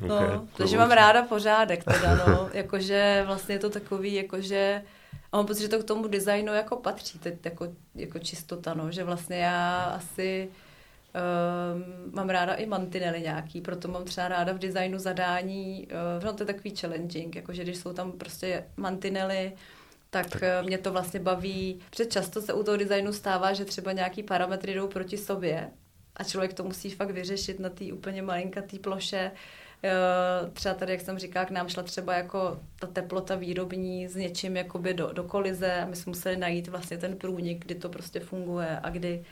No, 0.08 0.16
okay, 0.16 0.40
takže 0.58 0.78
mám 0.78 0.92
ráda 0.92 1.22
pořádek 1.22 1.84
teda, 1.84 2.16
no. 2.16 2.50
jakože 2.54 3.24
vlastně 3.26 3.56
je 3.56 3.60
to 3.60 3.70
takový, 3.70 4.14
jakože 4.14 4.82
a 5.32 5.38
mám 5.38 5.46
pocit, 5.46 5.62
že 5.62 5.68
to 5.68 5.80
k 5.80 5.84
tomu 5.84 6.08
designu 6.08 6.54
jako 6.54 6.76
patří, 6.76 7.20
teď 7.20 7.46
jako, 7.46 7.68
jako 7.96 8.20
čistota, 8.20 8.74
no, 8.74 8.92
že 8.92 9.04
vlastně 9.04 9.38
já 9.38 9.84
asi 9.84 10.50
um, 11.76 12.16
mám 12.16 12.30
ráda 12.30 12.54
i 12.54 12.66
mantinely 12.66 13.22
nějaký, 13.22 13.62
proto 13.62 13.88
mám 13.88 14.06
třeba 14.06 14.28
ráda 14.28 14.54
v 14.54 14.60
designu 14.60 15.00
zadání, 15.00 15.88
uh, 15.88 16.24
no 16.24 16.34
to 16.34 16.44
je 16.44 16.48
takový 16.48 16.76
challenging, 16.76 17.36
jakože 17.36 17.64
když 17.64 17.78
jsou 17.78 17.94
tam 17.94 18.12
prostě 18.12 18.66
mantinely, 18.78 19.54
tak, 20.10 20.30
tak 20.30 20.44
eh, 20.44 20.64
mě 20.64 20.78
to 20.78 20.92
vlastně 20.92 21.20
baví. 21.20 21.80
Před 21.90 22.12
často 22.12 22.42
se 22.42 22.54
u 22.54 22.64
toho 22.64 22.78
designu 22.78 23.14
stává, 23.14 23.54
že 23.54 23.66
třeba 23.66 23.92
nějaký 23.92 24.24
parametry 24.24 24.74
jdou 24.74 24.88
proti 24.88 25.18
sobě 25.18 25.72
a 26.16 26.24
člověk 26.24 26.54
to 26.54 26.64
musí 26.64 26.90
fakt 26.90 27.12
vyřešit 27.12 27.60
na 27.60 27.70
té 27.70 27.94
úplně 27.94 28.22
malinkatý 28.22 28.80
ploše, 28.80 29.32
Eh, 29.32 29.71
třeba 30.54 30.76
tady, 30.76 30.92
jak 30.92 31.02
jsem 31.02 31.20
říkala, 31.20 31.46
k 31.46 31.52
nám 31.52 31.70
šla 31.70 31.84
třeba 31.84 32.14
jako 32.14 32.60
ta 32.80 32.88
teplota 32.88 33.36
výrobní 33.36 34.08
s 34.08 34.16
něčím 34.16 34.58
jakoby 34.58 34.94
do, 34.94 35.14
do 35.14 35.24
kolize 35.24 35.82
a 35.82 35.86
my 35.86 35.96
jsme 35.96 36.10
museli 36.10 36.38
najít 36.38 36.68
vlastně 36.68 36.98
ten 36.98 37.16
průnik, 37.16 37.66
kdy 37.66 37.76
to 37.76 37.90
prostě 37.90 38.20
funguje 38.20 38.80
a 38.84 38.90
kdy, 38.90 39.24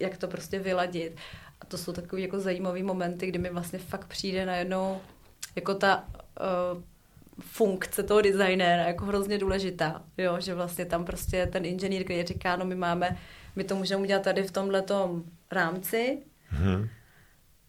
jak 0.00 0.16
to 0.16 0.28
prostě 0.28 0.58
vyladit. 0.58 1.16
A 1.60 1.66
to 1.66 1.78
jsou 1.78 1.92
takové 1.92 2.22
jako 2.22 2.40
zajímavé 2.40 2.82
momenty, 2.82 3.26
kdy 3.26 3.38
mi 3.38 3.50
vlastně 3.50 3.78
fakt 3.78 4.06
přijde 4.06 4.46
najednou 4.46 5.00
jako 5.56 5.74
ta 5.74 6.04
uh, 6.04 6.82
funkce 7.40 8.02
toho 8.02 8.20
designéra 8.20 8.82
jako 8.82 9.04
hrozně 9.04 9.38
důležitá, 9.38 10.02
jo, 10.18 10.40
že 10.40 10.54
vlastně 10.54 10.84
tam 10.84 11.04
prostě 11.04 11.46
ten 11.46 11.64
inženýr, 11.64 12.04
který 12.04 12.24
říká, 12.24 12.56
no 12.56 12.64
my 12.64 12.74
máme, 12.74 13.18
my 13.56 13.64
to 13.64 13.76
můžeme 13.76 14.02
udělat 14.02 14.22
tady 14.22 14.42
v 14.42 14.52
tomhle 14.52 14.84
rámci, 15.50 16.22
hmm 16.48 16.88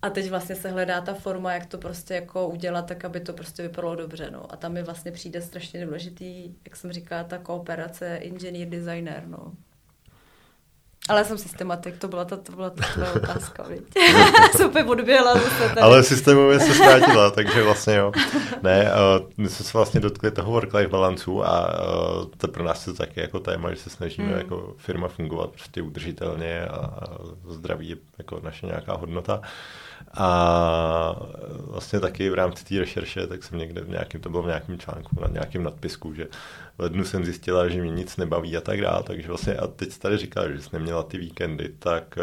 a 0.01 0.09
teď 0.09 0.29
vlastně 0.29 0.55
se 0.55 0.69
hledá 0.69 1.01
ta 1.01 1.13
forma, 1.13 1.53
jak 1.53 1.65
to 1.65 1.77
prostě 1.77 2.13
jako 2.13 2.47
udělat, 2.47 2.85
tak 2.85 3.05
aby 3.05 3.19
to 3.19 3.33
prostě 3.33 3.63
vypadalo 3.63 3.95
dobře. 3.95 4.29
No. 4.31 4.53
A 4.53 4.55
tam 4.55 4.73
mi 4.73 4.83
vlastně 4.83 5.11
přijde 5.11 5.41
strašně 5.41 5.85
důležitý, 5.85 6.53
jak 6.65 6.75
jsem 6.75 6.91
říkala, 6.91 7.23
ta 7.23 7.37
kooperace 7.37 8.19
inženýr-designer. 8.21 9.23
No. 9.27 9.51
Ale 11.09 11.25
jsem 11.25 11.37
systematik, 11.37 11.97
to 11.97 12.07
byla 12.07 12.25
ta, 12.25 12.37
to 12.37 12.51
byla 12.51 12.69
ta 12.69 12.83
tvoje 12.93 13.11
otázka, 13.23 13.63
viď? 13.63 13.81
jsem 14.57 14.65
úplně 14.69 14.83
odběhla 14.83 15.33
zase 15.33 15.69
tady. 15.69 15.81
Ale 15.81 16.03
systémově 16.03 16.59
se 16.59 16.73
zkrátila, 16.73 17.31
takže 17.31 17.63
vlastně 17.63 17.95
jo. 17.95 18.11
Ne, 18.63 18.91
uh, 18.91 19.29
my 19.37 19.49
jsme 19.49 19.65
se 19.65 19.77
vlastně 19.77 19.99
dotkli 19.99 20.31
toho 20.31 20.51
work-life 20.51 20.89
balancu 20.89 21.45
a 21.45 21.79
uh, 22.17 22.25
to 22.37 22.47
pro 22.47 22.63
nás 22.63 22.87
je 22.87 22.93
to 22.93 22.97
taky 22.97 23.19
jako 23.19 23.39
téma, 23.39 23.73
že 23.73 23.79
se 23.79 23.89
snažíme 23.89 24.27
mm. 24.27 24.37
jako 24.37 24.73
firma 24.77 25.07
fungovat 25.07 25.49
prostě 25.49 25.81
udržitelně 25.81 26.65
a, 26.65 26.75
a 26.75 27.05
zdraví 27.49 27.89
je 27.89 27.97
jako 28.17 28.39
naše 28.43 28.65
nějaká 28.65 28.93
hodnota. 28.93 29.41
A 30.17 31.15
vlastně 31.47 31.99
taky 31.99 32.29
v 32.29 32.33
rámci 32.33 32.65
té 32.65 32.79
rešerše, 32.79 33.27
tak 33.27 33.43
jsem 33.43 33.57
někde 33.57 33.81
v 33.81 33.89
nějakém, 33.89 34.21
to 34.21 34.29
bylo 34.29 34.43
v 34.43 34.47
nějakém 34.47 34.79
článku, 34.79 35.19
na 35.21 35.27
nějakém 35.27 35.63
nadpisku, 35.63 36.13
že 36.13 36.27
v 36.77 36.81
lednu 36.81 37.05
jsem 37.05 37.25
zjistila, 37.25 37.67
že 37.67 37.81
mě 37.81 37.91
nic 37.91 38.17
nebaví 38.17 38.57
a 38.57 38.61
tak 38.61 38.81
dále, 38.81 39.03
takže 39.03 39.27
vlastně 39.27 39.55
a 39.55 39.67
teď 39.67 39.97
tady 39.97 40.17
říkala, 40.17 40.49
že 40.49 40.61
jsi 40.61 40.69
neměla 40.73 41.03
ty 41.03 41.17
víkendy, 41.17 41.69
tak 41.79 42.19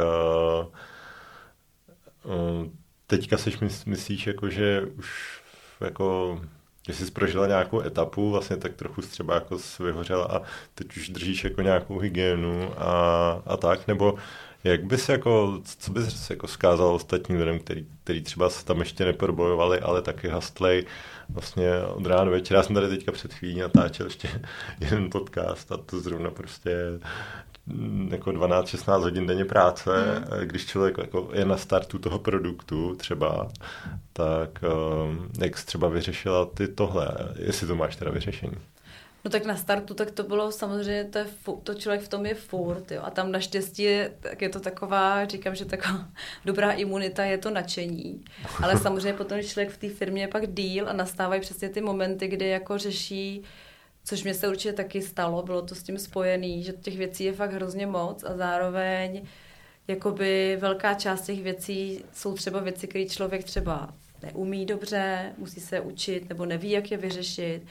uh, 2.24 2.66
teďka 3.06 3.38
seš 3.38 3.58
myslíš, 3.86 4.26
jako, 4.26 4.50
že 4.50 4.82
už 4.98 5.42
jako 5.80 6.40
že 6.86 6.94
jsi 6.94 7.10
prožila 7.10 7.46
nějakou 7.46 7.80
etapu, 7.80 8.30
vlastně 8.30 8.56
tak 8.56 8.74
trochu 8.74 9.02
třeba 9.02 9.34
jako 9.34 9.58
vyhořela 9.80 10.24
a 10.24 10.42
teď 10.74 10.96
už 10.96 11.08
držíš 11.08 11.44
jako 11.44 11.62
nějakou 11.62 11.98
hygienu 11.98 12.72
a, 12.78 13.42
a 13.46 13.56
tak, 13.56 13.86
nebo 13.86 14.14
jak 14.64 14.84
bys 14.84 15.08
jako, 15.08 15.60
co 15.78 15.92
bys 15.92 16.30
jako 16.30 16.48
zkázal 16.48 16.94
ostatním 16.94 17.38
lidem, 17.38 17.58
který, 17.58 17.86
který 18.04 18.22
třeba 18.22 18.50
se 18.50 18.64
tam 18.64 18.80
ještě 18.80 19.04
neprobojovali, 19.04 19.80
ale 19.80 20.02
taky 20.02 20.28
hastlej 20.28 20.86
vlastně 21.28 21.80
od 21.80 22.06
rána 22.06 22.24
do 22.24 22.30
večera. 22.30 22.58
Já 22.58 22.64
jsem 22.64 22.74
tady 22.74 22.88
teďka 22.88 23.12
před 23.12 23.34
chvílí 23.34 23.60
natáčel 23.60 24.06
ještě 24.06 24.28
jeden 24.80 25.10
podcast 25.10 25.72
a 25.72 25.76
to 25.76 26.00
zrovna 26.00 26.30
prostě 26.30 26.76
jako 28.08 28.30
12-16 28.30 29.00
hodin 29.00 29.26
denně 29.26 29.44
práce, 29.44 29.90
mm. 29.90 30.46
když 30.46 30.66
člověk 30.66 30.98
jako 30.98 31.30
je 31.32 31.44
na 31.44 31.56
startu 31.56 31.98
toho 31.98 32.18
produktu 32.18 32.94
třeba, 32.94 33.48
tak 34.12 34.50
um, 35.04 35.30
jak 35.40 35.58
jsi 35.58 35.66
třeba 35.66 35.88
vyřešila 35.88 36.46
ty 36.46 36.68
tohle, 36.68 37.08
jestli 37.38 37.66
to 37.66 37.76
máš 37.76 37.96
teda 37.96 38.10
vyřešení? 38.10 38.56
No 39.24 39.30
tak 39.30 39.44
na 39.44 39.56
startu, 39.56 39.94
tak 39.94 40.10
to 40.10 40.22
bylo 40.22 40.52
samozřejmě, 40.52 41.04
to, 41.04 41.18
je, 41.18 41.26
to 41.62 41.74
člověk 41.74 42.02
v 42.02 42.08
tom 42.08 42.26
je 42.26 42.34
furt, 42.34 42.90
jo. 42.90 43.02
A 43.04 43.10
tam 43.10 43.32
naštěstí 43.32 43.82
je, 43.82 44.12
tak 44.20 44.42
je 44.42 44.48
to 44.48 44.60
taková, 44.60 45.24
říkám, 45.24 45.54
že 45.54 45.64
taková 45.64 46.08
dobrá 46.44 46.72
imunita 46.72 47.24
je 47.24 47.38
to 47.38 47.50
nadšení. 47.50 48.24
Ale 48.62 48.78
samozřejmě 48.78 49.12
potom, 49.12 49.42
člověk 49.42 49.70
v 49.70 49.76
té 49.76 49.88
firmě 49.88 50.22
je 50.22 50.28
pak 50.28 50.54
díl 50.54 50.88
a 50.88 50.92
nastávají 50.92 51.40
přesně 51.40 51.68
ty 51.68 51.80
momenty, 51.80 52.28
kdy 52.28 52.48
jako 52.48 52.78
řeší, 52.78 53.42
což 54.04 54.24
mě 54.24 54.34
se 54.34 54.48
určitě 54.48 54.72
taky 54.72 55.02
stalo, 55.02 55.42
bylo 55.42 55.62
to 55.62 55.74
s 55.74 55.82
tím 55.82 55.98
spojený, 55.98 56.62
že 56.62 56.72
těch 56.72 56.96
věcí 56.96 57.24
je 57.24 57.32
fakt 57.32 57.52
hrozně 57.52 57.86
moc 57.86 58.24
a 58.24 58.36
zároveň 58.36 59.22
jakoby 59.88 60.56
velká 60.60 60.94
část 60.94 61.22
těch 61.22 61.42
věcí 61.42 62.04
jsou 62.12 62.34
třeba 62.34 62.60
věci, 62.60 62.88
které 62.88 63.04
člověk 63.04 63.44
třeba 63.44 63.94
neumí 64.22 64.66
dobře, 64.66 65.32
musí 65.38 65.60
se 65.60 65.80
učit 65.80 66.28
nebo 66.28 66.46
neví, 66.46 66.70
jak 66.70 66.90
je 66.90 66.96
vyřešit 66.96 67.62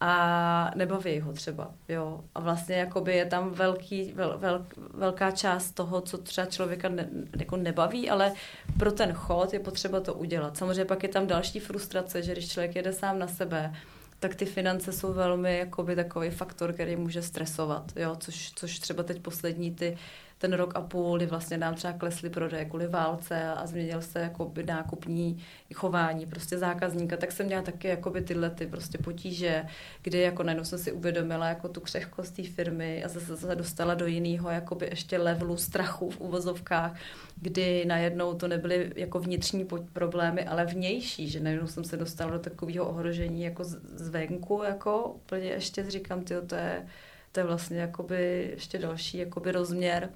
a 0.00 0.70
nebaví 0.74 1.20
ho 1.20 1.32
třeba, 1.32 1.70
jo. 1.88 2.24
A 2.34 2.40
vlastně 2.40 2.76
jakoby 2.76 3.16
je 3.16 3.26
tam 3.26 3.50
velký, 3.50 4.12
vel, 4.12 4.38
vel, 4.38 4.66
velká 4.94 5.30
část 5.30 5.70
toho, 5.70 6.00
co 6.00 6.18
třeba 6.18 6.46
člověka 6.46 6.88
ne, 6.88 7.08
jako 7.38 7.56
nebaví, 7.56 8.10
ale 8.10 8.32
pro 8.78 8.92
ten 8.92 9.12
chod 9.12 9.52
je 9.52 9.60
potřeba 9.60 10.00
to 10.00 10.14
udělat. 10.14 10.56
Samozřejmě 10.56 10.84
pak 10.84 11.02
je 11.02 11.08
tam 11.08 11.26
další 11.26 11.60
frustrace, 11.60 12.22
že 12.22 12.32
když 12.32 12.48
člověk 12.48 12.76
jede 12.76 12.92
sám 12.92 13.18
na 13.18 13.28
sebe, 13.28 13.74
tak 14.20 14.34
ty 14.34 14.44
finance 14.44 14.92
jsou 14.92 15.12
velmi 15.12 15.58
jakoby 15.58 15.96
takový 15.96 16.30
faktor, 16.30 16.72
který 16.72 16.96
může 16.96 17.22
stresovat, 17.22 17.92
jo, 17.96 18.16
což, 18.16 18.52
což 18.54 18.78
třeba 18.78 19.02
teď 19.02 19.22
poslední 19.22 19.74
ty 19.74 19.98
ten 20.38 20.52
rok 20.52 20.76
a 20.76 20.80
půl, 20.80 21.16
kdy 21.16 21.26
vlastně 21.26 21.58
nám 21.58 21.74
třeba 21.74 21.92
klesly 21.92 22.30
prodeje 22.30 22.64
kvůli 22.64 22.88
válce 22.88 23.44
a 23.44 23.66
změnil 23.66 24.02
se 24.02 24.20
jakoby 24.20 24.62
nákupní 24.62 25.44
chování 25.74 26.26
prostě 26.26 26.58
zákazníka, 26.58 27.16
tak 27.16 27.32
jsem 27.32 27.46
měla 27.46 27.62
taky 27.62 27.88
jakoby 27.88 28.22
tyhle 28.22 28.50
ty 28.50 28.66
prostě 28.66 28.98
potíže, 28.98 29.64
kdy 30.02 30.20
jako 30.20 30.42
najednou 30.42 30.64
jsem 30.64 30.78
si 30.78 30.92
uvědomila 30.92 31.48
jako 31.48 31.68
tu 31.68 31.80
křehkost 31.80 32.36
té 32.36 32.42
firmy 32.42 33.04
a 33.04 33.08
zase 33.08 33.36
se 33.36 33.54
dostala 33.54 33.94
do 33.94 34.06
jiného 34.06 34.50
jakoby 34.50 34.86
ještě 34.86 35.18
levelu 35.18 35.56
strachu 35.56 36.10
v 36.10 36.20
uvozovkách, 36.20 36.96
kdy 37.36 37.84
najednou 37.84 38.34
to 38.34 38.48
nebyly 38.48 38.92
jako 38.96 39.20
vnitřní 39.20 39.66
problémy, 39.92 40.44
ale 40.44 40.64
vnější, 40.64 41.28
že 41.28 41.40
najednou 41.40 41.66
jsem 41.66 41.84
se 41.84 41.96
dostala 41.96 42.30
do 42.30 42.38
takového 42.38 42.88
ohrožení 42.88 43.42
jako 43.42 43.64
zvenku, 43.94 44.62
jako 44.62 45.04
úplně 45.04 45.48
ještě 45.48 45.90
říkám, 45.90 46.24
tyjo, 46.24 46.42
to 46.42 46.54
je, 46.54 46.86
to 47.32 47.40
je 47.40 47.46
vlastně 47.46 47.78
jakoby 47.78 48.50
ještě 48.50 48.78
další 48.78 49.18
jakoby 49.18 49.52
rozměr 49.52 50.10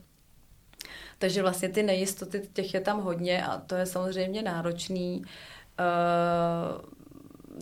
takže 1.21 1.43
vlastně 1.43 1.69
ty 1.69 1.83
nejistoty, 1.83 2.49
těch 2.53 2.75
je 2.75 2.81
tam 2.81 3.01
hodně 3.01 3.47
a 3.47 3.59
to 3.59 3.75
je 3.75 3.87
samozřejmě 3.87 4.43
náročný. 4.43 5.23
Uh, 5.81 6.85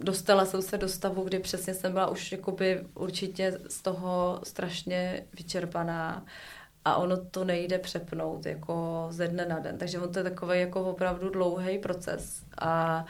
dostala 0.03 0.45
jsem 0.45 0.63
se 0.63 0.79
do 0.79 0.89
stavu, 0.89 1.25
kdy 1.25 1.39
přesně 1.39 1.75
jsem 1.75 1.93
byla 1.93 2.07
už 2.07 2.33
jakoby 2.33 2.85
určitě 2.95 3.59
z 3.69 3.83
toho 3.83 4.41
strašně 4.43 5.27
vyčerpaná 5.39 6.25
a 6.85 6.97
ono 6.97 7.17
to 7.17 7.45
nejde 7.45 7.79
přepnout 7.79 8.47
jako 8.47 9.07
ze 9.11 9.29
dne 9.29 9.47
na 9.47 9.59
den. 9.59 9.79
Takže 9.79 9.99
on 9.99 10.13
to 10.13 10.19
je 10.19 10.23
takový 10.23 10.61
jako 10.61 10.91
opravdu 10.91 11.31
dlouhý 11.31 11.79
proces 11.79 12.43
a 12.59 13.05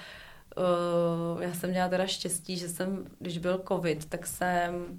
uh, 0.57 1.43
já 1.43 1.55
jsem 1.55 1.71
měla 1.71 1.89
teda 1.89 2.07
štěstí, 2.07 2.57
že 2.57 2.69
jsem, 2.69 3.07
když 3.19 3.39
byl 3.39 3.65
covid, 3.69 4.05
tak 4.05 4.27
jsem 4.27 4.99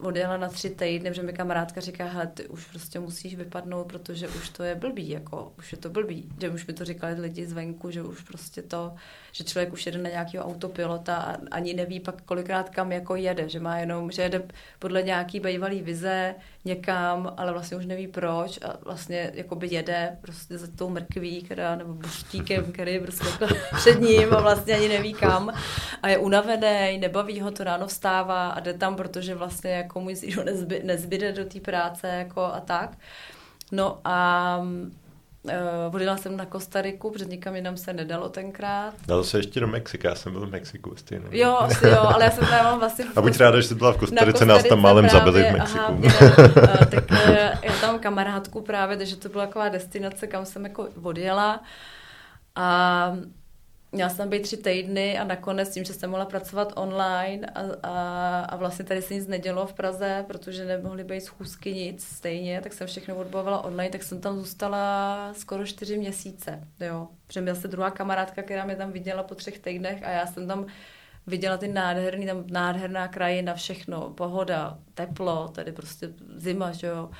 odjela 0.00 0.36
na 0.36 0.48
tři 0.48 0.70
týdny, 0.70 1.10
protože 1.10 1.22
mi 1.22 1.32
kamarádka 1.32 1.80
říká, 1.80 2.04
hele, 2.04 2.26
ty 2.26 2.48
už 2.48 2.66
prostě 2.66 3.00
musíš 3.00 3.34
vypadnout, 3.34 3.84
protože 3.84 4.28
už 4.28 4.48
to 4.48 4.62
je 4.62 4.74
blbý, 4.74 5.08
jako 5.08 5.52
už 5.58 5.72
je 5.72 5.78
to 5.78 5.90
blbý. 5.90 6.28
Že 6.40 6.50
už 6.50 6.66
mi 6.66 6.72
to 6.72 6.84
říkali 6.84 7.20
lidi 7.20 7.46
zvenku, 7.46 7.90
že 7.90 8.02
už 8.02 8.20
prostě 8.20 8.62
to, 8.62 8.94
že 9.32 9.44
člověk 9.44 9.72
už 9.72 9.86
jede 9.86 9.98
na 9.98 10.10
nějakého 10.10 10.44
autopilota 10.44 11.16
a 11.16 11.36
ani 11.50 11.74
neví 11.74 12.00
pak 12.00 12.22
kolikrát 12.22 12.70
kam 12.70 12.92
jako 12.92 13.16
jede, 13.16 13.48
že 13.48 13.60
má 13.60 13.78
jenom, 13.78 14.10
že 14.10 14.22
jede 14.22 14.42
podle 14.78 15.02
nějaký 15.02 15.40
bývalý 15.40 15.82
vize 15.82 16.34
někam, 16.64 17.34
ale 17.36 17.52
vlastně 17.52 17.76
už 17.76 17.86
neví 17.86 18.06
proč 18.06 18.58
a 18.62 18.76
vlastně 18.84 19.30
jakoby 19.34 19.68
jede 19.70 20.18
prostě 20.20 20.58
za 20.58 20.66
tou 20.76 20.88
mrkví, 20.88 21.42
která, 21.42 21.76
nebo 21.76 21.94
buštíkem, 21.94 22.72
který 22.72 22.92
je 22.92 23.00
prostě 23.00 23.26
jako 23.28 23.54
před 23.76 24.00
ním 24.00 24.34
a 24.34 24.40
vlastně 24.40 24.74
ani 24.74 24.88
neví 24.88 25.12
kam 25.12 25.52
a 26.02 26.08
je 26.08 26.18
unavený, 26.18 26.98
nebaví 26.98 27.40
ho 27.40 27.50
to 27.50 27.64
ráno 27.64 27.86
vstává 27.86 28.50
a 28.50 28.60
jde 28.60 28.74
tam, 28.74 28.96
protože 28.96 29.34
vlastně 29.34 29.70
jako 29.70 30.00
mu 30.00 30.10
nezby, 30.44 30.82
nezbyde 30.84 31.32
do 31.32 31.44
té 31.44 31.60
práce 31.60 32.08
jako 32.08 32.42
a 32.42 32.60
tak. 32.60 32.98
No 33.72 34.00
a 34.04 34.62
Uh, 35.42 35.94
odjela 35.94 36.16
jsem 36.16 36.36
na 36.36 36.46
Kostariku, 36.46 37.10
protože 37.10 37.24
nikam 37.24 37.56
jinam 37.56 37.76
se 37.76 37.92
nedalo 37.92 38.28
tenkrát. 38.28 38.94
Dalo 39.06 39.24
se 39.24 39.38
ještě 39.38 39.60
do 39.60 39.66
Mexika, 39.66 40.08
já 40.08 40.14
jsem 40.14 40.32
byl 40.32 40.46
v 40.46 40.50
Mexiku 40.50 40.96
stejně. 40.96 41.24
Jo, 41.30 41.56
asi 41.60 41.88
jo, 41.88 42.00
ale 42.00 42.24
já 42.24 42.30
jsem 42.30 42.46
tam 42.46 42.78
vlastně... 42.78 43.04
A 43.16 43.22
buď 43.22 43.36
ráda, 43.36 43.60
že 43.60 43.68
jsi 43.68 43.74
byla 43.74 43.92
v 43.92 43.96
Kostarice, 43.96 44.46
nás 44.46 44.64
tam 44.64 44.80
málem 44.80 45.08
zabili 45.08 45.42
v 45.42 45.52
Mexiku. 45.52 45.84
Aha, 45.84 45.90
uh, 45.90 46.84
tak 46.84 47.10
uh, 47.10 47.34
já 47.62 47.72
tam 47.80 47.98
kamarádku 47.98 48.60
právě, 48.60 48.96
takže 48.96 49.16
to 49.16 49.28
byla 49.28 49.46
taková 49.46 49.68
destinace, 49.68 50.26
kam 50.26 50.46
jsem 50.46 50.64
jako 50.64 50.88
odjela. 51.02 51.62
A 52.54 53.12
měla 53.92 54.08
jsem 54.10 54.18
tam 54.18 54.28
být 54.28 54.42
tři 54.42 54.56
týdny 54.56 55.18
a 55.18 55.24
nakonec 55.24 55.74
tím, 55.74 55.84
že 55.84 55.92
jsem 55.92 56.10
mohla 56.10 56.24
pracovat 56.24 56.72
online 56.76 57.46
a, 57.46 57.60
a, 57.82 58.40
a 58.40 58.56
vlastně 58.56 58.84
tady 58.84 59.02
se 59.02 59.14
nic 59.14 59.26
nedělo 59.26 59.66
v 59.66 59.72
Praze, 59.72 60.24
protože 60.28 60.64
nemohly 60.64 61.04
být 61.04 61.20
schůzky 61.20 61.74
nic 61.74 62.04
stejně, 62.04 62.60
tak 62.60 62.72
jsem 62.72 62.86
všechno 62.86 63.16
odbovala 63.16 63.64
online, 63.64 63.90
tak 63.90 64.02
jsem 64.02 64.20
tam 64.20 64.38
zůstala 64.38 65.34
skoro 65.34 65.66
čtyři 65.66 65.98
měsíce, 65.98 66.68
jo. 66.80 67.08
Protože 67.26 67.40
měla 67.40 67.56
se 67.56 67.68
druhá 67.68 67.90
kamarádka, 67.90 68.42
která 68.42 68.64
mě 68.64 68.76
tam 68.76 68.92
viděla 68.92 69.22
po 69.22 69.34
třech 69.34 69.58
týdnech 69.58 70.02
a 70.02 70.10
já 70.10 70.26
jsem 70.26 70.48
tam 70.48 70.66
viděla 71.26 71.56
ty 71.56 71.68
nádherný, 71.68 72.26
tam 72.26 72.44
nádherná 72.50 73.08
krajina, 73.08 73.54
všechno, 73.54 74.10
pohoda, 74.10 74.78
teplo, 74.94 75.48
tady 75.48 75.72
prostě 75.72 76.12
zima, 76.36 76.72
že 76.72 76.86
jo. 76.86 77.10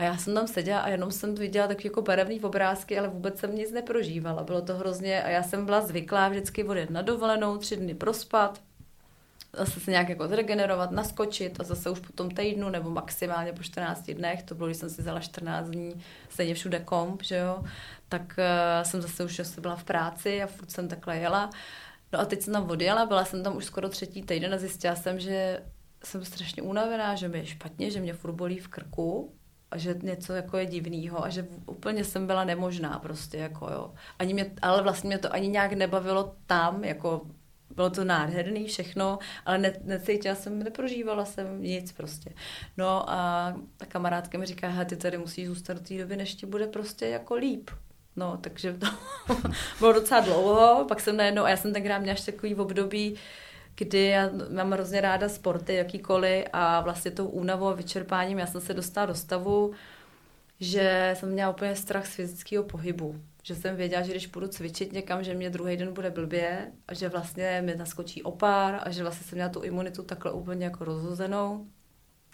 A 0.00 0.04
já 0.04 0.16
jsem 0.16 0.34
tam 0.34 0.46
seděla 0.46 0.80
a 0.80 0.88
jenom 0.88 1.10
jsem 1.10 1.34
viděla 1.34 1.66
tak 1.66 1.84
jako 1.84 2.02
barevný 2.02 2.40
obrázky, 2.40 2.98
ale 2.98 3.08
vůbec 3.08 3.38
jsem 3.38 3.54
nic 3.54 3.72
neprožívala. 3.72 4.42
Bylo 4.42 4.62
to 4.62 4.74
hrozně 4.74 5.22
a 5.22 5.28
já 5.28 5.42
jsem 5.42 5.66
byla 5.66 5.80
zvyklá 5.80 6.28
vždycky 6.28 6.64
odjet 6.64 6.90
na 6.90 7.02
dovolenou, 7.02 7.58
tři 7.58 7.76
dny 7.76 7.94
prospat, 7.94 8.60
zase 9.52 9.80
se 9.80 9.90
nějak 9.90 10.08
jako 10.08 10.28
zregenerovat, 10.28 10.90
naskočit 10.90 11.60
a 11.60 11.64
zase 11.64 11.90
už 11.90 12.00
po 12.00 12.12
tom 12.12 12.30
týdnu 12.30 12.68
nebo 12.68 12.90
maximálně 12.90 13.52
po 13.52 13.62
14 13.62 14.10
dnech, 14.10 14.42
to 14.42 14.54
bylo, 14.54 14.66
když 14.68 14.76
jsem 14.76 14.90
si 14.90 15.02
vzala 15.02 15.20
14 15.20 15.68
dní, 15.68 16.02
stejně 16.28 16.54
všude 16.54 16.80
komp, 16.80 17.22
že 17.22 17.36
jo, 17.36 17.64
tak 18.08 18.22
uh, 18.22 18.84
jsem 18.84 19.02
zase 19.02 19.24
už 19.24 19.36
zase 19.36 19.60
byla 19.60 19.76
v 19.76 19.84
práci 19.84 20.42
a 20.42 20.46
furt 20.46 20.70
jsem 20.70 20.88
takhle 20.88 21.16
jela. 21.16 21.50
No 22.12 22.20
a 22.20 22.24
teď 22.24 22.42
jsem 22.42 22.52
tam 22.52 22.70
odjela, 22.70 23.06
byla 23.06 23.24
jsem 23.24 23.42
tam 23.42 23.56
už 23.56 23.64
skoro 23.64 23.88
třetí 23.88 24.22
týden 24.22 24.54
a 24.54 24.58
zjistila 24.58 24.96
jsem, 24.96 25.20
že 25.20 25.62
jsem 26.04 26.24
strašně 26.24 26.62
unavená, 26.62 27.14
že 27.14 27.28
mi 27.28 27.38
je 27.38 27.46
špatně, 27.46 27.90
že 27.90 28.00
mě 28.00 28.12
furt 28.12 28.32
bolí 28.32 28.58
v 28.58 28.68
krku, 28.68 29.32
a 29.70 29.78
že 29.78 29.94
něco 30.02 30.32
jako 30.32 30.56
je 30.56 30.66
divného 30.66 31.24
a 31.24 31.28
že 31.28 31.48
úplně 31.66 32.04
jsem 32.04 32.26
byla 32.26 32.44
nemožná 32.44 32.98
prostě, 32.98 33.36
jako 33.36 33.70
jo. 33.70 33.94
Ani 34.18 34.34
mě, 34.34 34.50
ale 34.62 34.82
vlastně 34.82 35.08
mě 35.08 35.18
to 35.18 35.32
ani 35.32 35.48
nějak 35.48 35.72
nebavilo 35.72 36.34
tam, 36.46 36.84
jako 36.84 37.26
bylo 37.74 37.90
to 37.90 38.04
nádherný 38.04 38.66
všechno, 38.66 39.18
ale 39.46 39.58
ne, 39.58 39.72
necítila 39.84 40.34
jsem, 40.34 40.58
neprožívala 40.58 41.24
jsem 41.24 41.62
nic 41.62 41.92
prostě. 41.92 42.30
No 42.76 43.10
a 43.10 43.52
ta 43.76 43.86
kamarádka 43.86 44.38
mi 44.38 44.46
říká, 44.46 44.84
ty 44.84 44.96
tady 44.96 45.18
musíš 45.18 45.46
zůstat 45.46 45.72
do 45.74 45.80
té 45.80 45.98
doby, 45.98 46.16
než 46.16 46.34
ti 46.34 46.46
bude 46.46 46.66
prostě 46.66 47.06
jako 47.06 47.34
líp. 47.34 47.70
No, 48.16 48.36
takže 48.40 48.72
to 48.72 48.86
bylo 49.78 49.92
docela 49.92 50.20
dlouho, 50.20 50.84
pak 50.88 51.00
jsem 51.00 51.16
najednou, 51.16 51.42
a 51.42 51.50
já 51.50 51.56
jsem 51.56 51.72
tenkrát 51.72 51.98
měla 51.98 52.12
ještě 52.12 52.32
takový 52.32 52.54
období, 52.54 53.16
kdy 53.84 54.04
já 54.04 54.30
mám 54.50 54.70
hrozně 54.70 55.00
ráda 55.00 55.28
sporty, 55.28 55.74
jakýkoliv 55.74 56.44
a 56.52 56.80
vlastně 56.80 57.10
tou 57.10 57.26
únavou 57.26 57.68
a 57.68 57.74
vyčerpáním 57.74 58.38
já 58.38 58.46
jsem 58.46 58.60
se 58.60 58.74
dostala 58.74 59.06
do 59.06 59.14
stavu, 59.14 59.72
že 60.60 61.16
jsem 61.18 61.32
měla 61.32 61.50
úplně 61.50 61.76
strach 61.76 62.06
z 62.06 62.14
fyzického 62.14 62.64
pohybu. 62.64 63.20
Že 63.42 63.54
jsem 63.54 63.76
věděla, 63.76 64.02
že 64.02 64.10
když 64.10 64.26
půjdu 64.26 64.48
cvičit 64.48 64.92
někam, 64.92 65.24
že 65.24 65.34
mě 65.34 65.50
druhý 65.50 65.76
den 65.76 65.94
bude 65.94 66.10
blbě 66.10 66.72
a 66.88 66.94
že 66.94 67.08
vlastně 67.08 67.62
mi 67.64 67.74
naskočí 67.74 68.22
opár 68.22 68.80
a 68.82 68.90
že 68.90 69.02
vlastně 69.02 69.26
jsem 69.26 69.36
měla 69.36 69.50
tu 69.50 69.62
imunitu 69.62 70.02
takhle 70.02 70.32
úplně 70.32 70.64
jako 70.64 70.84
rozhozenou. 70.84 71.66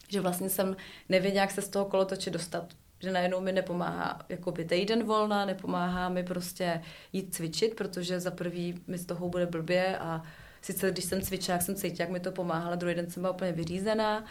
Že 0.09 0.21
vlastně 0.21 0.49
jsem 0.49 0.77
nevěděla, 1.09 1.43
jak 1.43 1.51
se 1.51 1.63
z 1.63 1.69
toho 1.69 1.85
kolotoče 1.85 2.31
dostat. 2.31 2.73
Že 3.01 3.13
najednou 3.13 3.41
mi 3.41 3.53
nepomáhá 3.53 4.19
jakoby 4.29 4.65
týden 4.65 5.05
volna, 5.05 5.45
nepomáhá 5.45 6.09
mi 6.09 6.25
prostě 6.25 6.83
jít 7.13 7.35
cvičit, 7.35 7.75
protože 7.75 8.21
za 8.21 8.31
prvý 8.31 8.83
mi 8.87 8.99
z 8.99 9.07
toho 9.07 9.29
bude 9.29 9.47
blbě 9.47 9.99
a 9.99 10.23
sice 10.67 10.91
když 10.91 11.05
jsem 11.05 11.23
cvičila, 11.23 11.55
jak 11.55 11.63
jsem 11.63 11.75
cítila, 11.75 12.05
jak 12.05 12.11
mi 12.11 12.21
to 12.21 12.33
pomáhalo, 12.33 12.77
druhý 12.77 12.95
den 12.95 13.11
jsem 13.11 13.23
byla 13.23 13.35
úplně 13.35 13.53
vyřízená. 13.53 14.25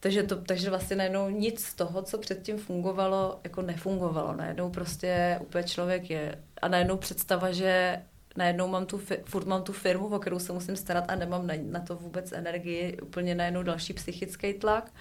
Takže, 0.00 0.22
to, 0.22 0.36
takže 0.36 0.70
vlastně 0.70 0.96
najednou 0.96 1.30
nic 1.30 1.64
z 1.64 1.74
toho, 1.74 2.02
co 2.02 2.18
předtím 2.18 2.58
fungovalo, 2.58 3.40
jako 3.44 3.62
nefungovalo. 3.62 4.36
Najednou 4.36 4.70
prostě 4.70 5.38
úplně 5.42 5.64
člověk 5.64 6.10
je. 6.10 6.42
A 6.62 6.68
najednou 6.68 6.96
představa, 6.96 7.52
že 7.52 8.02
najednou 8.36 8.68
mám 8.68 8.86
tu, 8.86 9.00
furt 9.24 9.46
mám 9.46 9.62
tu 9.62 9.72
firmu, 9.72 10.06
o 10.06 10.18
kterou 10.18 10.38
se 10.38 10.52
musím 10.52 10.76
starat 10.76 11.04
a 11.08 11.14
nemám 11.14 11.46
na, 11.46 11.54
na 11.62 11.80
to 11.80 11.96
vůbec 11.96 12.32
energii, 12.32 12.98
úplně 13.02 13.34
najednou 13.34 13.62
další 13.62 13.92
psychický 13.92 14.54
tlak. 14.54 14.92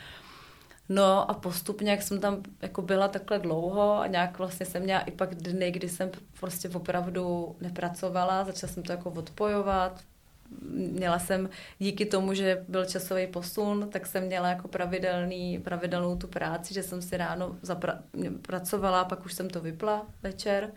No 0.89 1.31
a 1.31 1.33
postupně, 1.33 1.91
jak 1.91 2.01
jsem 2.01 2.19
tam 2.19 2.43
jako 2.61 2.81
byla 2.81 3.07
takhle 3.07 3.39
dlouho 3.39 3.99
a 3.99 4.07
nějak 4.07 4.37
vlastně 4.37 4.65
jsem 4.65 4.83
měla 4.83 4.99
i 4.99 5.11
pak 5.11 5.35
dny, 5.35 5.71
kdy 5.71 5.89
jsem 5.89 6.11
prostě 6.39 6.69
opravdu 6.69 7.55
nepracovala, 7.61 8.43
začala 8.45 8.73
jsem 8.73 8.83
to 8.83 8.91
jako 8.91 9.09
odpojovat, 9.09 10.01
měla 10.71 11.19
jsem 11.19 11.49
díky 11.79 12.05
tomu, 12.05 12.33
že 12.33 12.65
byl 12.67 12.85
časový 12.85 13.27
posun, 13.27 13.89
tak 13.91 14.05
jsem 14.05 14.23
měla 14.23 14.49
jako 14.49 14.67
pravidelný, 14.67 15.59
pravidelnou 15.59 16.15
tu 16.15 16.27
práci, 16.27 16.73
že 16.73 16.83
jsem 16.83 17.01
si 17.01 17.17
ráno 17.17 17.57
zapra- 17.63 18.01
pracovala, 18.41 19.05
pak 19.05 19.25
už 19.25 19.33
jsem 19.33 19.49
to 19.49 19.61
vypla 19.61 20.07
večer. 20.23 20.71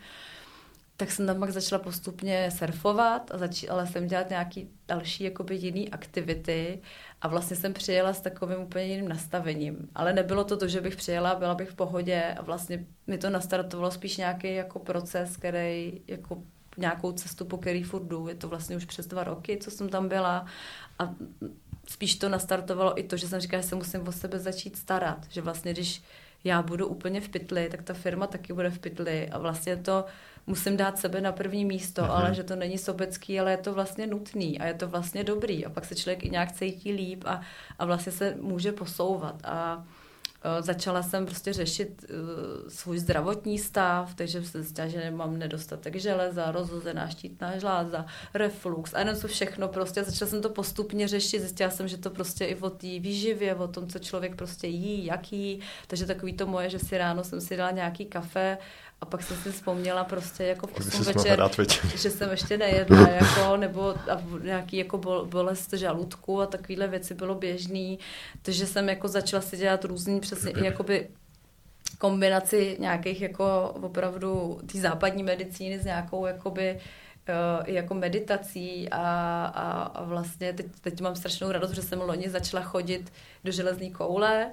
Tak 0.97 1.11
jsem 1.11 1.27
tam 1.27 1.39
pak 1.39 1.49
začala 1.49 1.81
postupně 1.81 2.51
surfovat 2.51 3.31
a 3.31 3.37
začala 3.37 3.85
jsem 3.85 4.07
dělat 4.07 4.29
nějaký 4.29 4.69
další 4.87 5.23
jakoby 5.23 5.55
jiný 5.55 5.89
aktivity 5.89 6.81
a 7.21 7.27
vlastně 7.27 7.55
jsem 7.55 7.73
přijela 7.73 8.13
s 8.13 8.21
takovým 8.21 8.59
úplně 8.59 8.85
jiným 8.85 9.09
nastavením. 9.09 9.89
Ale 9.95 10.13
nebylo 10.13 10.43
to 10.43 10.57
to, 10.57 10.67
že 10.67 10.81
bych 10.81 10.95
přijela, 10.95 11.35
byla 11.35 11.55
bych 11.55 11.69
v 11.69 11.75
pohodě 11.75 12.35
a 12.39 12.41
vlastně 12.41 12.85
mi 13.07 13.17
to 13.17 13.29
nastartovalo 13.29 13.91
spíš 13.91 14.17
nějaký 14.17 14.55
jako 14.55 14.79
proces, 14.79 15.37
který 15.37 16.01
jako 16.07 16.43
nějakou 16.81 17.11
cestu, 17.11 17.45
po 17.45 17.57
který 17.57 17.83
furt 17.83 18.03
jdu. 18.03 18.27
Je 18.27 18.35
to 18.35 18.47
vlastně 18.47 18.75
už 18.75 18.85
přes 18.85 19.07
dva 19.07 19.23
roky, 19.23 19.57
co 19.57 19.71
jsem 19.71 19.89
tam 19.89 20.09
byla. 20.09 20.45
A 20.99 21.13
spíš 21.87 22.15
to 22.15 22.29
nastartovalo 22.29 22.99
i 22.99 23.03
to, 23.03 23.17
že 23.17 23.27
jsem 23.27 23.39
říkala, 23.39 23.61
že 23.61 23.67
se 23.67 23.75
musím 23.75 24.07
o 24.07 24.11
sebe 24.11 24.39
začít 24.39 24.77
starat, 24.77 25.25
že 25.29 25.41
vlastně 25.41 25.73
když 25.73 26.03
já 26.43 26.61
budu 26.61 26.87
úplně 26.87 27.21
v 27.21 27.29
pytli, 27.29 27.69
tak 27.69 27.81
ta 27.81 27.93
firma 27.93 28.27
taky 28.27 28.53
bude 28.53 28.69
v 28.69 28.79
pytli. 28.79 29.29
A 29.29 29.37
vlastně 29.37 29.77
to 29.77 30.05
musím 30.47 30.77
dát 30.77 30.99
sebe 30.99 31.21
na 31.21 31.31
první 31.31 31.65
místo, 31.65 32.01
mm-hmm. 32.01 32.11
ale 32.11 32.35
že 32.35 32.43
to 32.43 32.55
není 32.55 32.77
sobecký, 32.77 33.39
ale 33.39 33.51
je 33.51 33.57
to 33.57 33.73
vlastně 33.73 34.07
nutný 34.07 34.59
a 34.59 34.65
je 34.65 34.73
to 34.73 34.87
vlastně 34.87 35.23
dobrý. 35.23 35.65
A 35.65 35.69
pak 35.69 35.85
se 35.85 35.95
člověk 35.95 36.23
i 36.23 36.29
nějak 36.29 36.51
cítí 36.51 36.91
líp 36.91 37.23
a, 37.25 37.41
a 37.79 37.85
vlastně 37.85 38.11
se 38.11 38.35
může 38.41 38.71
posouvat. 38.71 39.35
A 39.43 39.85
začala 40.59 41.03
jsem 41.03 41.25
prostě 41.25 41.53
řešit 41.53 42.05
uh, 42.09 42.69
svůj 42.69 42.99
zdravotní 42.99 43.59
stav, 43.59 44.15
takže 44.15 44.43
jsem 44.43 44.61
zjistila, 44.61 44.87
že 44.87 44.97
nemám 44.97 45.37
nedostatek 45.37 45.95
železa, 45.95 46.51
rozhozená 46.51 47.09
štítná 47.09 47.57
žláza, 47.57 48.05
reflux 48.33 48.93
a 48.93 48.99
jenom 48.99 49.15
co 49.15 49.27
všechno 49.27 49.67
prostě. 49.67 50.03
Začala 50.03 50.29
jsem 50.29 50.41
to 50.41 50.49
postupně 50.49 51.07
řešit, 51.07 51.39
zjistila 51.39 51.69
jsem, 51.69 51.87
že 51.87 51.97
to 51.97 52.09
prostě 52.09 52.45
i 52.45 52.55
o 52.55 52.69
té 52.69 52.87
výživě, 52.99 53.55
o 53.55 53.67
tom, 53.67 53.87
co 53.87 53.99
člověk 53.99 54.35
prostě 54.35 54.67
jí, 54.67 55.05
jak 55.05 55.31
jí. 55.33 55.59
Takže 55.87 56.05
takový 56.05 56.33
to 56.33 56.47
moje, 56.47 56.69
že 56.69 56.79
si 56.79 56.97
ráno 56.97 57.23
jsem 57.23 57.41
si 57.41 57.57
dala 57.57 57.71
nějaký 57.71 58.05
kafe 58.05 58.57
a 59.01 59.05
pak 59.05 59.23
jsem 59.23 59.37
si 59.37 59.51
vzpomněla 59.51 60.03
prostě 60.03 60.43
jako 60.43 60.67
v 60.67 60.77
8 60.77 61.03
večer, 61.03 61.49
že 61.95 62.09
jsem 62.09 62.31
ještě 62.31 62.57
nejedla, 62.57 63.09
jako, 63.09 63.57
nebo 63.57 63.89
a 63.89 64.21
nějaký 64.43 64.77
jako 64.77 64.97
bol, 64.97 65.25
bolest 65.25 65.73
žaludku 65.73 66.41
a 66.41 66.45
takovéhle 66.45 66.87
věci 66.87 67.13
bylo 67.13 67.35
běžný. 67.35 67.99
Takže 68.41 68.67
jsem 68.67 68.89
jako 68.89 69.07
začala 69.07 69.41
si 69.41 69.57
dělat 69.57 69.85
různý 69.85 70.19
přesně 70.19 70.51
i 70.51 70.65
jakoby 70.65 71.07
kombinaci 71.97 72.77
nějakých 72.79 73.21
jako 73.21 73.75
opravdu 73.81 74.59
té 74.71 74.79
západní 74.79 75.23
medicíny 75.23 75.79
s 75.79 75.85
nějakou 75.85 76.25
jakoby 76.25 76.79
uh, 77.29 77.69
jako 77.69 77.93
meditací 77.93 78.89
a, 78.89 79.01
a, 79.45 79.83
a 79.83 80.03
vlastně 80.03 80.53
teď, 80.53 80.65
teď 80.81 81.01
mám 81.01 81.15
strašnou 81.15 81.51
radost, 81.51 81.71
že 81.71 81.81
jsem 81.81 82.01
loni 82.01 82.29
začala 82.29 82.63
chodit 82.63 83.13
do 83.43 83.51
železné 83.51 83.89
koule, 83.89 84.51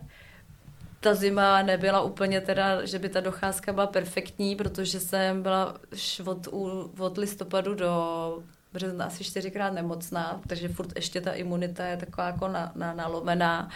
ta 1.01 1.15
zima 1.15 1.63
nebyla 1.63 2.01
úplně 2.01 2.41
teda, 2.41 2.85
že 2.85 2.99
by 2.99 3.09
ta 3.09 3.21
docházka 3.21 3.73
byla 3.73 3.87
perfektní, 3.87 4.57
protože 4.57 5.01
jsem 5.01 5.43
byla 5.43 5.75
od, 6.25 6.49
od 6.99 7.19
listopadu 7.19 7.75
do 7.75 8.43
března 8.73 9.05
asi 9.05 9.25
čtyřikrát 9.25 9.71
nemocná, 9.71 10.41
takže 10.47 10.69
furt 10.69 10.93
ještě 10.97 11.21
ta 11.21 11.33
imunita 11.33 11.87
je 11.87 11.97
taková 11.97 12.27
jako 12.27 12.49
na, 12.49 12.73
na, 12.75 12.95
nalomená. 12.95 13.71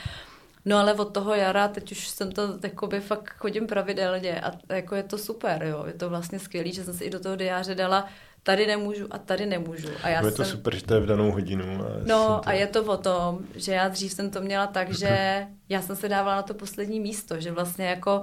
No 0.64 0.78
ale 0.78 0.94
od 0.94 1.14
toho 1.14 1.34
jara, 1.34 1.68
teď 1.68 1.92
už 1.92 2.08
jsem 2.08 2.32
to, 2.32 2.58
jakoby 2.62 3.00
fakt 3.00 3.30
chodím 3.38 3.66
pravidelně 3.66 4.40
a 4.40 4.52
jako 4.74 4.94
je 4.94 5.02
to 5.02 5.18
super, 5.18 5.64
jo. 5.64 5.84
Je 5.86 5.92
to 5.92 6.08
vlastně 6.08 6.38
skvělý, 6.38 6.72
že 6.72 6.84
jsem 6.84 6.94
si 6.94 7.04
i 7.04 7.10
do 7.10 7.20
toho 7.20 7.36
diáře 7.36 7.74
dala 7.74 8.08
tady 8.42 8.66
nemůžu 8.66 9.06
a 9.10 9.18
tady 9.18 9.46
nemůžu. 9.46 9.88
A 10.02 10.08
já 10.08 10.18
je 10.26 10.32
jsem... 10.32 10.44
to 10.44 10.50
super, 10.50 10.74
že 10.74 10.84
to 10.84 10.94
je 10.94 11.00
v 11.00 11.06
danou 11.06 11.30
hodinu. 11.30 11.64
A 11.64 11.86
no 12.04 12.40
to... 12.44 12.48
a 12.48 12.52
je 12.52 12.66
to 12.66 12.84
o 12.84 12.96
tom, 12.96 13.38
že 13.54 13.72
já 13.72 13.88
dřív 13.88 14.12
jsem 14.12 14.30
to 14.30 14.40
měla 14.40 14.66
tak, 14.66 14.94
že 14.94 15.46
já 15.68 15.82
jsem 15.82 15.96
se 15.96 16.08
dávala 16.08 16.36
na 16.36 16.42
to 16.42 16.54
poslední 16.54 17.00
místo, 17.00 17.40
že 17.40 17.52
vlastně 17.52 17.86
jako 17.86 18.22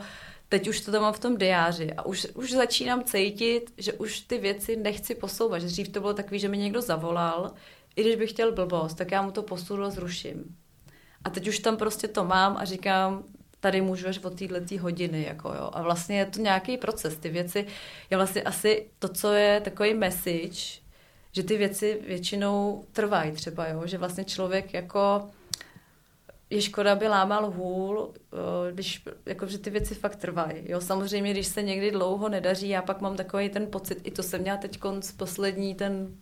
teď 0.49 0.67
už 0.67 0.81
to 0.81 0.91
tam 0.91 1.01
mám 1.01 1.13
v 1.13 1.19
tom 1.19 1.37
diáři 1.37 1.93
a 1.93 2.05
už, 2.05 2.27
už 2.33 2.51
začínám 2.51 3.03
cítit, 3.03 3.73
že 3.77 3.93
už 3.93 4.19
ty 4.19 4.37
věci 4.37 4.75
nechci 4.75 5.15
posouvat. 5.15 5.61
Že 5.61 5.67
dřív 5.67 5.89
to 5.89 5.99
bylo 5.99 6.13
takový, 6.13 6.39
že 6.39 6.49
mi 6.49 6.57
někdo 6.57 6.81
zavolal, 6.81 7.51
i 7.95 8.01
když 8.01 8.15
bych 8.15 8.29
chtěl 8.29 8.51
blbost, 8.51 8.93
tak 8.93 9.11
já 9.11 9.21
mu 9.21 9.31
to 9.31 9.43
posunu 9.43 9.89
zruším. 9.89 10.55
A 11.23 11.29
teď 11.29 11.47
už 11.47 11.59
tam 11.59 11.77
prostě 11.77 12.07
to 12.07 12.25
mám 12.25 12.57
a 12.57 12.65
říkám, 12.65 13.23
tady 13.59 13.81
můžu 13.81 14.07
až 14.07 14.19
od 14.19 14.39
této 14.39 14.77
hodiny. 14.79 15.23
Jako 15.23 15.49
jo. 15.49 15.69
A 15.73 15.81
vlastně 15.81 16.17
je 16.17 16.25
to 16.25 16.39
nějaký 16.41 16.77
proces. 16.77 17.17
Ty 17.17 17.29
věci, 17.29 17.65
je 18.09 18.17
vlastně 18.17 18.41
asi 18.41 18.87
to, 18.99 19.07
co 19.07 19.33
je 19.33 19.61
takový 19.61 19.93
message, 19.93 20.79
že 21.31 21.43
ty 21.43 21.57
věci 21.57 21.99
většinou 22.07 22.85
trvají 22.91 23.31
třeba, 23.31 23.67
jo? 23.67 23.81
že 23.85 23.97
vlastně 23.97 24.23
člověk 24.23 24.73
jako 24.73 25.29
je 26.49 26.61
škoda, 26.61 26.91
aby 26.93 27.07
lámal 27.07 27.51
hůl, 27.51 28.13
když, 28.71 29.03
jako, 29.25 29.45
že 29.45 29.57
ty 29.57 29.69
věci 29.69 29.95
fakt 29.95 30.15
trvají. 30.15 30.57
Jo, 30.65 30.81
samozřejmě, 30.81 31.31
když 31.31 31.47
se 31.47 31.61
někdy 31.61 31.91
dlouho 31.91 32.29
nedaří, 32.29 32.69
já 32.69 32.81
pak 32.81 33.01
mám 33.01 33.15
takový 33.15 33.49
ten 33.49 33.67
pocit, 33.67 33.99
i 34.03 34.11
to 34.11 34.23
jsem 34.23 34.41
měla 34.41 34.57
teď 34.57 34.77
konc 34.79 35.11
poslední 35.11 35.75
ten 35.75 36.15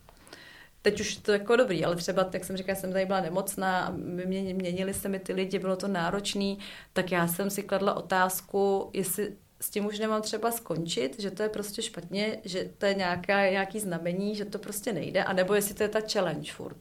teď 0.92 1.00
už 1.00 1.16
to 1.16 1.32
jako 1.32 1.56
dobrý, 1.56 1.86
ale 1.86 1.96
třeba, 1.96 2.30
jak 2.34 2.44
jsem 2.44 2.58
říkala, 2.58 2.76
jsem 2.76 2.92
tady 2.92 3.06
byla 3.06 3.22
nemocná 3.22 3.80
a 3.80 3.92
mě, 3.92 4.54
měnili 4.54 4.94
se 4.94 5.10
mi 5.10 5.20
ty 5.20 5.34
lidi, 5.34 5.60
bylo 5.60 5.76
to 5.76 5.88
náročný, 5.88 6.60
tak 6.94 7.12
já 7.12 7.28
jsem 7.28 7.50
si 7.50 7.64
kladla 7.64 7.94
otázku, 7.94 8.90
jestli 8.94 9.36
s 9.62 9.70
tím 9.70 9.86
už 9.86 10.00
nemám 10.00 10.22
třeba 10.22 10.52
skončit, 10.52 11.20
že 11.20 11.32
to 11.32 11.44
je 11.44 11.50
prostě 11.50 11.82
špatně, 11.82 12.38
že 12.44 12.70
to 12.78 12.86
je 12.86 12.94
nějaká, 12.94 13.50
nějaký 13.50 13.80
znamení, 13.80 14.36
že 14.36 14.46
to 14.46 14.60
prostě 14.60 14.94
nejde, 14.94 15.24
anebo 15.24 15.54
jestli 15.54 15.76
to 15.76 15.84
je 15.84 15.90
ta 15.90 16.00
challenge 16.12 16.52
furt. 16.52 16.78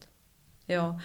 Jo. 0.69 0.97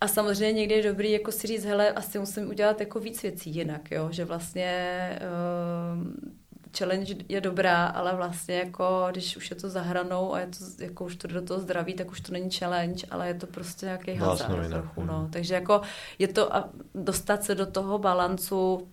A 0.00 0.08
samozřejmě 0.08 0.52
někdy 0.52 0.74
je 0.74 0.82
dobrý 0.82 1.12
jako 1.12 1.32
si 1.32 1.46
říct, 1.46 1.64
hele, 1.64 1.92
asi 1.92 2.18
musím 2.18 2.48
udělat 2.48 2.80
jako 2.80 3.00
víc 3.00 3.22
věcí 3.22 3.50
jinak, 3.50 3.90
jo, 3.90 4.08
že 4.10 4.24
vlastně 4.24 5.18
uh, 5.22 6.36
challenge 6.78 7.14
je 7.28 7.40
dobrá, 7.40 7.86
ale 7.86 8.16
vlastně 8.16 8.58
jako, 8.58 9.06
když 9.10 9.36
už 9.36 9.50
je 9.50 9.56
to 9.56 9.68
za 9.68 9.80
hranou 9.80 10.34
a 10.34 10.40
je 10.40 10.46
to, 10.46 10.84
jako 10.84 11.04
už 11.04 11.16
to 11.16 11.28
do 11.28 11.42
toho 11.42 11.60
zdraví, 11.60 11.94
tak 11.94 12.10
už 12.10 12.20
to 12.20 12.32
není 12.32 12.50
challenge, 12.50 13.06
ale 13.10 13.28
je 13.28 13.34
to 13.34 13.46
prostě 13.46 13.86
nějaký 13.86 14.14
hazard 14.14 14.68
trochu, 14.68 15.04
no. 15.04 15.18
Hmm. 15.18 15.30
Takže 15.30 15.54
jako 15.54 15.80
je 16.18 16.28
to, 16.28 16.56
a 16.56 16.68
dostat 16.94 17.44
se 17.44 17.54
do 17.54 17.66
toho 17.66 17.98
balancu 17.98 18.88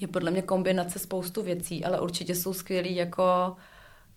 je 0.00 0.08
podle 0.08 0.30
mě 0.30 0.42
kombinace 0.42 0.98
spoustu 0.98 1.42
věcí, 1.42 1.84
ale 1.84 2.00
určitě 2.00 2.34
jsou 2.34 2.52
skvělý 2.52 2.96
jako 2.96 3.56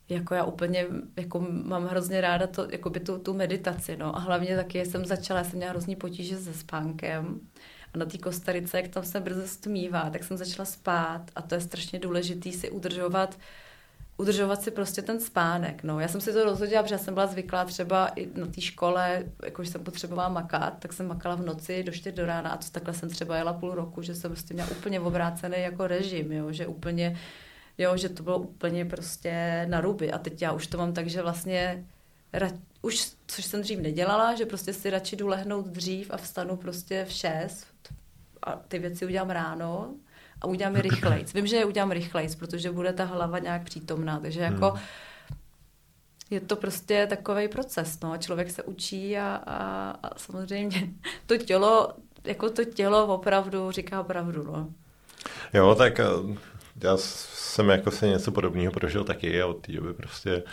jako 0.09 0.34
já 0.34 0.43
úplně 0.43 0.85
jako 1.17 1.45
mám 1.49 1.85
hrozně 1.85 2.22
ráda 2.22 2.47
to, 2.47 2.67
jako 2.69 2.89
by 2.89 2.99
tu, 2.99 3.17
tu 3.17 3.34
meditaci, 3.34 3.97
no. 3.97 4.15
A 4.15 4.19
hlavně 4.19 4.55
taky 4.55 4.85
jsem 4.85 5.05
začala, 5.05 5.43
jsem 5.43 5.57
měla 5.57 5.72
hrozný 5.72 5.95
potíže 5.95 6.38
se 6.38 6.53
spánkem 6.53 7.39
a 7.95 7.97
na 7.97 8.05
té 8.05 8.17
Kostarice, 8.17 8.77
jak 8.77 8.88
tam 8.88 9.03
se 9.03 9.19
brzo 9.19 9.47
stmívá, 9.47 10.09
tak 10.09 10.23
jsem 10.23 10.38
začala 10.38 10.65
spát 10.65 11.22
a 11.35 11.41
to 11.41 11.55
je 11.55 11.61
strašně 11.61 11.99
důležité 11.99 12.51
si 12.51 12.69
udržovat 12.69 13.38
udržovat 14.17 14.61
si 14.61 14.72
prostě 14.72 15.01
ten 15.01 15.19
spánek. 15.19 15.84
No. 15.84 15.99
Já 15.99 16.07
jsem 16.07 16.22
si 16.22 16.34
to 16.34 16.43
rozhodila, 16.43 16.84
protože 16.84 16.97
jsem 16.97 17.13
byla 17.13 17.27
zvyklá 17.27 17.65
třeba 17.65 18.07
i 18.07 18.30
na 18.39 18.47
té 18.47 18.61
škole, 18.61 19.23
jakože 19.45 19.72
jsem 19.72 19.84
potřebovala 19.84 20.30
makat, 20.30 20.73
tak 20.80 20.93
jsem 20.93 21.07
makala 21.07 21.35
v 21.35 21.45
noci 21.45 21.84
do 21.84 21.91
4 21.91 22.15
do 22.15 22.26
rána 22.26 22.49
a 22.49 22.57
to 22.57 22.65
takhle 22.72 22.93
jsem 22.93 23.09
třeba 23.09 23.38
jela 23.38 23.53
půl 23.53 23.76
roku, 23.76 24.01
že 24.01 24.15
jsem 24.15 24.31
prostě 24.31 24.53
měla 24.53 24.69
úplně 24.72 24.99
obrácený 24.99 25.55
jako 25.57 25.88
režim, 25.88 26.31
jo, 26.31 26.51
že 26.51 26.67
úplně, 26.67 27.19
jo, 27.77 27.97
že 27.97 28.09
to 28.09 28.23
bylo 28.23 28.38
úplně 28.38 28.85
prostě 28.85 29.65
na 29.69 29.81
ruby 29.81 30.11
a 30.11 30.17
teď 30.17 30.41
já 30.41 30.51
už 30.51 30.67
to 30.67 30.77
mám 30.77 30.93
tak, 30.93 31.07
že 31.07 31.22
vlastně 31.22 31.85
už, 32.86 33.12
což 33.28 33.45
jsem 33.45 33.62
dřív 33.62 33.80
nedělala, 33.80 34.36
že 34.36 34.45
prostě 34.45 34.74
si 34.74 34.90
radši 34.90 35.16
jdu 35.16 35.28
lehnout 35.28 35.66
dřív 35.66 36.12
a 36.12 36.18
vstanu 36.18 36.57
prostě 36.57 37.06
v 37.06 37.12
6 37.12 37.68
a 38.44 38.56
ty 38.68 38.80
věci 38.80 39.06
udělám 39.06 39.30
ráno 39.30 39.94
a 40.41 40.48
udělám 40.48 40.76
je 40.76 40.82
rychlejc. 40.91 41.34
Vím, 41.34 41.48
že 41.48 41.56
je 41.56 41.66
udělám 41.66 41.91
rychlejc, 41.91 42.36
protože 42.36 42.72
bude 42.72 42.94
ta 42.94 43.06
hlava 43.06 43.40
nějak 43.40 43.64
přítomná, 43.64 44.20
takže 44.20 44.41
jako 44.41 44.70
hmm. 44.70 44.80
je 46.30 46.40
to 46.40 46.56
prostě 46.56 47.07
takový 47.07 47.48
proces, 47.48 47.99
no. 47.99 48.18
Člověk 48.18 48.52
se 48.52 48.64
učí 48.64 49.18
a, 49.18 49.41
a, 49.48 49.90
a 50.03 50.20
samozřejmě 50.20 50.90
to 51.26 51.38
tělo, 51.38 51.94
jako 52.24 52.49
to 52.49 52.66
tělo 52.66 53.07
opravdu 53.07 53.72
říká 53.72 54.03
pravdu, 54.03 54.44
no. 54.44 54.70
Jo, 55.53 55.76
tak 55.76 55.99
eh, 55.99 56.06
já 56.84 56.98
jsem 56.98 57.70
jako 57.70 57.91
se 57.91 58.07
něco 58.07 58.32
podobného 58.32 58.74
prožil 58.74 59.03
taky 59.03 59.41
a 59.41 59.48
od 59.48 59.66
té 59.66 59.72
doby 59.72 59.94
prostě 59.94 60.44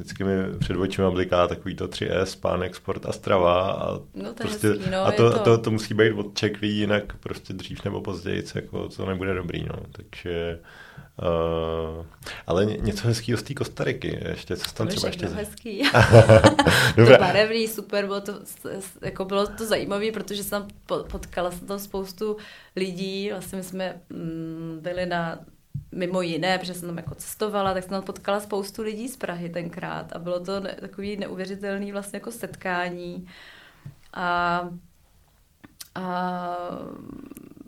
vždycky 0.00 0.24
mi 0.24 0.58
před 0.58 0.76
očima 0.76 1.10
bliká 1.10 1.48
takový 1.48 1.74
to 1.74 1.88
3S, 1.88 2.22
spánek, 2.22 2.76
sport 2.76 3.06
a 3.06 3.12
strava 3.12 3.72
a, 3.72 3.98
no, 4.14 4.34
to 4.34 4.42
prostě, 4.42 4.68
hezký, 4.68 4.90
no, 4.90 5.06
a 5.06 5.12
to, 5.12 5.30
to... 5.32 5.38
to, 5.38 5.58
to, 5.58 5.70
musí 5.70 5.94
být 5.94 6.12
odčeklý, 6.12 6.78
jinak 6.78 7.16
prostě 7.16 7.52
dřív 7.52 7.84
nebo 7.84 8.00
později 8.00 8.44
jako 8.54 8.88
to 8.88 9.06
nebude 9.06 9.34
dobrý, 9.34 9.64
no. 9.64 9.76
takže 9.92 10.58
Uh, 11.22 12.06
ale 12.46 12.64
něco 12.66 13.08
hezkého 13.08 13.38
z 13.38 13.42
té 13.42 13.54
Kostariky, 13.54 14.18
ještě 14.28 14.56
co 14.56 14.72
tam 14.74 14.88
třeba 14.88 15.06
ještě... 15.06 15.26
hezký. 15.26 15.82
to 16.96 17.18
barevný, 17.18 17.68
super, 17.68 18.06
bylo 18.06 18.20
to, 18.20 18.32
jako 19.02 19.24
bylo 19.24 19.46
to 19.46 19.66
zajímavé, 19.66 20.12
protože 20.12 20.44
jsem 20.44 20.68
potkala 20.86 21.50
jsem 21.50 21.66
tam 21.66 21.78
spoustu 21.78 22.36
lidí, 22.76 23.30
vlastně 23.30 23.58
my 23.58 23.64
jsme 23.64 24.00
mm, 24.10 24.78
byli 24.82 25.06
na 25.06 25.38
mimo 25.92 26.22
jiné, 26.22 26.58
protože 26.58 26.74
jsem 26.74 26.88
tam 26.88 26.96
jako 26.96 27.14
cestovala, 27.14 27.74
tak 27.74 27.82
jsem 27.82 27.90
tam 27.90 28.02
potkala 28.02 28.40
spoustu 28.40 28.82
lidí 28.82 29.08
z 29.08 29.16
Prahy 29.16 29.48
tenkrát 29.48 30.12
a 30.12 30.18
bylo 30.18 30.40
to 30.40 30.60
ne, 30.60 30.76
takový 30.80 31.16
neuvěřitelný 31.16 31.92
vlastně 31.92 32.16
jako 32.16 32.30
setkání 32.30 33.26
a, 34.14 34.68
a 35.94 36.56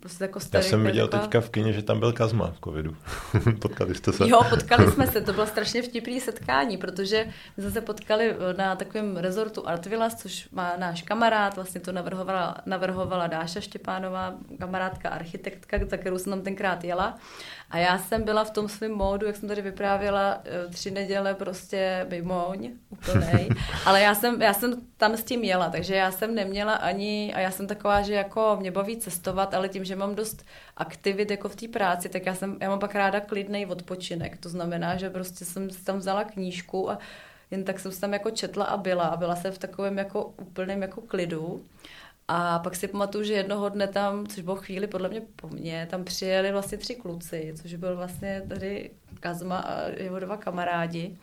prostě 0.02 0.24
jako 0.24 0.40
Já 0.52 0.62
jsem 0.62 0.84
viděl 0.84 1.08
taková... 1.08 1.22
teďka 1.22 1.40
v 1.40 1.50
kině, 1.50 1.72
že 1.72 1.82
tam 1.82 2.00
byl 2.00 2.12
Kazma 2.12 2.50
v 2.50 2.60
covidu. 2.64 2.96
potkali 3.60 3.94
jste 3.94 4.12
se? 4.12 4.28
Jo, 4.28 4.40
potkali 4.50 4.90
jsme 4.92 5.06
se, 5.06 5.20
to 5.20 5.32
bylo 5.32 5.46
strašně 5.46 5.82
vtipný 5.82 6.20
setkání, 6.20 6.76
protože 6.76 7.26
my 7.56 7.62
jsme 7.62 7.72
se 7.72 7.80
potkali 7.80 8.36
na 8.56 8.76
takovém 8.76 9.16
rezortu 9.16 9.68
Artvilas, 9.68 10.14
což 10.14 10.48
má 10.52 10.76
náš 10.76 11.02
kamarád, 11.02 11.56
vlastně 11.56 11.80
to 11.80 11.92
navrhovala, 11.92 12.56
navrhovala 12.66 13.26
Dáša 13.26 13.60
Štěpánová, 13.60 14.34
kamarádka, 14.58 15.08
architektka, 15.08 15.78
za 15.90 15.96
kterou 15.96 16.18
jsem 16.18 16.32
tam 16.32 16.42
tenkrát 16.42 16.84
jela. 16.84 17.18
A 17.72 17.78
já 17.78 17.98
jsem 17.98 18.22
byla 18.22 18.44
v 18.44 18.50
tom 18.50 18.68
svém 18.68 18.92
módu, 18.92 19.26
jak 19.26 19.36
jsem 19.36 19.48
tady 19.48 19.62
vyprávěla, 19.62 20.40
eh, 20.44 20.68
tři 20.68 20.90
neděle 20.90 21.34
prostě 21.34 22.06
mimoň, 22.10 22.70
úplnej. 22.90 23.48
Ale 23.86 24.00
já 24.00 24.14
jsem, 24.14 24.42
já 24.42 24.54
jsem 24.54 24.74
tam 24.96 25.16
s 25.16 25.24
tím 25.24 25.44
jela, 25.44 25.70
takže 25.70 25.94
já 25.94 26.10
jsem 26.10 26.34
neměla 26.34 26.74
ani, 26.74 27.34
a 27.34 27.40
já 27.40 27.50
jsem 27.50 27.66
taková, 27.66 28.02
že 28.02 28.14
jako 28.14 28.56
mě 28.60 28.70
baví 28.70 28.96
cestovat, 28.96 29.54
ale 29.54 29.68
tím, 29.68 29.84
že 29.84 29.96
mám 29.96 30.14
dost 30.14 30.46
aktivit 30.76 31.30
jako 31.30 31.48
v 31.48 31.56
té 31.56 31.68
práci, 31.68 32.08
tak 32.08 32.26
já, 32.26 32.34
jsem, 32.34 32.56
já 32.60 32.68
mám 32.68 32.78
pak 32.78 32.94
ráda 32.94 33.20
klidný 33.20 33.66
odpočinek. 33.66 34.36
To 34.36 34.48
znamená, 34.48 34.96
že 34.96 35.10
prostě 35.10 35.44
jsem 35.44 35.70
si 35.70 35.84
tam 35.84 35.98
vzala 35.98 36.24
knížku 36.24 36.90
a 36.90 36.98
jen 37.50 37.64
tak 37.64 37.80
jsem 37.80 37.92
si 37.92 38.00
tam 38.00 38.12
jako 38.12 38.30
četla 38.30 38.64
a 38.64 38.76
byla. 38.76 39.04
A 39.04 39.16
byla 39.16 39.36
jsem 39.36 39.52
v 39.52 39.58
takovém 39.58 39.98
jako 39.98 40.24
úplném 40.24 40.82
jako 40.82 41.00
klidu. 41.00 41.64
A 42.34 42.58
pak 42.58 42.76
si 42.76 42.88
pamatuju, 42.88 43.24
že 43.24 43.32
jednoho 43.32 43.68
dne 43.68 43.88
tam, 43.88 44.26
což 44.26 44.42
bylo 44.42 44.56
chvíli 44.56 44.86
podle 44.86 45.08
mě 45.08 45.22
po 45.36 45.48
mně, 45.48 45.88
tam 45.90 46.04
přijeli 46.04 46.52
vlastně 46.52 46.78
tři 46.78 46.94
kluci, 46.94 47.54
což 47.62 47.74
byl 47.74 47.96
vlastně 47.96 48.42
tady 48.48 48.90
Kazma 49.20 49.58
a 49.58 49.88
jeho 49.88 50.18
dva 50.18 50.36
kamarádi. 50.36 51.16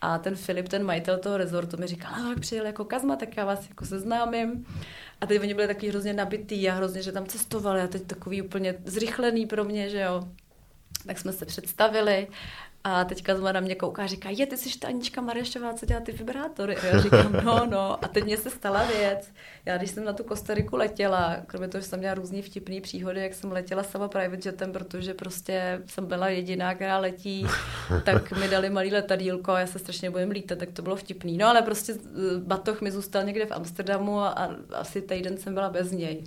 A 0.00 0.18
ten 0.18 0.36
Filip, 0.36 0.68
ten 0.68 0.84
majitel 0.84 1.18
toho 1.18 1.36
rezortu, 1.36 1.76
mi 1.76 1.86
říkal, 1.86 2.28
jak 2.28 2.40
přijel 2.40 2.66
jako 2.66 2.84
Kazma, 2.84 3.16
tak 3.16 3.36
já 3.36 3.44
vás 3.44 3.68
jako 3.68 3.86
seznámím. 3.86 4.66
A 5.20 5.26
teď 5.26 5.40
oni 5.40 5.54
byli 5.54 5.66
taky 5.66 5.88
hrozně 5.88 6.12
nabitý 6.12 6.70
a 6.70 6.74
hrozně, 6.74 7.02
že 7.02 7.12
tam 7.12 7.26
cestovali 7.26 7.80
a 7.80 7.88
teď 7.88 8.02
takový 8.02 8.42
úplně 8.42 8.74
zrychlený 8.84 9.46
pro 9.46 9.64
mě, 9.64 9.90
že 9.90 10.00
jo. 10.00 10.28
Tak 11.06 11.18
jsme 11.18 11.32
se 11.32 11.46
představili 11.46 12.28
a 12.88 13.04
teďka 13.04 13.36
zma 13.36 13.52
na 13.52 13.60
mě 13.60 13.74
kouká 13.74 14.02
a 14.02 14.06
říká, 14.06 14.28
je, 14.30 14.46
ty 14.46 14.56
jsi 14.56 14.78
ta 14.78 14.88
Anička 14.88 15.20
Marešová, 15.20 15.74
co 15.74 15.86
dělá 15.86 16.00
ty 16.00 16.12
vibrátory? 16.12 16.76
A 16.76 16.86
já 16.86 17.00
říkám, 17.00 17.32
no, 17.44 17.66
no. 17.66 18.04
A 18.04 18.08
teď 18.08 18.24
mně 18.24 18.36
se 18.36 18.50
stala 18.50 18.84
věc. 18.84 19.28
Já, 19.64 19.76
když 19.78 19.90
jsem 19.90 20.04
na 20.04 20.12
tu 20.12 20.24
Kostariku 20.24 20.76
letěla, 20.76 21.36
kromě 21.46 21.68
toho, 21.68 21.82
že 21.82 21.88
jsem 21.88 21.98
měla 21.98 22.14
různý 22.14 22.42
vtipný 22.42 22.80
příhody, 22.80 23.20
jak 23.20 23.34
jsem 23.34 23.52
letěla 23.52 23.82
sama 23.82 24.08
private 24.08 24.48
jetem, 24.48 24.72
protože 24.72 25.14
prostě 25.14 25.82
jsem 25.86 26.06
byla 26.06 26.28
jediná, 26.28 26.74
která 26.74 26.98
letí, 26.98 27.46
tak 28.04 28.32
mi 28.32 28.48
dali 28.48 28.70
malý 28.70 28.92
letadílko 28.92 29.52
a 29.52 29.60
já 29.60 29.66
se 29.66 29.78
strašně 29.78 30.10
bojím 30.10 30.30
lítat, 30.30 30.58
tak 30.58 30.70
to 30.72 30.82
bylo 30.82 30.96
vtipný. 30.96 31.38
No 31.38 31.48
ale 31.48 31.62
prostě 31.62 31.92
eh, 31.92 31.98
batoh 32.38 32.80
mi 32.80 32.90
zůstal 32.90 33.24
někde 33.24 33.46
v 33.46 33.52
Amsterdamu 33.52 34.20
a, 34.20 34.28
a 34.28 34.50
asi 34.72 35.02
týden 35.02 35.38
jsem 35.38 35.54
byla 35.54 35.70
bez 35.70 35.92
něj. 35.92 36.24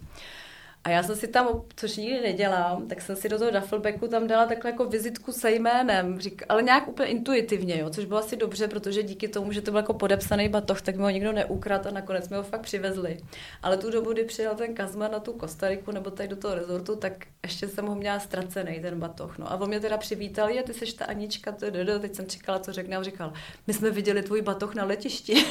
A 0.89 0.91
já 0.91 1.03
jsem 1.03 1.15
si 1.15 1.27
tam, 1.27 1.61
což 1.75 1.97
nikdy 1.97 2.21
nedělám, 2.21 2.87
tak 2.87 3.01
jsem 3.01 3.15
si 3.15 3.29
do 3.29 3.37
toho 3.39 3.51
duffelbacku 3.51 4.07
tam 4.07 4.27
dala 4.27 4.45
takhle 4.45 4.71
jako 4.71 4.85
vizitku 4.85 5.31
se 5.31 5.51
jménem, 5.51 6.19
řík, 6.19 6.43
ale 6.49 6.63
nějak 6.63 6.87
úplně 6.87 7.09
intuitivně, 7.09 7.79
jo, 7.79 7.89
což 7.89 8.05
bylo 8.05 8.19
asi 8.19 8.35
dobře, 8.35 8.67
protože 8.67 9.03
díky 9.03 9.27
tomu, 9.27 9.51
že 9.51 9.61
to 9.61 9.71
byl 9.71 9.77
jako 9.77 9.93
podepsaný 9.93 10.49
batoh, 10.49 10.81
tak 10.81 10.95
mi 10.95 11.01
ho 11.01 11.09
nikdo 11.09 11.31
neukradl 11.31 11.87
a 11.87 11.91
nakonec 11.91 12.29
mi 12.29 12.37
ho 12.37 12.43
fakt 12.43 12.61
přivezli. 12.61 13.17
Ale 13.63 13.77
tu 13.77 13.91
dobu, 13.91 14.13
kdy 14.13 14.23
přijel 14.23 14.55
ten 14.55 14.73
Kazma 14.73 15.07
na 15.07 15.19
tu 15.19 15.33
Kostariku 15.33 15.91
nebo 15.91 16.11
tady 16.11 16.29
do 16.29 16.35
toho 16.35 16.55
rezortu, 16.55 16.95
tak 16.95 17.13
ještě 17.43 17.67
jsem 17.67 17.85
ho 17.85 17.95
měla 17.95 18.19
ztracený 18.19 18.79
ten 18.79 18.99
batoh. 18.99 19.37
No. 19.37 19.51
A 19.51 19.55
on 19.55 19.67
mě 19.67 19.79
teda 19.79 19.97
přivítal, 19.97 20.49
je, 20.49 20.63
ty 20.63 20.73
seš 20.73 20.93
ta 20.93 21.05
Anička, 21.05 21.51
to 21.51 21.65
je, 21.65 21.99
teď 21.99 22.15
jsem 22.15 22.27
čekala, 22.27 22.59
co 22.59 22.73
řekne, 22.73 22.97
a 22.97 23.03
říkal, 23.03 23.33
my 23.67 23.73
jsme 23.73 23.91
viděli 23.91 24.21
tvůj 24.21 24.41
batoh 24.41 24.75
na 24.75 24.85
letišti. 24.85 25.45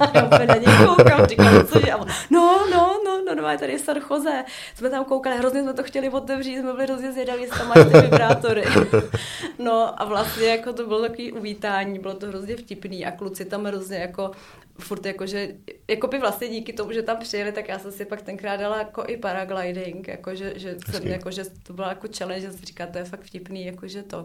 a 0.00 0.10
já 0.14 0.24
úplně 0.24 0.46
na 0.46 0.54
něj 0.54 0.86
koukám, 0.86 1.26
říkal, 1.26 1.64
co 1.64 1.78
je? 1.78 1.94
No, 2.30 2.66
no, 2.70 3.00
no, 3.04 3.22
no, 3.26 3.34
no, 3.34 3.58
tady 3.58 3.72
je 3.72 3.78
Sarchoze. 3.78 4.44
Jsme 4.74 4.90
tam 4.90 5.04
koukali, 5.04 5.38
hrozně 5.38 5.62
jsme 5.62 5.74
to 5.74 5.82
chtěli 5.82 6.10
otevřít, 6.10 6.58
jsme 6.58 6.72
byli 6.72 6.84
hrozně 6.84 7.12
zvědaví, 7.12 7.42
jestli 7.42 7.58
tam 7.58 7.68
máš 7.68 7.92
ty 7.92 8.00
vibrátory. 8.00 8.64
no 9.58 10.02
a 10.02 10.04
vlastně 10.04 10.46
jako 10.46 10.72
to 10.72 10.86
bylo 10.86 11.00
takový 11.00 11.32
uvítání, 11.32 11.98
bylo 11.98 12.14
to 12.14 12.26
hrozně 12.26 12.56
vtipný 12.56 13.06
a 13.06 13.10
kluci 13.10 13.44
tam 13.44 13.64
hrozně 13.64 13.96
jako 13.96 14.30
furt 14.78 15.06
jako, 15.06 15.26
že, 15.26 15.48
jako 15.88 16.06
by 16.06 16.18
vlastně 16.18 16.48
díky 16.48 16.72
tomu, 16.72 16.92
že 16.92 17.02
tam 17.02 17.16
přijeli, 17.16 17.52
tak 17.52 17.68
já 17.68 17.78
jsem 17.78 17.92
si 17.92 18.04
pak 18.04 18.22
tenkrát 18.22 18.56
dala 18.56 18.78
jako 18.78 19.04
i 19.06 19.16
paragliding, 19.16 20.08
jako 20.08 20.34
že, 20.34 20.52
že, 20.56 20.76
jsem, 20.90 21.06
jako, 21.06 21.30
že 21.30 21.42
to 21.62 21.72
byla 21.72 21.88
jako 21.88 22.08
challenge, 22.18 22.46
že 22.46 22.52
jsem 22.52 22.66
říkala, 22.66 22.90
to 22.90 22.98
je 22.98 23.04
fakt 23.04 23.22
vtipný, 23.22 23.66
jako 23.66 23.88
že 23.88 24.02
to, 24.02 24.24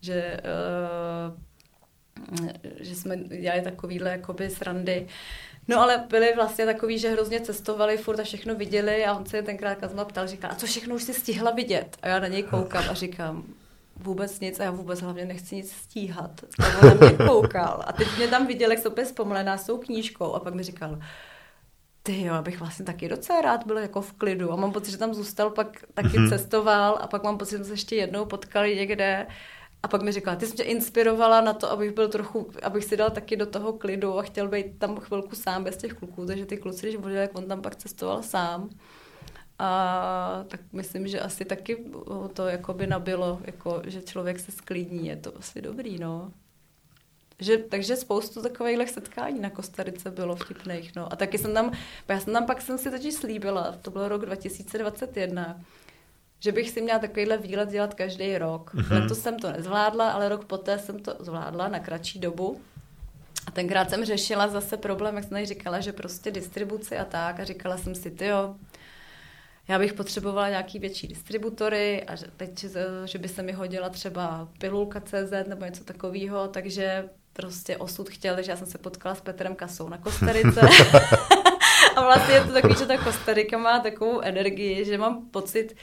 že 0.00 0.40
uh, 1.30 1.36
že 2.80 2.94
jsme 2.94 3.16
dělali 3.16 3.62
takovýhle 3.62 4.10
jakoby 4.10 4.50
srandy. 4.50 5.06
No 5.68 5.80
ale 5.80 6.04
byli 6.08 6.32
vlastně 6.36 6.66
takový, 6.66 6.98
že 6.98 7.10
hrozně 7.10 7.40
cestovali, 7.40 7.96
furt 7.96 8.20
a 8.20 8.22
všechno 8.22 8.54
viděli 8.54 9.04
a 9.04 9.14
on 9.14 9.26
se 9.26 9.42
tenkrát 9.42 9.74
Kazma 9.74 10.04
ptal, 10.04 10.26
říká, 10.26 10.48
a 10.48 10.54
co 10.54 10.66
všechno 10.66 10.94
už 10.94 11.02
si 11.02 11.14
stihla 11.14 11.50
vidět? 11.50 11.96
A 12.02 12.08
já 12.08 12.18
na 12.18 12.28
něj 12.28 12.42
koukám 12.42 12.84
a 12.90 12.94
říkám, 12.94 13.44
vůbec 13.96 14.40
nic 14.40 14.60
a 14.60 14.64
já 14.64 14.70
vůbec 14.70 15.00
hlavně 15.00 15.24
nechci 15.24 15.56
nic 15.56 15.72
stíhat. 15.72 16.30
A 16.58 16.78
on 16.78 16.88
na 16.88 16.94
mě 16.94 17.26
koukal 17.26 17.82
a 17.86 17.92
teď 17.92 18.08
mě 18.16 18.28
tam 18.28 18.46
viděl, 18.46 18.70
jak 18.70 18.78
se 18.78 18.88
opět 18.88 19.04
vzpomalená 19.04 19.58
s 19.58 19.66
tou 19.66 19.78
knížkou 19.78 20.32
a 20.32 20.40
pak 20.40 20.54
mi 20.54 20.62
říkal, 20.62 20.98
ty 22.02 22.22
jo, 22.22 22.34
abych 22.34 22.60
vlastně 22.60 22.84
taky 22.84 23.08
docela 23.08 23.40
rád 23.40 23.66
byl 23.66 23.78
jako 23.78 24.00
v 24.00 24.12
klidu 24.12 24.52
a 24.52 24.56
mám 24.56 24.72
pocit, 24.72 24.90
že 24.90 24.98
tam 24.98 25.14
zůstal, 25.14 25.50
pak 25.50 25.84
taky 25.94 26.08
mm-hmm. 26.08 26.28
cestoval 26.28 26.98
a 27.00 27.06
pak 27.06 27.22
mám 27.22 27.38
pocit, 27.38 27.50
že 27.50 27.56
jsme 27.56 27.64
se 27.64 27.72
ještě 27.72 27.96
jednou 27.96 28.24
potkali 28.24 28.76
někde 28.76 29.26
a 29.84 29.88
pak 29.88 30.02
mi 30.02 30.12
říkala, 30.12 30.36
ty 30.36 30.46
jsi 30.46 30.54
mě 30.54 30.64
inspirovala 30.64 31.40
na 31.40 31.52
to, 31.52 31.70
abych 31.70 31.92
byl 31.92 32.08
trochu, 32.08 32.50
abych 32.62 32.84
si 32.84 32.96
dal 32.96 33.10
taky 33.10 33.36
do 33.36 33.46
toho 33.46 33.72
klidu 33.72 34.18
a 34.18 34.22
chtěl 34.22 34.48
být 34.48 34.78
tam 34.78 35.00
chvilku 35.00 35.36
sám 35.36 35.64
bez 35.64 35.76
těch 35.76 35.92
kluků, 35.92 36.26
takže 36.26 36.46
ty 36.46 36.56
kluci, 36.56 36.86
když 36.86 36.96
bude, 36.96 37.14
jak 37.14 37.38
on 37.38 37.44
tam 37.44 37.62
pak 37.62 37.76
cestoval 37.76 38.22
sám. 38.22 38.70
A 39.58 40.44
tak 40.48 40.60
myslím, 40.72 41.08
že 41.08 41.20
asi 41.20 41.44
taky 41.44 41.84
to 42.32 42.46
jako 42.46 42.74
by 42.74 42.86
nabilo, 42.86 43.40
jako, 43.44 43.82
že 43.84 44.02
člověk 44.02 44.40
se 44.40 44.52
sklidní, 44.52 45.06
je 45.06 45.16
to 45.16 45.32
asi 45.38 45.62
dobrý, 45.62 45.98
no. 45.98 46.32
Že, 47.38 47.58
takže 47.58 47.96
spoustu 47.96 48.42
takových 48.42 48.90
setkání 48.90 49.40
na 49.40 49.50
Kostarice 49.50 50.10
bylo 50.10 50.36
vtipných. 50.36 50.96
No. 50.96 51.12
A 51.12 51.16
taky 51.16 51.38
jsem 51.38 51.54
tam, 51.54 51.72
já 52.08 52.20
jsem 52.20 52.32
tam 52.32 52.46
pak 52.46 52.62
jsem 52.62 52.78
si 52.78 52.90
totiž 52.90 53.14
slíbila, 53.14 53.74
to 53.82 53.90
byl 53.90 54.08
rok 54.08 54.26
2021, 54.26 55.60
že 56.44 56.52
bych 56.52 56.70
si 56.70 56.82
měla 56.82 56.98
takovýhle 56.98 57.38
výlet 57.38 57.70
dělat 57.70 57.94
každý 57.94 58.38
rok. 58.38 58.74
Mm-hmm. 58.74 59.00
Letos 59.00 59.20
jsem 59.20 59.38
to 59.38 59.52
nezvládla, 59.52 60.10
ale 60.10 60.28
rok 60.28 60.44
poté 60.44 60.78
jsem 60.78 60.98
to 60.98 61.16
zvládla 61.20 61.68
na 61.68 61.78
kratší 61.78 62.18
dobu. 62.18 62.60
A 63.46 63.50
tenkrát 63.50 63.90
jsem 63.90 64.04
řešila 64.04 64.48
zase 64.48 64.76
problém, 64.76 65.16
jak 65.16 65.24
jsem 65.24 65.30
tady 65.30 65.46
říkala, 65.46 65.80
že 65.80 65.92
prostě 65.92 66.30
distribuci 66.30 66.98
a 66.98 67.04
tak. 67.04 67.40
A 67.40 67.44
říkala 67.44 67.76
jsem 67.76 67.94
si, 67.94 68.10
ty 68.10 68.26
jo, 68.26 68.54
já 69.68 69.78
bych 69.78 69.92
potřebovala 69.92 70.48
nějaký 70.48 70.78
větší 70.78 71.08
distributory 71.08 72.02
a 72.02 72.16
že 72.16 72.26
teď, 72.36 72.66
že 73.04 73.18
by 73.18 73.28
se 73.28 73.42
mi 73.42 73.52
hodila 73.52 73.88
třeba 73.88 74.48
pilulka 74.58 75.00
CZ 75.00 75.32
nebo 75.48 75.64
něco 75.64 75.84
takového, 75.84 76.48
takže 76.48 77.08
prostě 77.32 77.76
osud 77.76 78.10
chtěl, 78.10 78.42
že 78.42 78.50
já 78.50 78.56
jsem 78.56 78.66
se 78.66 78.78
potkala 78.78 79.14
s 79.14 79.20
Petrem 79.20 79.54
Kasou 79.54 79.88
na 79.88 79.98
Kostarice. 79.98 80.60
a 81.96 82.02
vlastně 82.02 82.34
je 82.34 82.44
to 82.44 82.52
takový, 82.52 82.74
že 82.78 82.86
ta 82.86 83.04
Kostarika 83.04 83.58
má 83.58 83.80
takovou 83.80 84.20
energii, 84.20 84.84
že 84.84 84.98
mám 84.98 85.28
pocit, 85.30 85.76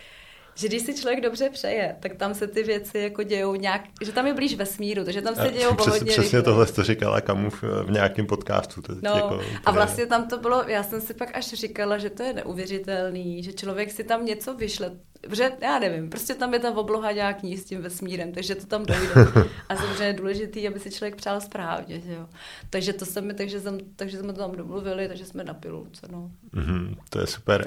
že 0.61 0.67
když 0.67 0.81
si 0.81 0.93
člověk 0.93 1.21
dobře 1.21 1.49
přeje, 1.49 1.95
tak 1.99 2.15
tam 2.15 2.33
se 2.33 2.47
ty 2.47 2.63
věci 2.63 2.99
jako 2.99 3.23
dějou 3.23 3.55
nějak, 3.55 3.81
že 4.01 4.11
tam 4.11 4.27
je 4.27 4.33
blíž 4.33 4.55
vesmíru, 4.55 5.03
takže 5.03 5.21
tam 5.21 5.35
se 5.35 5.49
dějou 5.49 5.75
Přes, 5.75 5.93
hodně 5.93 6.11
Přesně 6.11 6.23
rychle. 6.23 6.41
tohle 6.41 6.65
to 6.65 6.83
říkala 6.83 7.21
Kamu 7.21 7.49
v, 7.49 7.63
v 7.63 7.91
nějakém 7.91 8.25
podcastu. 8.25 8.81
To 8.81 8.93
no, 9.01 9.15
jako, 9.15 9.41
a 9.65 9.71
vlastně 9.71 10.05
tam 10.05 10.27
to 10.27 10.37
bylo, 10.37 10.63
já 10.67 10.83
jsem 10.83 11.01
si 11.01 11.13
pak 11.13 11.37
až 11.37 11.45
říkala, 11.45 11.97
že 11.97 12.09
to 12.09 12.23
je 12.23 12.33
neuvěřitelný, 12.33 13.43
že 13.43 13.53
člověk 13.53 13.91
si 13.91 14.03
tam 14.03 14.25
něco 14.25 14.53
vyšle, 14.53 14.91
Protože 15.29 15.51
já 15.61 15.79
nevím, 15.79 16.09
prostě 16.09 16.35
tam 16.35 16.53
je 16.53 16.59
ta 16.59 16.71
obloha 16.71 17.11
nějaký 17.11 17.57
s 17.57 17.65
tím 17.65 17.81
vesmírem, 17.81 18.31
takže 18.31 18.55
to 18.55 18.65
tam 18.65 18.85
dojde. 18.85 19.13
A 19.69 19.75
samozřejmě 19.75 20.05
je 20.05 20.13
důležitý, 20.13 20.67
aby 20.67 20.79
si 20.79 20.91
člověk 20.91 21.15
přál 21.15 21.41
správně, 21.41 21.99
že 21.99 22.13
jo. 22.13 22.27
Takže 22.69 22.93
to 22.93 23.21
mi, 23.21 23.33
takže, 23.33 23.59
jsem, 23.59 23.77
takže 23.95 24.19
jsme 24.19 24.33
to 24.33 24.39
tam 24.39 24.51
domluvili, 24.51 25.07
takže 25.07 25.25
jsme 25.25 25.43
na 25.43 25.53
pilulce, 25.53 26.07
no. 26.11 26.31
Mm-hmm, 26.53 26.95
to 27.09 27.19
je 27.19 27.27
super. 27.27 27.65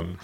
Um, 0.00 0.16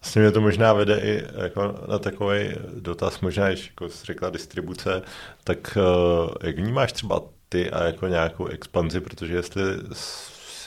Vlastně 0.00 0.22
mě 0.22 0.30
to 0.30 0.40
možná 0.40 0.72
vede 0.72 1.00
i 1.00 1.24
jako 1.42 1.74
na 1.88 1.98
takový 1.98 2.54
dotaz, 2.74 3.20
možná, 3.20 3.48
když 3.48 3.66
jako 3.66 3.88
jsi 3.88 4.06
řekla 4.06 4.30
distribuce, 4.30 5.02
tak 5.44 5.78
uh, 5.78 6.30
jak 6.42 6.58
vnímáš 6.58 6.92
třeba 6.92 7.22
ty 7.48 7.70
a 7.70 7.84
jako 7.84 8.06
nějakou 8.06 8.46
expanzi, 8.46 9.00
protože 9.00 9.34
jestli 9.34 9.62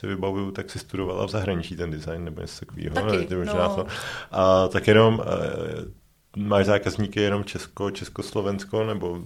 si 0.03 0.07
vybavuju, 0.07 0.51
tak 0.51 0.69
si 0.69 0.79
studovala 0.79 1.25
v 1.25 1.29
zahraničí 1.29 1.75
ten 1.75 1.91
design 1.91 2.25
nebo 2.25 2.41
něco 2.41 2.65
takového. 2.65 2.95
Taky, 2.95 3.35
možná 3.35 3.67
no. 3.67 3.75
to. 3.75 3.87
A 4.31 4.67
tak 4.67 4.87
jenom 4.87 5.13
uh, 5.13 6.43
máš 6.43 6.65
zákazníky 6.65 7.21
jenom 7.21 7.43
Česko, 7.43 7.91
Československo, 7.91 8.83
nebo 8.83 9.19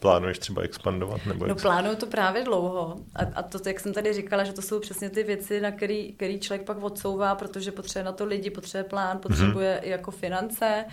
plánuješ 0.00 0.38
třeba 0.38 0.62
expandovat? 0.62 1.26
Nebo 1.26 1.46
no 1.46 1.54
plánuju 1.54 1.96
to 1.96 2.06
právě 2.06 2.44
dlouho. 2.44 2.96
A, 3.14 3.22
a 3.34 3.42
to, 3.42 3.58
jak 3.66 3.80
jsem 3.80 3.92
tady 3.92 4.12
říkala, 4.12 4.44
že 4.44 4.52
to 4.52 4.62
jsou 4.62 4.80
přesně 4.80 5.10
ty 5.10 5.22
věci, 5.22 5.60
na 5.60 5.70
který, 5.70 6.12
který 6.12 6.40
člověk 6.40 6.66
pak 6.66 6.82
odsouvá, 6.82 7.34
protože 7.34 7.72
potřebuje 7.72 8.04
na 8.04 8.12
to 8.12 8.24
lidi, 8.24 8.50
potřebuje 8.50 8.84
plán, 8.84 9.18
potřebuje 9.18 9.80
mm-hmm. 9.82 9.88
jako 9.88 10.10
finance. 10.10 10.84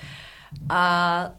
A 0.70 1.32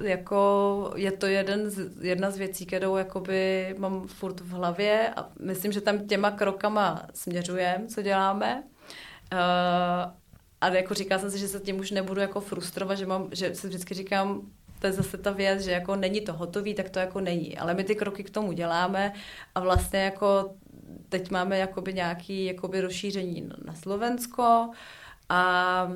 jako 0.00 0.92
je 0.96 1.12
to 1.12 1.26
jeden 1.26 1.70
z, 1.70 1.90
jedna 2.00 2.30
z 2.30 2.38
věcí, 2.38 2.66
kterou 2.66 2.96
jakoby 2.96 3.74
mám 3.78 4.06
furt 4.06 4.40
v 4.40 4.50
hlavě 4.50 5.12
a 5.16 5.28
myslím, 5.40 5.72
že 5.72 5.80
tam 5.80 6.06
těma 6.06 6.30
krokama 6.30 7.02
směřujeme, 7.14 7.86
co 7.86 8.02
děláme. 8.02 8.62
Uh, 9.32 9.38
a 10.60 10.68
jako 10.68 10.94
říká 10.94 11.18
jsem 11.18 11.30
si, 11.30 11.38
že 11.38 11.48
se 11.48 11.60
tím 11.60 11.78
už 11.80 11.90
nebudu 11.90 12.20
jako 12.20 12.40
frustrovat, 12.40 12.98
že, 12.98 13.06
mám, 13.06 13.28
že 13.32 13.54
si 13.54 13.68
vždycky 13.68 13.94
říkám, 13.94 14.40
to 14.78 14.86
je 14.86 14.92
zase 14.92 15.18
ta 15.18 15.30
věc, 15.30 15.60
že 15.60 15.70
jako 15.70 15.96
není 15.96 16.20
to 16.20 16.32
hotový, 16.32 16.74
tak 16.74 16.90
to 16.90 16.98
jako 16.98 17.20
není. 17.20 17.58
Ale 17.58 17.74
my 17.74 17.84
ty 17.84 17.94
kroky 17.94 18.24
k 18.24 18.30
tomu 18.30 18.52
děláme 18.52 19.12
a 19.54 19.60
vlastně 19.60 20.00
jako 20.00 20.54
teď 21.08 21.30
máme 21.30 21.58
jakoby 21.58 21.94
nějaký 21.94 22.44
jakoby 22.44 22.80
rozšíření 22.80 23.50
na 23.64 23.74
Slovensko 23.74 24.70
a 25.28 25.92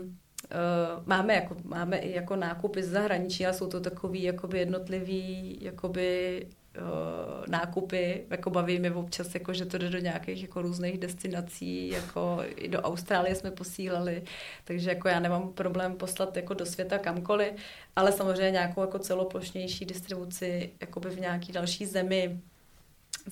máme, 1.07 1.35
jako, 1.35 1.57
máme 1.65 1.97
i 1.97 2.15
jako 2.15 2.37
nákupy 2.37 2.83
z 2.83 2.91
zahraničí, 2.91 3.47
ale 3.47 3.55
jsou 3.55 3.67
to 3.67 3.81
takový 3.81 4.23
jakoby 4.23 4.59
jednotlivý 4.59 5.59
jakoby 5.61 6.47
uh, 6.79 7.47
nákupy, 7.49 8.27
jako 8.31 8.51
baví 8.51 8.79
mě 8.79 8.93
občas, 8.93 9.35
jako, 9.35 9.53
že 9.53 9.67
to 9.67 9.79
jde 9.79 9.91
do 9.91 9.99
nějakých 9.99 10.43
jako 10.43 10.63
různých 10.63 10.99
destinací, 10.99 11.89
jako 11.89 12.39
i 12.57 12.69
do 12.69 12.81
Austrálie 12.81 13.35
jsme 13.35 13.51
posílali, 13.51 14.23
takže 14.65 14.91
jako 14.91 15.09
já 15.09 15.21
nemám 15.21 15.53
problém 15.53 15.97
poslat 15.97 16.37
jako 16.37 16.55
do 16.55 16.67
světa 16.67 16.99
kamkoliv, 16.99 17.53
ale 17.97 18.13
samozřejmě 18.13 18.51
nějakou 18.51 18.81
jako 18.81 18.99
celoplošnější 18.99 19.85
distribuci 19.85 20.71
v 21.11 21.21
nějaký 21.21 21.53
další 21.53 21.87
zemi, 21.87 22.41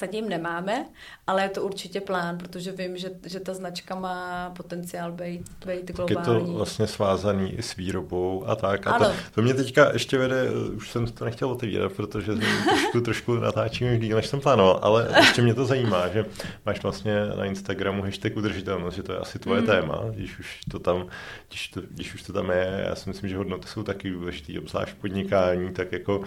Zatím 0.01 0.29
nemáme, 0.29 0.87
ale 1.27 1.43
je 1.43 1.49
to 1.49 1.63
určitě 1.63 2.01
plán, 2.01 2.39
protože 2.39 2.73
vím, 2.73 2.97
že, 2.97 3.11
že 3.27 3.41
ta 3.41 3.55
značka 3.55 3.95
má 3.95 4.51
potenciál 4.51 5.13
být, 5.13 5.51
být 5.67 5.93
globální. 5.93 6.15
Tak 6.15 6.35
je 6.35 6.41
to 6.41 6.53
vlastně 6.53 6.87
svázaný 6.87 7.53
i 7.53 7.63
s 7.63 7.77
výrobou 7.77 8.45
a 8.47 8.57
tak. 8.57 8.87
A 8.87 8.99
to, 8.99 9.05
to 9.35 9.43
mě 9.43 9.55
teďka 9.55 9.93
ještě 9.93 10.19
vede, 10.19 10.51
už 10.77 10.91
jsem 10.91 11.07
to 11.07 11.25
nechtěl 11.25 11.51
otevírat, 11.51 11.93
protože 11.93 12.33
trošku, 12.69 13.01
trošku 13.01 13.35
natáčím 13.35 14.01
díl, 14.01 14.17
než 14.17 14.27
jsem 14.27 14.41
plánoval, 14.41 14.79
ale 14.83 15.09
ještě 15.17 15.43
mě 15.43 15.55
to 15.55 15.65
zajímá, 15.65 16.09
že 16.09 16.25
máš 16.67 16.83
vlastně 16.83 17.27
na 17.37 17.45
Instagramu 17.45 18.03
hashtag 18.03 18.37
udržitelnost, 18.37 18.95
že 18.95 19.03
to 19.03 19.13
je 19.13 19.19
asi 19.19 19.39
tvoje 19.39 19.61
mm. 19.61 19.67
téma, 19.67 20.03
když 20.11 20.39
už 20.39 20.61
to 20.71 20.79
tam, 20.79 21.07
když, 21.49 21.69
to, 21.69 21.81
když 21.91 22.15
už 22.15 22.23
to 22.23 22.33
tam 22.33 22.51
je, 22.51 22.85
já 22.89 22.95
si 22.95 23.11
myslím, 23.11 23.31
že 23.31 23.37
hodnoty 23.37 23.69
jsou 23.69 23.83
taky 23.83 24.11
důležité, 24.11 24.59
obzvlášť 24.59 24.95
podnikání, 24.95 25.73
tak 25.73 25.93
jako 25.93 26.23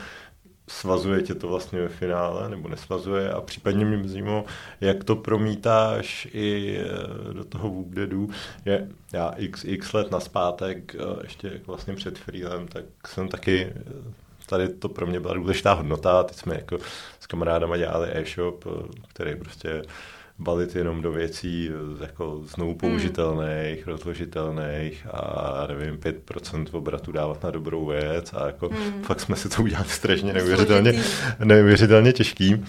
svazuje 0.68 1.22
tě 1.22 1.36
to 1.36 1.48
vlastně 1.48 1.82
ve 1.82 1.90
finále, 1.90 2.50
nebo 2.50 2.70
nesvazuje 2.70 3.32
a 3.32 3.42
případně 3.42 3.86
mě 3.86 4.10
zajímalo, 4.10 4.46
jak 4.82 5.04
to 5.04 5.16
promítáš 5.16 6.28
i 6.34 6.78
eh, 6.80 7.34
do 7.34 7.44
toho 7.44 7.70
Woobdeadu. 7.70 8.30
Je, 8.66 8.90
já 9.14 9.30
x, 9.30 9.66
x 9.66 9.94
let 9.94 10.12
naspátek, 10.12 10.96
eh, 10.96 11.00
ještě 11.24 11.48
jako 11.48 11.64
vlastně 11.68 11.96
před 11.96 12.18
freelem, 12.18 12.68
tak 12.68 12.86
jsem 13.08 13.28
taky 13.28 13.62
eh, 13.62 13.82
tady 14.46 14.70
to 14.70 14.90
pro 14.90 15.08
mě 15.08 15.20
byla 15.20 15.34
důležitá 15.34 15.74
hodnota. 15.74 16.24
Teď 16.24 16.38
jsme 16.38 16.56
jako 16.56 16.78
s 17.20 17.28
kamarádama 17.28 17.78
dělali 17.78 18.10
e-shop, 18.14 18.66
který 19.08 19.36
prostě 19.36 19.82
balit 20.40 20.76
jenom 20.76 21.02
do 21.02 21.12
věcí 21.12 21.70
jako 22.02 22.42
znovu 22.46 22.72
hmm. 22.72 22.80
použitelných, 22.80 23.86
mm. 23.86 23.92
rozložitelných 23.92 25.08
a 25.12 25.68
nevím, 25.68 25.98
5% 25.98 26.66
obratu 26.72 27.12
dávat 27.12 27.44
na 27.44 27.52
dobrou 27.52 27.86
věc 27.86 28.34
a 28.34 28.46
jako 28.46 28.70
mm. 28.70 29.04
fakt 29.04 29.20
jsme 29.20 29.36
si 29.36 29.50
to 29.50 29.64
udělali 29.64 29.90
strašně 29.90 30.34
neuvěřitelně, 30.34 31.04
neuvěřitelně 31.44 32.14
těžký. 32.14 32.56
Uh, 32.56 32.64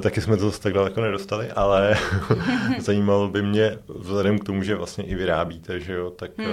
taky 0.00 0.20
jsme 0.20 0.36
to 0.36 0.50
tak 0.50 0.72
daleko 0.72 1.00
nedostali, 1.00 1.50
ale 1.50 1.96
zajímalo 2.80 3.28
by 3.28 3.42
mě, 3.42 3.78
vzhledem 3.88 4.38
k 4.38 4.44
tomu, 4.44 4.62
že 4.62 4.74
vlastně 4.74 5.04
i 5.04 5.14
vyrábíte, 5.14 5.80
že 5.80 5.92
jo, 5.92 6.10
tak 6.10 6.38
mm. 6.38 6.46
uh, 6.46 6.52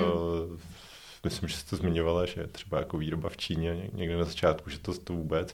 myslím, 1.25 1.49
že 1.49 1.57
jste 1.57 1.69
to 1.69 1.75
zmiňovala, 1.75 2.25
že 2.25 2.47
třeba 2.47 2.79
jako 2.79 2.97
výroba 2.97 3.29
v 3.29 3.37
Číně 3.37 3.89
někde 3.93 4.17
na 4.17 4.23
začátku, 4.23 4.69
že 4.69 4.79
to, 4.79 4.93
to 4.93 5.13
vůbec, 5.13 5.53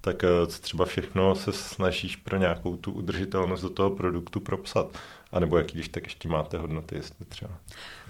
tak 0.00 0.24
eh, 0.24 0.46
co 0.46 0.60
třeba 0.60 0.84
všechno 0.84 1.34
se 1.34 1.52
snažíš 1.52 2.16
pro 2.16 2.36
nějakou 2.36 2.76
tu 2.76 2.92
udržitelnost 2.92 3.62
do 3.62 3.70
toho 3.70 3.90
produktu 3.90 4.40
propsat? 4.40 4.98
A 5.32 5.40
nebo 5.40 5.58
jaký, 5.58 5.74
když 5.74 5.88
tak 5.88 6.04
ještě 6.04 6.28
máte 6.28 6.58
hodnoty, 6.58 6.96
jestli 6.96 7.24
třeba... 7.24 7.50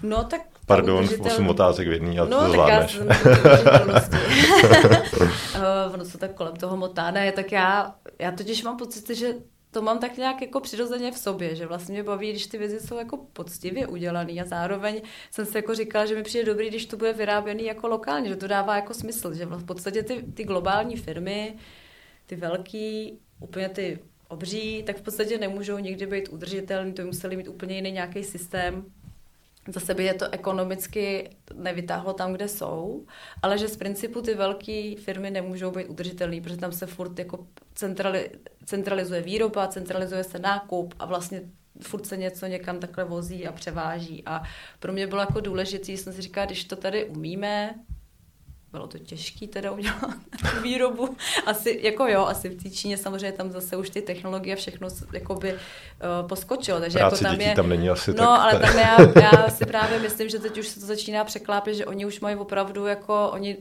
No 0.03 0.23
tak... 0.23 0.41
Pardon, 0.65 1.03
udržitel... 1.03 1.31
osm 1.31 1.49
otázek 1.49 1.87
v 1.87 1.91
jedný, 1.91 2.19
ale 2.19 2.29
no, 2.29 2.45
to 2.45 2.51
zvládneš. 2.51 2.99
uh, 2.99 3.07
ono 5.93 6.05
se 6.05 6.17
tak 6.17 6.33
kolem 6.33 6.55
toho 6.55 6.77
motá, 6.77 7.11
ne, 7.11 7.31
tak 7.31 7.51
já, 7.51 7.95
já 8.19 8.31
totiž 8.31 8.63
mám 8.63 8.77
pocit, 8.77 9.09
že 9.09 9.33
to 9.71 9.81
mám 9.81 9.99
tak 9.99 10.17
nějak 10.17 10.41
jako 10.41 10.59
přirozeně 10.59 11.11
v 11.11 11.17
sobě, 11.17 11.55
že 11.55 11.67
vlastně 11.67 11.93
mě 11.93 12.03
baví, 12.03 12.29
když 12.29 12.47
ty 12.47 12.57
věci 12.57 12.87
jsou 12.87 12.97
jako 12.97 13.17
poctivě 13.17 13.87
udělané 13.87 14.33
a 14.33 14.45
zároveň 14.45 15.01
jsem 15.31 15.45
si 15.45 15.57
jako 15.57 15.75
říkala, 15.75 16.05
že 16.05 16.15
mi 16.15 16.23
přijde 16.23 16.45
dobrý, 16.45 16.69
když 16.69 16.85
to 16.85 16.97
bude 16.97 17.13
vyráběný 17.13 17.65
jako 17.65 17.87
lokálně, 17.87 18.29
že 18.29 18.35
to 18.35 18.47
dává 18.47 18.75
jako 18.75 18.93
smysl, 18.93 19.33
že 19.33 19.45
v 19.45 19.65
podstatě 19.65 20.03
ty, 20.03 20.23
ty 20.33 20.43
globální 20.43 20.97
firmy, 20.97 21.55
ty 22.25 22.35
velký, 22.35 23.19
úplně 23.39 23.69
ty 23.69 23.99
obří, 24.27 24.83
tak 24.83 24.97
v 24.97 25.01
podstatě 25.01 25.37
nemůžou 25.37 25.77
nikdy 25.77 26.05
být 26.05 26.29
udržitelný, 26.29 26.93
to 26.93 27.01
by 27.01 27.05
museli 27.05 27.35
mít 27.35 27.47
úplně 27.47 27.75
jiný 27.75 27.91
nějaký 27.91 28.23
systém, 28.23 28.85
zase 29.67 29.93
by 29.93 30.03
je 30.03 30.13
to 30.13 30.33
ekonomicky 30.33 31.29
nevytáhlo 31.53 32.13
tam, 32.13 32.33
kde 32.33 32.47
jsou, 32.47 33.05
ale 33.41 33.57
že 33.57 33.67
z 33.67 33.77
principu 33.77 34.21
ty 34.21 34.33
velké 34.33 34.93
firmy 35.03 35.31
nemůžou 35.31 35.71
být 35.71 35.87
udržitelné, 35.87 36.41
protože 36.41 36.57
tam 36.57 36.71
se 36.71 36.85
furt 36.85 37.19
jako 37.19 37.47
centrali, 37.75 38.29
centralizuje 38.65 39.21
výroba, 39.21 39.67
centralizuje 39.67 40.23
se 40.23 40.39
nákup 40.39 40.93
a 40.99 41.05
vlastně 41.05 41.41
furt 41.81 42.05
se 42.05 42.17
něco 42.17 42.45
někam 42.45 42.79
takhle 42.79 43.03
vozí 43.03 43.47
a 43.47 43.51
převáží. 43.51 44.23
A 44.25 44.43
pro 44.79 44.93
mě 44.93 45.07
bylo 45.07 45.21
jako 45.21 45.39
důležité, 45.39 45.91
jsem 45.91 46.13
si 46.13 46.21
říkala, 46.21 46.45
když 46.45 46.63
to 46.63 46.75
tady 46.75 47.05
umíme, 47.05 47.75
bylo 48.71 48.87
to 48.87 48.97
těžké 48.97 49.47
teda 49.47 49.71
udělat 49.71 50.13
výrobu. 50.63 51.15
Asi, 51.45 51.79
jako 51.83 52.07
jo, 52.07 52.25
asi 52.25 52.49
v 52.49 52.63
té 52.63 52.69
Číně 52.69 52.97
samozřejmě 52.97 53.31
tam 53.31 53.51
zase 53.51 53.77
už 53.77 53.89
ty 53.89 54.01
technologie 54.01 54.55
všechno 54.55 54.87
jakoby 55.13 55.53
uh, 55.53 56.27
poskočilo. 56.27 56.79
Takže 56.79 56.97
Práci 56.97 57.23
jako 57.23 57.35
tam 57.35 57.41
je, 57.41 57.55
tam 57.55 57.69
není 57.69 57.89
asi 57.89 58.11
No, 58.11 58.15
tak... 58.15 58.39
ale 58.39 58.59
tam 58.59 58.77
já, 58.77 59.21
já 59.21 59.49
si 59.49 59.65
právě 59.65 59.99
myslím, 59.99 60.29
že 60.29 60.39
teď 60.39 60.57
už 60.57 60.67
se 60.67 60.79
to 60.79 60.85
začíná 60.85 61.23
překlápět, 61.23 61.75
že 61.75 61.85
oni 61.85 62.05
už 62.05 62.19
mají 62.19 62.35
opravdu 62.35 62.85
jako, 62.85 63.29
oni 63.33 63.57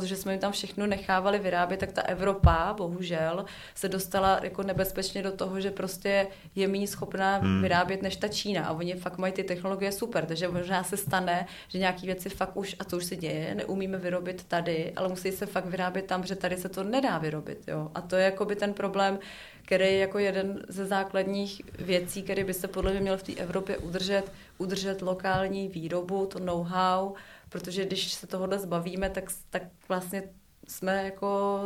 to, 0.00 0.06
že 0.06 0.16
jsme 0.16 0.32
jim 0.32 0.40
tam 0.40 0.52
všechno 0.52 0.86
nechávali 0.86 1.38
vyrábět, 1.38 1.76
tak 1.76 1.92
ta 1.92 2.02
Evropa, 2.02 2.74
bohužel, 2.76 3.44
se 3.74 3.88
dostala 3.88 4.40
jako 4.42 4.62
nebezpečně 4.62 5.22
do 5.22 5.32
toho, 5.32 5.60
že 5.60 5.70
prostě 5.70 6.26
je 6.54 6.68
méně 6.68 6.88
schopná 6.88 7.36
hmm. 7.36 7.62
vyrábět 7.62 8.02
než 8.02 8.16
ta 8.16 8.28
Čína. 8.28 8.66
A 8.66 8.72
oni 8.72 8.94
fakt 8.94 9.18
mají 9.18 9.32
ty 9.32 9.44
technologie 9.44 9.92
super, 9.92 10.26
takže 10.26 10.48
možná 10.48 10.84
se 10.84 10.96
stane, 10.96 11.46
že 11.68 11.78
nějaké 11.78 12.06
věci 12.06 12.28
fakt 12.28 12.56
už, 12.56 12.76
a 12.78 12.84
to 12.84 12.96
už 12.96 13.04
se 13.04 13.16
děje, 13.16 13.54
neumíme 13.54 13.98
vyrobit 13.98 14.44
tady, 14.44 14.92
ale 14.96 15.08
musí 15.08 15.32
se 15.32 15.46
fakt 15.46 15.66
vyrábět 15.66 16.06
tam, 16.06 16.24
že 16.24 16.36
tady 16.36 16.56
se 16.56 16.68
to 16.68 16.84
nedá 16.84 17.18
vyrobit. 17.18 17.68
Jo? 17.68 17.90
A 17.94 18.00
to 18.00 18.16
je 18.16 18.24
jakoby 18.24 18.56
ten 18.56 18.72
problém, 18.72 19.18
který 19.64 19.84
je 19.84 19.98
jako 19.98 20.18
jeden 20.18 20.62
ze 20.68 20.86
základních 20.86 21.62
věcí, 21.78 22.22
který 22.22 22.44
by 22.44 22.54
se 22.54 22.68
podle 22.68 22.90
mě 22.90 23.00
měl 23.00 23.16
v 23.16 23.22
té 23.22 23.32
Evropě 23.34 23.78
udržet, 23.78 24.32
udržet 24.58 25.02
lokální 25.02 25.68
výrobu, 25.68 26.26
to 26.26 26.38
know-how, 26.38 27.12
protože 27.54 27.84
když 27.84 28.12
se 28.12 28.26
tohohle 28.26 28.58
zbavíme, 28.58 29.10
tak, 29.10 29.24
tak 29.50 29.62
vlastně 29.88 30.22
jsme 30.68 31.04
jako... 31.04 31.60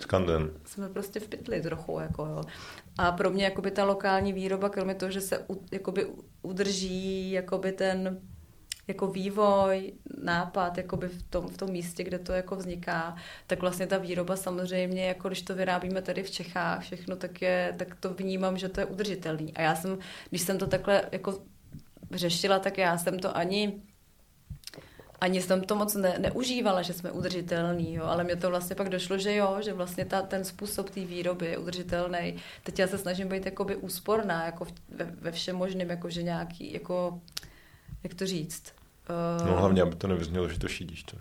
Skanden. 0.00 0.50
Jsme 0.64 0.88
prostě 0.88 1.20
v 1.20 1.28
pytli 1.28 1.62
trochu, 1.62 1.98
jako 1.98 2.26
jo. 2.26 2.42
A 2.98 3.12
pro 3.12 3.30
mě 3.30 3.44
jakoby 3.44 3.70
ta 3.70 3.84
lokální 3.84 4.32
výroba, 4.32 4.68
kromě 4.68 4.94
toho, 4.94 5.12
že 5.12 5.20
se 5.20 5.38
u, 5.50 5.64
jakoby 5.72 6.06
udrží 6.42 7.30
jakoby 7.30 7.72
ten 7.72 8.20
jako 8.88 9.06
vývoj, 9.06 9.92
nápad 10.22 10.78
jakoby 10.78 11.08
v 11.08 11.22
tom, 11.22 11.48
v 11.48 11.56
tom 11.56 11.70
místě, 11.70 12.04
kde 12.04 12.18
to 12.18 12.32
jako 12.32 12.56
vzniká, 12.56 13.16
tak 13.46 13.60
vlastně 13.60 13.86
ta 13.86 13.98
výroba 13.98 14.36
samozřejmě, 14.36 15.06
jako 15.06 15.28
když 15.28 15.42
to 15.42 15.54
vyrábíme 15.54 16.02
tady 16.02 16.22
v 16.22 16.30
Čechách, 16.30 16.82
všechno, 16.82 17.16
tak, 17.16 17.42
je, 17.42 17.74
tak 17.78 17.94
to 18.00 18.14
vnímám, 18.14 18.58
že 18.58 18.68
to 18.68 18.80
je 18.80 18.86
udržitelný. 18.86 19.56
A 19.56 19.62
já 19.62 19.74
jsem, 19.74 19.98
když 20.30 20.42
jsem 20.42 20.58
to 20.58 20.66
takhle 20.66 21.02
jako 21.12 21.42
řešila, 22.10 22.58
tak 22.58 22.78
já 22.78 22.98
jsem 22.98 23.18
to 23.18 23.36
ani 23.36 23.82
ani 25.22 25.42
jsem 25.42 25.60
to 25.60 25.74
moc 25.74 25.94
ne, 25.94 26.18
neužívala, 26.18 26.82
že 26.82 26.92
jsme 26.92 27.10
udržitelný, 27.10 27.94
jo, 27.94 28.04
ale 28.04 28.24
mě 28.24 28.36
to 28.36 28.50
vlastně 28.50 28.76
pak 28.76 28.88
došlo, 28.88 29.18
že 29.18 29.34
jo, 29.34 29.56
že 29.60 29.72
vlastně 29.72 30.04
ta, 30.04 30.22
ten 30.22 30.44
způsob 30.44 30.90
té 30.90 31.00
výroby 31.00 31.46
je 31.46 31.58
udržitelný. 31.58 32.36
Teď 32.62 32.78
já 32.78 32.86
se 32.86 32.98
snažím 32.98 33.28
být 33.28 33.46
jakoby 33.46 33.76
úsporná, 33.76 34.46
jako 34.46 34.66
ve, 34.88 35.04
ve 35.04 35.32
všem 35.32 35.56
možným, 35.56 35.90
jakože 35.90 36.22
nějaký, 36.22 36.72
jako, 36.72 37.20
jak 38.02 38.14
to 38.14 38.26
říct, 38.26 38.72
Uh, 39.10 39.46
no 39.46 39.56
hlavně, 39.56 39.82
aby 39.82 39.96
to 39.96 40.06
nevyznělo, 40.06 40.48
že 40.48 40.58
to 40.58 40.68
šídíš. 40.68 41.02
To. 41.02 41.16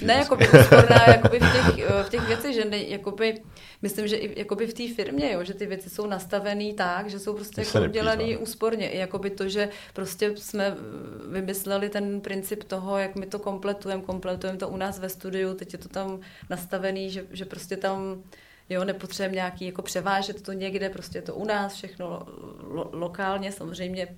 Ne, 0.00 0.14
jako 0.14 0.36
by 0.36 0.48
úsporná 0.48 1.04
jakoby 1.08 1.38
v 1.38 1.52
těch, 1.52 1.90
v 2.06 2.08
těch 2.08 2.26
věcech, 2.26 2.54
že 2.54 2.64
ne, 2.64 2.82
jakoby, 2.82 3.42
myslím, 3.82 4.08
že 4.08 4.16
i 4.16 4.38
jakoby 4.38 4.66
v 4.66 4.74
té 4.74 4.94
firmě, 4.94 5.32
jo, 5.32 5.44
že 5.44 5.54
ty 5.54 5.66
věci 5.66 5.90
jsou 5.90 6.06
nastavené 6.06 6.74
tak, 6.74 7.10
že 7.10 7.18
jsou 7.18 7.34
prostě 7.34 7.60
jako 7.60 7.80
udělané 7.82 8.38
úsporně. 8.38 8.90
I 8.90 8.98
jakoby 8.98 9.30
to, 9.30 9.48
že 9.48 9.68
prostě 9.92 10.36
jsme 10.36 10.76
vymysleli 11.30 11.88
ten 11.88 12.20
princip 12.20 12.64
toho, 12.64 12.98
jak 12.98 13.16
my 13.16 13.26
to 13.26 13.38
kompletujeme, 13.38 14.02
kompletujeme 14.02 14.58
to 14.58 14.68
u 14.68 14.76
nás 14.76 14.98
ve 14.98 15.08
studiu, 15.08 15.54
teď 15.54 15.72
je 15.72 15.78
to 15.78 15.88
tam 15.88 16.20
nastavený, 16.50 17.10
že, 17.10 17.24
že 17.30 17.44
prostě 17.44 17.76
tam 17.76 18.22
jo, 18.70 18.84
nepotřebujeme 18.84 19.34
nějaký 19.34 19.66
jako 19.66 19.82
převážet 19.82 20.42
to 20.42 20.52
někde, 20.52 20.90
prostě 20.90 21.18
je 21.18 21.22
to 21.22 21.34
u 21.34 21.44
nás 21.44 21.74
všechno 21.74 22.06
lo, 22.08 22.26
lo, 22.60 22.90
lokálně, 22.92 23.52
samozřejmě 23.52 24.08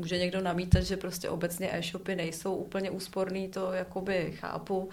může 0.00 0.18
někdo 0.18 0.40
namítat, 0.40 0.80
že 0.80 0.96
prostě 0.96 1.28
obecně 1.28 1.70
e-shopy 1.72 2.16
nejsou 2.16 2.54
úplně 2.54 2.90
úsporný, 2.90 3.48
to 3.48 3.72
jakoby 3.72 4.32
chápu, 4.36 4.90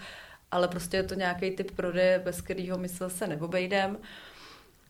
ale 0.50 0.68
prostě 0.68 0.96
je 0.96 1.02
to 1.02 1.14
nějaký 1.14 1.50
typ 1.50 1.70
prodeje, 1.70 2.18
bez 2.18 2.40
kterého 2.40 2.78
my 2.78 2.88
se 2.88 3.26
neobejdem. 3.26 3.98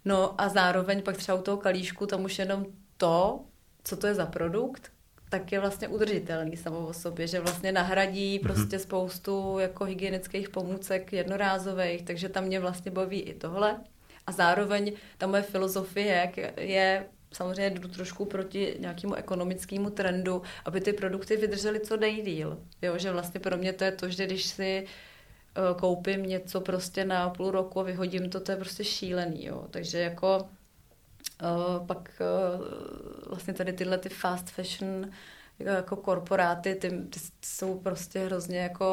No 0.05 0.41
a 0.41 0.49
zároveň 0.49 1.03
pak 1.03 1.17
třeba 1.17 1.39
u 1.39 1.43
toho 1.43 1.57
kalíšku 1.57 2.07
tam 2.07 2.25
už 2.25 2.39
jenom 2.39 2.67
to, 2.97 3.45
co 3.85 3.97
to 3.97 4.07
je 4.07 4.15
za 4.15 4.27
produkt, 4.27 4.93
tak 5.29 5.53
je 5.53 5.61
vlastně 5.61 5.89
udržitelný 5.89 6.57
samo 6.57 6.87
o 6.87 6.93
sobě, 6.93 7.27
že 7.27 7.41
vlastně 7.41 7.73
nahradí 7.73 8.39
mhm. 8.39 8.43
prostě 8.43 8.79
spoustu 8.79 9.59
jako 9.59 9.85
hygienických 9.85 10.49
pomůcek 10.49 11.13
jednorázových, 11.13 12.03
takže 12.03 12.29
tam 12.29 12.45
mě 12.45 12.61
vlastně 12.61 12.91
baví 12.91 13.21
i 13.21 13.35
tohle. 13.35 13.81
A 14.27 14.33
zároveň 14.33 14.93
ta 15.19 15.27
moje 15.27 15.43
filozofie 15.43 16.33
je 16.57 17.07
samozřejmě 17.33 17.71
jdu 17.71 17.89
trošku 17.89 18.25
proti 18.25 18.77
nějakému 18.79 19.15
ekonomickému 19.15 19.91
trendu, 19.91 20.43
aby 20.65 20.81
ty 20.81 20.93
produkty 20.93 21.37
vydržely 21.37 21.81
co 21.81 21.97
nejdíl. 21.97 22.59
Jo, 22.83 22.99
že 22.99 23.13
vlastně 23.13 23.41
pro 23.41 23.57
mě 23.57 23.73
to 23.73 23.85
je 23.85 23.93
to, 23.93 24.09
že 24.09 24.27
když 24.27 24.45
si 24.45 24.87
uh, 24.87 25.79
koupím 25.81 26.23
něco 26.23 26.61
prostě 26.61 27.05
na 27.05 27.31
půl 27.31 27.51
roku 27.51 27.81
a 27.81 27.83
vyhodím 27.83 28.31
to, 28.31 28.41
to 28.41 28.53
je 28.53 28.57
prostě 28.57 28.85
šílený. 28.85 29.45
Jo. 29.45 29.67
Takže 29.71 29.99
jako 29.99 30.49
uh, 31.43 31.87
pak 31.87 32.23
uh, 32.59 32.65
vlastně 33.29 33.55
tady 33.55 33.73
tyhle 33.73 33.99
ty 33.99 34.09
fast 34.09 34.51
fashion 34.51 35.11
jako, 35.59 35.97
korporáty, 35.97 36.75
ty, 36.75 36.91
ty 36.91 37.21
jsou 37.43 37.79
prostě 37.79 38.19
hrozně 38.19 38.59
jako 38.59 38.89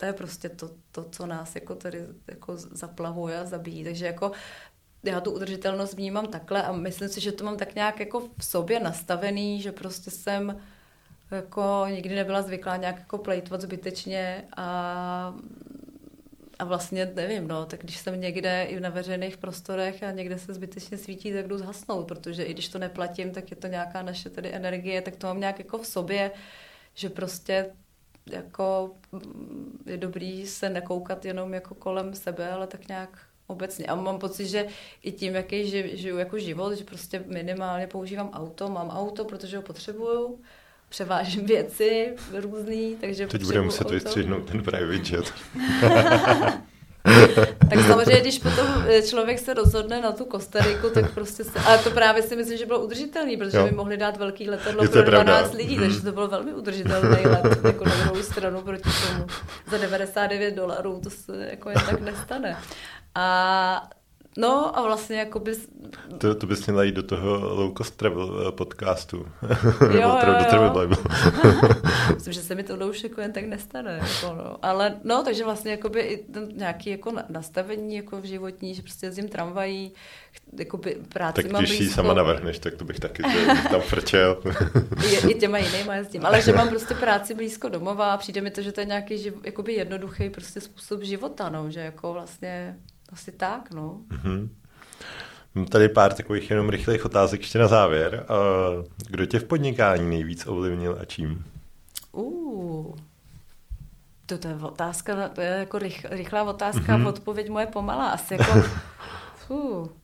to 0.00 0.06
je 0.06 0.12
prostě 0.12 0.48
to, 0.48 0.70
to, 0.92 1.04
co 1.04 1.26
nás 1.26 1.54
jako 1.54 1.74
tady 1.74 2.06
jako 2.28 2.56
zaplavuje 2.56 3.38
a 3.38 3.44
zabíjí. 3.44 3.84
Takže 3.84 4.06
jako 4.06 4.32
já 5.02 5.20
tu 5.20 5.30
udržitelnost 5.30 5.94
vnímám 5.94 6.26
takhle 6.26 6.62
a 6.62 6.72
myslím 6.72 7.08
si, 7.08 7.20
že 7.20 7.32
to 7.32 7.44
mám 7.44 7.56
tak 7.56 7.74
nějak 7.74 8.00
jako 8.00 8.20
v 8.38 8.44
sobě 8.44 8.80
nastavený, 8.80 9.62
že 9.62 9.72
prostě 9.72 10.10
jsem 10.10 10.60
jako 11.30 11.86
nikdy 11.90 12.14
nebyla 12.14 12.42
zvyklá 12.42 12.76
nějak 12.76 12.98
jako 12.98 13.18
plejtvat 13.18 13.60
zbytečně 13.60 14.44
a, 14.56 15.34
a 16.58 16.64
vlastně 16.64 17.12
nevím, 17.14 17.48
no, 17.48 17.66
tak 17.66 17.80
když 17.80 17.96
jsem 17.96 18.20
někde 18.20 18.62
i 18.62 18.80
na 18.80 18.90
veřejných 18.90 19.36
prostorech 19.36 20.02
a 20.02 20.10
někde 20.10 20.38
se 20.38 20.54
zbytečně 20.54 20.98
svítí, 20.98 21.32
tak 21.32 21.48
jdu 21.48 21.58
zhasnout, 21.58 22.08
protože 22.08 22.42
i 22.42 22.52
když 22.52 22.68
to 22.68 22.78
neplatím, 22.78 23.30
tak 23.30 23.50
je 23.50 23.56
to 23.56 23.66
nějaká 23.66 24.02
naše 24.02 24.30
tedy 24.30 24.54
energie, 24.54 25.02
tak 25.02 25.16
to 25.16 25.26
mám 25.26 25.40
nějak 25.40 25.58
jako 25.58 25.78
v 25.78 25.86
sobě, 25.86 26.30
že 26.94 27.10
prostě 27.10 27.70
jako 28.26 28.94
je 29.86 29.96
dobrý 29.96 30.46
se 30.46 30.70
nekoukat 30.70 31.24
jenom 31.24 31.54
jako 31.54 31.74
kolem 31.74 32.14
sebe, 32.14 32.50
ale 32.50 32.66
tak 32.66 32.88
nějak 32.88 33.29
obecně. 33.50 33.86
A 33.86 33.94
mám 33.94 34.18
pocit, 34.18 34.46
že 34.46 34.66
i 35.02 35.12
tím, 35.12 35.34
jaký 35.34 35.66
ži, 35.66 35.90
žiju 35.94 36.18
jako 36.18 36.38
život, 36.38 36.74
že 36.74 36.84
prostě 36.84 37.24
minimálně 37.26 37.86
používám 37.86 38.30
auto, 38.30 38.68
mám 38.68 38.88
auto, 38.88 39.24
protože 39.24 39.56
ho 39.56 39.62
potřebuju, 39.62 40.38
převážím 40.88 41.46
věci 41.46 42.14
různý, 42.32 42.96
takže 43.00 43.26
Teď 43.26 43.44
budeme 43.44 43.64
muset 43.64 43.90
vystřihnout 43.90 44.50
ten 44.50 44.62
private 44.62 45.16
jet. 45.16 45.32
tak 47.70 47.80
samozřejmě, 47.86 48.20
když 48.20 48.38
potom 48.38 48.84
člověk 49.08 49.38
se 49.38 49.54
rozhodne 49.54 50.00
na 50.00 50.12
tu 50.12 50.24
Kostariku, 50.24 50.90
tak 50.90 51.14
prostě 51.14 51.44
se, 51.44 51.58
ale 51.58 51.78
to 51.78 51.90
právě 51.90 52.22
si 52.22 52.36
myslím, 52.36 52.58
že 52.58 52.66
bylo 52.66 52.84
udržitelný, 52.84 53.36
protože 53.36 53.58
jo. 53.58 53.64
by 53.64 53.70
mohli 53.70 53.96
dát 53.96 54.16
velký 54.16 54.50
letadlo 54.50 54.88
pro 54.88 55.02
12 55.02 55.24
pravda. 55.24 55.56
lidí, 55.56 55.78
takže 55.78 55.96
mhm. 55.96 56.04
to 56.04 56.12
bylo 56.12 56.28
velmi 56.28 56.54
udržitelný 56.54 57.26
let, 57.26 57.58
jako 57.64 57.84
na 57.84 57.94
druhou 57.96 58.22
stranu 58.22 58.60
proti 58.60 58.82
tomu. 58.82 59.26
Za 59.70 59.78
99 59.78 60.54
dolarů 60.54 61.00
to 61.02 61.10
se 61.10 61.48
jako 61.50 61.70
jen 61.70 61.80
tak 61.90 62.00
nestane. 62.00 62.56
A 63.14 63.90
No 64.36 64.78
a 64.78 64.82
vlastně 64.82 65.18
jako 65.18 65.38
bys... 65.38 65.68
To, 66.18 66.34
to 66.34 66.46
bys 66.46 66.66
měla 66.66 66.84
jít 66.84 66.94
do 66.94 67.02
toho 67.02 67.54
low 67.54 67.74
cost 67.76 67.96
travel 67.96 68.44
eh, 68.48 68.52
podcastu. 68.52 69.26
Jo, 69.80 69.88
jo, 69.90 70.00
jo. 70.00 70.44
Travel 70.50 70.70
Bible. 70.80 71.04
Myslím, 72.14 72.32
že 72.32 72.42
se 72.42 72.54
mi 72.54 72.62
to 72.62 72.88
už 72.88 73.04
jako 73.04 73.20
jen 73.20 73.32
tak 73.32 73.44
nestane. 73.44 74.00
Jako 74.02 74.34
no. 74.34 74.56
Ale 74.62 75.00
no, 75.04 75.22
takže 75.24 75.44
vlastně 75.44 75.70
jakoby 75.70 76.00
i 76.00 76.24
nějaký 76.52 76.90
jako 76.90 77.12
nastavení 77.28 77.96
jako 77.96 78.20
v 78.20 78.24
životní, 78.24 78.74
že 78.74 78.82
prostě 78.82 79.06
jezdím 79.06 79.28
tramvají, 79.28 79.92
jakoby 80.58 80.96
práci 81.08 81.42
tak 81.42 81.52
mám 81.52 81.62
když 81.62 81.78
blízko. 81.78 81.94
sama 81.94 82.14
navrhneš, 82.14 82.58
tak 82.58 82.74
to 82.74 82.84
bych 82.84 83.00
taky 83.00 83.22
tam 83.70 83.80
frčel. 83.80 84.42
I, 85.04 85.30
I 85.30 85.34
těma 85.34 85.58
jinýma 85.58 85.94
jezdím. 85.94 86.26
Ale 86.26 86.42
že 86.42 86.52
mám 86.52 86.68
prostě 86.68 86.94
práci 86.94 87.34
blízko 87.34 87.68
domova 87.68 88.12
a 88.12 88.16
přijde 88.16 88.40
mi 88.40 88.50
to, 88.50 88.62
že 88.62 88.72
to 88.72 88.80
je 88.80 88.86
nějaký 88.86 89.18
živ, 89.18 89.34
jakoby 89.44 89.72
jednoduchý 89.72 90.30
prostě 90.30 90.60
způsob 90.60 91.02
života, 91.02 91.48
no, 91.48 91.70
že 91.70 91.80
jako 91.80 92.12
vlastně 92.12 92.76
asi 93.12 93.32
tak, 93.32 93.70
no. 93.70 94.00
Mm-hmm. 94.08 94.48
Mám 95.54 95.66
tady 95.66 95.88
pár 95.88 96.12
takových 96.12 96.50
jenom 96.50 96.68
rychlých 96.68 97.04
otázek 97.04 97.40
ještě 97.40 97.58
na 97.58 97.68
závěr. 97.68 98.26
Kdo 99.08 99.26
tě 99.26 99.38
v 99.38 99.44
podnikání 99.44 100.10
nejvíc 100.10 100.46
ovlivnil 100.46 100.98
a 101.00 101.04
čím? 101.04 101.44
Uh, 102.12 102.94
to, 104.26 104.38
to 104.38 104.48
je 104.48 104.54
otázka, 104.54 105.28
to 105.28 105.40
je 105.40 105.48
jako 105.48 105.78
rych, 105.78 106.06
rychlá 106.10 106.42
otázka, 106.42 106.98
mm-hmm. 106.98 107.08
odpověď 107.08 107.48
moje 107.48 107.66
pomalá. 107.66 108.10
Asi 108.10 108.34
jako, 108.34 108.62
fuh. 109.36 109.99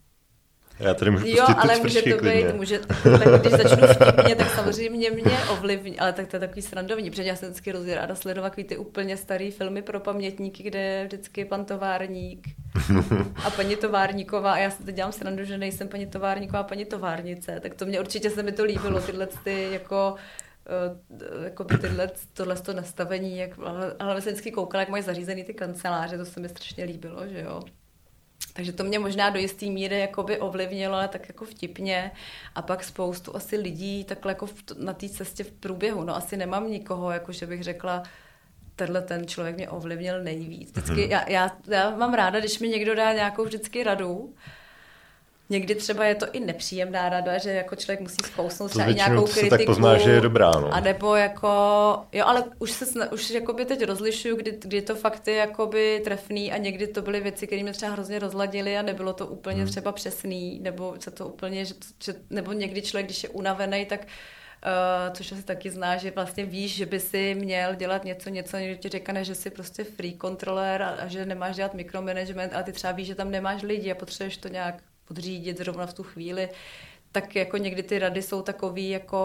Já 0.81 0.95
tady 0.95 1.11
můžu 1.11 1.27
Jo, 1.27 1.45
ale 1.57 1.79
může 1.79 2.03
to 2.03 2.17
být, 2.25 2.55
může, 2.55 2.79
tak 2.79 3.41
když 3.41 3.53
začnu 3.53 3.87
vtipně, 3.87 4.35
tak 4.37 4.55
samozřejmě 4.55 5.11
mě 5.11 5.39
ovlivní, 5.53 5.99
ale 5.99 6.13
tak 6.13 6.27
to 6.27 6.37
je 6.37 6.41
takový 6.41 6.63
srandovní, 6.63 7.11
protože 7.11 7.23
já 7.23 7.37
jsem 7.37 7.51
vždycky 7.51 7.95
ráda 7.95 8.15
sledovat 8.15 8.55
ty 8.67 8.77
úplně 8.77 9.17
staré 9.17 9.51
filmy 9.51 9.83
pro 9.83 10.01
pamětníky, 10.01 10.63
kde 10.63 10.79
je 10.79 11.05
vždycky 11.05 11.45
pan 11.45 11.65
továrník 11.65 12.49
a 13.45 13.51
paní 13.51 13.77
továrníková. 13.77 14.53
A 14.53 14.59
já 14.59 14.71
si 14.71 14.83
teď 14.83 14.95
dělám 14.95 15.13
srandu, 15.13 15.45
že 15.45 15.59
nejsem 15.59 15.89
paní 15.89 16.07
továrníková 16.07 16.61
a 16.61 16.65
paní 16.65 16.85
továrnice, 16.85 17.61
tak 17.61 17.75
to 17.75 17.87
mě 17.87 18.01
určitě 18.01 18.31
se 18.31 18.43
mi 18.43 18.53
to 18.53 18.65
líbilo, 18.65 19.01
tyhle 19.01 19.29
ty 19.45 19.69
jako 19.73 20.15
eh, 20.67 21.45
jako 21.45 21.65
by 21.65 21.79
tyhle, 21.79 22.11
tohle 22.33 22.57
to 22.57 22.73
nastavení, 22.73 23.39
jak, 23.39 23.51
ale, 23.65 23.95
ale 23.99 24.21
jsem 24.21 24.33
vždycky 24.33 24.51
koukala, 24.51 24.83
jak 24.83 24.89
mají 24.89 25.03
zařízený 25.03 25.45
ty 25.45 25.55
kanceláře, 25.55 26.19
to 26.19 26.25
se 26.25 26.41
mi 26.41 26.49
strašně 26.49 26.85
líbilo, 26.85 27.29
že 27.29 27.41
jo. 27.41 27.63
Takže 28.57 28.73
to 28.73 28.85
mě 28.85 28.99
možná 28.99 29.31
do 29.31 29.39
jisté 29.39 29.67
míry 29.67 30.01
jakoby 30.01 30.39
ovlivnilo, 30.39 30.95
ale 30.95 31.09
tak 31.09 31.29
jako 31.29 31.45
vtipně. 31.45 32.11
A 32.55 32.63
pak 32.63 32.85
spoustu 32.85 33.37
asi 33.37 33.57
lidí 33.57 34.05
takhle 34.05 34.31
jako 34.33 34.49
na 34.79 34.93
té 34.93 35.09
cestě 35.09 35.45
v 35.45 35.53
průběhu. 35.53 36.05
No 36.05 36.17
asi 36.17 36.37
nemám 36.37 36.71
nikoho, 36.71 37.11
jako 37.11 37.33
že 37.33 37.47
bych 37.47 37.63
řekla, 37.63 38.03
tenhle 38.77 39.03
ten 39.03 39.27
člověk 39.27 39.57
mě 39.57 39.69
ovlivnil 39.69 40.23
nejvíc. 40.23 40.71
Vždycky, 40.71 41.03
hmm. 41.03 41.11
já, 41.11 41.31
já, 41.31 41.57
já 41.69 41.91
mám 41.91 42.15
ráda, 42.15 42.41
když 42.41 42.59
mi 42.59 42.69
někdo 42.69 42.95
dá 42.95 43.13
nějakou 43.13 43.45
vždycky 43.45 43.85
radu, 43.85 44.35
Někdy 45.49 45.75
třeba 45.75 46.05
je 46.05 46.15
to 46.15 46.27
i 46.33 46.41
nepříjemná 46.41 47.09
rada, 47.09 47.39
že 47.39 47.51
jako 47.51 47.77
člověk 47.77 48.01
musí 48.01 48.17
zkousnout 48.25 48.71
třeba 48.71 48.87
i 48.87 48.95
nějakou 48.95 49.25
kritiku. 49.25 49.49
tak 49.49 49.67
pozná, 49.67 49.99
že 49.99 50.11
je 50.11 50.21
dobrá, 50.21 50.51
no. 50.51 50.75
A 50.75 50.81
nebo 50.81 51.17
jako, 51.17 51.49
jo, 52.13 52.25
ale 52.27 52.45
už 52.59 52.71
se 52.71 53.09
už 53.09 53.31
jakoby 53.31 53.65
teď 53.65 53.85
rozlišuju, 53.85 54.37
kdy, 54.37 54.59
kdy 54.61 54.83
to 54.83 54.95
fakt 54.95 55.29
je 55.29 55.35
jakoby 55.35 56.01
trefný 56.05 56.53
a 56.53 56.57
někdy 56.57 56.87
to 56.87 57.03
byly 57.03 57.21
věci, 57.21 57.47
které 57.47 57.63
mě 57.63 57.73
třeba 57.73 57.93
hrozně 57.93 58.19
rozladily 58.19 58.79
a 58.79 58.83
nebylo 58.83 59.13
to 59.13 59.27
úplně 59.27 59.63
hmm. 59.63 59.71
třeba 59.71 59.93
přesný, 59.93 60.61
nebo 60.63 60.95
se 60.99 61.11
to 61.11 61.29
úplně, 61.29 61.65
že, 61.65 61.75
že, 62.05 62.15
nebo 62.31 62.53
někdy 62.53 62.83
člověk, 62.83 63.07
když 63.07 63.23
je 63.23 63.29
unavený, 63.29 63.87
tak 63.87 64.01
Uh, 64.67 65.15
což 65.15 65.33
asi 65.33 65.43
taky 65.43 65.71
zná, 65.71 65.97
že 65.97 66.11
vlastně 66.11 66.45
víš, 66.45 66.75
že 66.75 66.87
by 66.87 67.01
si 67.01 67.35
měl 67.35 67.75
dělat 67.75 68.05
něco, 68.05 68.29
něco, 68.29 68.57
někdo 68.57 68.77
ti 68.77 68.89
řekne, 68.89 69.25
že 69.25 69.35
jsi 69.35 69.51
prostě 69.51 69.85
free 69.85 70.19
controller 70.21 70.83
a, 70.83 70.89
a 70.89 71.07
že 71.07 71.27
nemáš 71.27 71.57
dělat 71.57 71.75
mikromanagement, 71.75 72.55
ale 72.55 72.63
ty 72.63 72.73
třeba 72.73 72.93
víš, 72.93 73.07
že 73.07 73.15
tam 73.15 73.31
nemáš 73.31 73.63
lidi 73.63 73.93
a 73.93 73.95
potřebuješ 73.95 74.37
to 74.37 74.49
nějak 74.49 74.83
podřídit 75.09 75.59
zrovna 75.59 75.87
v 75.87 75.95
tu 75.95 76.03
chvíli, 76.03 76.49
tak 77.13 77.37
jako 77.37 77.57
někdy 77.57 77.83
ty 77.83 77.99
rady 77.99 78.23
jsou 78.23 78.43
takový 78.43 78.91
jako 78.91 79.19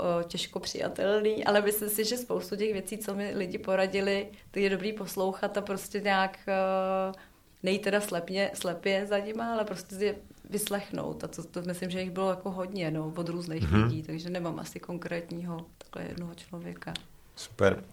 uh, 0.00 0.22
těžko 0.22 0.60
přijatelný, 0.60 1.44
ale 1.44 1.62
myslím 1.62 1.88
si, 1.88 2.04
že 2.04 2.16
spoustu 2.16 2.56
těch 2.56 2.72
věcí, 2.72 2.98
co 2.98 3.14
mi 3.14 3.32
lidi 3.34 3.58
poradili, 3.58 4.28
to 4.50 4.58
je 4.58 4.70
dobrý 4.70 4.92
poslouchat 4.92 5.58
a 5.58 5.60
prostě 5.60 6.00
nějak 6.00 6.38
uh, 6.48 7.14
nejít 7.62 7.82
teda 7.82 8.00
slepně, 8.00 8.50
slepě 8.54 9.06
za 9.06 9.18
nima, 9.18 9.52
ale 9.52 9.64
prostě 9.64 9.94
je 9.94 10.14
vyslechnout. 10.50 11.24
A 11.24 11.28
to, 11.28 11.42
to 11.42 11.62
myslím, 11.62 11.90
že 11.90 12.00
jich 12.00 12.10
bylo 12.10 12.30
jako 12.30 12.50
hodně 12.50 12.90
no, 12.90 13.12
od 13.16 13.28
různých 13.28 13.62
mm-hmm. 13.62 13.84
lidí, 13.84 14.02
takže 14.02 14.30
nemám 14.30 14.58
asi 14.58 14.80
konkrétního 14.80 15.66
takhle 15.78 16.02
jednoho 16.08 16.34
člověka. 16.34 16.94
Super. 17.36 17.84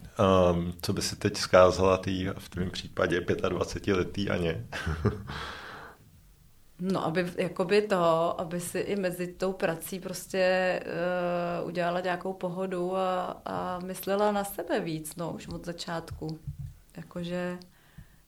Um, 0.51 0.73
co 0.81 0.93
by 0.93 1.01
si 1.01 1.15
teď 1.15 1.37
zkázala 1.37 1.97
ty 1.97 2.27
v 2.37 2.49
tvém 2.49 2.71
případě 2.71 3.21
25 3.49 3.93
letý 3.93 4.29
Aně? 4.29 4.65
No, 6.79 7.05
aby 7.05 7.25
jakoby 7.37 7.81
to, 7.81 8.41
aby 8.41 8.59
si 8.59 8.79
i 8.79 8.95
mezi 8.95 9.27
tou 9.27 9.53
prací 9.53 9.99
prostě 9.99 10.79
uh, 11.61 11.67
udělala 11.67 11.99
nějakou 11.99 12.33
pohodu 12.33 12.97
a, 12.97 13.41
a 13.45 13.79
myslela 13.79 14.31
na 14.31 14.43
sebe 14.43 14.79
víc, 14.79 15.15
no, 15.15 15.31
už 15.31 15.47
od 15.47 15.65
začátku. 15.65 16.39
Jakože 16.97 17.57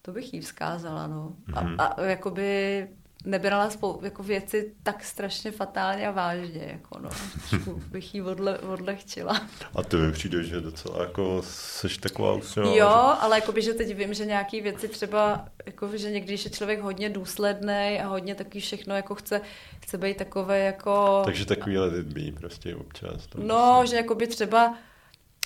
to 0.02 0.12
bych 0.12 0.34
jí 0.34 0.42
vzkázala, 0.42 1.08
no. 1.08 1.34
Mm-hmm. 1.48 1.58
A, 1.58 1.62
mhm. 1.62 1.76
a 1.80 2.02
jakoby 2.02 2.88
nebrala 3.26 3.70
spou- 3.70 4.00
jako 4.04 4.24
věci 4.24 4.74
tak 4.84 5.04
strašně 5.04 5.52
fatálně 5.52 6.08
a 6.08 6.12
vážně, 6.12 6.70
jako 6.72 7.00
no. 7.00 7.10
bych 7.92 8.16
jí 8.16 8.22
odle, 8.22 8.60
odlehčila. 8.60 9.42
A 9.76 9.84
to 9.84 9.98
mi 9.98 10.12
přijde, 10.12 10.44
že 10.44 10.62
docela 10.62 11.02
jako 11.04 11.42
seš 11.46 11.98
taková 11.98 12.34
usměvá. 12.34 12.76
Jo, 12.76 13.16
ale 13.20 13.38
jakoby, 13.38 13.62
že 13.62 13.74
teď 13.74 13.96
vím, 13.96 14.14
že 14.14 14.26
nějaký 14.26 14.62
věci 14.62 14.88
třeba, 14.88 15.46
jako, 15.66 15.98
že 15.98 16.12
někdy, 16.12 16.28
když 16.28 16.46
je 16.46 16.52
člověk 16.52 16.82
hodně 16.82 17.10
důsledný 17.10 18.00
a 18.04 18.08
hodně 18.08 18.36
taky 18.36 18.60
všechno 18.60 18.96
jako 18.96 19.16
chce, 19.16 19.42
chce 19.80 19.98
být 19.98 20.18
takové 20.18 20.60
jako... 20.60 21.22
Takže 21.26 21.46
takovýhle 21.46 21.86
lidmi 21.86 22.32
prostě 22.32 22.76
občas. 22.76 23.28
No, 23.36 23.78
myslím. 23.82 23.88
že 23.92 23.96
jakoby 23.96 24.28
třeba 24.28 24.78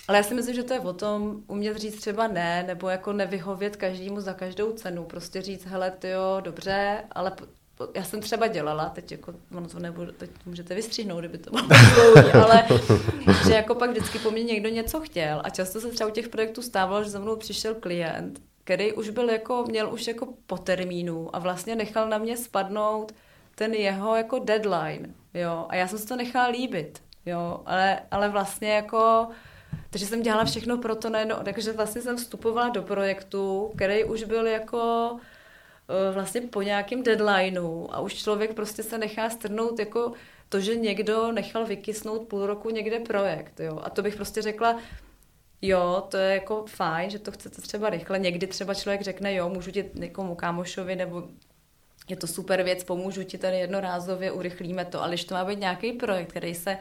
ale 0.08 0.18
já 0.18 0.22
si 0.22 0.34
myslím, 0.34 0.54
že 0.54 0.62
to 0.62 0.74
je 0.74 0.80
o 0.80 0.92
tom 0.92 1.42
umět 1.46 1.76
říct 1.76 2.00
třeba 2.00 2.26
ne, 2.28 2.64
nebo 2.66 2.88
jako 2.88 3.12
nevyhovět 3.12 3.76
každému 3.76 4.20
za 4.20 4.32
každou 4.32 4.72
cenu. 4.72 5.04
Prostě 5.04 5.42
říct, 5.42 5.64
hele, 5.64 5.90
ty 5.90 6.08
jo, 6.08 6.40
dobře, 6.40 7.04
ale 7.12 7.32
já 7.94 8.04
jsem 8.04 8.20
třeba 8.20 8.46
dělala, 8.46 8.88
teď 8.88 9.12
jako, 9.12 9.34
ono 9.56 9.68
to 9.68 9.78
nebudu, 9.78 10.12
teď 10.12 10.30
můžete 10.46 10.74
vystřihnout, 10.74 11.18
kdyby 11.18 11.38
to 11.38 11.50
bylo 11.66 11.66
dlouhý, 11.94 12.32
ale 12.32 12.64
že 13.46 13.54
jako 13.54 13.74
pak 13.74 13.90
vždycky 13.90 14.18
po 14.18 14.30
mně 14.30 14.44
někdo 14.44 14.68
něco 14.68 15.00
chtěl. 15.00 15.40
A 15.44 15.50
často 15.50 15.80
se 15.80 15.88
třeba 15.88 16.10
u 16.10 16.12
těch 16.12 16.28
projektů 16.28 16.62
stávalo, 16.62 17.04
že 17.04 17.10
za 17.10 17.18
mnou 17.18 17.36
přišel 17.36 17.74
klient, 17.74 18.40
který 18.64 18.92
už 18.92 19.10
byl 19.10 19.30
jako, 19.30 19.64
měl 19.68 19.92
už 19.92 20.06
jako 20.06 20.28
po 20.46 20.58
termínu 20.58 21.36
a 21.36 21.38
vlastně 21.38 21.76
nechal 21.76 22.08
na 22.08 22.18
mě 22.18 22.36
spadnout 22.36 23.12
ten 23.54 23.74
jeho 23.74 24.16
jako 24.16 24.38
deadline, 24.38 25.14
jo, 25.34 25.66
a 25.68 25.76
já 25.76 25.88
jsem 25.88 25.98
si 25.98 26.06
to 26.06 26.16
nechala 26.16 26.48
líbit, 26.48 27.02
jo, 27.26 27.60
ale, 27.66 28.00
ale 28.10 28.28
vlastně 28.28 28.72
jako, 28.72 29.28
takže 29.90 30.06
jsem 30.06 30.22
dělala 30.22 30.44
všechno 30.44 30.78
pro 30.78 30.96
to 30.96 31.10
najednou, 31.10 31.36
takže 31.44 31.72
vlastně 31.72 32.02
jsem 32.02 32.16
vstupovala 32.16 32.68
do 32.68 32.82
projektu, 32.82 33.72
který 33.76 34.04
už 34.04 34.24
byl 34.24 34.46
jako 34.46 35.10
vlastně 36.12 36.40
po 36.40 36.62
nějakém 36.62 37.02
deadlineu 37.02 37.86
a 37.90 38.00
už 38.00 38.14
člověk 38.14 38.54
prostě 38.54 38.82
se 38.82 38.98
nechá 38.98 39.30
strnout 39.30 39.78
jako 39.78 40.12
to, 40.48 40.60
že 40.60 40.76
někdo 40.76 41.32
nechal 41.32 41.66
vykysnout 41.66 42.28
půl 42.28 42.46
roku 42.46 42.70
někde 42.70 43.00
projekt, 43.00 43.60
jo. 43.60 43.80
A 43.82 43.90
to 43.90 44.02
bych 44.02 44.16
prostě 44.16 44.42
řekla, 44.42 44.80
jo, 45.62 46.04
to 46.08 46.16
je 46.16 46.34
jako 46.34 46.64
fajn, 46.66 47.10
že 47.10 47.18
to 47.18 47.30
chcete 47.30 47.62
třeba 47.62 47.90
rychle. 47.90 48.18
Někdy 48.18 48.46
třeba 48.46 48.74
člověk 48.74 49.02
řekne, 49.02 49.34
jo, 49.34 49.48
můžu 49.48 49.70
ti 49.70 49.90
někomu 49.94 50.34
kámošovi 50.34 50.96
nebo 50.96 51.22
je 52.08 52.16
to 52.16 52.26
super 52.26 52.62
věc, 52.62 52.84
pomůžu 52.84 53.22
ti 53.22 53.38
tady 53.38 53.58
jednorázově, 53.58 54.32
urychlíme 54.32 54.84
to, 54.84 55.02
ale 55.02 55.10
když 55.10 55.24
to 55.24 55.34
má 55.34 55.44
být 55.44 55.58
nějaký 55.58 55.92
projekt, 55.92 56.28
který 56.28 56.54
se 56.54 56.78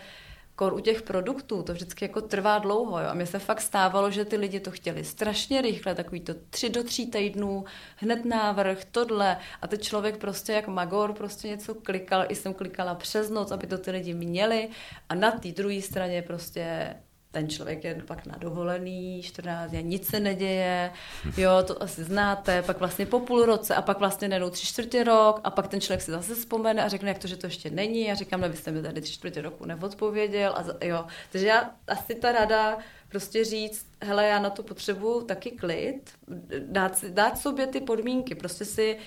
kor 0.56 0.74
u 0.74 0.80
těch 0.80 1.02
produktů 1.02 1.64
to 1.64 1.74
vždycky 1.74 2.06
jako 2.06 2.22
trvá 2.22 2.60
dlouho. 2.60 3.00
Jo? 3.00 3.06
A 3.10 3.14
mně 3.14 3.26
se 3.26 3.40
fakt 3.40 3.62
stávalo, 3.62 4.12
že 4.12 4.26
ty 4.26 4.36
lidi 4.36 4.60
to 4.60 4.72
chtěli 4.72 5.04
strašně 5.04 5.62
rychle, 5.62 5.96
takový 5.96 6.20
to 6.20 6.34
tři 6.50 6.70
do 6.70 6.84
tří 6.84 7.08
týdnů, 7.08 7.66
hned 7.96 8.26
návrh, 8.26 8.86
tohle. 8.86 9.38
A 9.62 9.68
teď 9.68 9.82
člověk 9.82 10.18
prostě 10.18 10.54
jak 10.54 10.68
magor 10.68 11.14
prostě 11.14 11.48
něco 11.48 11.76
klikal, 11.76 12.26
i 12.30 12.36
jsem 12.36 12.54
klikala 12.54 12.96
přes 12.96 13.30
noc, 13.30 13.52
aby 13.52 13.68
to 13.68 13.78
ty 13.78 13.92
lidi 13.92 14.14
měli. 14.14 14.70
A 15.10 15.16
na 15.16 15.32
té 15.32 15.52
druhé 15.52 15.82
straně 15.82 16.22
prostě 16.22 16.96
ten 17.36 17.50
člověk 17.50 17.84
je 17.84 17.96
pak 18.08 18.26
na 18.26 18.36
dovolený, 18.38 19.22
14 19.24 19.72
dní, 19.72 19.84
nic 19.84 20.08
se 20.08 20.20
neděje, 20.20 20.92
jo, 21.38 21.52
to 21.68 21.84
asi 21.84 22.04
znáte, 22.04 22.62
pak 22.62 22.80
vlastně 22.80 23.06
po 23.06 23.20
půl 23.20 23.46
roce 23.46 23.76
a 23.76 23.82
pak 23.82 24.00
vlastně 24.00 24.28
nenou 24.28 24.50
tři 24.50 24.68
čtvrtě 24.68 25.04
rok 25.04 25.42
a 25.44 25.50
pak 25.50 25.68
ten 25.68 25.82
člověk 25.82 26.02
si 26.02 26.12
zase 26.12 26.36
vzpomene 26.36 26.84
a 26.84 26.88
řekne, 26.88 27.10
jak 27.10 27.20
to, 27.20 27.28
že 27.28 27.38
to 27.38 27.48
ještě 27.48 27.70
není. 27.70 28.06
Já 28.06 28.16
říkám, 28.16 28.42
no 28.42 28.50
vy 28.50 28.58
jste 28.58 28.72
mi 28.72 28.82
tady 28.82 29.02
tři 29.02 29.14
čtvrtě 29.14 29.42
roku 29.42 29.66
neodpověděl 29.66 30.56
a 30.56 30.86
jo. 30.86 31.06
Takže 31.32 31.48
já 31.48 31.72
asi 31.88 32.16
ta 32.16 32.32
rada 32.32 32.78
prostě 33.10 33.44
říct, 33.44 33.88
hele, 34.02 34.28
já 34.28 34.40
na 34.40 34.50
to 34.50 34.64
potřebuju 34.64 35.22
taky 35.22 35.52
klid, 35.52 36.12
dát, 36.60 37.04
dát 37.04 37.38
sobě 37.38 37.68
ty 37.68 37.82
podmínky, 37.82 38.36
prostě 38.36 38.66
si 38.66 38.98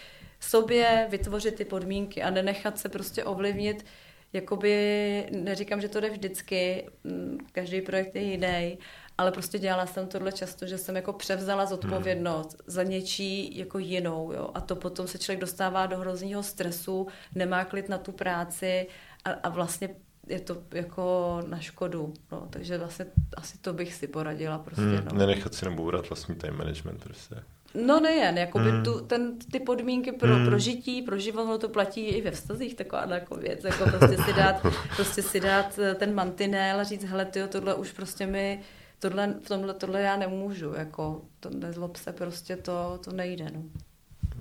sobě 0.40 1.06
vytvořit 1.10 1.54
ty 1.54 1.64
podmínky 1.64 2.22
a 2.22 2.30
nenechat 2.30 2.78
se 2.78 2.88
prostě 2.88 3.24
ovlivnit 3.24 3.84
jakoby, 4.32 5.26
neříkám, 5.30 5.80
že 5.80 5.88
to 5.88 6.00
jde 6.00 6.10
vždycky, 6.10 6.88
mm, 7.04 7.38
každý 7.52 7.80
projekt 7.80 8.16
je 8.16 8.22
jiný, 8.22 8.78
ale 9.18 9.32
prostě 9.32 9.58
dělala 9.58 9.86
jsem 9.86 10.06
tohle 10.06 10.32
často, 10.32 10.66
že 10.66 10.78
jsem 10.78 10.96
jako 10.96 11.12
převzala 11.12 11.66
zodpovědnost 11.66 12.50
hmm. 12.50 12.60
za 12.66 12.82
něčí 12.82 13.58
jako 13.58 13.78
jinou, 13.78 14.32
jo, 14.32 14.50
a 14.54 14.60
to 14.60 14.76
potom 14.76 15.06
se 15.06 15.18
člověk 15.18 15.40
dostává 15.40 15.86
do 15.86 15.98
hrozného 15.98 16.42
stresu, 16.42 17.06
nemá 17.34 17.64
klid 17.64 17.88
na 17.88 17.98
tu 17.98 18.12
práci 18.12 18.86
a, 19.24 19.30
a 19.30 19.48
vlastně 19.48 19.88
je 20.26 20.40
to 20.40 20.62
jako 20.74 21.40
na 21.46 21.60
škodu, 21.60 22.14
no, 22.32 22.46
takže 22.50 22.78
vlastně 22.78 23.06
asi 23.36 23.58
to 23.58 23.72
bych 23.72 23.94
si 23.94 24.06
poradila 24.06 24.58
prostě, 24.58 24.82
hmm, 24.82 25.04
no. 25.12 25.18
Nenechat 25.18 25.54
si 25.54 25.64
nabourat 25.64 26.08
vlastní 26.08 26.34
time 26.34 26.56
management 26.56 27.04
prostě. 27.04 27.36
No 27.74 28.00
nejen, 28.00 28.38
jako 28.38 28.58
mm. 28.58 28.82
tu, 28.84 29.00
ten, 29.00 29.38
ty 29.52 29.60
podmínky 29.60 30.12
pro, 30.12 30.38
mm. 30.38 30.46
pro 30.46 30.58
žití, 30.58 31.02
pro 31.02 31.18
život, 31.18 31.42
ono 31.42 31.58
to 31.58 31.68
platí 31.68 32.06
i 32.06 32.22
ve 32.22 32.30
vztazích, 32.30 32.74
taková 32.74 33.06
jako 33.14 33.36
věc, 33.36 33.64
jako 33.64 33.84
prostě 33.90 34.16
si 34.22 34.32
dát, 34.32 34.66
prostě 34.96 35.22
si 35.22 35.40
dát 35.40 35.78
eh, 35.78 35.94
ten 35.94 36.14
mantinel 36.14 36.80
a 36.80 36.84
říct, 36.84 37.04
hele, 37.04 37.24
tyjo, 37.24 37.48
tohle 37.48 37.74
už 37.74 37.92
prostě 37.92 38.26
mi, 38.26 38.60
tohle, 38.98 39.34
v 39.44 39.48
tomhle, 39.48 39.74
tohle 39.74 40.00
já 40.00 40.16
nemůžu, 40.16 40.72
jako, 40.72 41.22
to 41.40 41.50
nezlob 41.50 41.96
se, 41.96 42.12
prostě 42.12 42.56
to, 42.56 43.00
to 43.04 43.12
nejde, 43.12 43.50
no. 43.54 43.62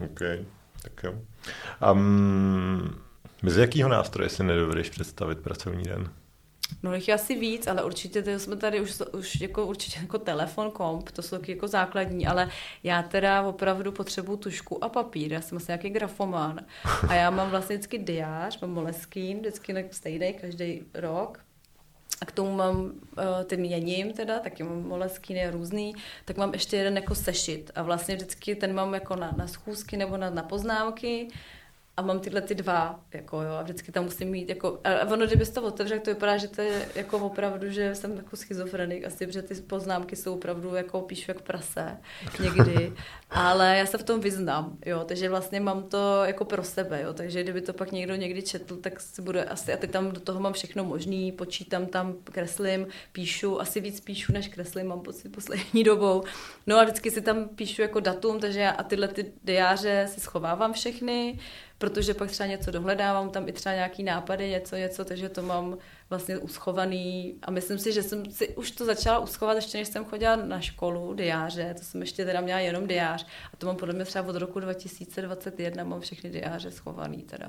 OK, 0.05 0.19
tak 0.81 1.03
jo. 1.03 1.13
Um, 1.91 2.95
bez 3.43 3.57
jakého 3.57 3.89
nástroje 3.89 4.29
si 4.29 4.43
nedovedeš 4.43 4.89
představit 4.89 5.39
pracovní 5.39 5.83
den? 5.83 6.09
No 6.83 6.95
jich 6.95 7.07
je 7.07 7.13
asi 7.13 7.35
víc, 7.35 7.67
ale 7.67 7.83
určitě 7.83 8.21
to 8.21 8.39
jsme 8.39 8.55
tady 8.55 8.81
už, 8.81 9.01
už 9.13 9.41
jako 9.41 9.65
určitě 9.65 9.99
jako 9.99 10.17
telefon, 10.17 10.71
komp, 10.71 11.11
to 11.11 11.21
jsou 11.21 11.37
taky 11.37 11.51
jako 11.51 11.67
základní, 11.67 12.27
ale 12.27 12.49
já 12.83 13.03
teda 13.03 13.41
opravdu 13.41 13.91
potřebuju 13.91 14.37
tušku 14.37 14.83
a 14.83 14.89
papír, 14.89 15.33
já 15.33 15.41
jsem 15.41 15.57
asi 15.57 15.65
nějaký 15.67 15.89
grafomán. 15.89 16.59
A 17.09 17.13
já 17.13 17.29
mám 17.29 17.49
vlastně 17.49 17.75
vždycky 17.75 17.97
diář, 17.97 18.59
mám 18.61 18.71
moleskýn, 18.71 19.39
vždycky 19.39 19.87
stejný 19.91 20.33
každý 20.33 20.81
rok, 20.93 21.39
a 22.21 22.25
k 22.25 22.31
tomu 22.31 22.55
mám, 22.55 22.75
uh, 22.77 22.91
ty 23.45 23.57
měním 23.57 24.13
teda, 24.13 24.39
taky 24.39 24.63
mám 24.63 24.83
moleskýny 24.83 25.49
různý, 25.49 25.95
tak 26.25 26.37
mám 26.37 26.53
ještě 26.53 26.77
jeden 26.77 26.95
jako 26.95 27.15
sešit. 27.15 27.71
A 27.75 27.81
vlastně 27.81 28.15
vždycky 28.15 28.55
ten 28.55 28.73
mám 28.73 28.93
jako 28.93 29.15
na, 29.15 29.33
na 29.37 29.47
schůzky 29.47 29.97
nebo 29.97 30.17
na, 30.17 30.29
na 30.29 30.43
poznámky 30.43 31.27
a 31.97 32.01
mám 32.01 32.19
tyhle 32.19 32.41
ty 32.41 32.55
dva, 32.55 32.99
jako 33.13 33.41
jo, 33.41 33.51
a 33.51 33.61
vždycky 33.61 33.91
tam 33.91 34.03
musím 34.03 34.29
mít, 34.29 34.49
jako, 34.49 34.79
a 34.83 35.11
ono, 35.13 35.27
kdybys 35.27 35.49
to 35.49 35.61
otevřel, 35.63 35.99
to 35.99 36.11
vypadá, 36.11 36.37
že 36.37 36.47
to 36.47 36.61
je 36.61 36.89
jako 36.95 37.17
opravdu, 37.17 37.69
že 37.69 37.95
jsem 37.95 38.17
jako 38.17 38.35
schizofrenik 38.35 39.05
asi, 39.05 39.27
protože 39.27 39.41
ty 39.41 39.55
poznámky 39.55 40.15
jsou 40.15 40.33
opravdu 40.33 40.75
jako 40.75 41.01
píšu 41.01 41.31
jak 41.31 41.41
prase 41.41 41.97
někdy, 42.39 42.93
ale 43.29 43.77
já 43.77 43.85
se 43.85 43.97
v 43.97 44.03
tom 44.03 44.19
vyznám, 44.19 44.77
jo, 44.85 45.03
takže 45.07 45.29
vlastně 45.29 45.59
mám 45.59 45.83
to 45.83 46.23
jako 46.23 46.45
pro 46.45 46.63
sebe, 46.63 47.01
jo, 47.01 47.13
takže 47.13 47.43
kdyby 47.43 47.61
to 47.61 47.73
pak 47.73 47.91
někdo 47.91 48.15
někdy 48.15 48.41
četl, 48.41 48.77
tak 48.77 48.99
si 48.99 49.21
bude 49.21 49.43
asi, 49.43 49.73
a 49.73 49.77
teď 49.77 49.91
tam 49.91 50.11
do 50.11 50.19
toho 50.19 50.39
mám 50.39 50.53
všechno 50.53 50.83
možný, 50.83 51.31
počítám 51.31 51.85
tam, 51.85 52.13
kreslím, 52.23 52.87
píšu, 53.11 53.61
asi 53.61 53.79
víc 53.81 53.99
píšu, 53.99 54.33
než 54.33 54.47
kreslím, 54.47 54.87
mám 54.87 54.99
pocit 54.99 55.29
poslední 55.29 55.83
dobou, 55.83 56.23
no 56.67 56.79
a 56.79 56.83
vždycky 56.83 57.11
si 57.11 57.21
tam 57.21 57.49
píšu 57.49 57.81
jako 57.81 57.99
datum, 57.99 58.39
takže 58.39 58.59
já 58.59 58.71
a 58.71 58.83
tyhle 58.83 59.07
ty 59.07 59.33
diáře 59.43 60.07
si 60.09 60.19
schovávám 60.19 60.73
všechny, 60.73 61.39
protože 61.77 62.13
pak 62.13 62.31
třeba 62.31 62.47
něco 62.47 62.71
dohledávám, 62.71 63.29
tam 63.29 63.47
i 63.47 63.51
třeba 63.51 63.75
nějaký 63.75 64.03
nápady, 64.03 64.49
něco, 64.49 64.75
něco, 64.75 65.05
takže 65.05 65.29
to 65.29 65.41
mám 65.41 65.77
vlastně 66.09 66.37
uschovaný 66.37 67.35
a 67.41 67.51
myslím 67.51 67.77
si, 67.77 67.93
že 67.93 68.03
jsem 68.03 68.31
si 68.31 68.55
už 68.55 68.71
to 68.71 68.85
začala 68.85 69.19
uschovat 69.19 69.55
ještě 69.55 69.77
než 69.77 69.87
jsem 69.87 70.05
chodila 70.05 70.35
na 70.35 70.61
školu, 70.61 71.13
diáře, 71.13 71.73
to 71.77 71.83
jsem 71.83 72.01
ještě 72.01 72.25
teda 72.25 72.41
měla 72.41 72.59
jenom 72.59 72.87
diář 72.87 73.25
a 73.53 73.57
to 73.57 73.67
mám 73.67 73.75
podle 73.75 73.93
mě 73.93 74.05
třeba 74.05 74.29
od 74.29 74.35
roku 74.35 74.59
2021, 74.59 75.83
mám 75.83 76.01
všechny 76.01 76.29
diáře 76.29 76.71
schovaný 76.71 77.23
teda. 77.23 77.47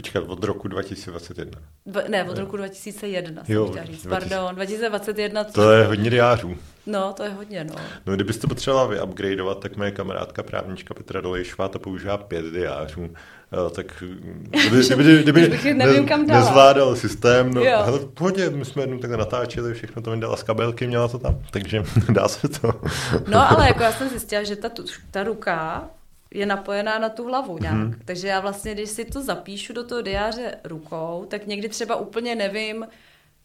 Počkat, 0.00 0.24
od 0.26 0.44
roku 0.44 0.68
2021. 0.68 1.60
V, 1.86 2.08
ne, 2.08 2.24
od 2.24 2.38
roku 2.38 2.56
2001 2.56 3.44
jsem 3.44 3.54
jo, 3.54 3.66
chtěla 3.66 3.84
říct. 3.84 4.06
20... 4.06 4.08
Pardon, 4.08 4.54
2021. 4.54 5.44
To, 5.44 5.52
to 5.52 5.72
je 5.72 5.84
hodně 5.84 6.10
diářů. 6.10 6.56
No, 6.86 7.12
to 7.12 7.22
je 7.22 7.30
hodně, 7.30 7.64
no. 7.64 7.74
No, 8.06 8.14
kdybyste 8.14 8.46
potřebovala 8.46 8.86
vyupgradeovat, 8.86 9.60
tak 9.60 9.76
moje 9.76 9.90
kamarádka 9.90 10.42
právnička 10.42 10.94
Petra 10.94 11.20
Dolejšová 11.20 11.68
to 11.68 11.78
používá 11.78 12.16
pět 12.18 12.44
diářů. 12.44 13.00
Uh, 13.00 13.70
tak 13.70 14.04
kdyby, 14.50 14.82
kdyby, 14.82 15.22
kdyby 15.22 15.46
kdyby 15.46 15.74
nevím, 15.74 16.08
kam 16.08 16.26
dala. 16.26 16.40
nezvládal 16.40 16.96
systém, 16.96 17.54
no, 17.54 17.62
hele, 17.62 17.98
v 17.98 18.06
pohodě, 18.06 18.50
my 18.50 18.64
jsme 18.64 18.82
jednou 18.82 18.98
takhle 18.98 19.18
natáčeli, 19.18 19.74
všechno 19.74 20.02
to 20.02 20.10
mi 20.10 20.20
dala 20.20 20.36
z 20.36 20.42
kabelky, 20.42 20.86
měla 20.86 21.08
to 21.08 21.18
tam, 21.18 21.38
takže 21.50 21.82
dá 22.12 22.28
se 22.28 22.48
to. 22.48 22.80
no, 23.26 23.50
ale 23.50 23.66
jako 23.66 23.82
já 23.82 23.92
jsem 23.92 24.08
zjistila, 24.08 24.42
že 24.42 24.56
ta, 24.56 24.70
ta 25.10 25.22
ruka 25.22 25.90
je 26.34 26.46
napojená 26.46 26.98
na 26.98 27.08
tu 27.08 27.24
hlavu 27.24 27.58
nějak. 27.58 27.76
Hmm. 27.76 27.94
Takže 28.04 28.28
já 28.28 28.40
vlastně, 28.40 28.74
když 28.74 28.90
si 28.90 29.04
to 29.04 29.22
zapíšu 29.22 29.72
do 29.72 29.84
toho 29.84 30.02
diáře 30.02 30.56
rukou, 30.64 31.26
tak 31.30 31.46
někdy 31.46 31.68
třeba 31.68 31.96
úplně 31.96 32.34
nevím, 32.34 32.86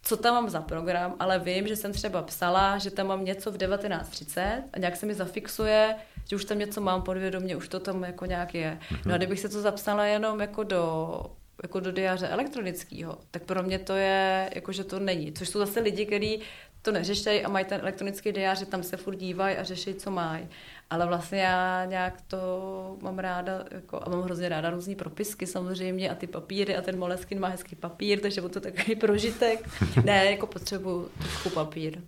co 0.02 0.18
tam 0.18 0.34
mám 0.34 0.50
za 0.50 0.62
program, 0.62 1.16
ale 1.20 1.40
vím, 1.40 1.68
že 1.68 1.76
jsem 1.76 1.94
třeba 1.94 2.22
psala, 2.22 2.78
že 2.78 2.92
tam 2.92 3.08
mám 3.08 3.26
něco 3.26 3.52
v 3.52 3.58
19.30 3.58 4.62
a 4.74 4.80
nějak 4.80 4.96
se 4.96 5.06
mi 5.06 5.14
zafixuje, 5.14 5.96
že 6.30 6.36
už 6.36 6.46
tam 6.46 6.60
něco 6.60 6.82
mám 6.82 7.02
podvědomě, 7.02 7.56
už 7.56 7.68
to 7.68 7.80
tam 7.80 8.04
jako 8.04 8.26
nějak 8.26 8.54
je. 8.54 8.80
No 9.06 9.14
a 9.14 9.18
kdybych 9.18 9.40
se 9.40 9.50
to 9.50 9.62
zapsala 9.62 10.06
jenom 10.06 10.40
jako 10.40 10.64
do 10.64 11.20
jako 11.64 11.80
do 11.80 11.92
diáře 11.92 12.28
elektronického, 12.28 13.18
tak 13.32 13.44
pro 13.44 13.64
mě 13.64 13.80
to 13.80 13.96
je, 13.96 14.50
jako 14.56 14.72
že 14.72 14.84
to 14.84 15.00
není. 15.00 15.34
Což 15.34 15.50
jsou 15.50 15.60
zase 15.60 15.80
lidi, 15.80 16.06
kteří 16.06 16.42
to 16.82 16.92
neřešejí 16.92 17.46
a 17.46 17.50
mají 17.50 17.66
ten 17.66 17.82
elektronický 17.82 18.32
diář, 18.32 18.60
že 18.60 18.66
tam 18.66 18.84
se 18.84 18.98
furt 18.98 19.16
dívají 19.16 19.58
a 19.58 19.64
řeší, 19.64 19.94
co 19.94 20.12
mají. 20.12 20.48
Ale 20.90 21.06
vlastně 21.06 21.42
já 21.42 21.86
nějak 21.86 22.22
to 22.22 22.98
mám 23.02 23.20
ráda, 23.20 23.66
jako, 23.72 24.00
a 24.04 24.10
mám 24.10 24.22
hrozně 24.22 24.50
ráda 24.50 24.70
různý 24.70 24.96
propisky 24.96 25.48
samozřejmě 25.48 26.10
a 26.10 26.16
ty 26.16 26.28
papíry 26.28 26.76
a 26.76 26.82
ten 26.82 27.00
Moleskin 27.00 27.40
má 27.40 27.48
hezký 27.48 27.76
papír, 27.76 28.20
takže 28.20 28.42
to 28.42 28.60
takový 28.60 28.96
prožitek. 29.00 29.70
ne, 30.04 30.32
jako 30.32 30.48
potřebuju 30.48 31.10
trošku 31.20 31.50
papír. 31.50 32.02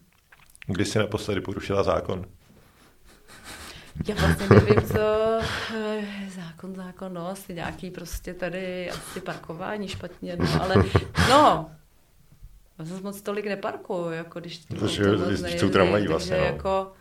Kdy 0.67 0.85
jsi 0.85 0.99
naposledy 0.99 1.41
porušila 1.41 1.83
zákon? 1.83 2.25
Já 4.07 4.15
vlastně 4.15 4.47
nevím, 4.49 4.81
co 4.81 4.99
eh, 5.75 6.07
zákon, 6.35 6.75
zákon, 6.75 7.13
no, 7.13 7.27
asi 7.27 7.53
nějaký 7.53 7.91
prostě 7.91 8.33
tady 8.33 8.89
asi 8.89 9.21
parkování 9.21 9.87
špatně, 9.87 10.35
no, 10.35 10.61
ale 10.61 10.75
no, 11.29 11.71
já 12.79 12.85
zase 12.85 13.01
moc 13.01 13.21
tolik 13.21 13.45
neparkuju, 13.45 14.11
jako 14.11 14.39
když 14.39 14.57
to, 14.57 14.75
to, 14.75 14.87
to, 14.87 14.89
to, 15.59 15.69
to 15.69 16.09
vlastně, 16.09 16.37
no. 16.37 16.43
jako, 16.43 16.91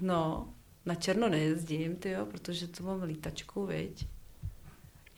no, 0.00 0.48
na 0.86 0.94
černo 0.94 1.28
nejezdím, 1.28 1.96
tyjo, 1.96 2.26
protože 2.26 2.68
to 2.68 2.84
mám 2.84 3.02
lítačku, 3.02 3.66
viď? 3.66 4.06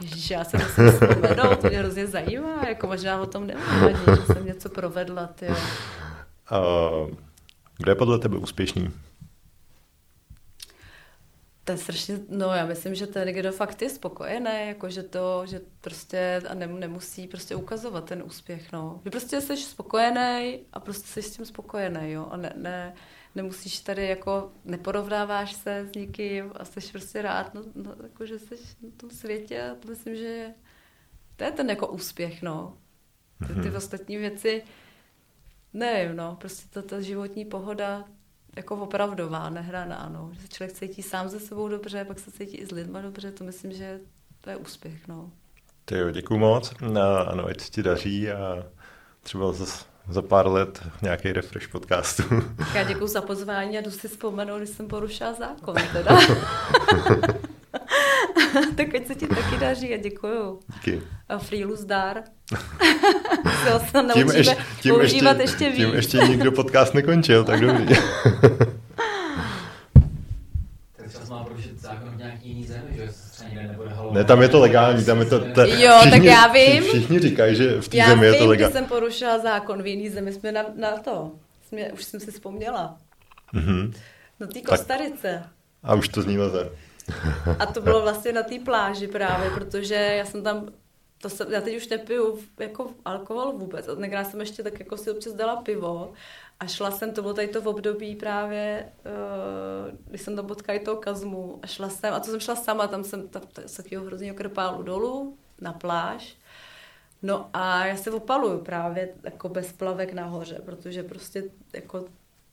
Ježíš, 0.02 0.30
já 0.30 0.44
se 0.44 0.58
musím 0.58 0.90
vzpomenout, 0.90 1.60
to 1.60 1.68
mě 1.68 1.78
hrozně 1.78 2.06
zajímá, 2.06 2.68
jako 2.68 2.86
možná 2.86 3.22
o 3.22 3.26
tom 3.26 3.46
nevím 3.46 3.62
ani, 3.86 4.16
že 4.16 4.26
jsem 4.26 4.46
něco 4.46 4.68
provedla, 4.68 5.26
tyjo. 5.26 5.56
Uh, 6.52 7.10
kdo 7.78 7.90
je 7.90 7.94
podle 7.94 8.18
tebe 8.18 8.36
úspěšný? 8.36 8.90
To 11.64 11.72
je 11.72 11.78
strašně, 11.78 12.18
no 12.28 12.46
já 12.46 12.66
myslím, 12.66 12.94
že 12.94 13.06
ten, 13.06 13.28
kdo 13.28 13.52
fakt 13.52 13.82
je 13.82 13.90
spokojený, 13.90 14.68
jako 14.68 14.90
že 14.90 15.02
to, 15.02 15.42
že 15.46 15.60
prostě 15.80 16.42
a 16.48 16.54
nemusí 16.54 17.28
prostě 17.28 17.56
ukazovat 17.56 18.04
ten 18.04 18.22
úspěch, 18.22 18.72
no. 18.72 19.00
Že 19.04 19.10
prostě 19.10 19.40
jsi 19.40 19.56
spokojený 19.56 20.58
a 20.72 20.80
prostě 20.80 21.08
jsi 21.08 21.22
s 21.22 21.36
tím 21.36 21.46
spokojený, 21.46 22.12
jo, 22.12 22.26
a 22.30 22.36
ne, 22.36 22.52
ne, 22.56 22.94
nemusíš 23.34 23.80
tady 23.80 24.08
jako, 24.08 24.52
neporovnáváš 24.64 25.52
se 25.52 25.86
s 25.86 25.94
nikým 25.94 26.52
a 26.54 26.64
jsi 26.64 26.80
prostě 26.92 27.22
rád, 27.22 27.54
no, 27.54 27.62
no 27.74 27.94
jako, 28.02 28.26
že 28.26 28.38
jsi 28.38 28.54
na 28.82 28.90
tom 28.96 29.10
světě 29.10 29.62
a 29.62 29.74
to 29.74 29.88
myslím, 29.88 30.16
že 30.16 30.48
to 31.36 31.44
je 31.44 31.50
ten 31.50 31.70
jako 31.70 31.88
úspěch, 31.88 32.42
no. 32.42 32.78
Ty, 33.38 33.46
ty 33.46 33.60
mm-hmm. 33.60 33.76
ostatní 33.76 34.16
věci, 34.16 34.62
nevím, 35.72 36.16
no, 36.16 36.36
prostě 36.40 36.68
ta, 36.70 36.82
ta 36.82 37.00
životní 37.00 37.44
pohoda, 37.44 38.04
jako 38.56 38.76
opravdová, 38.76 39.50
nehraná, 39.50 40.08
no. 40.08 40.30
Že 40.32 40.40
se 40.40 40.48
člověk 40.48 40.72
cítí 40.72 41.02
sám 41.02 41.28
ze 41.28 41.40
sebou 41.40 41.68
dobře, 41.68 42.04
pak 42.04 42.18
se 42.18 42.30
cítí 42.30 42.56
i 42.56 42.66
s 42.66 42.70
lidma 42.70 43.00
dobře, 43.00 43.32
to 43.32 43.44
myslím, 43.44 43.72
že 43.72 44.00
to 44.40 44.50
je 44.50 44.56
úspěch, 44.56 45.08
no. 45.08 45.32
Ty 45.84 45.94
jo, 45.98 46.10
děkuju 46.10 46.40
moc. 46.40 46.74
No, 46.80 47.28
ano, 47.28 47.46
ať 47.46 47.70
ti 47.70 47.82
daří 47.82 48.30
a 48.30 48.66
třeba 49.22 49.52
zase 49.52 49.91
za 50.08 50.22
pár 50.22 50.46
let 50.46 50.82
nějaký 51.02 51.32
refresh 51.32 51.68
podcastu. 51.68 52.22
Já 52.74 52.84
děkuji 52.84 53.06
za 53.06 53.20
pozvání 53.20 53.78
a 53.78 53.80
jdu 53.80 53.90
si 53.90 54.08
vzpomenout, 54.08 54.58
když 54.58 54.70
jsem 54.70 54.88
porušila 54.88 55.32
zákon 55.32 55.74
teda. 55.92 56.18
tak 58.76 58.94
ať 58.94 59.06
se 59.06 59.14
ti 59.14 59.26
taky 59.26 59.56
daří 59.60 59.94
a 59.94 59.96
děkuju. 59.96 60.60
Díky. 60.74 61.02
A 61.28 61.38
freelu 61.38 61.76
zdar. 61.76 62.22
se 63.64 64.02
tím, 64.12 64.30
ještě, 64.30 64.56
tím, 64.80 64.94
používat 64.94 65.40
ještě, 65.40 65.64
ještě 65.64 65.68
víc. 65.68 65.86
tím 65.86 65.94
ještě 65.94 66.18
nikdo 66.18 66.52
podcast 66.52 66.94
nekončil, 66.94 67.44
tak 67.44 67.60
dobrý. 67.60 67.94
Má 71.32 71.44
porušit 71.44 71.80
zákon 71.80 72.10
v 72.10 72.16
nějaký 72.16 72.48
jiný 72.48 72.64
zemi, 72.64 73.10
že 73.52 73.68
nebude. 73.68 73.90
Ne, 74.10 74.24
tam 74.24 74.42
je 74.42 74.48
to 74.48 74.60
legální, 74.60 75.04
tam 75.04 75.18
je 75.18 75.24
to... 75.24 75.38
to 75.54 75.60
Jo, 75.60 76.00
tak 76.10 76.22
já 76.22 76.46
vím. 76.46 76.82
Všichni 76.82 77.18
říkají, 77.18 77.56
že 77.56 77.80
v 77.80 77.88
té 77.88 77.96
Já 77.96 78.08
zemi 78.08 78.26
je 78.26 78.32
vím, 78.32 78.38
to 78.40 78.44
když 78.46 78.50
legální. 78.50 78.72
jsem 78.72 78.84
porušila 78.84 79.38
zákon 79.38 79.82
v 79.82 79.86
jiný 79.86 80.10
zemi, 80.10 80.32
jsme 80.32 80.52
na, 80.52 80.64
na 80.76 80.96
to. 80.96 81.32
Jsme, 81.68 81.92
už 81.92 82.04
jsem 82.04 82.20
si 82.20 82.30
vzpomněla. 82.30 82.96
Mhm. 83.52 83.92
Na 84.40 84.46
té 84.46 84.60
Kostarice. 84.60 85.42
A 85.82 85.94
už 85.94 86.08
to 86.08 86.22
zní 86.22 86.38
leze. 86.38 86.70
A 87.58 87.66
to 87.66 87.80
bylo 87.80 88.02
vlastně 88.02 88.32
na 88.32 88.42
té 88.42 88.58
pláži 88.64 89.06
právě, 89.08 89.50
protože 89.50 89.94
já 89.94 90.24
jsem 90.24 90.42
tam, 90.42 90.68
to 91.22 91.28
jsem, 91.28 91.52
já 91.52 91.60
teď 91.60 91.76
už 91.76 91.88
nepiju 91.88 92.38
jako 92.60 92.90
alkohol 93.04 93.52
vůbec, 93.52 93.88
a 93.88 93.94
tenkrát 93.94 94.24
jsem 94.24 94.40
ještě 94.40 94.62
tak 94.62 94.78
jako 94.78 94.96
si 94.96 95.10
občas 95.10 95.32
dala 95.32 95.56
pivo 95.56 96.12
a 96.60 96.66
šla 96.66 96.90
jsem, 96.90 97.12
to 97.12 97.22
bylo 97.22 97.34
tady 97.34 97.48
to 97.48 97.62
v 97.62 97.68
období 97.68 98.16
právě, 98.16 98.92
uh, 99.04 99.98
když 100.08 100.22
jsem 100.22 100.36
tam 100.36 100.46
potkala 100.46 100.78
toho 100.84 100.96
kazmu 100.96 101.58
a 101.62 101.66
šla 101.66 101.88
jsem, 101.88 102.14
a 102.14 102.20
to 102.20 102.30
jsem 102.30 102.40
šla 102.40 102.56
sama, 102.56 102.86
tam 102.86 103.04
jsem 103.04 103.28
tam, 103.28 103.42
tam, 103.42 103.64
z 103.66 103.76
takového 103.76 104.04
hrozného 104.04 104.36
krpálu 104.36 104.82
dolů 104.82 105.38
na 105.60 105.72
pláž, 105.72 106.36
No 107.22 107.50
a 107.52 107.86
já 107.86 107.96
se 107.96 108.10
opaluju 108.10 108.58
právě 108.58 109.14
jako 109.22 109.48
bez 109.48 109.72
plavek 109.72 110.12
nahoře, 110.12 110.60
protože 110.64 111.02
prostě 111.02 111.44
jako, 111.72 112.04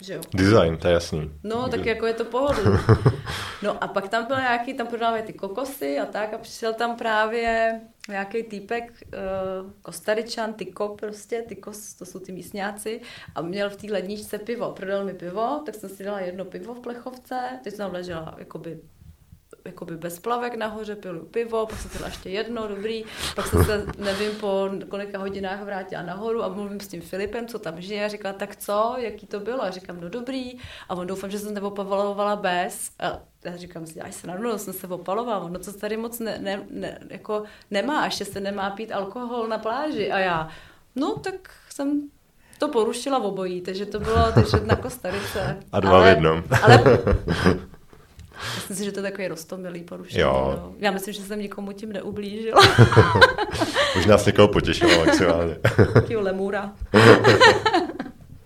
že 0.02 0.14
jo, 0.14 0.22
Design, 0.34 0.78
to 0.78 0.88
je 0.88 0.94
jasný. 0.94 1.32
No, 1.44 1.70
tak 1.70 1.86
jako 1.86 2.06
je 2.06 2.14
to 2.14 2.26
pohodlný. 2.26 2.80
No 3.64 3.84
a 3.84 3.88
pak 3.88 4.10
tam 4.10 4.26
byl 4.26 4.36
nějaký, 4.36 4.74
tam 4.74 4.88
prodávají 4.88 5.24
ty 5.24 5.34
kokosy 5.34 6.00
a 6.00 6.06
tak 6.06 6.34
a 6.34 6.38
přišel 6.38 6.74
tam 6.74 6.96
právě 6.98 7.82
nějaký 8.10 8.44
týpek, 8.44 8.84
uh, 8.84 9.72
kostaričan, 9.82 10.54
tyko 10.54 10.96
prostě, 11.00 11.42
tykos, 11.42 11.94
to 11.94 12.06
jsou 12.06 12.20
ty 12.20 12.32
místňáci 12.32 13.02
a 13.36 13.42
měl 13.42 13.70
v 13.70 13.76
té 13.76 13.88
ledničce 13.92 14.38
pivo. 14.38 14.72
Prodal 14.72 15.06
mi 15.06 15.14
pivo, 15.14 15.62
tak 15.66 15.76
jsem 15.76 15.90
si 15.90 16.04
dala 16.04 16.20
jedno 16.20 16.46
pivo 16.46 16.74
v 16.74 16.80
plechovce, 16.80 17.60
teď 17.64 17.74
jsem 17.74 17.86
tam 17.86 17.94
ležela 17.94 18.36
jakoby 18.38 18.80
jakoby 19.70 19.98
bez 19.98 20.20
plavek 20.20 20.56
nahoře, 20.56 20.96
pilu 20.96 21.26
pivo, 21.26 21.66
pak 21.66 21.80
jsem 21.80 21.91
dala 21.94 22.08
ještě 22.08 22.30
jedno, 22.30 22.68
dobrý, 22.68 23.04
pak 23.36 23.48
jsem 23.48 23.66
se, 23.66 23.86
nevím, 23.98 24.32
po 24.32 24.70
kolika 24.90 25.20
hodinách 25.20 25.64
vrátila 25.64 26.02
nahoru 26.02 26.44
a 26.44 26.50
mluvím 26.50 26.80
s 26.80 26.88
tím 26.88 27.02
Filipem, 27.02 27.48
co 27.48 27.60
tam 27.60 27.82
žije, 27.82 28.06
a 28.06 28.08
říkala, 28.08 28.34
tak 28.34 28.56
co, 28.56 28.96
jaký 28.98 29.28
to 29.28 29.40
bylo? 29.40 29.64
A 29.64 29.70
říkám, 29.70 30.02
no 30.02 30.10
dobrý, 30.10 30.58
a 30.90 30.96
on 30.96 31.08
doufám, 31.08 31.32
že 31.32 31.40
jsem 31.40 31.54
neopalovala 31.54 32.36
bez, 32.36 32.91
a 33.00 33.20
já 33.44 33.58
říkám 33.58 33.86
si, 33.86 34.02
až 34.02 34.16
se 34.16 34.28
na 34.28 34.38
no, 34.38 34.58
jsem 34.58 34.74
se 34.74 34.88
opalovala, 34.88 35.40
ono 35.40 35.60
to 35.60 35.74
tady 35.74 35.98
moc 35.98 36.20
ne, 36.20 36.38
ne, 36.40 36.66
ne, 36.70 37.00
jako 37.10 37.44
nemá, 37.72 38.06
ještě 38.06 38.26
se 38.26 38.40
nemá 38.40 38.70
pít 38.70 38.91
alkohol 38.91 39.48
na 39.48 39.58
pláži. 39.58 40.12
A 40.12 40.20
já, 40.20 40.50
no 40.96 41.16
tak 41.16 41.52
jsem 41.70 42.10
to 42.60 42.68
porušila 42.68 43.20
v 43.20 43.26
obojí, 43.26 43.62
takže 43.62 43.86
to 43.86 44.00
bylo 44.00 44.32
takže 44.32 44.58
na 44.66 44.76
Kostarice. 44.76 45.58
A 45.72 45.80
dva 45.80 46.04
v 46.04 46.08
jednom. 46.08 46.44
Ale 46.64 46.84
Myslím 48.56 48.78
si, 48.78 48.84
že 48.84 48.91
to 48.91 48.99
je 48.99 49.03
takový 49.03 49.28
rostomilý 49.28 49.84
porušení. 49.84 50.22
Jo. 50.22 50.53
No. 50.57 50.74
Já 50.80 50.91
myslím, 50.91 51.14
že 51.14 51.22
jsem 51.22 51.40
nikomu 51.40 51.72
tím 51.72 51.94
neublížila. 51.94 52.61
Už 53.98 54.06
nás 54.06 54.26
někoho 54.26 54.48
potěšilo 54.48 55.06
maximálně. 55.06 55.56
Takýho 55.94 56.22
lemura. 56.22 56.72